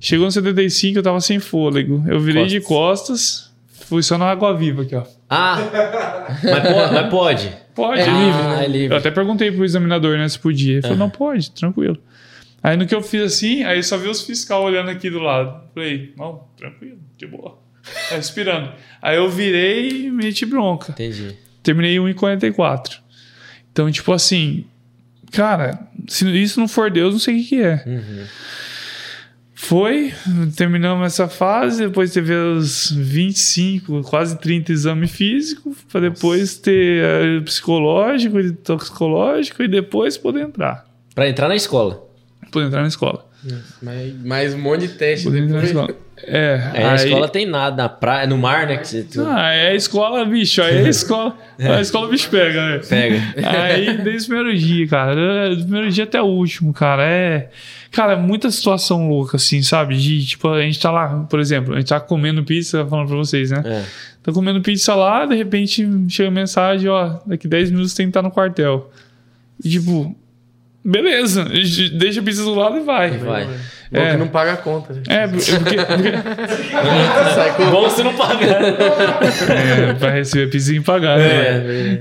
[0.00, 2.02] Chegou no 75, eu tava sem fôlego.
[2.08, 3.48] Eu virei de costas,
[3.86, 5.04] fui só na água viva aqui, ó.
[5.30, 5.58] Ah!
[6.42, 7.52] mas, po- mas pode.
[7.76, 8.24] Pode, É é livre.
[8.26, 8.64] livre, né?
[8.64, 8.94] É livre.
[8.94, 10.72] Eu até perguntei pro examinador, né, se podia.
[10.74, 11.04] Ele falou, Aham.
[11.04, 11.96] não pode, tranquilo.
[12.60, 15.62] Aí no que eu fiz assim, aí só vi os fiscal olhando aqui do lado.
[15.72, 17.56] Falei, não, tranquilo, de boa.
[18.10, 18.72] Respirando.
[19.00, 20.92] Aí eu virei e meti bronca.
[20.92, 21.36] Entendi.
[21.62, 22.98] Terminei 1,44.
[23.70, 24.64] Então, tipo assim,
[25.30, 25.78] cara,
[26.08, 27.84] se isso não for Deus, não sei o que, que é.
[27.86, 28.24] Uhum.
[29.54, 30.14] Foi,
[30.56, 37.40] terminamos essa fase, depois teve os 25, quase 30 exame físico, para depois ter eh,
[37.40, 40.86] psicológico e toxicológico e depois poder entrar.
[41.12, 42.08] Pra entrar na escola.
[42.52, 43.27] Poder entrar na escola.
[43.80, 45.30] Mais, mais um monte de teste.
[45.30, 45.72] Depois.
[46.24, 48.76] É, É, a aí- escola tem nada, na praia, no mar, né?
[48.78, 50.60] Que você tu Ah, é a escola, bicho.
[50.60, 51.36] Aí é a escola.
[51.58, 52.80] A escola o bicho pega, né?
[52.88, 53.22] pega.
[53.48, 55.54] Aí, desde o primeiro dia, cara.
[55.54, 57.04] Do primeiro dia até o último, cara.
[57.04, 57.48] É.
[57.92, 59.96] Cara, muita situação louca, assim, sabe?
[59.96, 63.16] De, tipo, a gente tá lá, por exemplo, a gente tá comendo pizza, falando pra
[63.16, 63.62] vocês, né?
[63.64, 63.84] É.
[64.22, 68.10] Tá comendo pizza lá, de repente chega a mensagem, ó, daqui 10 minutos tem que
[68.10, 68.90] estar no quartel.
[69.64, 70.14] E tipo,
[70.90, 71.44] beleza,
[71.92, 73.10] deixa a pizza do lado e vai.
[73.18, 73.46] Vai.
[73.90, 74.10] Bom É.
[74.10, 75.00] que não paga a conta.
[75.08, 75.76] É, porque, porque-
[77.34, 77.70] Sai com...
[77.70, 78.62] Bom você não pagar.
[78.62, 81.24] é, pra receber pizza e pagar, né?
[81.26, 82.00] É.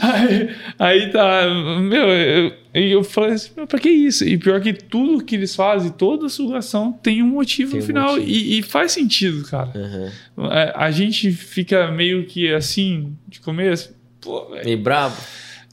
[0.00, 1.42] Aí, aí tá,
[1.82, 4.24] meu, eu, e eu falei assim, meu, pra que isso?
[4.24, 7.86] E pior que tudo que eles fazem, toda sugação tem um motivo Tem no um
[7.86, 8.10] final.
[8.14, 8.26] motivo.
[8.30, 9.70] E, e faz sentido, cara.
[9.74, 10.46] Uhum.
[10.46, 15.16] A, a gente fica meio que assim, de começo, pô, Meio brabo.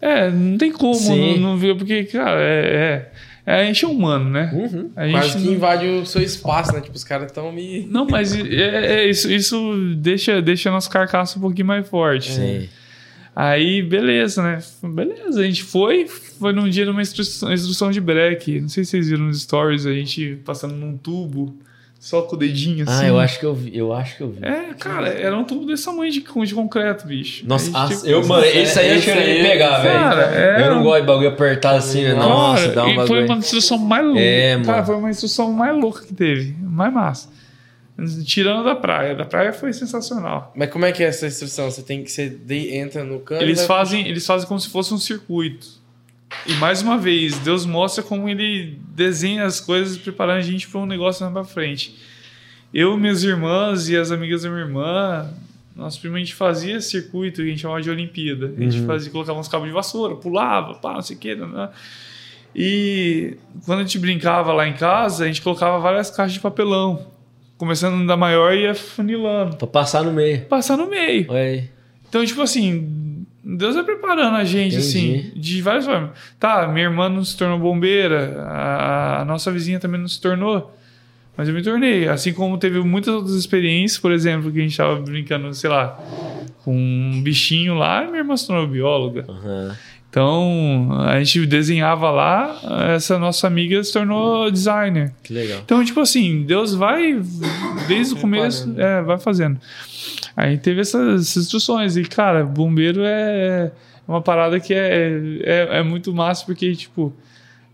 [0.05, 1.39] É, não tem como Sim.
[1.39, 3.09] não, não ver, porque, cara, é,
[3.43, 4.51] é, é, a gente é humano, né?
[4.53, 4.91] Uhum.
[4.95, 6.81] A gente Quase que invade o seu espaço, né?
[6.81, 7.87] Tipo, os caras estão me...
[7.89, 12.33] Não, mas é, é isso, isso deixa, deixa a nossa carcaça um pouquinho mais forte.
[12.33, 12.69] Sim.
[13.35, 14.59] Aí, beleza, né?
[14.83, 18.61] Beleza, a gente foi, foi num dia de uma instrução, instrução de break.
[18.61, 21.57] Não sei se vocês viram nos stories, a gente passando num tubo,
[22.07, 23.03] só com o dedinho assim.
[23.05, 23.75] Ah, eu acho que eu vi.
[23.75, 24.45] Eu acho que eu vi.
[24.45, 27.43] É, cara, era um tubo desse tamanho de, de concreto, bicho.
[27.47, 29.99] Nossa, A ah, tinha- eu, mano, esse aí eu aí- me pegar, velho.
[29.99, 32.13] Cara, é Eu não um- gosto de bagulho apertado assim, né?
[32.13, 34.19] Cara, Nossa, dá um e foi uma instrução mais louca.
[34.21, 34.85] É, Cara, mano.
[34.85, 36.55] foi uma instrução mais louca que teve.
[36.61, 37.29] Mais massa.
[38.23, 39.15] Tirando da praia.
[39.15, 40.51] Da praia foi sensacional.
[40.55, 41.71] Mas como é que é essa instrução?
[41.71, 42.11] Você tem que...
[42.11, 43.41] Você de- entra no cano...
[43.41, 45.74] Eles vai- fazem, eles fazem como se fosse um circuito.
[46.47, 50.79] E mais uma vez, Deus mostra como ele desenha as coisas preparando a gente para
[50.79, 51.95] um negócio mais pra frente.
[52.73, 55.29] Eu, minhas irmãs e as amigas da minha irmã,
[55.75, 58.53] nós primeiro a gente fazia circuito que a gente chamava de Olimpíada.
[58.57, 61.35] A gente fazia, colocava uns cabos de vassoura, pulava, pá, não sei o quê.
[61.35, 61.69] Né.
[62.55, 67.07] E quando a gente brincava lá em casa, a gente colocava várias caixas de papelão.
[67.57, 69.55] Começando da maior e ia funilando.
[69.57, 70.45] Pra passar no meio.
[70.45, 71.31] Passar no meio.
[71.31, 71.69] Aí.
[72.07, 73.04] Então, tipo assim,
[73.47, 74.77] Deus vai preparando a gente, Entendi.
[74.77, 76.11] assim, de várias formas.
[76.39, 80.75] Tá, minha irmã não se tornou bombeira, a, a nossa vizinha também não se tornou,
[81.37, 82.07] mas eu me tornei.
[82.07, 85.99] Assim como teve muitas outras experiências, por exemplo, que a gente tava brincando, sei lá,
[86.63, 89.25] com um bichinho lá, e minha irmã se tornou bióloga.
[89.29, 89.75] Aham.
[90.15, 92.57] Então, a gente desenhava lá,
[92.95, 95.11] essa nossa amiga se tornou designer.
[95.21, 95.59] Que legal.
[95.65, 97.21] Então, tipo assim, Deus vai,
[97.85, 99.59] desde o começo, é, vai fazendo.
[100.33, 101.97] Aí teve essas, essas instruções.
[101.97, 103.73] E, cara, bombeiro é
[104.07, 107.13] uma parada que é, é, é muito massa, porque, tipo,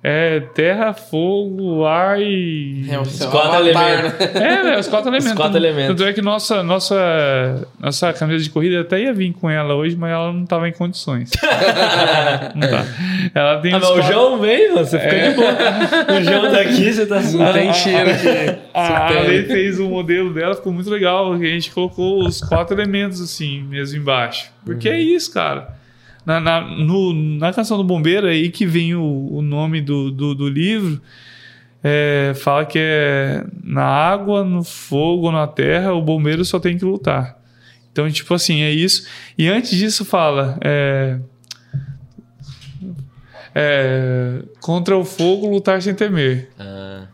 [0.03, 2.85] é terra, fogo, ar e.
[2.89, 4.19] É, o Os quatro avatar, elementos.
[4.19, 4.31] né?
[4.59, 5.33] É, né, os quatro elementos.
[5.37, 5.87] quatro elementos.
[5.95, 9.95] Tanto é que nossa, nossa, nossa camisa de corrida até ia vir com ela hoje,
[9.95, 11.29] mas ela não tava em condições.
[12.55, 12.85] não tá.
[13.35, 15.51] Ela tem Ah, os mas o quatro- João veio, você fica de boa.
[16.19, 18.59] O João daqui, você tá Não tem cheiro aqui.
[18.73, 21.33] A Ale fez o modelo dela, ficou muito legal.
[21.33, 24.49] A gente colocou os quatro elementos assim, mesmo embaixo.
[24.65, 25.79] Porque é isso, cara.
[26.25, 30.11] Na, na, no- na canção do Bombeiro, é aí que vem o, o nome do,
[30.11, 31.01] do, do livro.
[31.83, 36.85] É, fala que é na água, no fogo, na terra, o bombeiro só tem que
[36.85, 37.39] lutar.
[37.91, 39.07] Então, tipo assim, é isso.
[39.35, 40.57] E antes disso, fala.
[40.61, 41.17] É,
[43.53, 46.49] é, contra o fogo, lutar sem temer.
[46.59, 47.05] Ah,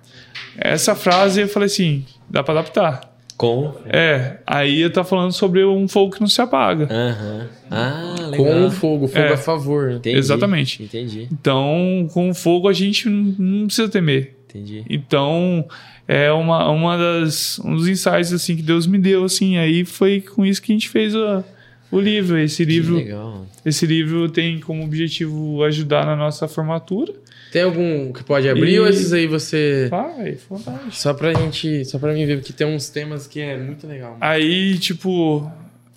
[0.58, 3.02] Essa frase eu falei assim, dá pra adaptar.
[3.38, 3.72] Com.
[3.86, 6.88] É, aí eu tá falando sobre um fogo que não se apaga.
[6.92, 7.48] Aham.
[7.70, 8.46] Ah, legal.
[8.46, 9.34] Com o fogo, fogo É.
[9.34, 9.92] a favor.
[9.92, 10.18] Entendi.
[10.18, 10.84] Exatamente.
[10.84, 14.36] Entendi, Então, com o fogo a gente não, precisa temer.
[14.50, 14.84] entendi.
[14.90, 15.66] Então,
[16.08, 20.22] é uma, uma das um dos insights assim que Deus me deu assim, aí foi
[20.22, 21.44] com isso que a gente fez o,
[21.92, 22.38] o livro.
[22.40, 23.46] Esse Que livro, legal.
[23.66, 27.14] esse livro tem como objetivo ajudar na nossa formatura.
[27.58, 29.88] Tem algum que pode abrir E- ou esses aí você...
[29.90, 30.96] Vai, vontade.
[30.96, 31.84] Só pra gente...
[31.86, 34.16] Só pra mim ver, porque tem uns temas que é muito legal.
[34.22, 35.52] Aí, tipo,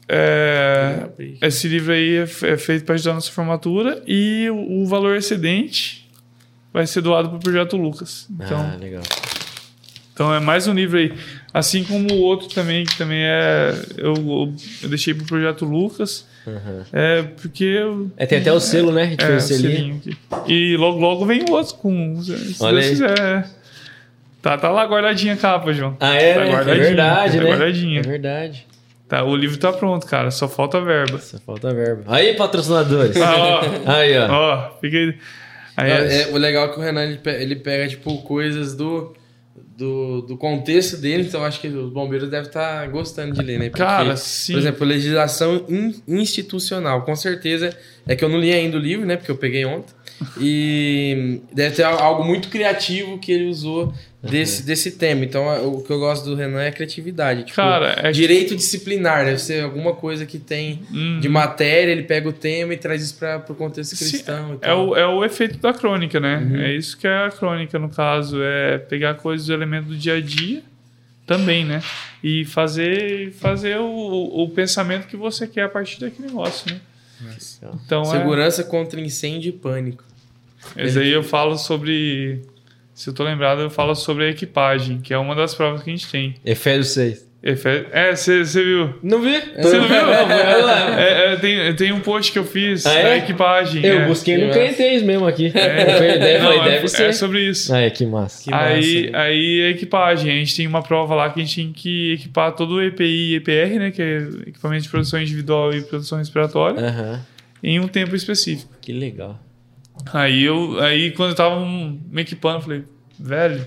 [0.09, 1.07] é.
[1.43, 6.09] Esse livro aí é é feito para ajudar a nossa formatura e o, valor excedente
[6.73, 8.27] vai ser doado para o Projeto Lucas.
[8.31, 9.03] Então, ah, legal.
[10.15, 11.12] então é mais um livro aí.
[11.53, 13.74] Assim como o outro também, que também é.
[13.99, 14.55] Eu, eu,
[14.85, 16.27] eu deixei para o Projeto Lucas.
[16.57, 16.85] Aham.
[16.93, 17.65] É porque.
[17.65, 19.03] Eu, É, tem até o selo, né?
[19.03, 20.01] A gente é, o selinho.
[20.47, 22.21] E logo, logo vem o outro com.
[22.23, 23.47] Se Olha Deus quiser.
[24.43, 25.97] Tá, tá lá guardadinha a capa, João.
[26.01, 26.41] Ah, é, Tá?
[26.43, 27.51] É verdade, tá né?
[27.51, 27.99] guardadinho.
[28.01, 28.67] É verdade.
[29.07, 30.31] Tá, o livro tá pronto, cara.
[30.31, 31.19] Só falta verba.
[31.19, 32.05] Só falta verba.
[32.07, 33.17] Aí, patrocinadores.
[33.21, 33.61] Ah, ó.
[33.93, 34.29] Aí, ó.
[34.31, 35.15] Ó, fiquei.
[35.77, 38.75] Aí, É, é, o legal é que o Renan ele, pe- ele pega tipo coisas
[38.75, 39.13] do,
[39.81, 43.70] do, do contexto dele, então acho que os bombeiros devem estar gostando de ler, né?
[43.70, 44.52] Porque, Cara, sim.
[44.52, 47.74] Por exemplo, legislação in- institucional, com certeza
[48.07, 49.16] é que eu não li ainda o livro, né?
[49.16, 49.94] Porque eu peguei ontem.
[50.39, 53.93] E deve ter algo muito criativo que ele usou
[54.23, 55.25] desse, desse tema.
[55.25, 57.45] Então, o que eu gosto do Renan é a criatividade.
[57.45, 61.21] Tipo, Cara, é que- direito disciplinar, deve ser alguma coisa que tem Uhum.
[61.21, 64.51] de matéria, ele pega o tema e traz isso para o contexto Sim, cristão.
[64.53, 64.89] e É tal.
[64.91, 66.37] o, é o efeito da crônica, né?
[66.39, 66.61] Uhum.
[66.61, 68.43] É isso que é a crônica, no caso.
[68.43, 70.63] É pegar coisas do elemento do dia a dia
[71.27, 71.83] também, né?
[72.23, 76.81] E fazer, fazer o, o pensamento que você quer a partir daquele negócio, né?
[77.85, 80.03] Então, Segurança contra incêndio e pânico.
[80.77, 82.43] Esse aí eu falo sobre...
[82.95, 85.91] Se eu tô lembrado, eu falo sobre a equipagem, que é uma das provas que
[85.91, 86.35] a gente tem.
[86.45, 87.31] Efésios 6.
[87.43, 88.93] Efe- É, você viu?
[89.03, 89.41] Não vi?
[89.57, 89.97] Você não viu?
[90.05, 91.01] Não, vai lá.
[91.01, 93.03] É, é, tem, tem um post que eu fiz Ah, é?
[93.05, 93.82] da equipagem.
[93.82, 94.07] Eu é.
[94.07, 94.53] busquei no.
[94.53, 95.47] Crentez mesmo aqui.
[95.55, 97.05] É, Deve, não, deve é, ser.
[97.05, 97.74] é sobre isso.
[97.74, 98.45] Ah, é, que massa.
[98.45, 99.24] Que aí, massa.
[99.24, 102.53] aí a equipagem, a gente tem uma prova lá que a gente tem que equipar
[102.53, 106.78] todo o EPI e EPR, né, que é equipamento de produção individual e produção respiratória,
[107.62, 108.70] em um tempo específico.
[108.82, 109.41] Que legal.
[110.13, 112.85] Aí eu, aí quando eu tava me equipando, eu falei,
[113.19, 113.67] velho,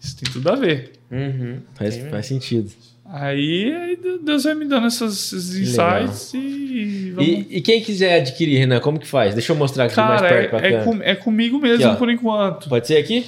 [0.00, 0.92] isso tem tudo a ver.
[1.10, 1.58] Uhum.
[1.74, 2.70] Faz, faz sentido.
[3.08, 7.28] Aí, aí Deus vai me dando essas, esses insights e vamos.
[7.30, 9.32] E, e quem quiser adquirir, Renan, como que faz?
[9.32, 11.98] Deixa eu mostrar aqui mais Cara, perto pra é, é, com- é comigo mesmo Aqui,
[11.98, 12.68] por enquanto.
[12.68, 13.24] Pode ser aqui?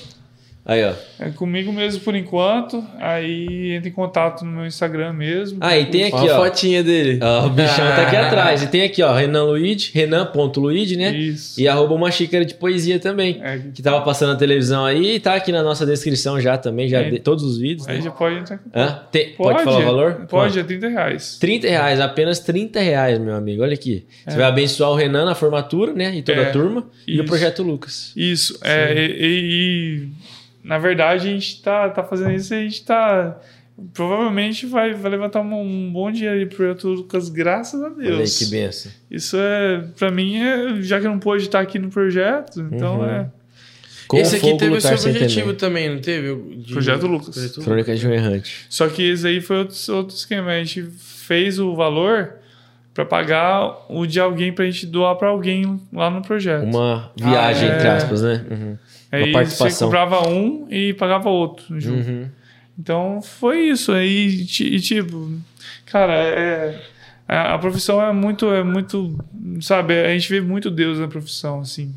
[0.69, 0.93] Aí, ó.
[1.19, 2.85] É comigo mesmo por enquanto.
[2.99, 5.57] Aí entra em contato no meu Instagram mesmo.
[5.63, 6.45] Ah, e tem aqui, Olha a ó.
[6.45, 7.19] fotinha dele.
[7.23, 8.63] Ó, o bichão tá aqui atrás.
[8.63, 11.11] E tem aqui, ó, Renan Luigi, Renan.luigi, né?
[11.17, 11.59] Isso.
[11.59, 13.41] E arroba uma xícara de poesia também.
[13.43, 16.87] É, Que tava passando na televisão aí e tá aqui na nossa descrição já também,
[16.87, 17.11] já É.
[17.13, 17.89] de- todos os vídeos.
[17.89, 18.03] aí Né?
[18.03, 18.61] já pode entrar.
[18.75, 19.01] Hã?
[19.11, 20.13] Tem- pode, falar o valor?
[20.29, 21.39] Pode, é 30 reais.
[21.41, 23.63] 30 reais, apenas 30 reais, meu amigo.
[23.63, 24.05] Olha aqui.
[24.27, 26.15] Você vai abençoar o Renan na formatura, né?
[26.15, 26.85] E toda É, a turma.
[27.07, 27.25] E o isso.
[27.25, 28.13] projeto Lucas.
[28.15, 28.59] Isso.
[28.63, 30.09] É, e, e- e,
[30.69, 33.39] na verdade, a gente tá, tá fazendo isso e a gente tá.
[33.95, 37.95] Provavelmente vai, vai levantar um, um bom dinheiro aí pro projeto Lucas, graças a Olha
[38.11, 38.37] aí Deus.
[38.39, 38.91] que benção.
[39.09, 42.99] Isso é, pra mim, é, já que eu não pôde estar aqui no projeto, então
[43.01, 43.05] Uhum.
[43.07, 43.31] é.
[44.09, 46.31] Com esse aqui teve o seu objetivo também, não teve?
[46.31, 47.29] O de- Projeto Lucas.
[47.35, 47.61] Projeto.
[47.63, 48.67] Crônica de um errante.
[48.69, 50.51] Só que esse aí foi outro, outro esquema.
[50.51, 52.33] A gente fez o valor
[52.95, 56.65] pra pagar o de alguém pra gente doar pra alguém lá no projeto.
[56.65, 57.77] Uma viagem, Ah, é.
[57.77, 58.45] entre aspas, né?
[58.51, 58.79] Uhum.
[59.11, 59.71] Aí uma participação.
[59.71, 62.09] você comprava um e pagava outro junto.
[62.09, 62.29] Uhum.
[62.79, 63.93] Então foi isso.
[63.93, 65.33] Aí, e, tipo,
[65.87, 66.81] cara, é,
[67.27, 69.17] a, a profissão é muito, é muito,
[69.61, 71.95] sabe, a gente vê muito Deus na profissão, assim,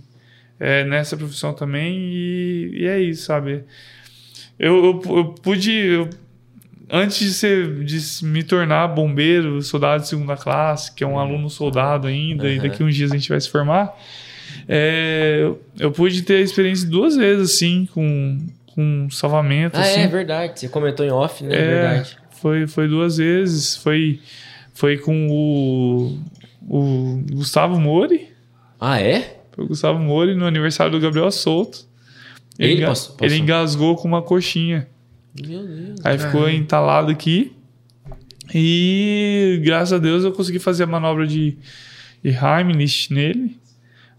[0.60, 3.64] é, nessa profissão também, e, e é isso, sabe.
[4.58, 6.10] Eu, eu, eu pude, eu-
[6.90, 11.50] antes de, ser, de me tornar bombeiro, soldado de segunda classe, que é um aluno
[11.50, 12.64] soldado ainda, e Uhum.
[12.64, 13.94] daqui uns dias a gente vai se formar,
[14.68, 18.38] é, eu, eu pude ter a experiência duas vezes, assim, com,
[18.76, 20.02] com salvamento, Ah, assim.
[20.02, 20.60] é verdade.
[20.60, 21.56] Você comentou em off, né?
[21.56, 22.18] É, É, verdade.
[22.32, 23.76] Foi, foi duas vezes.
[23.78, 24.20] Foi,
[24.74, 26.18] foi com o,
[26.68, 28.30] o Gustavo Mori.
[28.80, 29.38] Ah, é?
[29.52, 31.86] Foi o Gustavo Mori no aniversário do Gabriel Souto.
[32.58, 33.28] Ele passou- passou.
[33.28, 34.88] ele engasgou com uma coxinha.
[35.48, 36.00] Meu Deus.
[36.04, 37.54] Aí ficou entalado aqui.
[38.54, 41.58] E graças a Deus eu consegui fazer a manobra de,
[42.24, 43.58] de Heimlich nele.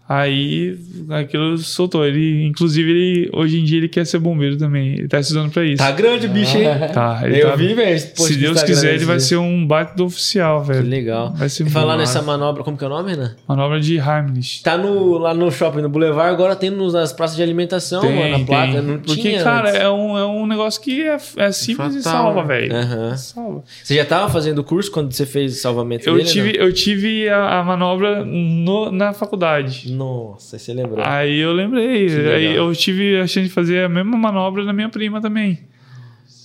[0.07, 0.77] Aí
[1.09, 2.05] aquilo soltou.
[2.05, 4.93] Ele, inclusive, ele, hoje em dia ele quer ser bombeiro também.
[4.95, 5.77] Ele tá estudando pra isso.
[5.77, 6.65] Tá grande o bicho, hein?
[6.93, 7.99] Tá, ele Eu tá- vi, velho.
[7.99, 10.87] Se Deus quiser, ele vai ser um baita do oficial, Que velho.
[10.87, 11.33] legal.
[11.33, 13.35] Vai ser E falar nessa manobra, como que é o nome, Renan?
[13.47, 14.61] Manobra de Heimlich.
[14.61, 18.37] Tá no, lá no shopping, no Boulevard, agora tem nos, nas praças de alimentação, mano,
[18.39, 18.81] na placa.
[18.81, 19.81] Não Porque, tinha cara, antes.
[19.81, 22.47] é um, é um negócio que é, é simples e Fatal, salva, né?
[22.47, 22.75] velho.
[22.75, 23.17] Aham.
[23.17, 23.63] Salva.
[23.81, 26.73] Você já tava fazendo o curso quando você fez o salvamento Eu dele, tive, eu
[26.73, 29.92] tive a, a manobra no- na faculdade.
[29.93, 31.05] Nossa, você lembrou.
[31.05, 32.07] Aí eu lembrei.
[32.33, 35.59] Aí eu tive a chance de fazer a mesma manobra na minha prima também.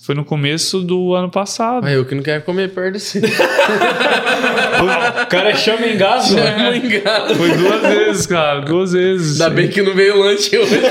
[0.03, 1.85] Foi no começo do ano passado.
[1.85, 3.19] Ah, eu que não quero comer perto assim.
[5.21, 6.35] o cara chama engasgo.
[6.35, 7.35] Não engano.
[7.35, 8.61] Foi duas vezes, cara.
[8.61, 9.39] Duas vezes.
[9.39, 10.81] Ainda bem que não veio lanche hoje.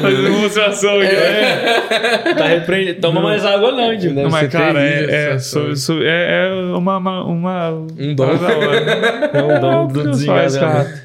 [0.00, 1.14] Fazendo demonstração aqui.
[1.14, 2.34] É.
[2.34, 3.00] Tá repreendendo.
[3.00, 4.12] Toma mais água não, Edil.
[4.14, 8.36] Não, mas, cara, é, é, sobre- sobre- é, é uma, uma, uma- Um dom.
[8.36, 9.30] da hora.
[9.34, 10.84] É um dom do faz, desengasgamento.
[10.90, 11.04] cara.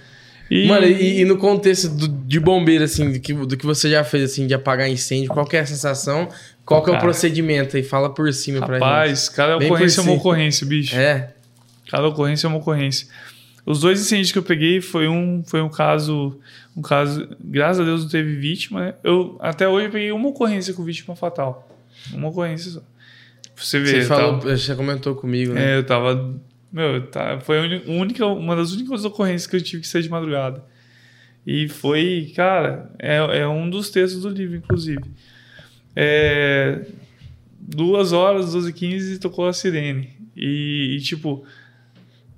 [0.51, 3.89] E, Mano, e, e no contexto do- de bombeiro, assim, do que, do que você
[3.89, 6.27] já fez, assim, de apagar incêndio, qual que é a sensação?
[6.65, 7.83] Qual que é o procedimento aí?
[7.83, 10.91] Fala por cima pra rapaz, cada Bem ocorrência é uma ocorrência, bicho.
[10.91, 10.99] gente.
[11.01, 11.29] É.
[11.89, 13.07] Cada ocorrência é uma ocorrência.
[13.65, 16.39] Os dois incêndios que eu peguei foi um, foi um caso,
[16.75, 18.93] um caso, graças a Deus não teve vítima, né?
[19.03, 21.67] Eu até hoje eu peguei uma ocorrência com vítima fatal.
[22.13, 22.81] Uma ocorrência só.
[23.55, 25.73] Você vê, Você falou, tava- você comentou comigo, né?
[25.73, 26.33] é, eu tava,
[26.71, 27.57] meu, tá, foi
[27.87, 30.63] única, uma das únicas ocorrências que eu tive que sair de madrugada.
[31.45, 35.03] E foi, cara, é, é um dos textos do livro, inclusive.
[35.95, 36.85] É,
[37.59, 40.09] duas horas, 12 e 15 tocou a sirene.
[40.35, 41.43] E, e, tipo,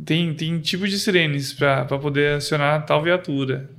[0.06, 3.70] tem, tem tipos de sirenes para poder acionar tal viatura.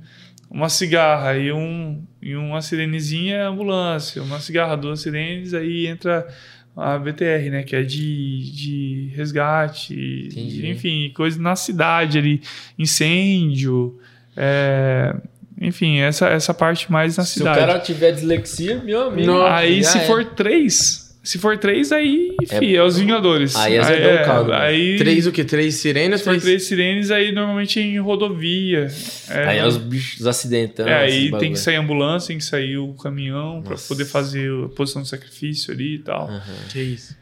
[0.49, 4.21] Uma cigarra e, um, e uma sirenezinha é ambulância.
[4.21, 6.27] Uma cigarra, duas sirenes, aí entra
[6.75, 7.63] a BTR, né?
[7.63, 12.41] Que é de, de resgate, de, enfim, coisas na cidade ali,
[12.77, 13.99] incêndio,
[14.35, 15.15] é,
[15.59, 17.57] enfim, essa, essa parte mais na se cidade.
[17.57, 19.41] Se o cara tiver dislexia, meu amigo.
[19.43, 20.01] aí se é.
[20.01, 23.55] for três, se for três, aí, fi, é, é, os Vingadores.
[23.55, 24.51] Aí azedou é, o caldo.
[24.51, 24.57] Né?
[24.57, 25.45] Aí, três o quê?
[25.45, 26.19] Três sirenes?
[26.19, 28.87] Se for três sirenes, aí normalmente em rodovia.
[29.29, 30.89] É, aí é os bichos acidentando.
[30.89, 34.67] É, aí tem que sair ambulância, tem que sair o caminhão para poder fazer a
[34.75, 36.27] posição de sacrifício ali e tal.
[36.27, 36.41] Uhum.
[36.69, 37.15] Que isso.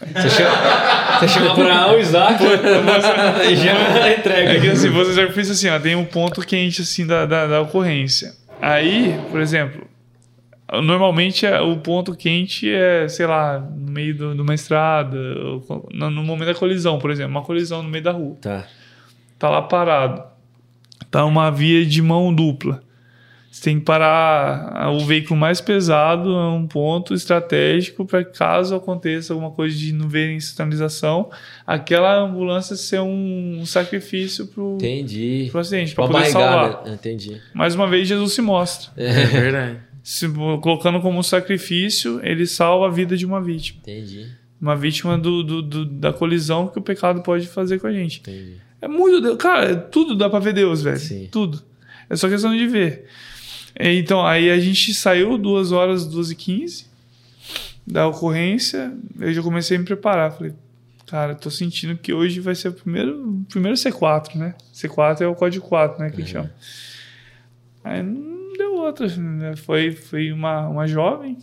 [0.00, 2.42] Você chama, você chama pra o Isaac
[3.48, 4.52] e já entrega.
[4.54, 7.46] É que assim, você já fez assim, ó, tem um ponto quente assim da, da,
[7.46, 8.32] da ocorrência.
[8.60, 9.87] Aí, por exemplo,
[10.70, 15.16] Normalmente é, o ponto quente é, sei lá, no meio de uma estrada,
[15.90, 18.36] no momento da colisão, por exemplo, uma colisão no meio da rua.
[18.40, 18.66] Tá.
[19.38, 20.22] Tá lá parado.
[21.10, 22.82] Tá uma via de mão dupla.
[23.50, 29.32] Você tem que parar o veículo mais pesado é um ponto estratégico para caso aconteça
[29.32, 31.30] alguma coisa de não verem sinalização,
[31.66, 35.48] aquela ambulância ser um sacrifício Entendi.
[35.50, 36.82] pro acidente, para poder salvar.
[36.86, 37.40] Entendi.
[37.54, 38.90] Mais uma vez Jesus se mostra.
[38.96, 40.26] É verdade se,
[40.62, 43.80] colocando como sacrifício, ele salva a vida de uma vítima.
[43.82, 44.26] Entendi.
[44.58, 48.20] Uma vítima do, do, do, da colisão que o pecado pode fazer com a gente.
[48.20, 48.54] Entendi.
[48.80, 49.36] É muito.
[49.36, 50.98] Cara, tudo dá pra ver Deus, velho.
[50.98, 51.28] Sim.
[51.30, 51.62] Tudo.
[52.08, 53.04] É só questão de ver.
[53.78, 56.86] Então, aí a gente saiu duas horas, duas e quinze
[57.86, 58.90] da ocorrência.
[59.20, 60.32] Eu já comecei a me preparar.
[60.32, 60.54] Falei,
[61.06, 64.54] cara, tô sentindo que hoje vai ser o primeiro, primeiro C4, né?
[64.72, 66.10] C4 é o código 4, né?
[66.10, 66.26] Que uhum.
[66.26, 66.50] chama.
[67.84, 68.27] Aí deu
[68.88, 69.06] outra.
[69.06, 69.56] Né?
[69.56, 71.38] Foi, foi uma, uma jovem,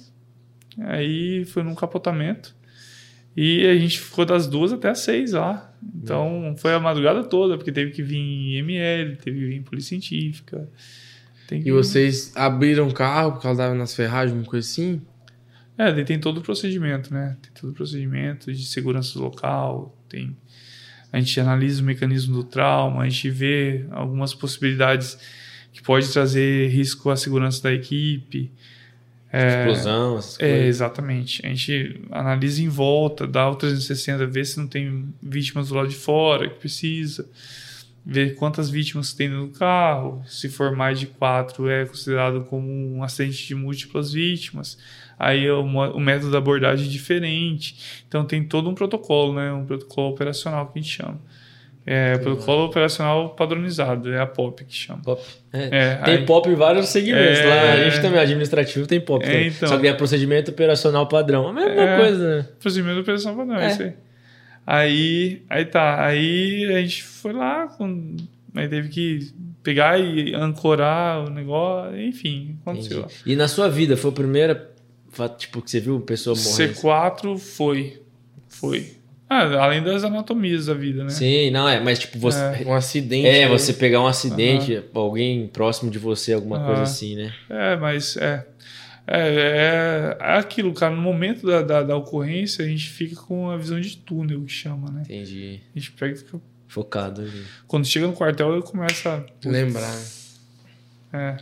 [0.80, 2.55] aí foi num capotamento.
[3.35, 5.73] E a gente ficou das duas até as seis lá.
[6.01, 10.69] Então foi a madrugada toda, porque teve que vir IML, teve que vir polícia científica.
[11.47, 11.55] Que...
[11.55, 15.01] E vocês abriram o carro porque ela estava nas ferragens, uma coisa assim?
[15.77, 17.35] É, tem todo o procedimento, né?
[17.41, 20.35] Tem todo o procedimento de segurança local, tem...
[21.11, 25.17] A gente analisa o mecanismo do trauma, a gente vê algumas possibilidades
[25.76, 28.49] que pode trazer risco à segurança da equipe.
[29.30, 30.65] É, Explosão, essas é, coisas.
[30.68, 31.45] exatamente.
[31.45, 35.89] A gente analisa em volta, dá o 360, vê se não tem vítimas do lado
[35.89, 37.30] de fora que precisa,
[38.06, 40.23] vê quantas vítimas tem no carro.
[40.26, 44.77] Se for mais de quatro, é considerado como um acidente de múltiplas vítimas.
[45.19, 48.03] Aí o, o método da abordagem é diferente.
[48.07, 49.52] Então tem todo um protocolo, né?
[49.52, 51.19] um protocolo operacional que a gente chama.
[51.87, 55.03] É, protocolo operacional padronizado, é a POP que chama.
[55.03, 55.21] POP.
[55.53, 55.69] É.
[55.71, 57.39] É, tem aí, POP em vários segmentos.
[57.39, 59.23] É, Lá a gente também, administrativo, tem POP.
[59.23, 61.47] É, então, Só que é procedimento operacional padrão.
[61.47, 62.47] A mesma é, coisa, né?
[62.59, 63.93] Procedimento operacional padrão, é isso aí.
[64.65, 66.03] Aí, aí tá.
[66.03, 68.15] Aí a gente foi lá, com,
[68.55, 69.31] aí teve que
[69.61, 73.01] pegar e ancorar o negócio, enfim, aconteceu.
[73.01, 73.13] Entendi.
[73.27, 74.71] E na sua vida, foi a primeira,
[75.37, 76.73] tipo, que você viu pessoa morrer?
[76.73, 78.01] C4 foi.
[78.47, 79.05] Foi.
[79.27, 81.10] Ah, além das anatomias da vida, né?
[81.10, 82.64] Sim, não é, mas tipo você é.
[82.65, 83.27] um acidente.
[83.27, 84.84] É, você pegar um acidente, uhum.
[84.93, 86.65] alguém próximo de você, alguma uhum.
[86.65, 87.34] coisa assim, né?
[87.49, 88.45] É, mas é,
[89.07, 90.95] é, é, é aquilo, cara.
[90.95, 94.52] No momento da, da, da, ocorrência, a gente fica com a visão de túnel que
[94.52, 95.02] chama, né?
[95.06, 95.60] Entendi.
[95.76, 97.43] A gente pega e fica focado ali.
[97.68, 99.95] Quando chega no quartel, eu começo a lembrar.
[101.11, 101.38] É.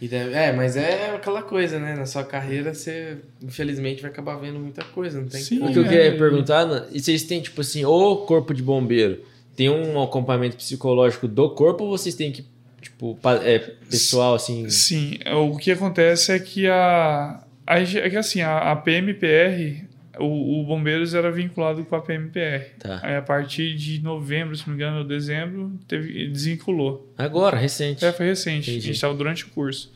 [0.00, 1.94] Deve, é, mas é aquela coisa, né?
[1.94, 5.78] Na sua carreira, você infelizmente vai acabar vendo muita coisa, não tem Sim, O que
[5.78, 6.10] eu queria é.
[6.10, 9.22] perguntar, e vocês têm, tipo assim, o corpo de bombeiro
[9.56, 12.44] tem um acompanhamento psicológico do corpo ou vocês têm que,
[12.82, 14.68] tipo, é, pessoal, assim...
[14.68, 17.42] Sim, o que acontece é que a...
[17.66, 19.85] a é que assim, a, a PMPR,
[20.18, 22.74] o, o, Bombeiros era vinculado com a PMPR.
[22.78, 23.00] Tá.
[23.02, 27.12] Aí a partir de novembro, se não me engano, ou dezembro, teve, desvinculou.
[27.16, 28.04] Agora, recente.
[28.04, 28.70] É, foi recente.
[28.70, 28.78] Entendi.
[28.78, 29.92] A gente estava durante o curso.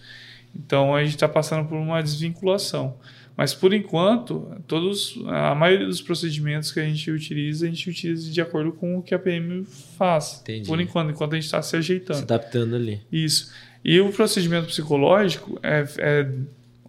[0.54, 2.96] Então a gente está passando por uma desvinculação.
[3.36, 8.30] Mas por enquanto, todos, a maioria dos procedimentos que a gente utiliza, a gente utiliza
[8.30, 9.64] de acordo com o que a PM
[9.96, 10.40] faz.
[10.42, 10.66] Entendi.
[10.66, 12.18] Por enquanto, enquanto a gente está se ajeitando.
[12.18, 13.00] Se adaptando ali.
[13.10, 13.50] Isso.
[13.82, 16.30] E o procedimento psicológico é, é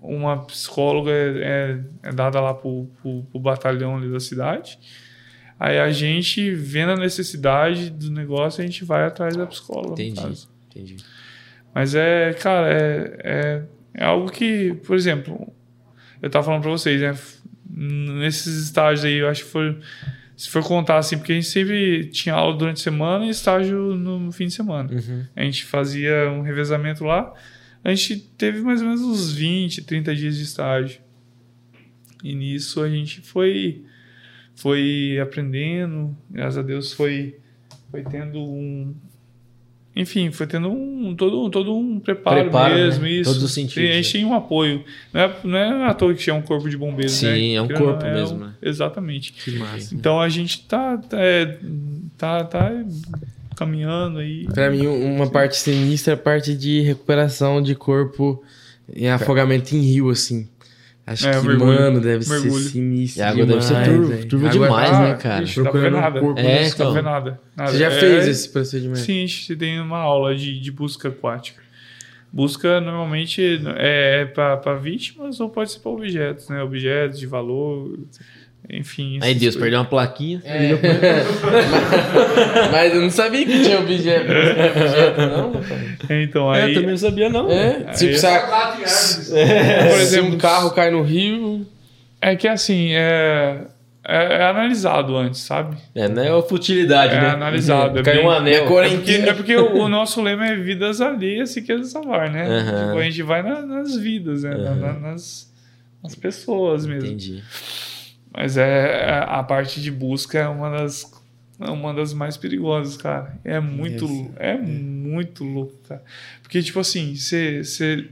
[0.02, 4.80] uma psicóloga é, é, é dada lá para o batalhão ali da cidade.
[5.60, 10.02] Aí a gente, vendo a necessidade do negócio, a gente vai atrás da psicóloga.
[10.02, 10.98] Entendi, entendi.
[11.74, 13.64] Mas é, cara, é, é,
[13.94, 15.54] é algo que, por exemplo,
[16.20, 17.16] eu tava falando para vocês, né?
[17.70, 19.78] Nesses estágios aí, eu acho que foi.
[20.36, 23.96] Se for contar assim, porque a gente sempre tinha aula durante a semana e estágio
[23.96, 24.92] no fim de semana.
[24.92, 25.26] Uhum.
[25.36, 27.32] A gente fazia um revezamento lá.
[27.84, 31.00] A gente teve mais ou menos uns 20, 30 dias de estágio.
[32.24, 33.84] E nisso a gente foi
[34.56, 37.38] foi aprendendo, graças a Deus foi
[37.90, 38.94] foi tendo um.
[39.94, 43.12] Enfim, foi tendo um todo, todo um preparo, Preparo, mesmo, né?
[43.12, 43.30] isso.
[43.32, 44.12] Todos os sentidos, A gente né?
[44.14, 44.86] tem um apoio.
[45.12, 47.54] Não é, não é à toa que tinha um corpo de bombeiros, Sim, né?
[47.56, 48.56] é um ou corpo não, mesmo, um- né?
[48.62, 49.34] Exatamente.
[49.34, 49.94] Que massa.
[49.94, 51.60] Então a gente tá, tá, é,
[52.18, 52.72] tá, tá
[53.56, 54.46] caminhando aí.
[54.46, 58.42] Pra mim, uma parte sinistra é a parte de recuperação de corpo
[58.94, 60.48] em afogamento em rio, assim.
[61.06, 61.66] Acho É, que, mergulho.
[61.66, 62.54] mano, deve Mergulho.
[62.54, 63.22] ser sinistro.
[63.22, 65.44] E a água deve ser demais, turva- turva Água- demais, Ah, né, cara?
[65.44, 66.20] Ixi, ver Procurando nada.
[66.20, 66.40] corpo.
[66.40, 66.94] É, pra então.
[66.94, 67.40] ver nada.
[67.58, 67.72] nada.
[67.72, 69.00] Você já É- fez esse procedimento?
[69.00, 71.62] Sim, a gente tem uma aula de, de busca aquática.
[72.32, 76.62] Busca normalmente é para vítimas ou pode ser para objetos, né?
[76.64, 78.00] Objetos de valor,
[78.70, 79.20] enfim.
[79.22, 79.62] Aí Deus coisas.
[79.62, 80.42] perdeu uma plaquinha.
[82.72, 84.32] Mas eu não sabia que tinha objeto.
[84.32, 85.82] objeto não, rapaz.
[86.10, 87.50] Então, É, aí, eu também não sabia, não.
[87.52, 89.32] É, tipo, Aí- se, a- Contato em árvores.
[89.92, 91.66] por exemplo, um carro cai no rio.
[92.22, 93.62] é que assim, é,
[94.08, 95.78] é, é analisado antes, sabe?
[95.96, 97.30] É, não é a futilidade, É né?
[97.30, 98.54] analisado, é Caiu bem- um anel.
[98.54, 98.58] É
[98.88, 102.46] É porque, é porque o, o nosso lema é vidas alheias se quer salvar, né?
[102.48, 102.88] Aham.
[102.88, 104.56] Tipo, a gente vai na- nas vidas, né?
[104.56, 105.52] Na- na- nas,
[106.04, 107.08] nas pessoas mesmo.
[107.08, 107.44] Entendi.
[108.34, 108.64] Mas é
[109.10, 111.20] é- a parte de busca é uma das
[111.60, 113.38] é uma das mais perigosas, cara.
[113.44, 116.02] É muito Esse- é muito louco, cara.
[116.42, 118.08] Porque tipo assim, você você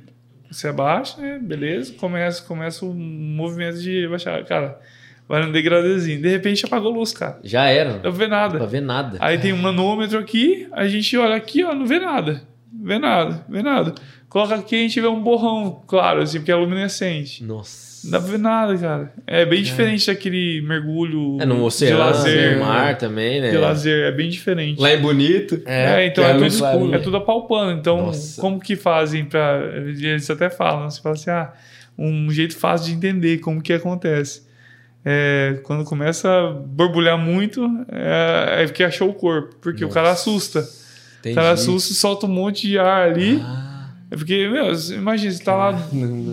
[0.52, 1.40] você abaixa, né?
[1.42, 1.94] Beleza?
[1.94, 4.80] Começa começa o movimento de baixar, cara.
[5.28, 6.20] Vai no degradezinho.
[6.22, 7.40] De repente apagou a luz, cara.
[7.44, 8.00] Já era.
[8.04, 8.66] Não vê Não dá pra nada.
[8.68, 9.18] ver nada.
[9.22, 12.42] Aí tem um manômetro aqui, a gente olha aqui, ó, não vê nada.
[12.72, 13.94] Vê nada, vê nada.
[14.28, 17.44] Coloca aqui a gente vê um borrão, claro, assim, porque é luminescente.
[17.44, 17.89] Nossa.
[18.04, 19.14] Não dá pra ver nada, cara.
[19.28, 22.58] É bem diferente daquele mergulho É no oceano, de lazer.
[22.58, 23.52] no mar também, né?
[23.52, 24.80] De lazer, é bem diferente.
[24.82, 25.62] Lá em Bonito.
[25.66, 26.98] É, então é é, luz tudo, escura.
[26.98, 27.72] é tudo apalpando.
[27.80, 28.40] Então, Nossa.
[28.40, 29.62] como que fazem pra.
[29.86, 31.52] Eles até falam, você fala assim, ah,
[31.98, 34.48] um jeito fácil de entender como que acontece.
[35.04, 39.56] É, quando começa a borbulhar muito, é, é porque achou o corpo.
[39.62, 40.60] Porque o cara assusta.
[41.20, 41.34] Entendi.
[41.34, 43.42] O cara assusta e solta um monte de ar ali.
[43.44, 43.69] Ah,
[44.12, 45.80] É porque, meu, imagina, você tá lá,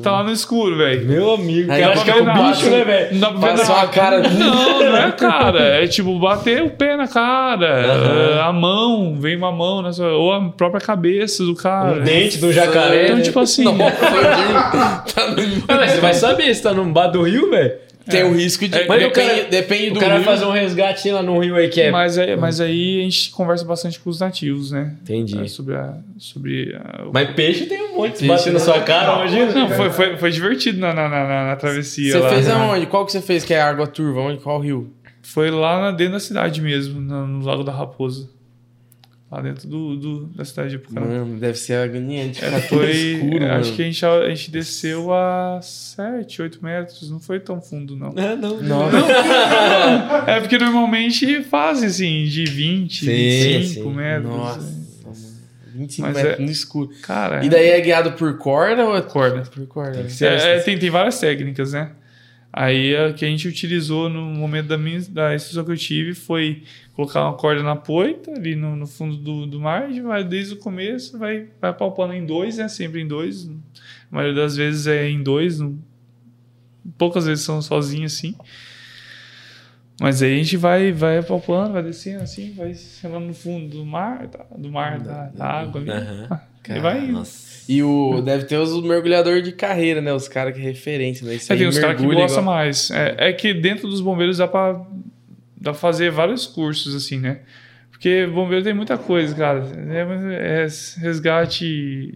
[0.02, 1.06] tá lá no escuro, velho.
[1.06, 1.70] meu amigo.
[1.70, 3.08] Aí cara, acho que é o um bicho, né, velho?
[3.12, 3.86] Não dá pra Passou nada.
[3.86, 4.20] a cara.
[4.30, 5.60] Não, não é cara.
[5.84, 10.12] É tipo bater o pé na cara, é, a mão, vem uma mão, na sua-
[10.14, 11.98] ou a própria cabeça do cara.
[12.00, 13.04] Um dente do jacaré.
[13.04, 13.22] Então, né?
[13.22, 13.70] tipo assim, Tá
[15.30, 17.72] no- Ah, mas você vai saber se tá no bar do rio, velho.
[18.08, 18.74] Tem o risco de.
[18.76, 20.30] É, mas o depende, cara- depende O do cara vai rio.
[20.32, 21.90] fazer um resgate lá no rio aí que é.
[21.90, 24.94] mas, aí, mas aí a gente conversa bastante com os nativos, né?
[25.02, 25.38] Entendi.
[25.38, 25.94] É, Sobre a.
[26.18, 28.24] Sobre a- o- Mas peixe tem um monte.
[28.26, 29.52] Bater na sua cara, imagina.
[29.52, 32.28] Não, foi, foi, foi divertido na, na, na, na- na travessia Você lá.
[32.30, 32.52] fez né?
[32.54, 32.86] aonde?
[32.86, 34.20] Qual que você fez que é água turva?
[34.20, 34.40] Onde?
[34.40, 34.92] Qual rio?
[35.22, 38.28] Foi lá na- dentro da cidade mesmo, no, no Lago da Raposa.
[39.36, 41.18] Lá dentro do, do- da cidade de Apucarana.
[41.18, 42.42] Mano, deve ser agoniante.
[42.42, 42.90] É, foi.
[42.90, 43.76] escuro, acho mano.
[43.76, 47.10] que a gente, a gente desceu a 7, 8 metros.
[47.10, 48.14] Não foi tão fundo, não.
[48.16, 48.62] Ah, não.
[48.62, 48.96] Nossa.
[50.26, 53.94] É porque normalmente fazem assim, de 20, Sim, 25 sim.
[53.94, 54.30] metros.
[54.30, 54.66] Nossa, né?
[55.04, 55.16] mano.
[55.74, 56.90] 25 Mas metros é- no escuro.
[57.02, 59.42] Cara, E daí é guiado por corda ou é Corda.
[59.42, 60.02] Por corda.
[60.02, 60.08] né?
[60.22, 61.90] é, é, tem, tem várias técnicas, né?
[62.58, 66.14] Aí a que a gente utilizou no momento da, minha, da instrução que eu tive
[66.14, 66.62] foi
[66.94, 70.24] colocar uma corda na poita, ali no, no fundo do, do mar, a gente vai
[70.24, 72.66] desde o começo, vai, vai palpando em dois, né?
[72.66, 73.46] Sempre em dois.
[73.46, 75.78] A maioria das vezes é em dois, não-
[76.96, 78.34] poucas vezes são sozinhos assim.
[80.00, 83.84] Mas aí a gente vai, vai palpando, vai descendo assim, vai chegando no fundo do
[83.84, 84.46] mar, tá?
[84.56, 85.90] do mar, da, da água ali.
[85.90, 86.40] Aham.
[86.68, 87.12] E vai indo.
[87.12, 87.45] Nossa.
[87.68, 90.12] E o, deve ter os mergulhadores de carreira, né?
[90.12, 91.34] Os caras que é referência, né?
[91.34, 92.90] Isso É, tem os caras que gostam igual- mais.
[92.90, 94.72] É, é que dentro dos bombeiros dá pra,
[95.60, 97.40] dá pra fazer vários cursos, assim, né?
[97.90, 99.64] Porque bombeiro tem muita coisa, cara.
[99.88, 100.66] É, é
[101.00, 101.64] resgate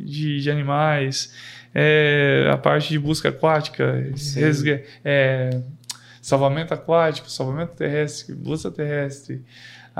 [0.05, 1.33] de, de animais,
[1.75, 4.05] é a parte de busca aquática,
[4.37, 5.59] resga- é,
[6.21, 9.43] salvamento aquático, salvamento terrestre, busca terrestre.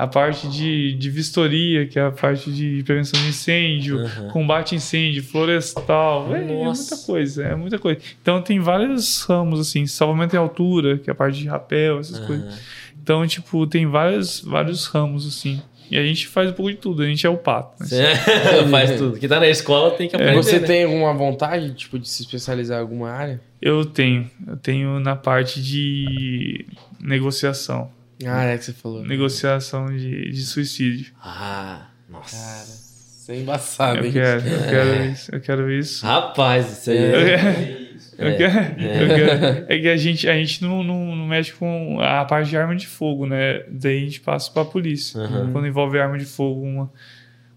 [0.01, 4.29] A parte de, de vistoria, que é a parte de prevenção de incêndio, Aham.
[4.29, 6.35] combate a incêndio, florestal.
[6.35, 7.99] É, é muita coisa, é muita coisa.
[8.19, 12.19] Então tem vários ramos, assim, salvamento em altura, que é a parte de rapel, essas
[12.19, 12.47] coisas.
[12.47, 12.57] Aham.
[13.03, 15.61] Então, tipo, tem vários, vários ramos, assim.
[15.91, 17.83] E a gente faz um pouco de tudo, a gente é o pato.
[17.83, 18.15] Né?
[18.71, 19.19] Faz tudo.
[19.19, 20.35] Quem tá na escola tem que aprender.
[20.35, 20.65] Você né?
[20.65, 23.41] tem alguma vontade, tipo, de se especializar em alguma área?
[23.61, 24.31] Eu tenho.
[24.47, 26.65] Eu tenho na parte de
[26.99, 27.91] negociação.
[28.27, 29.03] Ah, é que você falou.
[29.05, 31.13] Negociação de, de suicídio.
[31.23, 32.35] Ah, nossa.
[32.35, 34.11] Cara, isso é embaçado, Eu hein?
[34.11, 35.35] quero, eu quero isso.
[35.35, 36.05] Eu quero isso.
[36.05, 36.97] Rapaz, isso aí.
[36.97, 41.15] Eu é- quero- eu quero- eu quero- É que a gente, a gente não, não,
[41.15, 43.63] não mexe com a parte de arma de fogo, né?
[43.69, 45.19] Daí a gente passa pra polícia.
[45.21, 45.51] Aham.
[45.51, 46.91] Quando envolve arma de fogo, uma,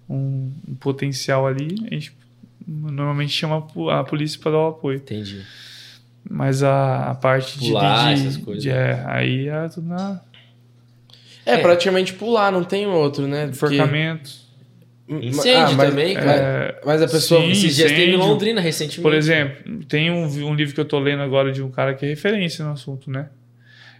[0.09, 2.17] um, um potencial ali, a gente
[2.67, 4.97] normalmente chama a po- a polícia para dar o apoio.
[4.99, 5.43] Entendi.
[6.29, 7.69] Mas a, a parte de.
[7.69, 8.63] Pular, de, essas coisas.
[8.63, 10.21] de- é, aí é tudo na.
[11.47, 13.49] É, praticamente pular, não tem outro, né?
[13.59, 14.45] Porque- Enforcamento.
[15.07, 16.33] Incêndio Ah, mas- também, cara.
[16.33, 17.41] É, Mas a pessoa.
[17.43, 17.51] Sim.
[17.51, 18.17] Esses dias teve em.
[18.17, 19.03] Londrina recentemente.
[19.03, 22.07] Por exemplo, tem um, um livro que eu tô lendo agora de um cara que
[22.07, 23.29] é referência no assunto, né?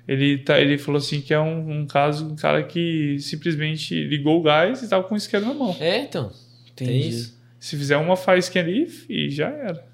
[0.09, 4.39] Ele, tá, ele falou assim que é um, um caso, um cara que simplesmente ligou
[4.41, 5.77] o gás e tava com o isqueiro na mão.
[5.79, 6.31] É, então.
[6.75, 7.39] Tem isso.
[7.61, 9.85] Se fizer uma faísquinha ali, e já era.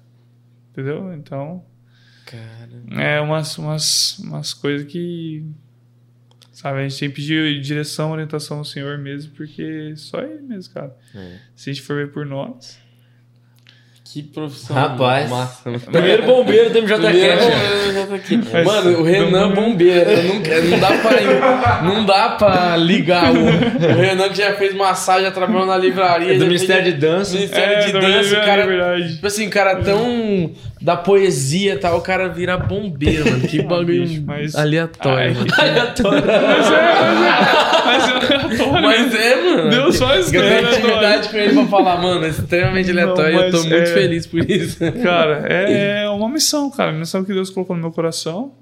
[0.71, 1.13] Entendeu?
[1.13, 1.63] Então,
[2.25, 3.03] Cara.
[3.03, 5.43] é umas, umas, umas coisas que.
[6.51, 10.73] Sabe, a gente tem que pedir direção, orientação ao Senhor mesmo, porque só Ele mesmo,
[10.73, 10.95] cara.
[11.15, 11.35] É.
[11.55, 12.77] Se a gente for ver por nós.
[14.03, 14.75] Que profissão.
[14.75, 15.29] Rapaz.
[15.29, 15.79] Massa, mano.
[15.79, 17.41] Primeiro bombeiro do MJ Primeiro.
[18.51, 20.09] Mas- Mano, o Renan bombeiro.
[20.09, 24.73] eu nunca- não, dá pra, não dá pra ligar o, o Renan que já fez
[24.75, 26.33] massagem, já trabalhou na livraria.
[26.35, 27.33] É do Ministério fez- de Dança.
[27.35, 28.65] Ministério de também Dança, é cara.
[28.67, 29.13] verdade.
[29.15, 33.47] Tipo assim, o cara tão da poesia e tal, o cara vira bombeiro, mano.
[33.47, 35.35] Que bagulho bicho, mas- aleatório.
[35.57, 35.69] Ai.
[35.69, 36.23] Aleatório.
[36.25, 38.81] Mas é, mas é, mas é aleatório.
[38.81, 39.69] Mas é, mano.
[39.69, 43.35] Deus faz Eu tenho intimidade com ele pra falar, mano, é extremamente Não, aleatório e
[43.45, 44.79] eu tô mas muito é- feliz por isso.
[45.03, 46.91] Cara, é uma missão, cara.
[46.91, 48.53] Missão que Deus colocou no meu coração.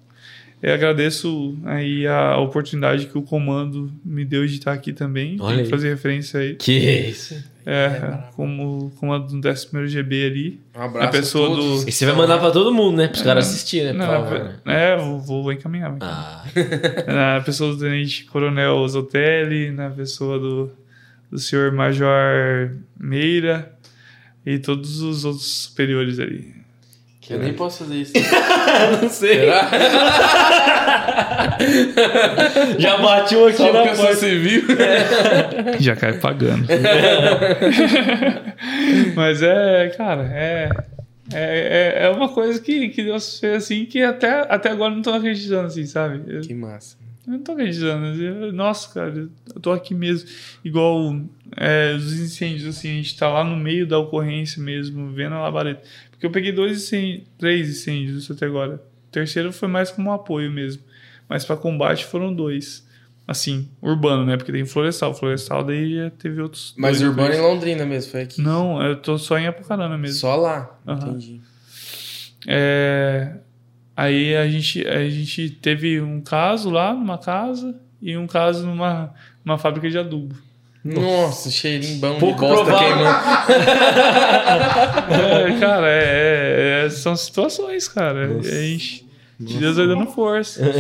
[0.62, 5.38] Eu agradeço aí a oportunidade que o comando me deu de estar aqui também.
[5.40, 6.56] Olha fazer referência aí.
[6.56, 7.42] Que isso.
[7.66, 10.62] É, como comando do 11 GB ali.
[10.76, 11.84] Um abraço A pessoa a todos.
[11.84, 13.08] do- E você vai mandar pra todo mundo, né?
[13.08, 14.00] Pros caras assistirem, né?
[14.00, 14.60] Não, favor, né?
[14.66, 15.90] é, vou, vou encaminhar.
[15.90, 16.46] vou encaminhar.
[17.08, 20.72] Ah, Na pessoa do Tenente Coronel Zotelli, na pessoa do,
[21.30, 23.72] do senhor Major Meira
[24.46, 26.56] e todos os outros superiores ali.
[27.30, 28.14] Eu nem posso fazer isso.
[29.02, 29.40] não sei.
[29.42, 29.70] Será?
[32.80, 34.16] Já bati um aqui Só na porta.
[34.16, 34.64] civil?
[35.80, 36.68] Já cai pagando.
[39.16, 40.70] Mas é, cara, é,
[41.34, 44.96] é, é- é uma coisa que, que Deus fez assim que até, até agora eu
[44.96, 46.42] não tô acreditando, assim, sabe?
[46.42, 46.98] Que massa.
[47.30, 48.52] Eu não tô acreditando.
[48.52, 50.28] Nossa, cara, eu tô aqui mesmo.
[50.66, 51.22] Igual
[51.56, 55.42] é, os incêndios, assim, a gente tá lá no meio da ocorrência mesmo, vendo a
[55.42, 55.80] labareda.
[56.10, 58.84] Porque eu peguei dois incêndios, três incêndios até agora.
[59.08, 60.82] O terceiro foi mais como apoio mesmo.
[61.28, 62.88] Mas para combate foram dois.
[63.28, 64.36] Assim, urbano, né?
[64.36, 65.14] Porque tem florestal.
[65.14, 66.74] Florestal daí já teve outros.
[66.76, 67.40] Mas dois urbano três.
[67.40, 68.42] em Londrina mesmo, foi aqui.
[68.42, 70.18] Não, eu tô só em Apucarana mesmo.
[70.18, 70.80] Só lá.
[70.88, 71.10] Aham.
[71.10, 71.42] Entendi.
[72.48, 73.36] É,
[74.04, 79.14] aí a gente, a gente teve um caso lá numa casa e um caso numa,
[79.44, 80.36] numa fábrica de adubo.
[80.84, 82.88] Nossa, cheirinho bom Pouco de bosta provável.
[82.88, 83.20] queimando.
[85.56, 88.38] É, cara, é, é- são situações, cara.
[88.38, 89.06] A gente,
[89.40, 90.62] Deus vai dando força.
[90.64, 90.76] Deus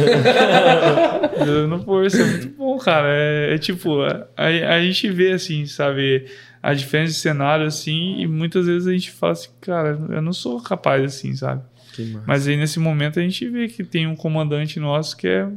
[1.35, 3.07] vai dando força, é muito bom, cara.
[3.09, 6.25] É, é tipo, a, a gente vê assim, sabe,
[6.63, 10.33] a diferença de cenário assim, e muitas vezes a gente fala assim, cara, eu não
[10.33, 11.61] sou capaz assim, sabe?
[12.25, 15.47] Mas aí nesse momento a gente vê que tem um comandante nosso que é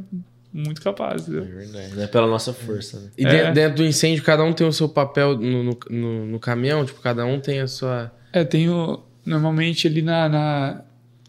[0.53, 1.47] muito capaz, entendeu?
[1.95, 3.11] Não é pela nossa força, né?
[3.17, 3.31] E É.
[3.31, 6.85] dentro, dentro do incêndio, cada um tem o seu papel no, no, no- no caminhão?
[6.85, 8.13] Tipo, cada um tem a sua...
[8.33, 9.03] É, tem o.
[9.25, 10.29] Normalmente ali na.
[10.29, 10.83] na-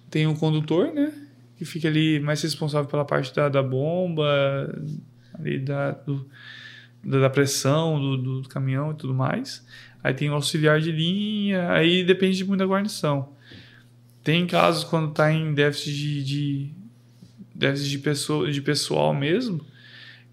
[0.09, 1.11] tem o condutor, né?
[1.57, 4.23] Que fica ali mais responsável pela parte da, da bomba,
[5.37, 6.25] ali da, do-
[7.03, 9.65] da, da pressão do, do caminhão e tudo mais.
[10.03, 13.29] Aí tem o auxiliar de linha, aí depende muito da guarnição.
[14.23, 16.71] Tem casos quando tá em déficit de, de
[17.53, 19.59] déficit de, pessoa, de pessoal mesmo,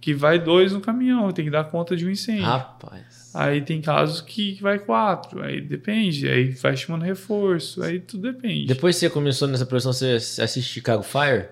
[0.01, 2.45] que vai dois no caminhão, tem que dar conta de um incêndio.
[2.45, 3.31] Rapaz.
[3.35, 8.67] Aí tem casos que vai quatro, aí depende, aí vai chamando reforço, aí tudo depende.
[8.67, 11.47] Depois que você começou nessa profissão, você assiste Chicago Fire?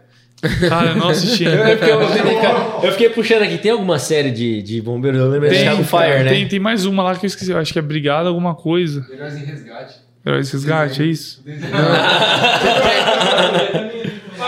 [0.69, 1.45] Cara, eu não assisti.
[1.47, 1.93] Eu, fiquei,
[2.89, 3.59] eu fiquei puxando aqui.
[3.59, 5.19] Tem alguma série de, de bombeiros?
[5.19, 6.31] Eu lembro de Tem, Chicago Fire, né?
[6.31, 9.05] tem, tem mais uma lá que eu esqueci, eu acho que é Brigada alguma coisa.
[9.13, 10.08] Heróis em resgate.
[10.27, 11.43] Heróis Resgate, é isso?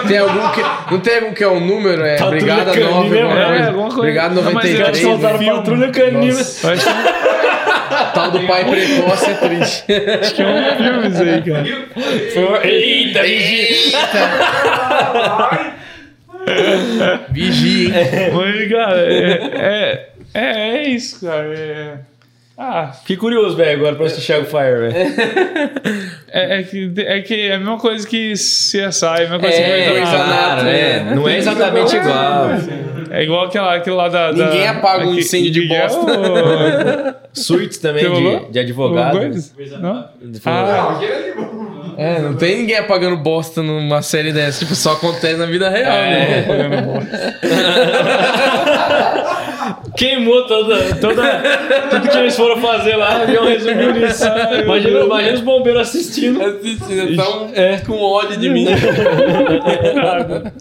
[0.06, 0.62] Tem algum que...
[0.90, 2.02] Não tem algum que é o número?
[2.04, 3.66] É Patrulha Brigada Canina, 9, alguma é, coisa?
[3.68, 4.02] alguma coisa.
[4.02, 4.88] Brigada Não, mas 93.
[4.88, 5.46] eles soltaram né?
[5.46, 6.34] Patrulha Canina.
[6.34, 6.72] Nossa.
[6.72, 7.30] Acho que,
[8.14, 9.84] Tal do pai precoce é triste.
[10.20, 11.64] acho que é um filme isso aí, cara.
[12.32, 13.92] Foi Eita, Gigi!
[17.30, 18.32] Vigia, hein?
[18.32, 21.54] Mas, cara, é, é, é, é isso, cara.
[21.54, 21.98] É,
[22.62, 24.94] ah, Fiquei curioso, velho, agora pra assistir Chicago Fire, velho.
[26.30, 29.62] é, é, que, é que é a mesma coisa que CSI, a mesma coisa que
[29.62, 30.28] É, Grey's Anatomy.
[30.32, 31.14] claro, é.
[31.14, 32.48] Não é exatamente igual.
[33.12, 34.30] É igual aquela, aquele lá da.
[34.30, 36.12] da- Ninguém apaga um incêndio de Ninguém é bosta.
[36.20, 39.18] o- Suits também de, de advogado.
[39.80, 40.08] Não?
[40.46, 41.00] Ah,
[41.98, 44.60] É, não tem ninguém apagando bosta numa série dessa.
[44.60, 46.42] Tipo, só acontece na vida real, né?
[46.42, 47.34] pagando bosta.
[49.96, 51.42] Queimou toda, toda,
[51.90, 54.24] tudo que eles foram fazer lá, João resumiu nisso.
[54.64, 56.42] Imagina, imagina os bombeiros assistindo.
[56.42, 57.78] Assistindo, tão É.
[57.80, 58.66] com ódio de mim.
[59.94, 60.52] Mas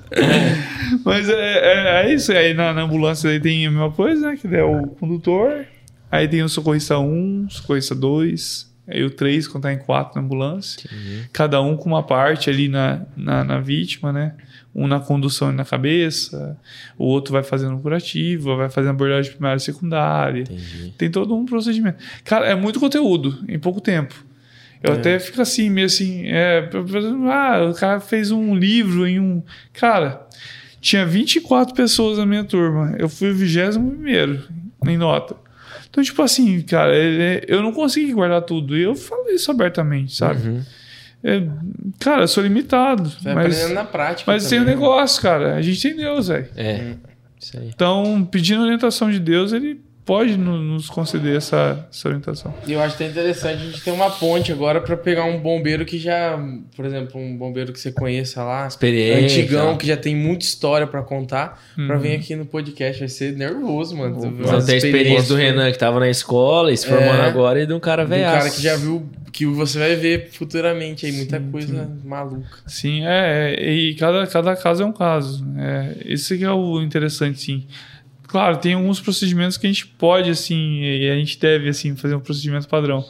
[1.06, 2.32] Mas é, é, é isso.
[2.32, 4.38] Aí na, na ambulância aí tem a mesma coisa, né?
[4.38, 5.66] Que é o condutor.
[6.12, 8.70] Aí tem o socorrista 1, socorrista 2.
[8.88, 10.90] Aí o 3, quando tá em 4 na ambulância.
[11.32, 14.34] Cada um com uma parte ali na, na, na vítima, né?
[14.74, 16.58] Um na condução e na cabeça.
[16.98, 20.42] O outro vai fazendo curativo, vai fazendo abordagem primária e secundária.
[20.44, 20.94] Entendi.
[20.98, 21.98] Tem todo um procedimento.
[22.24, 24.14] Cara, é muito conteúdo em pouco tempo.
[24.82, 26.70] Eu até fico assim, meio assim, é,
[27.30, 29.44] ah, o cara fez um livro em um.
[29.74, 30.26] Cara,
[30.80, 32.96] tinha 24 pessoas na minha turma.
[32.98, 34.04] Eu fui o 21
[34.88, 35.36] em nota.
[35.90, 38.78] Então, tipo assim, cara, é- é- eu não consegui guardar tudo.
[38.78, 40.48] E eu falei isso abertamente, sabe?
[40.48, 40.62] Uhum.
[41.24, 41.44] É,
[42.00, 43.10] cara, eu sou limitado.
[43.10, 44.32] Você mas aprendendo na prática.
[44.32, 44.82] mas tem um também, né?
[44.82, 45.56] negócio, cara.
[45.56, 46.48] A gente tem Deus, velho.
[46.56, 46.96] É.
[47.40, 47.68] Isso aí.
[47.68, 52.52] Então, pedindo orientação de Deus, ele pode no- nos conceder essa, essa orientação.
[52.66, 55.86] E eu acho até interessante a gente ter uma ponte agora pra pegar um bombeiro
[55.86, 56.36] que já,
[56.76, 59.40] por exemplo, um bombeiro que você conheça lá, Experiência.
[59.44, 62.02] antigão, que já tem muita história pra contar, pra Uhum.
[62.02, 63.00] vir aqui no podcast.
[63.00, 64.18] Vai ser nervoso, mano.
[64.20, 67.28] Umas tem a experiência do Renan que tava na escola e se formando É.
[67.28, 68.24] agora e de um cara velho.
[68.24, 72.48] cara que já viu, que você vai ver futuramente aí, muita coisa maluca.
[72.66, 75.46] Sim, é, é, e cada, cada caso é um caso.
[75.56, 77.68] É, esse que é o interessante, sim.
[78.30, 82.14] Claro, tem alguns procedimentos que a gente pode, assim, e a gente deve, assim, fazer
[82.16, 83.04] um procedimento padrão.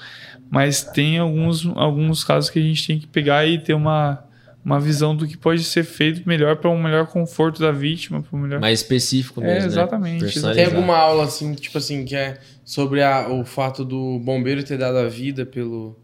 [0.50, 4.24] Mas tem alguns, alguns casos que a gente tem que pegar e ter uma,
[4.64, 8.38] uma visão do que pode ser feito melhor para um melhor conforto da vítima, para
[8.38, 8.60] um melhor...
[8.62, 9.60] Mais específico É, mesmo.
[9.60, 9.66] né?
[9.68, 10.20] exatamente.
[10.24, 10.56] Personalizado.
[10.56, 14.78] Tem alguma aula, assim, tipo assim, que é sobre a- o fato do bombeiro ter
[14.78, 16.00] dado a vida pelo,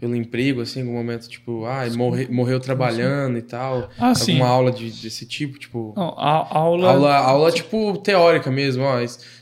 [0.00, 3.88] pelo emprego, assim, em algum momento, tipo, ah, morre- morreu trabalhando e tal.
[3.98, 4.32] Ah, sim.
[4.32, 5.94] Alguma aula de- desse tipo, tipo...
[5.96, 6.90] Não, a, aula...
[6.90, 8.96] Aula, aula, tipo, teórica mesmo, ó.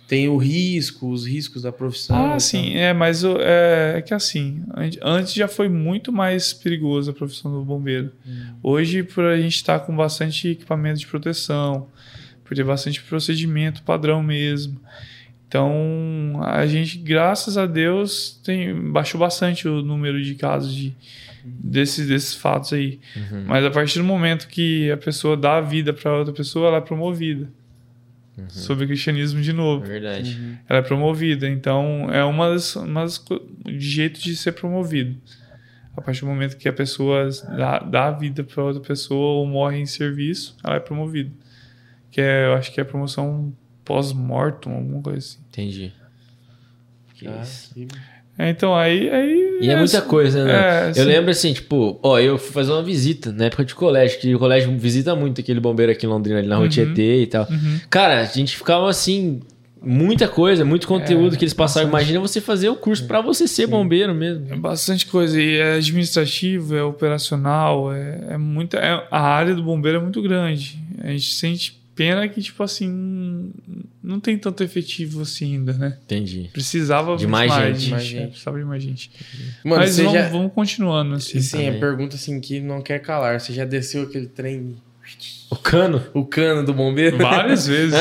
[0.06, 2.34] Tem o risco, os riscos da profissão.
[2.34, 6.52] Ah, e sim, é, mas é, é que assim, an- antes já foi muito mais
[6.52, 8.12] perigoso a profissão do bombeiro.
[8.62, 11.88] Hoje, por a gente estar com bastante equipamento de proteção,
[12.44, 14.78] por ter bastante procedimento padrão mesmo.
[15.54, 20.92] Então, a gente, graças a Deus, tem, baixou bastante o número de casos de,
[21.44, 22.98] desses, desses fatos aí.
[23.14, 23.44] Uhum.
[23.46, 26.78] Mas a partir do momento que a pessoa dá a vida para outra pessoa, ela
[26.78, 27.48] é promovida.
[28.48, 30.58] Sobre o cristianismo de novo É verdade.
[30.68, 31.48] ela é promovida.
[31.48, 35.14] Então, é uma das, uma das co- de jeito de ser promovido.
[35.96, 39.46] A partir do momento que a pessoa dá, dá a vida para outra pessoa ou
[39.46, 41.30] morre em serviço, ela é promovida.
[42.10, 43.54] Que é, eu acho que é promoção
[43.84, 45.38] pós-mortem, alguma coisa assim.
[45.50, 45.92] Entendi.
[47.14, 47.74] Que Ah, isso.
[47.74, 47.86] que-
[48.36, 49.08] É, então, aí.
[49.10, 50.86] aí E é muita coisa, né?
[50.86, 51.04] É, eu sim.
[51.04, 54.38] lembro assim, tipo, ó, eu fui fazer uma visita na época de colégio, que o
[54.40, 56.68] colégio visita muito aquele bombeiro aqui em Londrina, ali na Uhum.
[56.68, 57.46] Tietê e tal.
[57.48, 57.78] Uhum.
[57.88, 59.38] Cara, a gente ficava assim,
[59.80, 61.88] muita coisa, muito conteúdo É, que eles passavam.
[61.90, 62.10] bastante.
[62.10, 64.52] Imagina você fazer o curso pra você ser bombeiro mesmo.
[64.52, 65.40] É bastante coisa.
[65.40, 68.78] E é administrativo, é operacional, é, é muita.
[68.78, 70.76] é- a área do bombeiro é muito grande.
[71.00, 73.52] A gente sente pena que, tipo assim,
[74.02, 75.96] não tem tanto efetivo assim ainda, né?
[76.04, 76.50] Entendi.
[76.52, 77.90] Precisava De mais gente.
[77.90, 78.26] Mais é, gente.
[78.28, 79.10] precisava de mais gente.
[79.64, 80.28] Mano, Mas vamos, já...
[80.28, 81.40] vamos continuando assim.
[81.40, 81.80] Sim, a também.
[81.80, 83.40] pergunta assim que não quer calar.
[83.40, 84.76] Você já desceu aquele trem,
[85.50, 86.02] O cano?
[86.14, 87.18] o cano do bombeiro?
[87.18, 87.94] Várias vezes.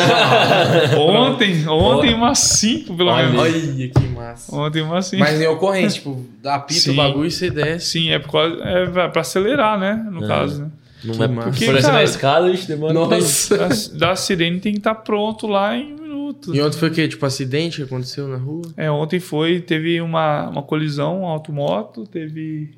[0.97, 3.27] ontem, ontem umas cinco, pelo Olha.
[3.29, 3.41] menos.
[3.41, 4.55] Olha que massa.
[4.55, 5.19] Ontem umas cinco.
[5.23, 6.91] Mas em ocorrência, tipo, apita Sim.
[6.91, 7.87] o bagulho e você desce.
[7.91, 9.93] Sim, é, por causa, é pra acelerar, né?
[10.11, 10.27] No Ah.
[10.27, 10.71] caso, né?
[11.03, 11.49] Não Que é massa.
[11.49, 13.09] porque, por exemplo, Cara, na escada, a gente demora um.
[13.09, 13.57] Nossa.
[13.57, 16.55] Da, da sirene tem que estar pronto lá em minutos.
[16.55, 17.07] E ontem foi o quê?
[17.07, 18.73] Tipo, acidente que aconteceu na rua?
[18.77, 22.75] É, ontem foi, teve uma, uma colisão, um automoto, teve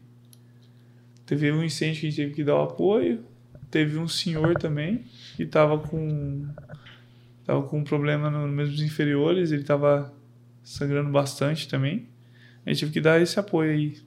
[1.25, 3.23] teve um incêndio que a gente teve que dar o apoio,
[3.71, 5.03] teve um senhor também
[5.35, 6.45] que estava com
[7.43, 10.13] tava com um problema nos membros inferiores, ele estava
[10.63, 12.07] sangrando bastante também.
[12.65, 13.97] A gente teve que dar esse apoio aí.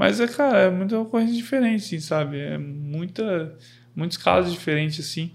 [0.00, 2.38] Mas é, cara, é muita ocorrência diferente, assim, sabe?
[2.40, 3.54] É muita,
[3.94, 5.30] muitos casos diferentes, assim.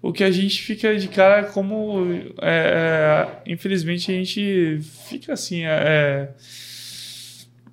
[0.00, 1.98] O que a gente fica de cara é como.
[2.40, 5.64] é, é, infelizmente a gente fica assim.
[5.64, 6.28] é, é,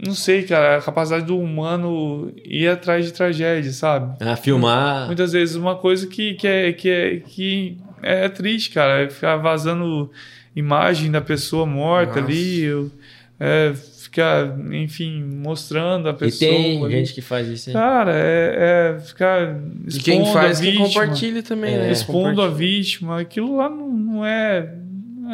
[0.06, 4.18] não sei, cara, a capacidade do humano ir atrás de tragédia, sabe?
[4.20, 5.06] Ah, filmar.
[5.08, 9.38] Muitas vezes uma coisa que, que, é, que, é, que é triste, cara, é ficar
[9.38, 10.12] vazando
[10.54, 12.34] imagem da pessoa morta Nossa.
[12.34, 12.92] ali, eu-
[13.40, 13.74] é,
[14.14, 16.51] ficar, enfim, mostrando a E pessoa.
[16.51, 16.92] tem ali.
[16.92, 17.74] gente que faz isso aí.
[17.74, 21.77] Cara, é, é ficar E quem expondo faz, a quem vítima, compartilha também, É.
[21.80, 21.92] né?
[21.92, 24.72] expondo a vítima, aquilo lá não, não é.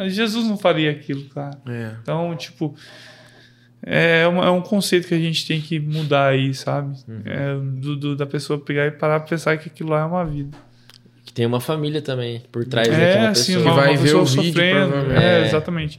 [0.08, 1.58] Jesus não faria aquilo, cara.
[1.68, 1.90] É.
[2.00, 2.74] Então, tipo,
[3.82, 6.96] é, uma- é um conceito que a gente tem que mudar aí, sabe?
[7.06, 7.22] Uhum.
[7.24, 10.24] É, do, do- da pessoa pegar e parar pra pensar que aquilo lá é uma
[10.24, 10.56] vida.
[11.24, 13.64] Que tem uma família também por trás É, daquela assim, pessoa.
[13.64, 14.88] uma, Que vai uma ver o vídeo, sofrendo.
[14.88, 15.22] provavelmente.
[15.24, 15.46] É, É.
[15.46, 15.98] exatamente.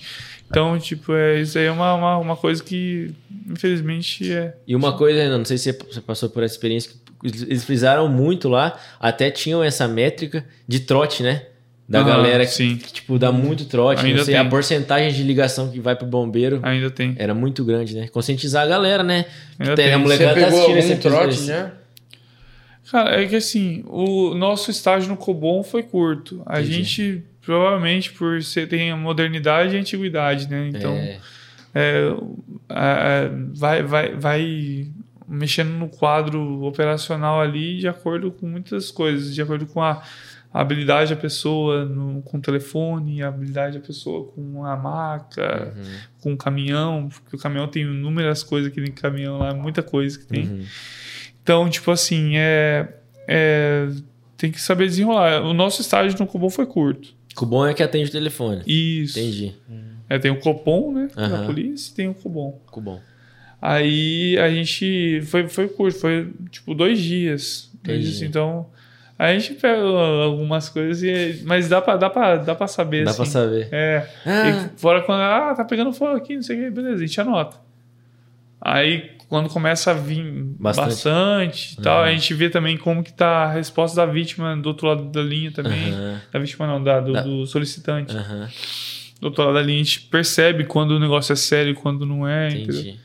[0.52, 3.12] Então, tipo, é, isso aí é uma, uma, uma coisa que,
[3.50, 4.54] infelizmente, é.
[4.68, 8.08] E uma coisa, Renan, não sei se você passou por essa experiência, que eles frisaram
[8.10, 11.44] muito lá, até tinham essa métrica de trote, né?
[11.88, 12.78] Da Ah, galera que, sim.
[12.78, 14.06] que, tipo, dá muito trote.
[14.06, 14.50] Ainda não sei, a tem.
[14.50, 17.16] porcentagem de ligação que vai pro bombeiro Ainda tem.
[17.18, 18.08] era muito grande, né?
[18.08, 19.26] Conscientizar a galera, né?
[19.60, 19.94] Ainda Tem, tem.
[19.94, 21.28] a Você molecada tá pegou assistindo esse algum episódio.
[21.36, 21.72] trote já?
[22.92, 26.42] Cara, é que assim, o nosso estágio no Cobom foi curto.
[26.46, 26.84] A Entendi.
[26.84, 30.68] gente, provavelmente, por ser tem a modernidade e a antiguidade, né?
[30.70, 31.20] Então, É,
[31.74, 32.04] é,
[32.70, 32.94] a-
[33.26, 34.88] a- vai, vai, vai
[35.28, 40.02] mexendo no quadro operacional ali de acordo com muitas coisas, de acordo com a
[40.54, 45.84] habilidade da pessoa no, com o telefone, a habilidade da pessoa com a maca, uhum,
[46.20, 50.20] com o caminhão, porque o caminhão tem inúmeras coisas que tem caminhão lá, muita coisa
[50.20, 50.44] que tem.
[50.46, 50.66] uhum.
[51.42, 52.94] Então, tipo assim, é,
[53.28, 53.88] é,
[54.38, 55.42] tem que saber desenrolar.
[55.44, 57.16] O nosso estágio no Cobom foi curto.
[57.40, 58.62] O bom é que atende o telefone.
[58.68, 59.20] Isso.
[59.20, 59.54] Entendi.
[60.10, 61.08] É, tem o Copom, né?
[61.16, 61.46] Da Aham.
[61.46, 62.60] polícia e tem o Cobom.
[62.66, 63.00] Ficou bom.
[63.62, 65.22] Aí a gente.
[65.26, 67.72] Foi, foi curto, foi tipo dois dias.
[67.84, 68.68] Dois dias, então.
[69.18, 73.04] A gente pega algumas coisas, e, mas dá pra, dá, pra, dá pra saber.
[73.06, 73.18] Dá assim.
[73.22, 73.68] pra saber.
[73.72, 74.08] É.
[74.26, 75.22] Ah, E fora quando.
[75.22, 77.58] Ah, tá pegando fogo aqui, não sei o que, beleza, a gente anota.
[78.62, 80.24] Aí quando começa a vir
[80.60, 80.88] Bastante.
[80.90, 82.06] bastante, e tal, Uhum.
[82.06, 85.22] a gente vê também como que tá a resposta da vítima do outro lado da
[85.22, 85.94] linha também.
[85.94, 88.16] aham, Da vítima não, da, do, Da- do solicitante.
[88.16, 88.50] aham,
[89.22, 92.06] Do outro lado da linha a gente percebe quando o negócio é sério e quando
[92.06, 92.82] não é, entendeu?
[92.82, 93.00] entendi.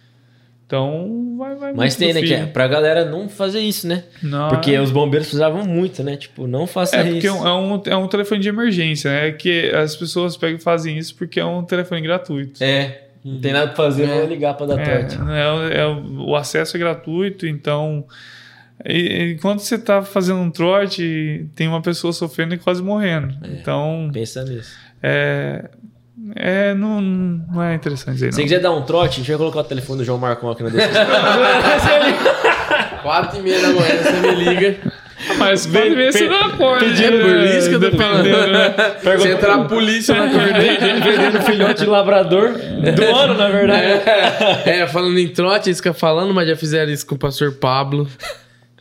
[0.66, 2.20] Então vai, vai Mas tem, né?
[2.20, 4.02] Que é pra galera não fazer isso, né?
[4.20, 4.80] Não, Porque é...
[4.80, 6.16] os bombeiros precisavam muito, né?
[6.16, 7.12] Tipo, não faça É isso.
[7.12, 9.30] porque é um, é um telefone de emergência, né?
[9.30, 12.64] Que as pessoas pegam e fazem isso porque é um telefone gratuito.
[12.64, 14.20] É, não tem nada pra fazer, É.
[14.20, 15.18] vou ligar pra dar É, trote.
[15.30, 18.04] é, é, o acesso é gratuito, então.
[18.84, 18.98] E,
[19.32, 23.34] e quando você tá fazendo um trote, tem uma pessoa sofrendo e quase morrendo.
[23.44, 24.74] Então, Pensa nisso.
[25.02, 25.68] é.
[26.34, 29.60] É, não, não é interessante aí, Se quiser dar um trote, a gente vai colocar
[29.60, 31.04] o telefone do João Marcon aqui na descrição.
[33.02, 34.76] Quatro e meia da manhã você me liga.
[35.38, 36.84] Mas pode ver se não acorda.
[36.86, 38.22] É por isso que eu tô falando.
[38.22, 39.18] Dependendo, né?
[39.18, 40.76] Se entrar a polícia, eu não acordei.
[40.76, 42.52] Vendendo filhote de labrador
[42.94, 44.02] do ano, na verdade.
[44.66, 48.06] É, falando em trote, eles ficam falando, mas já fizeram isso com o pastor Pablo.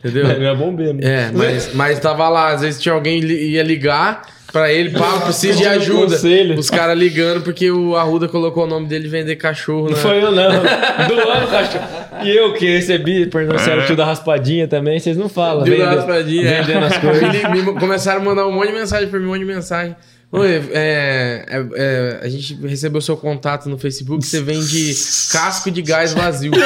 [0.08, 0.38] Entendeu?
[0.38, 1.00] Não é bombeiro, né?
[1.02, 5.20] É, mas, mas tava lá, às vezes tinha alguém li- ia ligar pra ele, Pablo,
[5.22, 6.14] precisa de ajuda.
[6.14, 6.58] Conselho.
[6.58, 9.90] Os caras ligando porque o Arruda colocou o nome dele vender cachorro, né?
[9.90, 10.50] Não foi eu, não.
[11.08, 11.84] Do ano, cachorro.
[12.22, 15.64] E eu que recebi, perguntando se era o tio da raspadinha também, vocês não falam.
[15.64, 16.62] Vende- uma raspadinha, é.
[16.62, 17.22] Vendendo as coisas.
[17.34, 19.94] Ele me- começaram a mandar um monte de mensagem pra mim, um monte de mensagem.
[20.32, 24.92] Oi, é, é, é, a gente recebeu seu contato no Facebook, você vende
[25.32, 26.50] casco de gás vazio.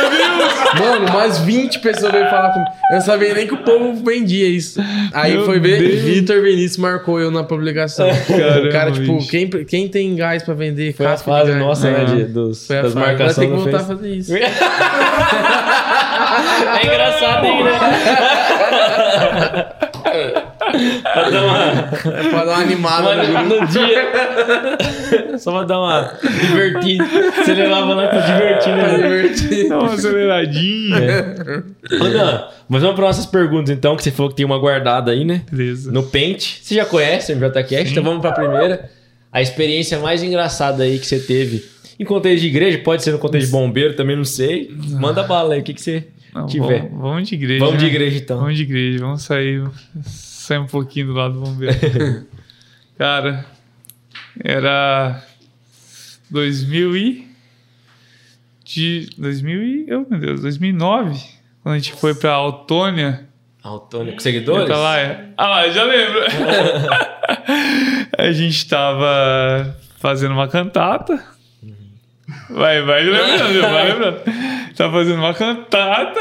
[0.80, 2.70] Mano, umas 20 pessoas veio falar comigo.
[2.90, 4.80] Eu não sabia nem que o povo vendia isso.
[5.12, 5.78] Aí Meu foi ver.
[6.00, 8.08] Vitor Vinícius marcou eu na publicação.
[8.26, 9.28] Caramba, o cara, tipo, bicho.
[9.30, 11.60] quem, quem tem gás pra vender Foi a casco fase de gás?
[11.62, 11.98] nossa, né?
[12.00, 12.04] Ah.
[12.04, 13.06] de- dos, Foi a das fase.
[13.06, 14.32] Marcações tem que no voltar a fazer isso.
[16.80, 17.70] É engraçado, hein, né?
[21.02, 25.38] Pra dar uma, É pra dar uma animada uma no no dia.
[25.38, 27.04] Só pra dar uma divertida.
[27.36, 28.96] Você levava lá pra divertir, Pra né?
[28.96, 29.68] divertir.
[29.68, 31.00] Dá uma aceleradinha.
[31.90, 35.24] Dan, mas vamos para nossas perguntas então, que você falou que tem uma guardada aí,
[35.24, 35.42] né?
[35.50, 35.90] Beleza.
[35.92, 36.58] No Paint.
[36.62, 38.90] Você já conhece o MJCast, então vamos pra primeira.
[39.32, 41.64] A experiência mais engraçada aí que você teve
[41.98, 44.70] em contexto de igreja, pode ser no contexto de bombeiro, também não sei.
[44.98, 46.80] Manda bala aí, o que, que você Não, tiver.
[46.88, 47.64] Vamos, vamos de igreja.
[47.64, 47.90] Vamos de né?
[47.90, 48.38] igreja então.
[48.38, 49.62] Vamos de igreja, vamos sair,
[50.40, 52.26] sair um pouquinho do lado do bombeiro.
[52.96, 53.46] Cara,
[54.42, 55.22] era
[56.30, 57.30] 2000 e
[58.64, 61.18] de 2000 e, oh, meu Deus, 2009,
[61.62, 63.28] quando a gente foi pra Autônia.
[63.62, 64.68] Autônio, com seguidores?
[64.68, 65.28] Tá lá, é.
[65.36, 66.20] Ah, lá, já lembro.
[68.16, 71.22] a gente tava fazendo uma cantata.
[72.50, 74.20] Vai, vai lembrando, vai lembrando.
[74.76, 76.18] Tava fazendo uma cantata.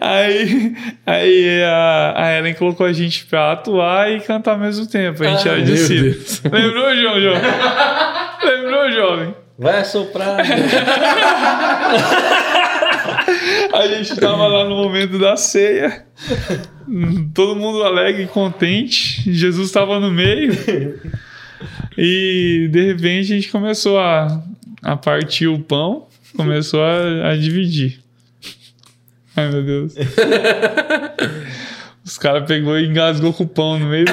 [0.00, 0.74] aí
[1.06, 5.22] aí a, a Ellen colocou a gente pra atuar e cantar ao mesmo tempo.
[5.22, 6.42] A gente Ah, era de Deus.
[6.44, 7.34] Lembrou, João, João?
[8.44, 9.34] Lembrou, jovem?
[9.58, 10.38] Vai assoprar.
[13.72, 16.04] A gente tava lá no momento da ceia,
[17.34, 19.32] todo mundo alegre e contente.
[19.32, 20.52] Jesus estava no meio.
[21.96, 24.42] E de repente a gente começou a,
[24.82, 28.00] a partir o pão, começou a, a dividir.
[29.36, 29.94] Ai meu Deus.
[32.04, 34.12] Os caras pegou e engasgou com o pão no meio da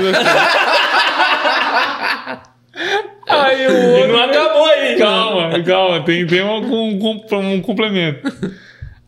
[3.27, 4.13] Aí o e outro.
[4.13, 4.97] não acabou aí.
[4.97, 7.19] Calma, calma, tem, tem um, um,
[7.53, 8.31] um complemento.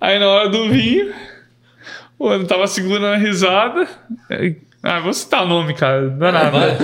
[0.01, 1.13] Aí na hora do vinho,
[2.17, 3.87] o outro tava segurando a risada.
[4.83, 6.77] Ah, vou citar o nome, cara, não é nada.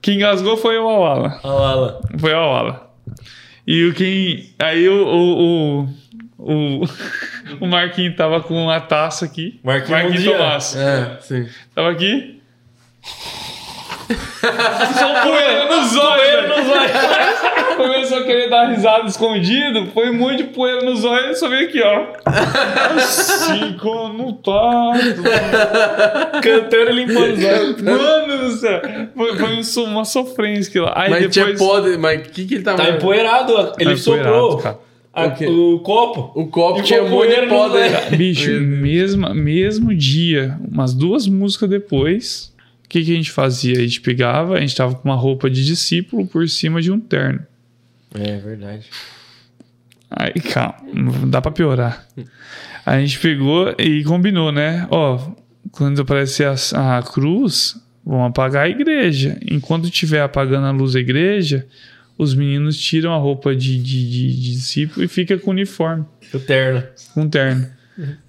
[0.00, 1.40] Quem engasgou foi o Awala.
[1.44, 2.00] Lá.
[2.18, 2.90] Foi o Awala.
[3.66, 4.50] E o quem.
[4.58, 5.84] Aí o, o,
[6.38, 6.84] o, o,
[7.60, 9.60] o Marquinhos tava com a taça aqui.
[9.62, 10.24] Marquinhos Marquinhos.
[10.24, 10.76] Tomás.
[10.76, 11.48] É, sim.
[11.74, 12.40] Tava aqui.
[14.98, 16.48] Só poeira nos olhos.
[16.48, 17.76] nos olhos.
[17.76, 19.86] Começou a querer dar risada escondido.
[19.94, 21.38] Foi um monte de poeira nos olhos.
[21.38, 22.06] Só veio aqui, ó.
[22.96, 24.92] Assim como tá.
[26.42, 27.82] Cantando e limpando os olhos.
[27.82, 28.80] Mano do céu.
[29.16, 30.92] Foi, foi um uma sofrência aquilo lá.
[30.96, 31.58] Aí Mas tinha depois.
[31.70, 31.96] podre.
[31.96, 32.78] Mas o que, que ele tava.
[32.78, 33.72] Tá empoeirado.
[33.78, 34.78] Ele Tá soprou cara.
[35.12, 36.32] a- O o copo.
[36.40, 38.16] O copo E tinha muito no meio.
[38.16, 42.51] Bicho, mesmo, mesmo dia, umas duas músicas depois,
[42.92, 43.76] que, que a gente fazia?
[43.78, 47.00] A gente pegava, a gente tava com uma roupa de discípulo por cima de um
[47.00, 47.40] terno.
[48.14, 48.86] É verdade.
[50.10, 52.06] Aí, calma, dá pra piorar.
[52.84, 54.86] A gente pegou e combinou, né?
[54.90, 55.32] Ó,
[55.70, 59.38] quando aparecer a, a cruz, vão apagar a igreja.
[59.50, 61.66] Enquanto estiver apagando a luz da igreja,
[62.18, 66.04] os meninos tiram a roupa de, de, de- de discípulo e fica com o uniforme,
[66.34, 66.82] O terno.
[67.14, 67.66] com terno.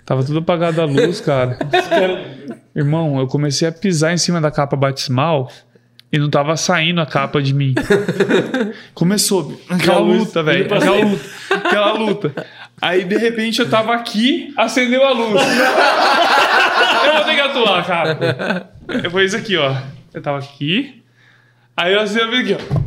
[0.06, 1.57] Tava tudo apagado a luz, cara.
[2.75, 5.49] Irmão, eu comecei a pisar em cima da capa batismal
[6.11, 7.73] e não tava saindo a capa de mim.
[8.93, 10.65] Começou aquela luta, velho.
[10.65, 12.45] Aquela luta, aquela luta.
[12.82, 15.41] Aí, de repente, eu tava aqui, acendeu a luz.
[17.06, 18.72] eu vou ter que atuar, cara.
[19.09, 19.75] Foi isso aqui, ó.
[20.14, 21.01] Eu tava aqui.
[21.77, 22.83] Aí eu acendi a luz aqui, ó.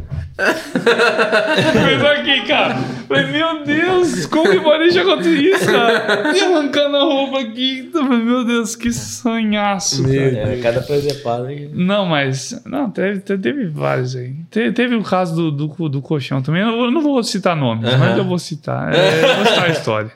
[1.73, 2.77] Fez aqui, cara.
[3.09, 6.36] Falei, meu Deus, como que pode deixar acontecer isso, cara?
[6.36, 7.89] E arrancando a roupa aqui.
[7.93, 10.15] Falei, Meu Deus, que sonhaço, cara.
[10.15, 11.70] É, cada presepada aí.
[11.73, 12.60] Não, mas.
[12.67, 14.35] Não, teve, te- teve vários aí.
[14.51, 16.62] Te- Teve, o caso do, do, do colchão também.
[16.62, 18.93] Eu não- vou citar nomes, mas eu vou citar.
[18.94, 20.10] É, eu vou citar a história.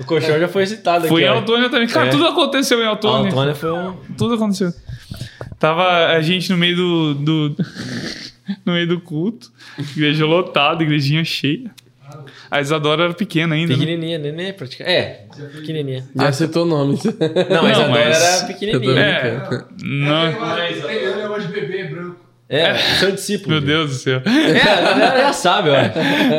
[0.00, 1.34] O colchão já foi citado Foi em aqui.
[1.34, 1.40] ó.
[1.40, 1.86] Altônia também.
[1.86, 2.10] Cara, É.
[2.10, 3.30] tudo aconteceu em Altônia.
[3.30, 3.94] Antônia foi um.
[4.18, 4.72] Tudo aconteceu.
[5.58, 7.14] Tava a gente no meio do.
[7.14, 7.56] do
[8.66, 9.52] no meio do culto.
[9.78, 11.70] Igreja lotada, igrejinha cheia.
[12.50, 13.72] A Isadora era pequena ainda.
[13.72, 13.78] Né?
[13.78, 14.96] Pequenininha, neném, praticamente.
[14.98, 15.26] É,
[15.56, 16.04] pequenininha.
[16.14, 17.04] Já citou nomes.
[17.04, 19.00] Não, mas Não, a mas- Dora era pequenininha.
[19.00, 19.48] É.
[19.82, 22.24] Não, Ele é de bebê branco.
[22.46, 23.52] É, seu discípulo.
[23.52, 24.20] meu Deus do céu.
[24.26, 25.74] É, a galera já sabe, ó.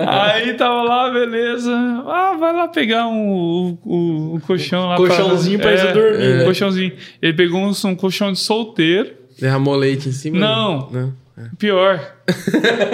[0.10, 1.72] Aí tava lá, beleza.
[2.08, 4.98] Ah, vai lá pegar um, o, o colchão lá.
[4.98, 6.44] Colchãozinho pra eles dormir, Um né?
[6.46, 6.94] colchãozinho.
[7.22, 9.12] Ele pegou um, um colchão de solteiro.
[9.40, 10.38] Derramou leite em cima?
[10.38, 10.90] Não.
[10.92, 11.14] Não.
[11.58, 12.00] Pior.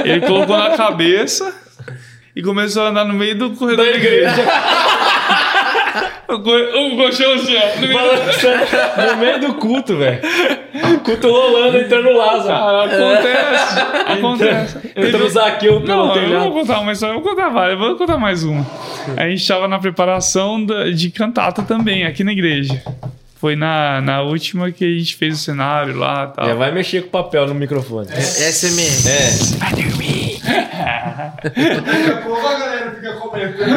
[0.04, 1.54] Ele colocou na cabeça
[2.36, 4.36] e começou a andar no meio do corredor da igreja.
[6.30, 9.12] o colchão assim, ó.
[9.12, 9.54] No meio do...
[9.56, 10.22] Culto, velho.
[10.96, 12.48] O culto rolando, entrando o Lázaro.
[12.48, 13.80] Cara, acontece.
[14.12, 14.78] Acontece.
[14.96, 16.44] Entrando o Zaqueu pelo Não, eu não telhado.
[16.46, 18.66] vou contar uma história, eu vou contar várias, eu vou contar mais uma.
[19.18, 22.82] A gente estava na preparação de cantata também, aqui na igreja.
[23.36, 26.46] Foi na, na última que a gente fez o cenário lá e tal.
[26.46, 28.08] Já vai mexer com o papel no microfone.
[28.08, 29.10] SMR.
[29.10, 30.11] É.
[30.44, 33.72] Daqui a pouco a galera fica comentando.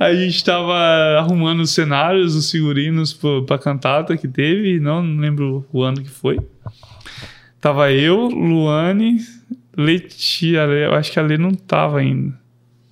[0.00, 0.74] A gente tava
[1.18, 6.10] arrumando os cenários, os figurinos pra cantata que teve, não, não lembro o ano que
[6.10, 6.38] foi.
[7.60, 9.18] Tava eu, Luane,
[9.76, 12.34] Letia, eu acho que a Lê não tava ainda.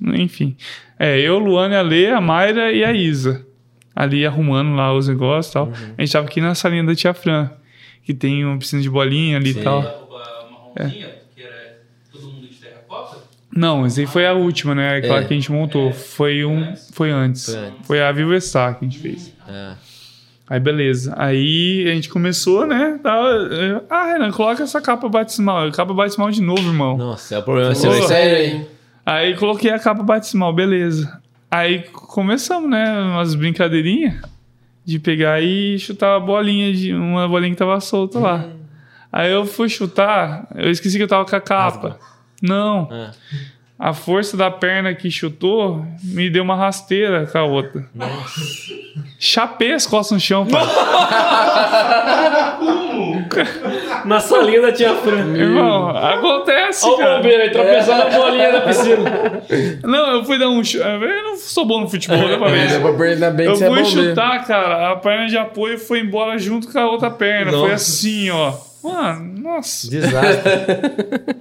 [0.00, 0.56] Enfim.
[0.98, 3.46] É, eu, Luane, a Lê, a Mayra e a Isa.
[3.94, 5.72] Ali arrumando lá os negócios e tal.
[5.98, 7.50] A gente tava aqui na salinha da Tia Fran,
[8.02, 10.01] que tem uma piscina de bolinha ali e tal.
[10.78, 11.78] Marronzinha, que era
[12.12, 13.16] todo mundo de terracota.
[13.54, 14.96] Não, essa aí foi a última, né?
[14.96, 15.24] Aquela É.
[15.24, 15.92] que a gente montou.
[15.92, 16.74] Foi um.
[16.92, 17.46] Foi antes.
[17.46, 17.86] Foi antes.
[17.86, 19.34] Foi a Viva Star que a gente fez.
[19.48, 19.72] É.
[20.48, 21.14] Aí beleza.
[21.16, 22.98] Aí a gente começou, né?
[23.02, 23.48] Tava,
[23.88, 25.70] ah, Renan, coloca essa capa batismal.
[25.72, 26.96] Capa batismal de novo, irmão.
[26.96, 27.90] Nossa, é o problema seu.
[27.92, 28.44] Isso Sério aí.
[28.52, 28.66] aí.
[29.04, 31.20] Aí coloquei a capa batismal, beleza.
[31.50, 33.00] Aí começamos, né?
[33.00, 34.14] Umas brincadeirinhas
[34.84, 38.46] de pegar e chutar a bolinha de uma bolinha que tava solta lá.
[39.12, 41.98] Aí eu fui chutar, eu esqueci que eu tava com a capa.
[42.40, 42.88] Não.
[42.90, 43.10] Ah.
[43.78, 47.84] A força da perna que chutou me deu uma rasteira com a outra.
[49.18, 50.62] Chapei as costas no chão, pai.
[54.04, 55.36] Na salinha da tia Fran.
[55.36, 57.16] Irmão, acontece, Olha o cara.
[57.16, 59.42] bombeiro aí, tropeçando na bolinha da piscina.
[59.84, 60.62] Não, eu fui dar um.
[60.62, 62.68] ch- Eu não sou bom no futebol, dá pra ver.
[62.68, 63.86] Dá pra bem que Eu é fui bombeiro.
[64.10, 67.50] chutar, cara, a perna de apoio foi embora junto com a outra perna.
[67.52, 67.74] Foi Nossa.
[67.74, 68.52] assim, ó.
[68.82, 69.88] Mano, nossa.
[69.88, 70.50] Desastre.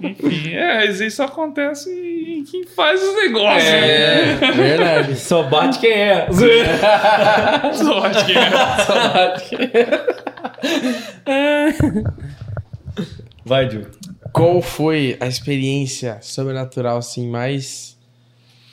[0.00, 3.64] Enfim, é, isso só acontece em quem faz os negócios.
[3.64, 4.32] né?
[4.32, 5.16] É, verdade.
[5.16, 6.28] Só bate quem é.
[6.32, 6.68] Zoeira.
[7.74, 8.32] Só acho que
[11.26, 11.68] é.
[13.44, 13.86] Vai, Ju.
[14.32, 17.98] Qual foi a experiência sobrenatural assim mais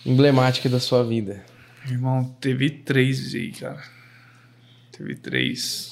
[0.05, 1.43] emblemática da sua vida?
[1.89, 3.81] Irmão, teve três aí, cara.
[4.91, 5.91] Teve três.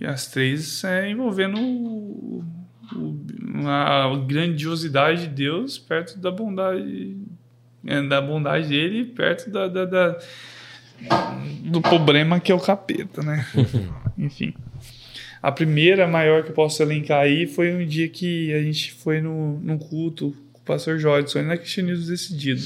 [0.00, 2.44] E as três é envolvendo o-
[2.94, 7.16] o- a grandiosidade de Deus perto da bondade
[7.84, 10.18] é, da bondade dele perto da, da- da-
[11.64, 13.44] do problema que é o capeta, né?
[14.16, 14.54] Enfim.
[15.42, 19.20] A primeira maior que eu posso elencar aí foi um dia que a gente foi
[19.20, 22.62] no, num culto com o pastor Jodson, não é cristianismo decidido.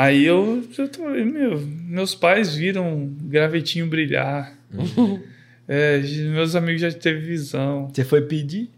[0.00, 4.56] Aí eu, eu tô, meu, meus pais viram gravetinho brilhar.
[5.72, 6.00] É,
[6.32, 7.88] meus amigos já teve visão.
[7.94, 8.70] Você foi pedir?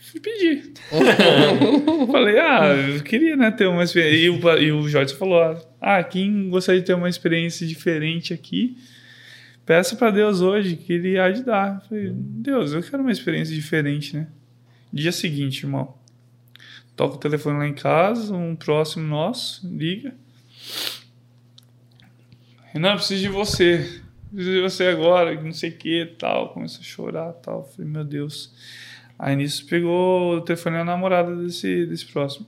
[0.00, 0.72] Fui pedir.
[2.10, 4.16] Falei, ah, eu queria, né, ter uma experiência.
[4.16, 8.76] E o, e o Jorge falou, ah, quem gostaria de ter uma experiência diferente aqui,
[9.64, 11.82] peça para Deus hoje, que ele há de dar.
[11.88, 14.26] Falei, Deus, eu quero uma experiência diferente, né?
[14.92, 15.94] Dia seguinte, irmão.
[16.96, 20.12] Toca o telefone lá em casa, um próximo nosso, liga.
[22.72, 24.02] Renan, preciso de você.
[24.30, 26.50] Preciso de você agora, não sei o que tal.
[26.50, 27.64] Começou a chorar tal.
[27.64, 28.52] Falei, meu Deus.
[29.18, 32.46] Aí nisso pegou o telefone da namorada desse, desse próximo.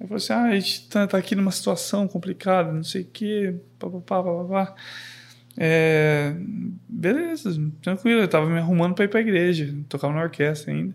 [0.00, 3.06] Aí falou assim: ah, a gente tá, tá aqui numa situação complicada, não sei o
[3.06, 4.74] que, papapá, papapá.
[5.56, 6.34] É,
[6.88, 10.94] beleza, tranquilo, eu tava me arrumando pra ir pra igreja, tocava na orquestra ainda.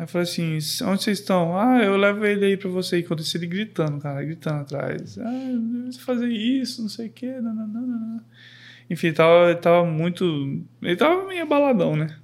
[0.00, 1.58] Aí eu falei assim: onde vocês estão?
[1.58, 2.98] Ah, eu levo ele aí pra você.
[2.98, 7.26] E quando ele gritando, cara, gritando atrás: ah, preciso fazer isso, não sei o que,
[7.26, 8.24] nananana.
[8.88, 10.64] Enfim, tava, tava muito.
[10.80, 12.16] Ele tava meio abaladão, né?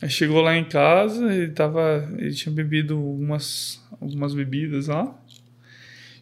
[0.00, 2.10] Aí chegou lá em casa, ele tava.
[2.16, 5.14] Ele tinha bebido algumas, algumas bebidas lá.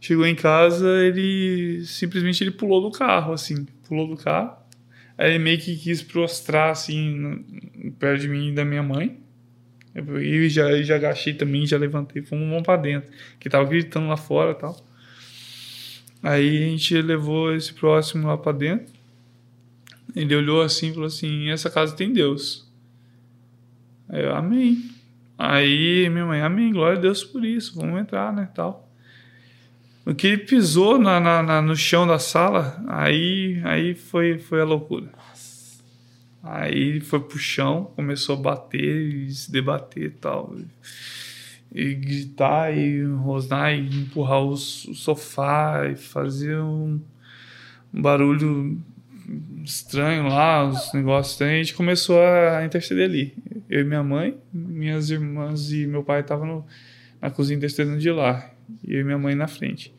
[0.00, 3.64] Chegou em casa, ele simplesmente ele pulou do carro, assim.
[3.86, 4.56] Pulou do carro.
[5.16, 7.44] Aí ele meio que quis prostrar, assim,
[8.00, 9.21] perto de mim e da minha mãe.
[9.94, 13.10] Eu já, já agachei também, já levantei, fomos mão pra dentro.
[13.38, 14.76] Que tava gritando lá fora e tal.
[16.22, 18.92] Aí a gente levou esse próximo lá pra dentro.
[20.14, 22.70] Ele olhou assim e falou assim: essa casa tem Deus.
[24.08, 24.90] Aí eu, amém.
[25.38, 28.88] Aí minha mãe, amém, glória a Deus por isso, vamos entrar, né, tal.
[30.06, 34.60] O que ele pisou na, na- na- no chão da sala, aí, aí foi, foi
[34.60, 35.08] a loucura.
[36.42, 40.54] Aí foi pro chão, começou a bater e se debater e tal.
[41.72, 47.00] E gritar e rosnar e empurrar o, sofá e fazer um,
[47.94, 48.82] um barulho
[49.64, 51.54] estranho lá, os negócios estranhos.
[51.54, 53.34] A gente começou a interceder ali.
[53.70, 56.66] Eu e minha mãe, minhas irmãs e meu pai estavam
[57.20, 58.50] na cozinha intercedendo de lá.
[58.86, 59.94] E eu e minha mãe na frente.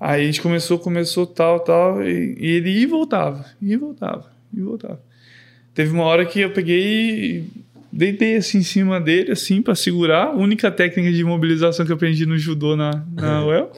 [0.00, 3.76] Aí a gente começou, começou tal, tal, e, e ele ia e voltava, ia e
[3.76, 5.11] voltava, ia e voltava.
[5.74, 7.50] Teve uma hora que eu peguei e
[7.90, 10.34] deitei assim em cima dele, assim, para segurar.
[10.34, 13.72] Única técnica de imobilização que eu aprendi no judô na, na UEL.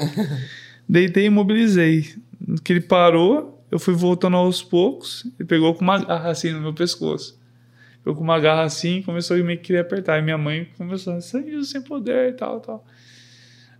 [0.88, 2.14] Deitei e imobilizei.
[2.46, 6.52] No que ele parou, eu fui voltando aos poucos, ele pegou com uma garra assim
[6.52, 7.38] no meu pescoço.
[8.04, 10.18] Eu com uma garra assim, começou a meio que querer apertar.
[10.18, 12.86] E minha mãe começou a sangue sem poder e tal, tal.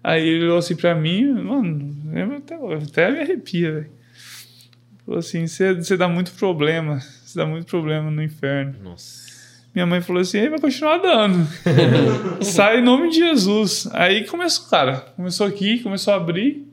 [0.03, 3.91] Aí ele olhou assim pra mim, mano, até, até me arrepia, velho.
[5.05, 7.01] Falou assim: você dá muito problema,
[7.35, 8.77] você dá muito problema no inferno.
[8.83, 9.35] Nossa.
[9.75, 11.49] Minha mãe falou assim: aí vai continuar dando.
[12.41, 13.89] Sai em nome de Jesus.
[13.93, 15.01] Aí começou, cara.
[15.17, 16.65] Começou aqui, começou a abrir.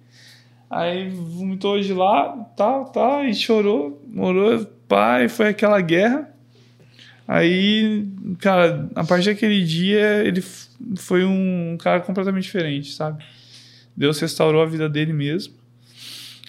[0.70, 6.30] Aí vomitou de lá, tal, tal, e chorou, morou, pai, foi aquela guerra.
[7.28, 8.08] Aí,
[8.40, 10.42] cara, a partir daquele dia, ele
[10.96, 13.22] foi um cara completamente diferente, sabe?
[13.98, 15.54] Deus restaurou a vida dele mesmo.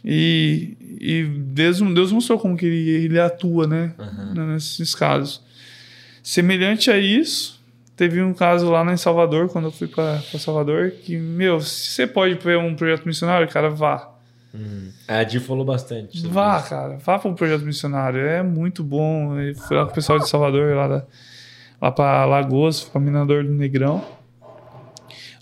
[0.04, 3.94] E, e Deus, Deus mostrou como que ele, ele atua, né?
[4.34, 5.42] Nesses casos.
[6.22, 7.60] Semelhante a isso,
[7.96, 12.06] teve um caso lá em Salvador, quando eu fui para Salvador, que, meu, se você
[12.06, 14.12] pode ver um projeto missionário, cara, vá.
[15.08, 16.26] A Di falou bastante.
[16.26, 16.68] Vá, isso.
[16.68, 18.20] cara, vá para um projeto missionário.
[18.20, 19.38] É muito bom.
[19.38, 21.06] Eu fui lá com o pessoal de Salvador, lá, da,
[21.80, 24.04] lá para Lagoas, para Minador do Negrão.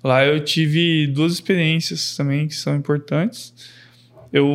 [0.03, 3.53] Lá eu tive duas experiências também que são importantes.
[4.33, 4.47] Eu,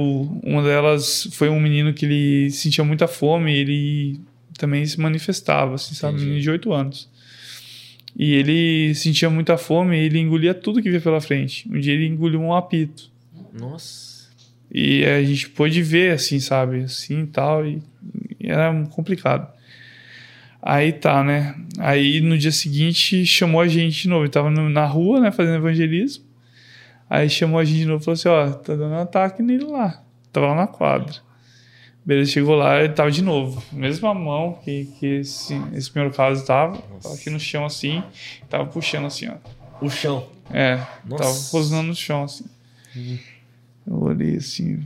[0.43, 4.21] uma delas foi um menino que ele sentia muita fome, e ele
[4.57, 6.13] também se manifestava, assim, sabe?
[6.13, 6.25] Um Entendi.
[6.25, 7.09] menino de 8 anos.
[8.17, 11.67] E ele sentia muita fome e ele engolia tudo que via pela frente.
[11.69, 13.11] Um dia ele engoliu um apito.
[13.53, 14.29] Nossa.
[14.71, 16.83] E a gente pôde ver, assim, sabe?
[16.83, 17.67] Assim tal.
[17.67, 17.81] E,
[18.39, 19.53] era complicado.
[20.61, 21.55] Aí tá, né?
[21.77, 24.23] Aí no dia seguinte chamou a gente de novo.
[24.23, 25.31] Ele tava na rua, né?
[25.31, 26.24] Fazendo evangelismo.
[27.09, 29.65] Aí chamou a gente de novo e falou assim: ó, tá dando um ataque nele
[29.65, 30.01] lá.
[30.31, 31.15] Tava lá na quadra.
[32.05, 33.63] Beleza, chegou lá ele tava de novo.
[33.71, 36.77] Mesma mão que, que esse, esse primeiro caso tava.
[37.01, 38.03] Tava aqui no chão assim.
[38.47, 39.35] Tava puxando assim, ó.
[39.81, 40.27] O chão.
[40.51, 41.23] É, Nossa.
[41.23, 42.45] tava rosnando no chão, assim.
[43.87, 44.83] Eu olhei assim,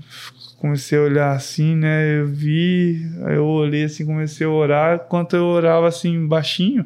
[0.58, 2.20] comecei a olhar assim, né?
[2.20, 5.02] Eu vi, aí eu olhei assim, comecei a orar.
[5.06, 6.86] Enquanto eu orava assim, baixinho,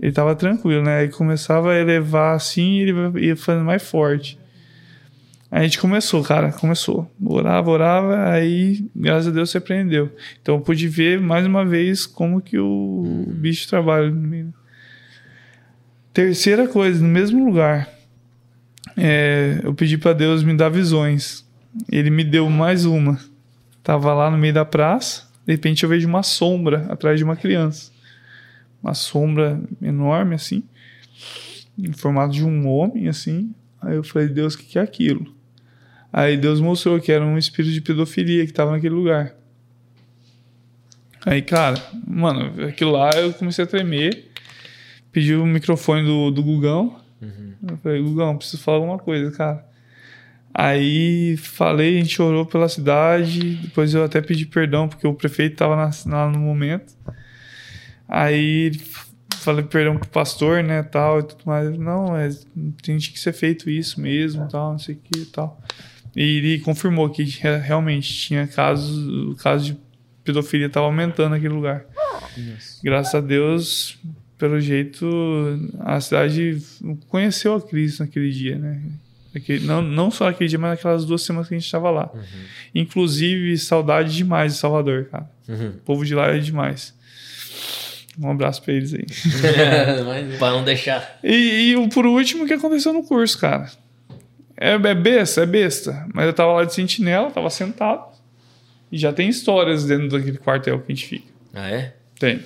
[0.00, 0.98] Ele tava tranquilo, né?
[0.98, 4.38] Aí começava a elevar assim e ele ia fazendo mais forte.
[5.50, 7.10] A gente começou, cara, começou.
[7.24, 10.14] Orava, orava, aí, graças a Deus, se aprendeu.
[10.42, 14.14] Então eu pude ver mais uma vez como que o bicho trabalha.
[16.12, 17.88] Terceira coisa, no mesmo lugar.
[18.96, 21.46] É, eu pedi para Deus me dar visões.
[21.90, 23.18] Ele me deu mais uma.
[23.82, 27.36] Tava lá no meio da praça, de repente eu vejo uma sombra atrás de uma
[27.36, 27.90] criança
[28.82, 30.62] uma sombra enorme assim,
[31.78, 33.52] em formato de um homem assim.
[33.80, 35.34] Aí eu falei, Deus, o que, que é aquilo?
[36.12, 39.34] Aí Deus mostrou que era um espírito de pedofilia que estava naquele lugar.
[41.24, 44.30] Aí, cara, mano, aquilo lá eu comecei a tremer.
[45.12, 46.98] Pedi o microfone do, do Gugão.
[47.20, 47.54] Uhum.
[47.70, 49.66] Eu falei, Gugão, preciso falar alguma coisa, cara.
[50.54, 53.56] Aí falei, a gente orou pela cidade.
[53.56, 55.74] Depois eu até pedi perdão, porque o prefeito estava
[56.06, 56.94] lá no momento.
[58.08, 58.72] Aí
[59.38, 61.78] falei perdão pro pastor, né, tal, e tudo mais.
[61.78, 62.28] Não, é,
[62.82, 65.60] tem que ser feito isso mesmo, tal, não sei o que tal.
[66.18, 69.78] E ele confirmou que realmente tinha casos, o caso de
[70.24, 71.84] pedofilia estava aumentando naquele lugar.
[72.82, 73.96] Graças a Deus,
[74.36, 75.06] pelo jeito,
[75.78, 76.60] a cidade
[77.08, 78.82] conheceu a Cristo naquele dia, né?
[79.62, 82.10] não, não só naquele dia, mas naquelas duas semanas que a gente estava lá.
[82.12, 82.20] Uhum.
[82.74, 85.30] Inclusive, saudade demais de Salvador, cara.
[85.48, 85.68] Uhum.
[85.68, 86.92] O povo de lá é demais.
[88.18, 89.06] Um abraço pra eles aí.
[90.36, 91.20] pra não deixar.
[91.22, 93.70] E, e por último, o que aconteceu no curso, cara?
[94.60, 96.06] É, é besta, é besta.
[96.12, 98.06] Mas eu tava lá de sentinela, tava sentado.
[98.90, 101.32] E já tem histórias dentro daquele quartel que a gente fica.
[101.54, 101.94] Ah, é?
[102.18, 102.42] Tem.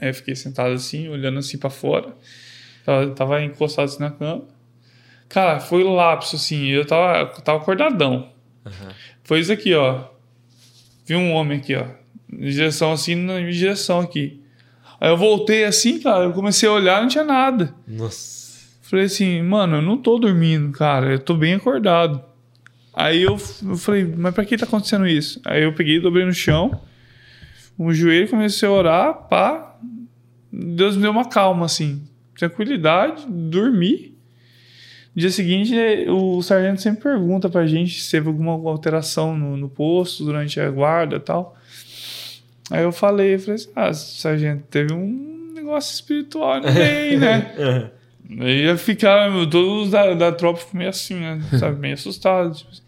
[0.00, 2.14] Aí eu fiquei sentado assim, olhando assim para fora.
[2.84, 4.44] Tava, tava encostado assim na cama.
[5.28, 6.66] Cara, foi o lapso, assim.
[6.66, 8.30] Eu tava, tava acordadão.
[8.64, 8.90] Uhum.
[9.22, 10.04] Foi isso aqui, ó.
[11.06, 11.86] Vi um homem aqui, ó
[12.38, 14.40] em direção assim, na minha direção aqui.
[15.00, 17.74] Aí eu voltei assim, cara, eu comecei a olhar, não tinha nada.
[17.86, 18.43] Nossa.
[18.84, 22.22] Falei assim, mano, eu não tô dormindo, cara, eu tô bem acordado.
[22.92, 25.40] Aí eu, eu falei, mas pra que tá acontecendo isso?
[25.46, 26.82] Aí eu peguei, dobrei no chão,
[27.78, 29.78] o joelho, comecei a orar, pá.
[30.52, 32.02] Deus me deu uma calma, assim,
[32.38, 34.14] tranquilidade, dormi.
[35.14, 35.74] No dia seguinte,
[36.10, 40.70] o sargento sempre pergunta pra gente se teve alguma alteração no, no posto durante a
[40.70, 41.56] guarda e tal.
[42.70, 47.90] Aí eu falei, falei assim, ah, sargento, teve um negócio espiritual meio, né?
[48.30, 51.40] Aí ia ficar, todos da, da tropa meio assim, né?
[51.58, 52.58] Sabe, meio assustados.
[52.58, 52.82] Tipo assim.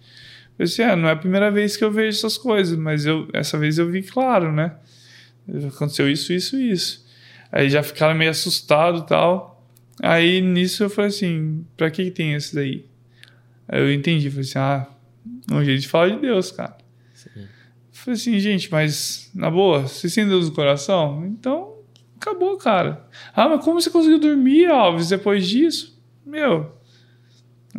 [0.58, 3.28] Eu disse, é, não é a primeira vez que eu vejo essas coisas, mas eu,
[3.32, 4.74] essa vez eu vi claro, né?
[5.68, 7.06] Aconteceu isso, isso, isso.
[7.52, 9.64] Aí já ficaram meio assustados e tal.
[10.02, 12.86] Aí nisso eu falei assim, pra que, que tem esse daí?
[13.68, 14.86] Aí eu entendi, falei assim, ah,
[15.50, 16.76] é um jeito de falar de Deus, cara.
[17.92, 21.26] Falei assim, gente, mas na boa, você tem Deus no coração?
[21.26, 21.75] Então,
[22.20, 23.04] acabou, cara.
[23.34, 26.00] Ah, mas como você conseguiu dormir, Alves, depois disso?
[26.24, 26.72] Meu,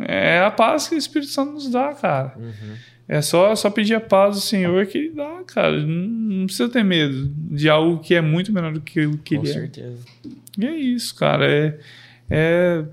[0.00, 2.34] é a paz que o Espírito Santo nos dá, cara.
[2.38, 2.74] Uhum.
[3.08, 5.80] É só, só pedir a paz do Senhor que ele dá, cara.
[5.80, 9.36] Não, não, precisa ter medo de algo que é muito menor do que o que
[9.36, 10.04] Com ele certeza.
[10.26, 10.28] é.
[10.58, 11.50] E é isso, cara.
[11.50, 11.78] É,
[12.28, 12.84] é...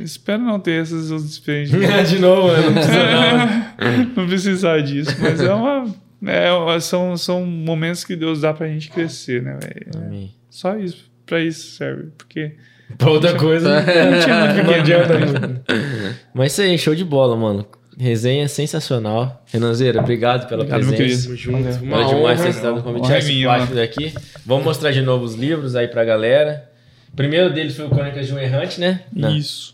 [0.00, 1.80] Espero não ter essas outras experiências.
[2.10, 2.60] de novo, né?
[2.60, 4.04] não precisa não.
[4.16, 5.94] não precisar disso, mas é uma
[6.26, 10.06] é, são, são momentos que Deus dá pra gente crescer, né, velho?
[10.06, 10.34] Amém.
[10.48, 12.10] Só isso, pra isso serve.
[12.16, 12.52] Porque.
[12.98, 13.80] Pra outra coisa.
[13.80, 15.18] Não, tinha muito não adianta.
[15.18, 15.60] Né?
[16.34, 17.66] Mas isso aí, show de bola, mano.
[17.98, 19.42] Resenha sensacional.
[19.50, 21.28] Renanzeira, obrigado pela obrigado, presença.
[21.28, 21.36] Querido.
[21.36, 21.84] Junto.
[21.84, 23.10] Uma demais ter estado no convite.
[23.10, 24.14] Esse plástico daqui.
[24.44, 26.70] Vamos mostrar de novo os livros aí pra galera.
[27.12, 29.00] O primeiro deles foi o Crônicas de um Errante, né?
[29.34, 29.73] Isso.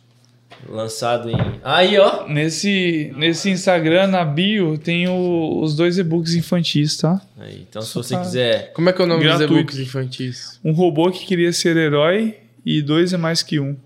[0.69, 1.37] Lançado em.
[1.63, 2.27] Aí, ó.
[2.29, 7.21] Nesse, nesse Instagram, na bio, tem o, os dois e-books infantis, tá?
[7.39, 8.73] Aí, então, se você quiser.
[8.73, 9.53] Como é que é o nome Gratuito.
[9.53, 10.61] dos e-books infantis?
[10.65, 13.77] Um robô que queria ser herói e dois é mais que um.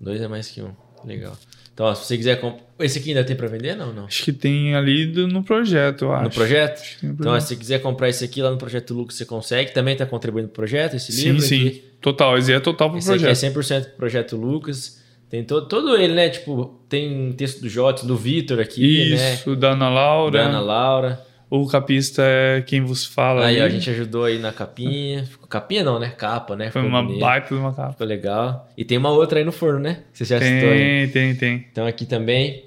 [0.00, 0.72] Dois é mais que um.
[1.04, 1.36] Legal.
[1.72, 2.40] Então, ó, se você quiser.
[2.40, 2.58] Comp...
[2.78, 3.92] Esse aqui ainda tem para vender, não?
[3.92, 4.04] não?
[4.04, 6.24] Acho que tem ali do, no projeto, eu acho.
[6.24, 6.78] No projeto?
[7.02, 7.20] no projeto?
[7.20, 9.72] Então, ó, se você quiser comprar esse aqui lá no Projeto Lucas, você consegue.
[9.72, 11.40] Também está contribuindo pro projeto, esse livro?
[11.40, 11.82] Sim, sim.
[12.00, 12.38] Total.
[12.38, 13.30] Esse é total pro esse projeto.
[13.30, 15.03] Esse aqui é 100% pro Projeto Lucas.
[15.28, 16.28] Tem todo, todo ele, né?
[16.28, 19.56] Tipo, tem texto do Jota, do Vitor aqui, Isso, né?
[19.56, 20.38] da Ana Laura.
[20.38, 21.20] Da Ana Laura.
[21.50, 23.46] O capista é quem vos fala.
[23.46, 23.62] Aí, aí.
[23.62, 25.28] a gente ajudou aí na capinha.
[25.48, 26.08] Capinha não, né?
[26.08, 26.70] Capa, né?
[26.70, 27.20] Foi Ficou uma bonito.
[27.20, 27.92] baita de uma capa.
[27.92, 28.68] Ficou legal.
[28.76, 29.98] E tem uma outra aí no forno, né?
[30.12, 31.08] Você já tem, citou aí.
[31.08, 32.64] Tem, tem, Então aqui também.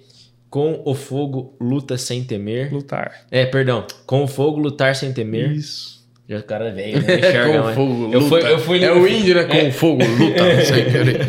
[0.50, 2.72] Com o fogo, luta sem temer.
[2.72, 3.12] Lutar.
[3.30, 3.86] É, perdão.
[4.06, 5.52] Com o fogo, lutar sem temer.
[5.52, 5.97] Isso.
[6.30, 7.20] Já o cara veio, né?
[7.20, 8.28] Enxerga, com fogo, eu luta.
[8.28, 8.84] Fui, eu fui...
[8.84, 9.46] É o índio, né?
[9.46, 9.72] Com é.
[9.72, 11.22] fogo, luta sem querer.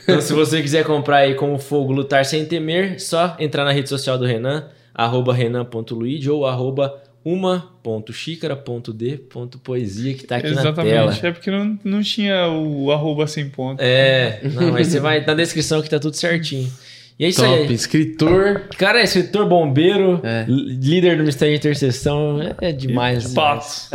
[0.02, 3.72] então, se você quiser comprar aí com o fogo, lutar sem temer, só entrar na
[3.72, 11.12] rede social do Renan, arroba renan.luigi ou arroba uma.xícara.d.poesia que tá aqui na tela.
[11.12, 11.26] Exatamente.
[11.26, 13.80] É porque não, não tinha o arroba sem ponto.
[13.80, 16.72] É, não, mas você vai na descrição que tá tudo certinho.
[17.18, 17.54] E é isso Top.
[17.54, 17.72] aí.
[17.72, 18.62] Escritor.
[18.76, 20.44] Cara, é escritor, bombeiro, É.
[20.48, 23.32] líder do Mistério de Intercessão, é, é demais.
[23.32, 23.88] Patos.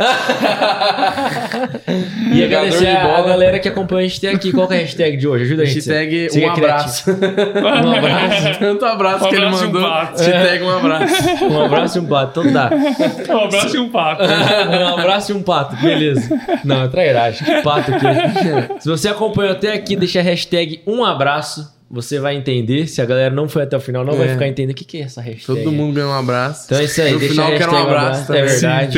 [2.32, 4.52] E agradecer de a, galera que acompanha a gente até aqui.
[4.52, 5.44] Qual que é a hashtag de hoje?
[5.44, 5.74] Ajuda a gente.
[5.76, 7.10] Hashtag um abraço.
[7.10, 8.58] Um abraço.
[8.60, 9.90] Tanto abraço Um que ele abraço e um mandou.
[9.90, 10.22] pato.
[10.22, 11.44] Hashtag um abraço.
[11.44, 12.40] Um abraço e um pato.
[12.40, 12.70] Então tá.
[13.34, 14.22] Um abraço e um pato.
[14.24, 16.40] Um abraço e um pato, beleza.
[16.64, 17.44] Não, é trairagem.
[17.44, 18.80] Que pato aqui.
[18.80, 21.77] Se você acompanhou até aqui, deixa a hashtag um abraço.
[21.90, 22.86] Você vai entender.
[22.86, 24.32] Se a galera não foi até o final, não vai É.
[24.32, 25.46] ficar entendendo o que, que é essa hashtag.
[25.46, 26.66] Todo mundo ganha um abraço.
[26.66, 27.12] Então é isso aí.
[27.12, 28.92] No deixa final quero um abraço É verdade.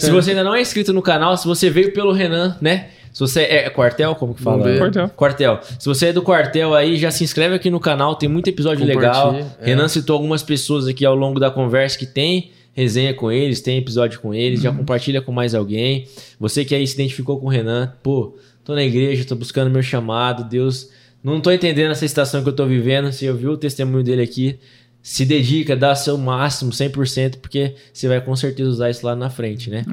[0.00, 2.88] Se você ainda não é inscrito no canal, se você veio pelo Renan, né?
[3.12, 4.58] Se você é, é quartel, como que fala?
[4.58, 4.78] Bombeiro.
[4.78, 5.08] Quartel.
[5.16, 5.60] Quartel.
[5.78, 8.84] Se você é do quartel aí, já se inscreve aqui no canal, tem muito episódio
[8.84, 9.34] legal.
[9.34, 9.46] É.
[9.70, 13.78] Renan citou algumas pessoas aqui ao longo da conversa que tem resenha com eles, tem
[13.78, 14.64] episódio com eles, Uhum.
[14.64, 16.06] já compartilha com mais alguém.
[16.38, 19.82] Você que aí se identificou com o Renan, pô, tô na igreja, tô buscando meu
[19.82, 20.90] chamado, Deus,
[21.34, 24.58] não tô entendendo essa estação que eu tô vivendo, você ouviu o testemunho dele aqui,
[25.02, 29.30] se dedica, dá seu máximo, 100%, porque você vai com certeza usar isso lá na
[29.30, 29.84] frente, né?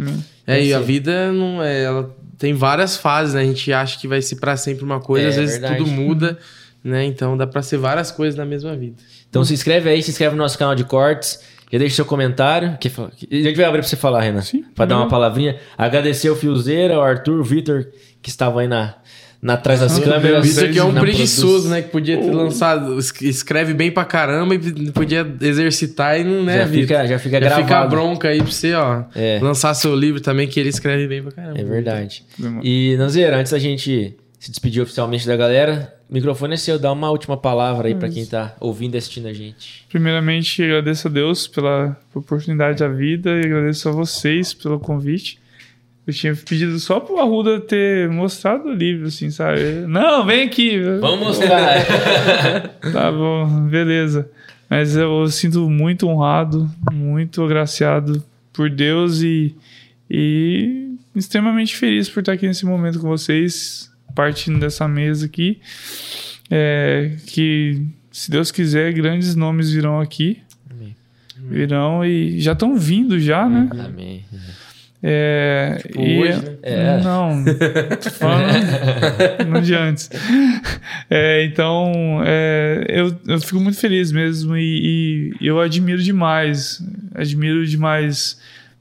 [0.47, 1.83] É, e a vida não é.
[1.83, 3.41] Ela tem várias fases, né?
[3.41, 5.77] A gente acha que vai ser pra sempre uma coisa, É, às vezes verdade.
[5.77, 6.37] tudo muda,
[6.83, 7.05] né?
[7.05, 8.95] Então dá pra ser várias coisas na mesma vida.
[9.29, 11.39] Então se inscreve aí, se inscreve no nosso canal de cortes.
[11.71, 12.77] Já deixa seu comentário.
[12.79, 14.41] Que, a gente vai abrir pra você falar, Renan.
[14.41, 15.57] Sim, Pra dar uma pode palavrinha.
[15.75, 17.87] Agradecer o Fiozeira, o Arthur, o Vitor,
[18.21, 18.93] que estavam aí na,
[19.43, 20.45] na atrás das câmeras.
[20.47, 21.81] Isso aqui é um preguiçoso, né?
[21.81, 22.97] Que podia ter lançado.
[22.97, 27.35] es- Escreve bem pra caramba e podia exercitar e não, né, Já fica, já fica
[27.35, 27.61] Já gravado.
[27.63, 29.03] fica a bronca aí pra você, ó.
[29.13, 29.39] É.
[29.41, 31.59] Lançar seu livro também, que ele escreve bem pra caramba.
[31.59, 32.23] É verdade.
[32.63, 36.79] E, Nanzeira, antes da gente se despedir oficialmente da galera, o microfone é seu.
[36.79, 39.85] Dá uma última palavra aí pra quem tá ouvindo e assistindo a gente.
[39.89, 45.37] Primeiramente, agradeço a Deus pela oportunidade da vida e agradeço a vocês pelo convite.
[46.05, 49.61] Eu tinha pedido só pro Arruda ter mostrado o livro, assim, sabe?
[49.87, 50.79] Não, vem aqui.
[50.99, 51.85] Vamos mostrar.
[52.91, 54.29] Tá bom, beleza.
[54.69, 59.55] Mas eu sinto muito honrado, muito agraciado por Deus e,
[60.09, 65.61] e extremamente feliz por estar aqui nesse momento com vocês, partindo dessa mesa aqui.
[66.51, 70.39] É, que, se Deus quiser, grandes nomes virão aqui.
[70.69, 70.95] Amém.
[71.49, 73.69] Virão e já estão vindo já, né?
[73.71, 74.25] Amém.
[75.05, 76.55] É, Tipo e- hoje, né?
[76.63, 77.01] É.
[77.01, 77.43] Não,
[78.11, 80.09] falando no de antes.
[81.09, 86.81] É, então, é, eu, eu fico muito feliz mesmo e, e eu admiro demais,
[87.13, 88.39] admiro demais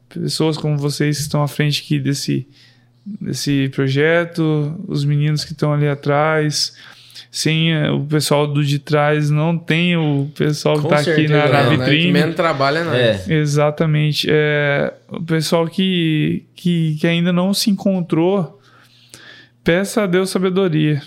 [0.09, 2.47] pessoas como vocês que estão à frente aqui desse,
[3.21, 6.73] desse projeto, os meninos que estão ali atrás.
[7.35, 11.27] Sem eh, o pessoal do de trás, não tem o pessoal que Com está aqui
[11.27, 11.77] na, na não, Não, né?
[11.79, 12.07] vitrine.
[12.09, 13.29] Que menos trabalha é nós.
[13.29, 13.35] É.
[13.37, 14.27] Exatamente.
[14.31, 18.61] É, o pessoal que, que, que ainda não se encontrou,
[19.65, 21.01] peça a Deus sabedoria.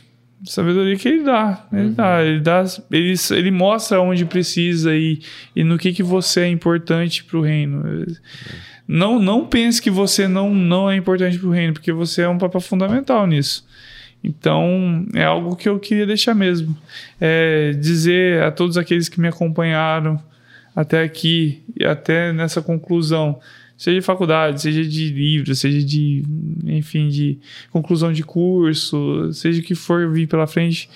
[0.43, 1.67] Sabedoria que ele dá.
[1.71, 2.23] Ele dá.
[2.23, 5.19] Ele, dá ele, ele mostra onde precisa e,
[5.55, 8.03] e no que, que você é importante para o reino.
[8.87, 12.27] Não, não pense que você não, não é importante para o reino, porque você é
[12.27, 13.63] um papel fundamental nisso.
[14.25, 16.75] Então, é algo que eu queria deixar mesmo.
[17.21, 20.19] É dizer a todos aqueles que me acompanharam
[20.75, 23.39] até aqui e até nessa conclusão,
[23.77, 26.23] seja de faculdade, seja de livro, seja de,
[26.65, 27.37] enfim, de
[27.71, 30.89] conclusão de curso, seja o que for vir pela frente,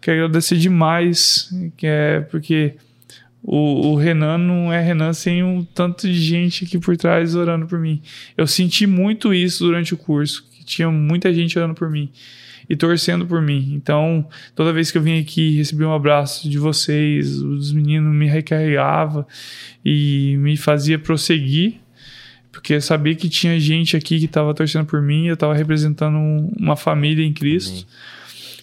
[0.00, 2.74] quero agradecer demais, que é porque
[3.42, 7.66] o, o Renan não é Renan sem um tanto de gente aqui por trás orando
[7.66, 8.00] por mim.
[8.36, 12.10] Eu senti muito isso durante o curso, que tinha muita gente orando por mim
[12.68, 13.72] e torcendo por mim.
[13.74, 18.26] Então, toda vez que eu vim aqui recebi um abraço de vocês, os meninos me
[18.26, 19.26] recarregava
[19.84, 21.74] e me fazia prosseguir,
[22.50, 26.16] porque eu sabia que tinha gente aqui que estava torcendo por mim, eu estava representando
[26.16, 27.86] um- uma família em Cristo.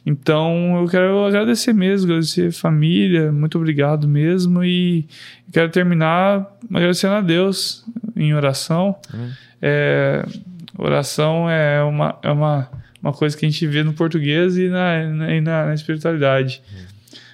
[0.06, 5.06] Então, eu quero agradecer mesmo, agradecer família, muito obrigado mesmo e
[5.52, 8.98] quero terminar agradecendo a Deus em oração.
[9.62, 10.26] É,
[10.78, 12.70] oração é uma, é uma,
[13.04, 16.62] uma coisa que a gente vê no português e na, na, e na, na espiritualidade.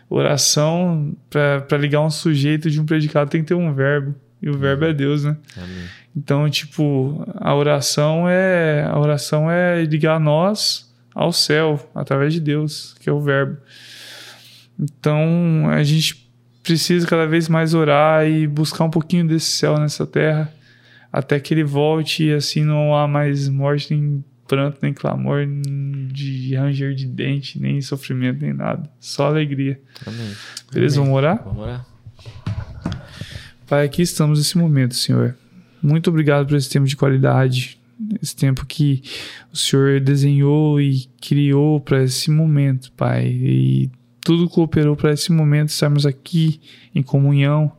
[0.10, 4.16] Oração, para ligar um sujeito de um predicado, tem que ter um verbo.
[4.42, 5.38] E o verbo é Deus, né?
[5.56, 5.86] Amém.
[6.16, 12.96] Então, tipo, a oração é a oração é ligar nós ao céu através de Deus,
[13.00, 13.58] que é o verbo.
[14.80, 16.28] Então, a gente
[16.64, 20.52] precisa cada vez mais orar e buscar um pouquinho desse céu nessa terra,
[21.12, 25.46] até que ele volte e assim não há mais morte, nem pranto, nem clamor,
[26.12, 28.90] de ranger de dente, nem sofrimento, nem nada.
[29.00, 29.80] Só alegria.
[30.06, 30.32] Amém.
[30.74, 31.00] Beleza?
[31.00, 31.44] Vamos orar?
[31.46, 31.86] Vamos orar?
[33.68, 35.38] Pai, aqui estamos nesse momento, Senhor.
[35.82, 37.80] Muito obrigado por esse tempo de qualidade,
[38.20, 39.04] esse tempo que
[39.54, 43.28] o Senhor desenhou e criou para esse momento, Pai.
[43.28, 46.60] E tudo cooperou para esse momento estarmos aqui
[46.94, 47.72] em comunhão,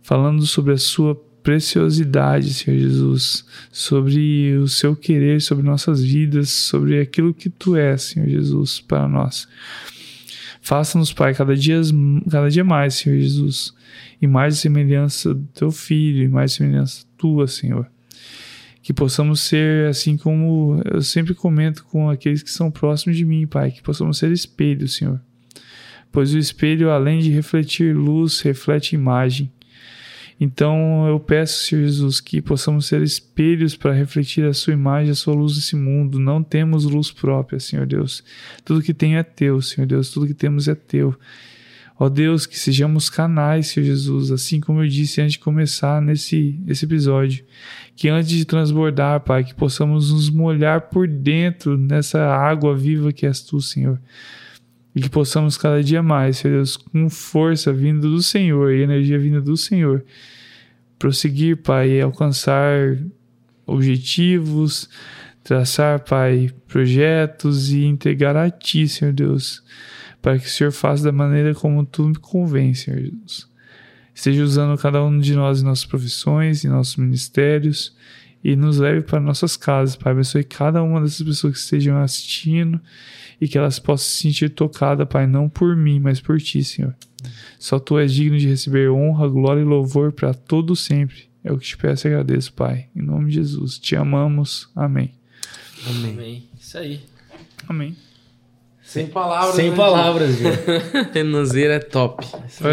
[0.00, 1.14] falando sobre a Sua
[1.48, 8.02] preciosidade, Senhor Jesus, sobre o Seu querer sobre nossas vidas, sobre aquilo que Tu és,
[8.02, 9.48] Senhor Jesus, para nós.
[10.60, 11.80] Faça-nos, Pai, cada dia,
[12.30, 13.72] cada dia mais, Senhor Jesus,
[14.20, 17.90] e mais semelhança do Teu Filho, e mais semelhança Tua, Senhor.
[18.82, 23.46] Que possamos ser, assim como eu sempre comento com aqueles que são próximos de mim,
[23.46, 25.18] Pai, que possamos ser espelhos, Senhor.
[26.12, 29.50] Pois o espelho, além de refletir luz, reflete imagem.
[30.40, 35.14] Então eu peço, Senhor Jesus, que possamos ser espelhos para refletir a Sua imagem, a
[35.14, 36.20] Sua luz nesse mundo.
[36.20, 38.22] Não temos luz própria, Senhor Deus.
[38.64, 40.10] Tudo que tem é Teu, Senhor Deus.
[40.10, 41.14] Tudo que temos é Teu.
[42.00, 46.56] Ó Deus, que sejamos canais, Senhor Jesus, assim como eu disse antes de começar nesse
[46.68, 47.44] esse episódio.
[47.96, 53.26] Que antes de transbordar, Pai, que possamos nos molhar por dentro nessa água viva que
[53.26, 54.00] és Tu, Senhor.
[54.94, 59.18] E que possamos cada dia mais, Senhor Deus, com força vindo do Senhor e energia
[59.18, 60.04] vinda do Senhor,
[60.98, 62.98] prosseguir, Pai, e alcançar
[63.66, 64.88] objetivos,
[65.44, 69.62] traçar, Pai, projetos e entregar a Ti, Senhor Deus
[70.20, 73.48] para que o Senhor faça da maneira como tu me convém, Senhor Jesus.
[74.14, 77.94] Esteja usando cada um de nós em nossas profissões, em nossos ministérios
[78.42, 80.12] e nos leve para nossas casas, Pai.
[80.12, 82.80] Abençoe cada uma dessas pessoas que estejam assistindo
[83.40, 86.94] e que elas possam se sentir tocadas, Pai, não por mim, mas por Ti, Senhor.
[87.58, 91.28] Só Tu és digno de receber honra, glória e louvor para todo sempre.
[91.42, 92.88] É o que te peço e agradeço, Pai.
[92.94, 93.78] Em nome de Jesus.
[93.78, 94.68] Te amamos.
[94.74, 95.14] Amém.
[95.86, 96.12] Amém.
[96.12, 96.48] Amém.
[96.58, 97.00] Isso aí.
[97.68, 97.96] Amém.
[98.82, 99.54] Sem palavras.
[99.54, 100.36] Sem né, palavras.
[100.36, 100.50] Gil?
[101.12, 102.26] Renanzeira é top.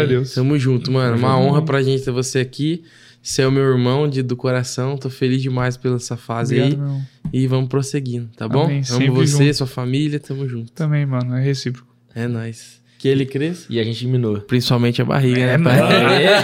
[0.08, 0.34] Deus.
[0.34, 1.16] Tamo junto, mano.
[1.16, 2.84] Uma honra pra gente ter você aqui.
[3.28, 4.96] Você é o meu irmão de, do coração.
[4.96, 6.88] Tô feliz demais pela essa fase Obrigado, aí.
[6.92, 7.00] meu.
[7.32, 8.66] E vamos prosseguindo, tá bom?
[8.66, 8.76] Amém.
[8.76, 9.54] Amo Sempre você, junto.
[9.56, 10.20] sua família.
[10.20, 10.70] Tamo junto.
[10.70, 11.34] Também, mano.
[11.34, 11.88] É recíproco.
[12.14, 12.80] É nóis.
[12.98, 13.66] Que ele cresça.
[13.68, 14.40] E a gente diminua.
[14.42, 15.80] Principalmente a barriga, É né, pai?
[15.80, 16.26] nóis.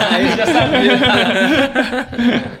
[0.10, 0.98] Aí já sabia.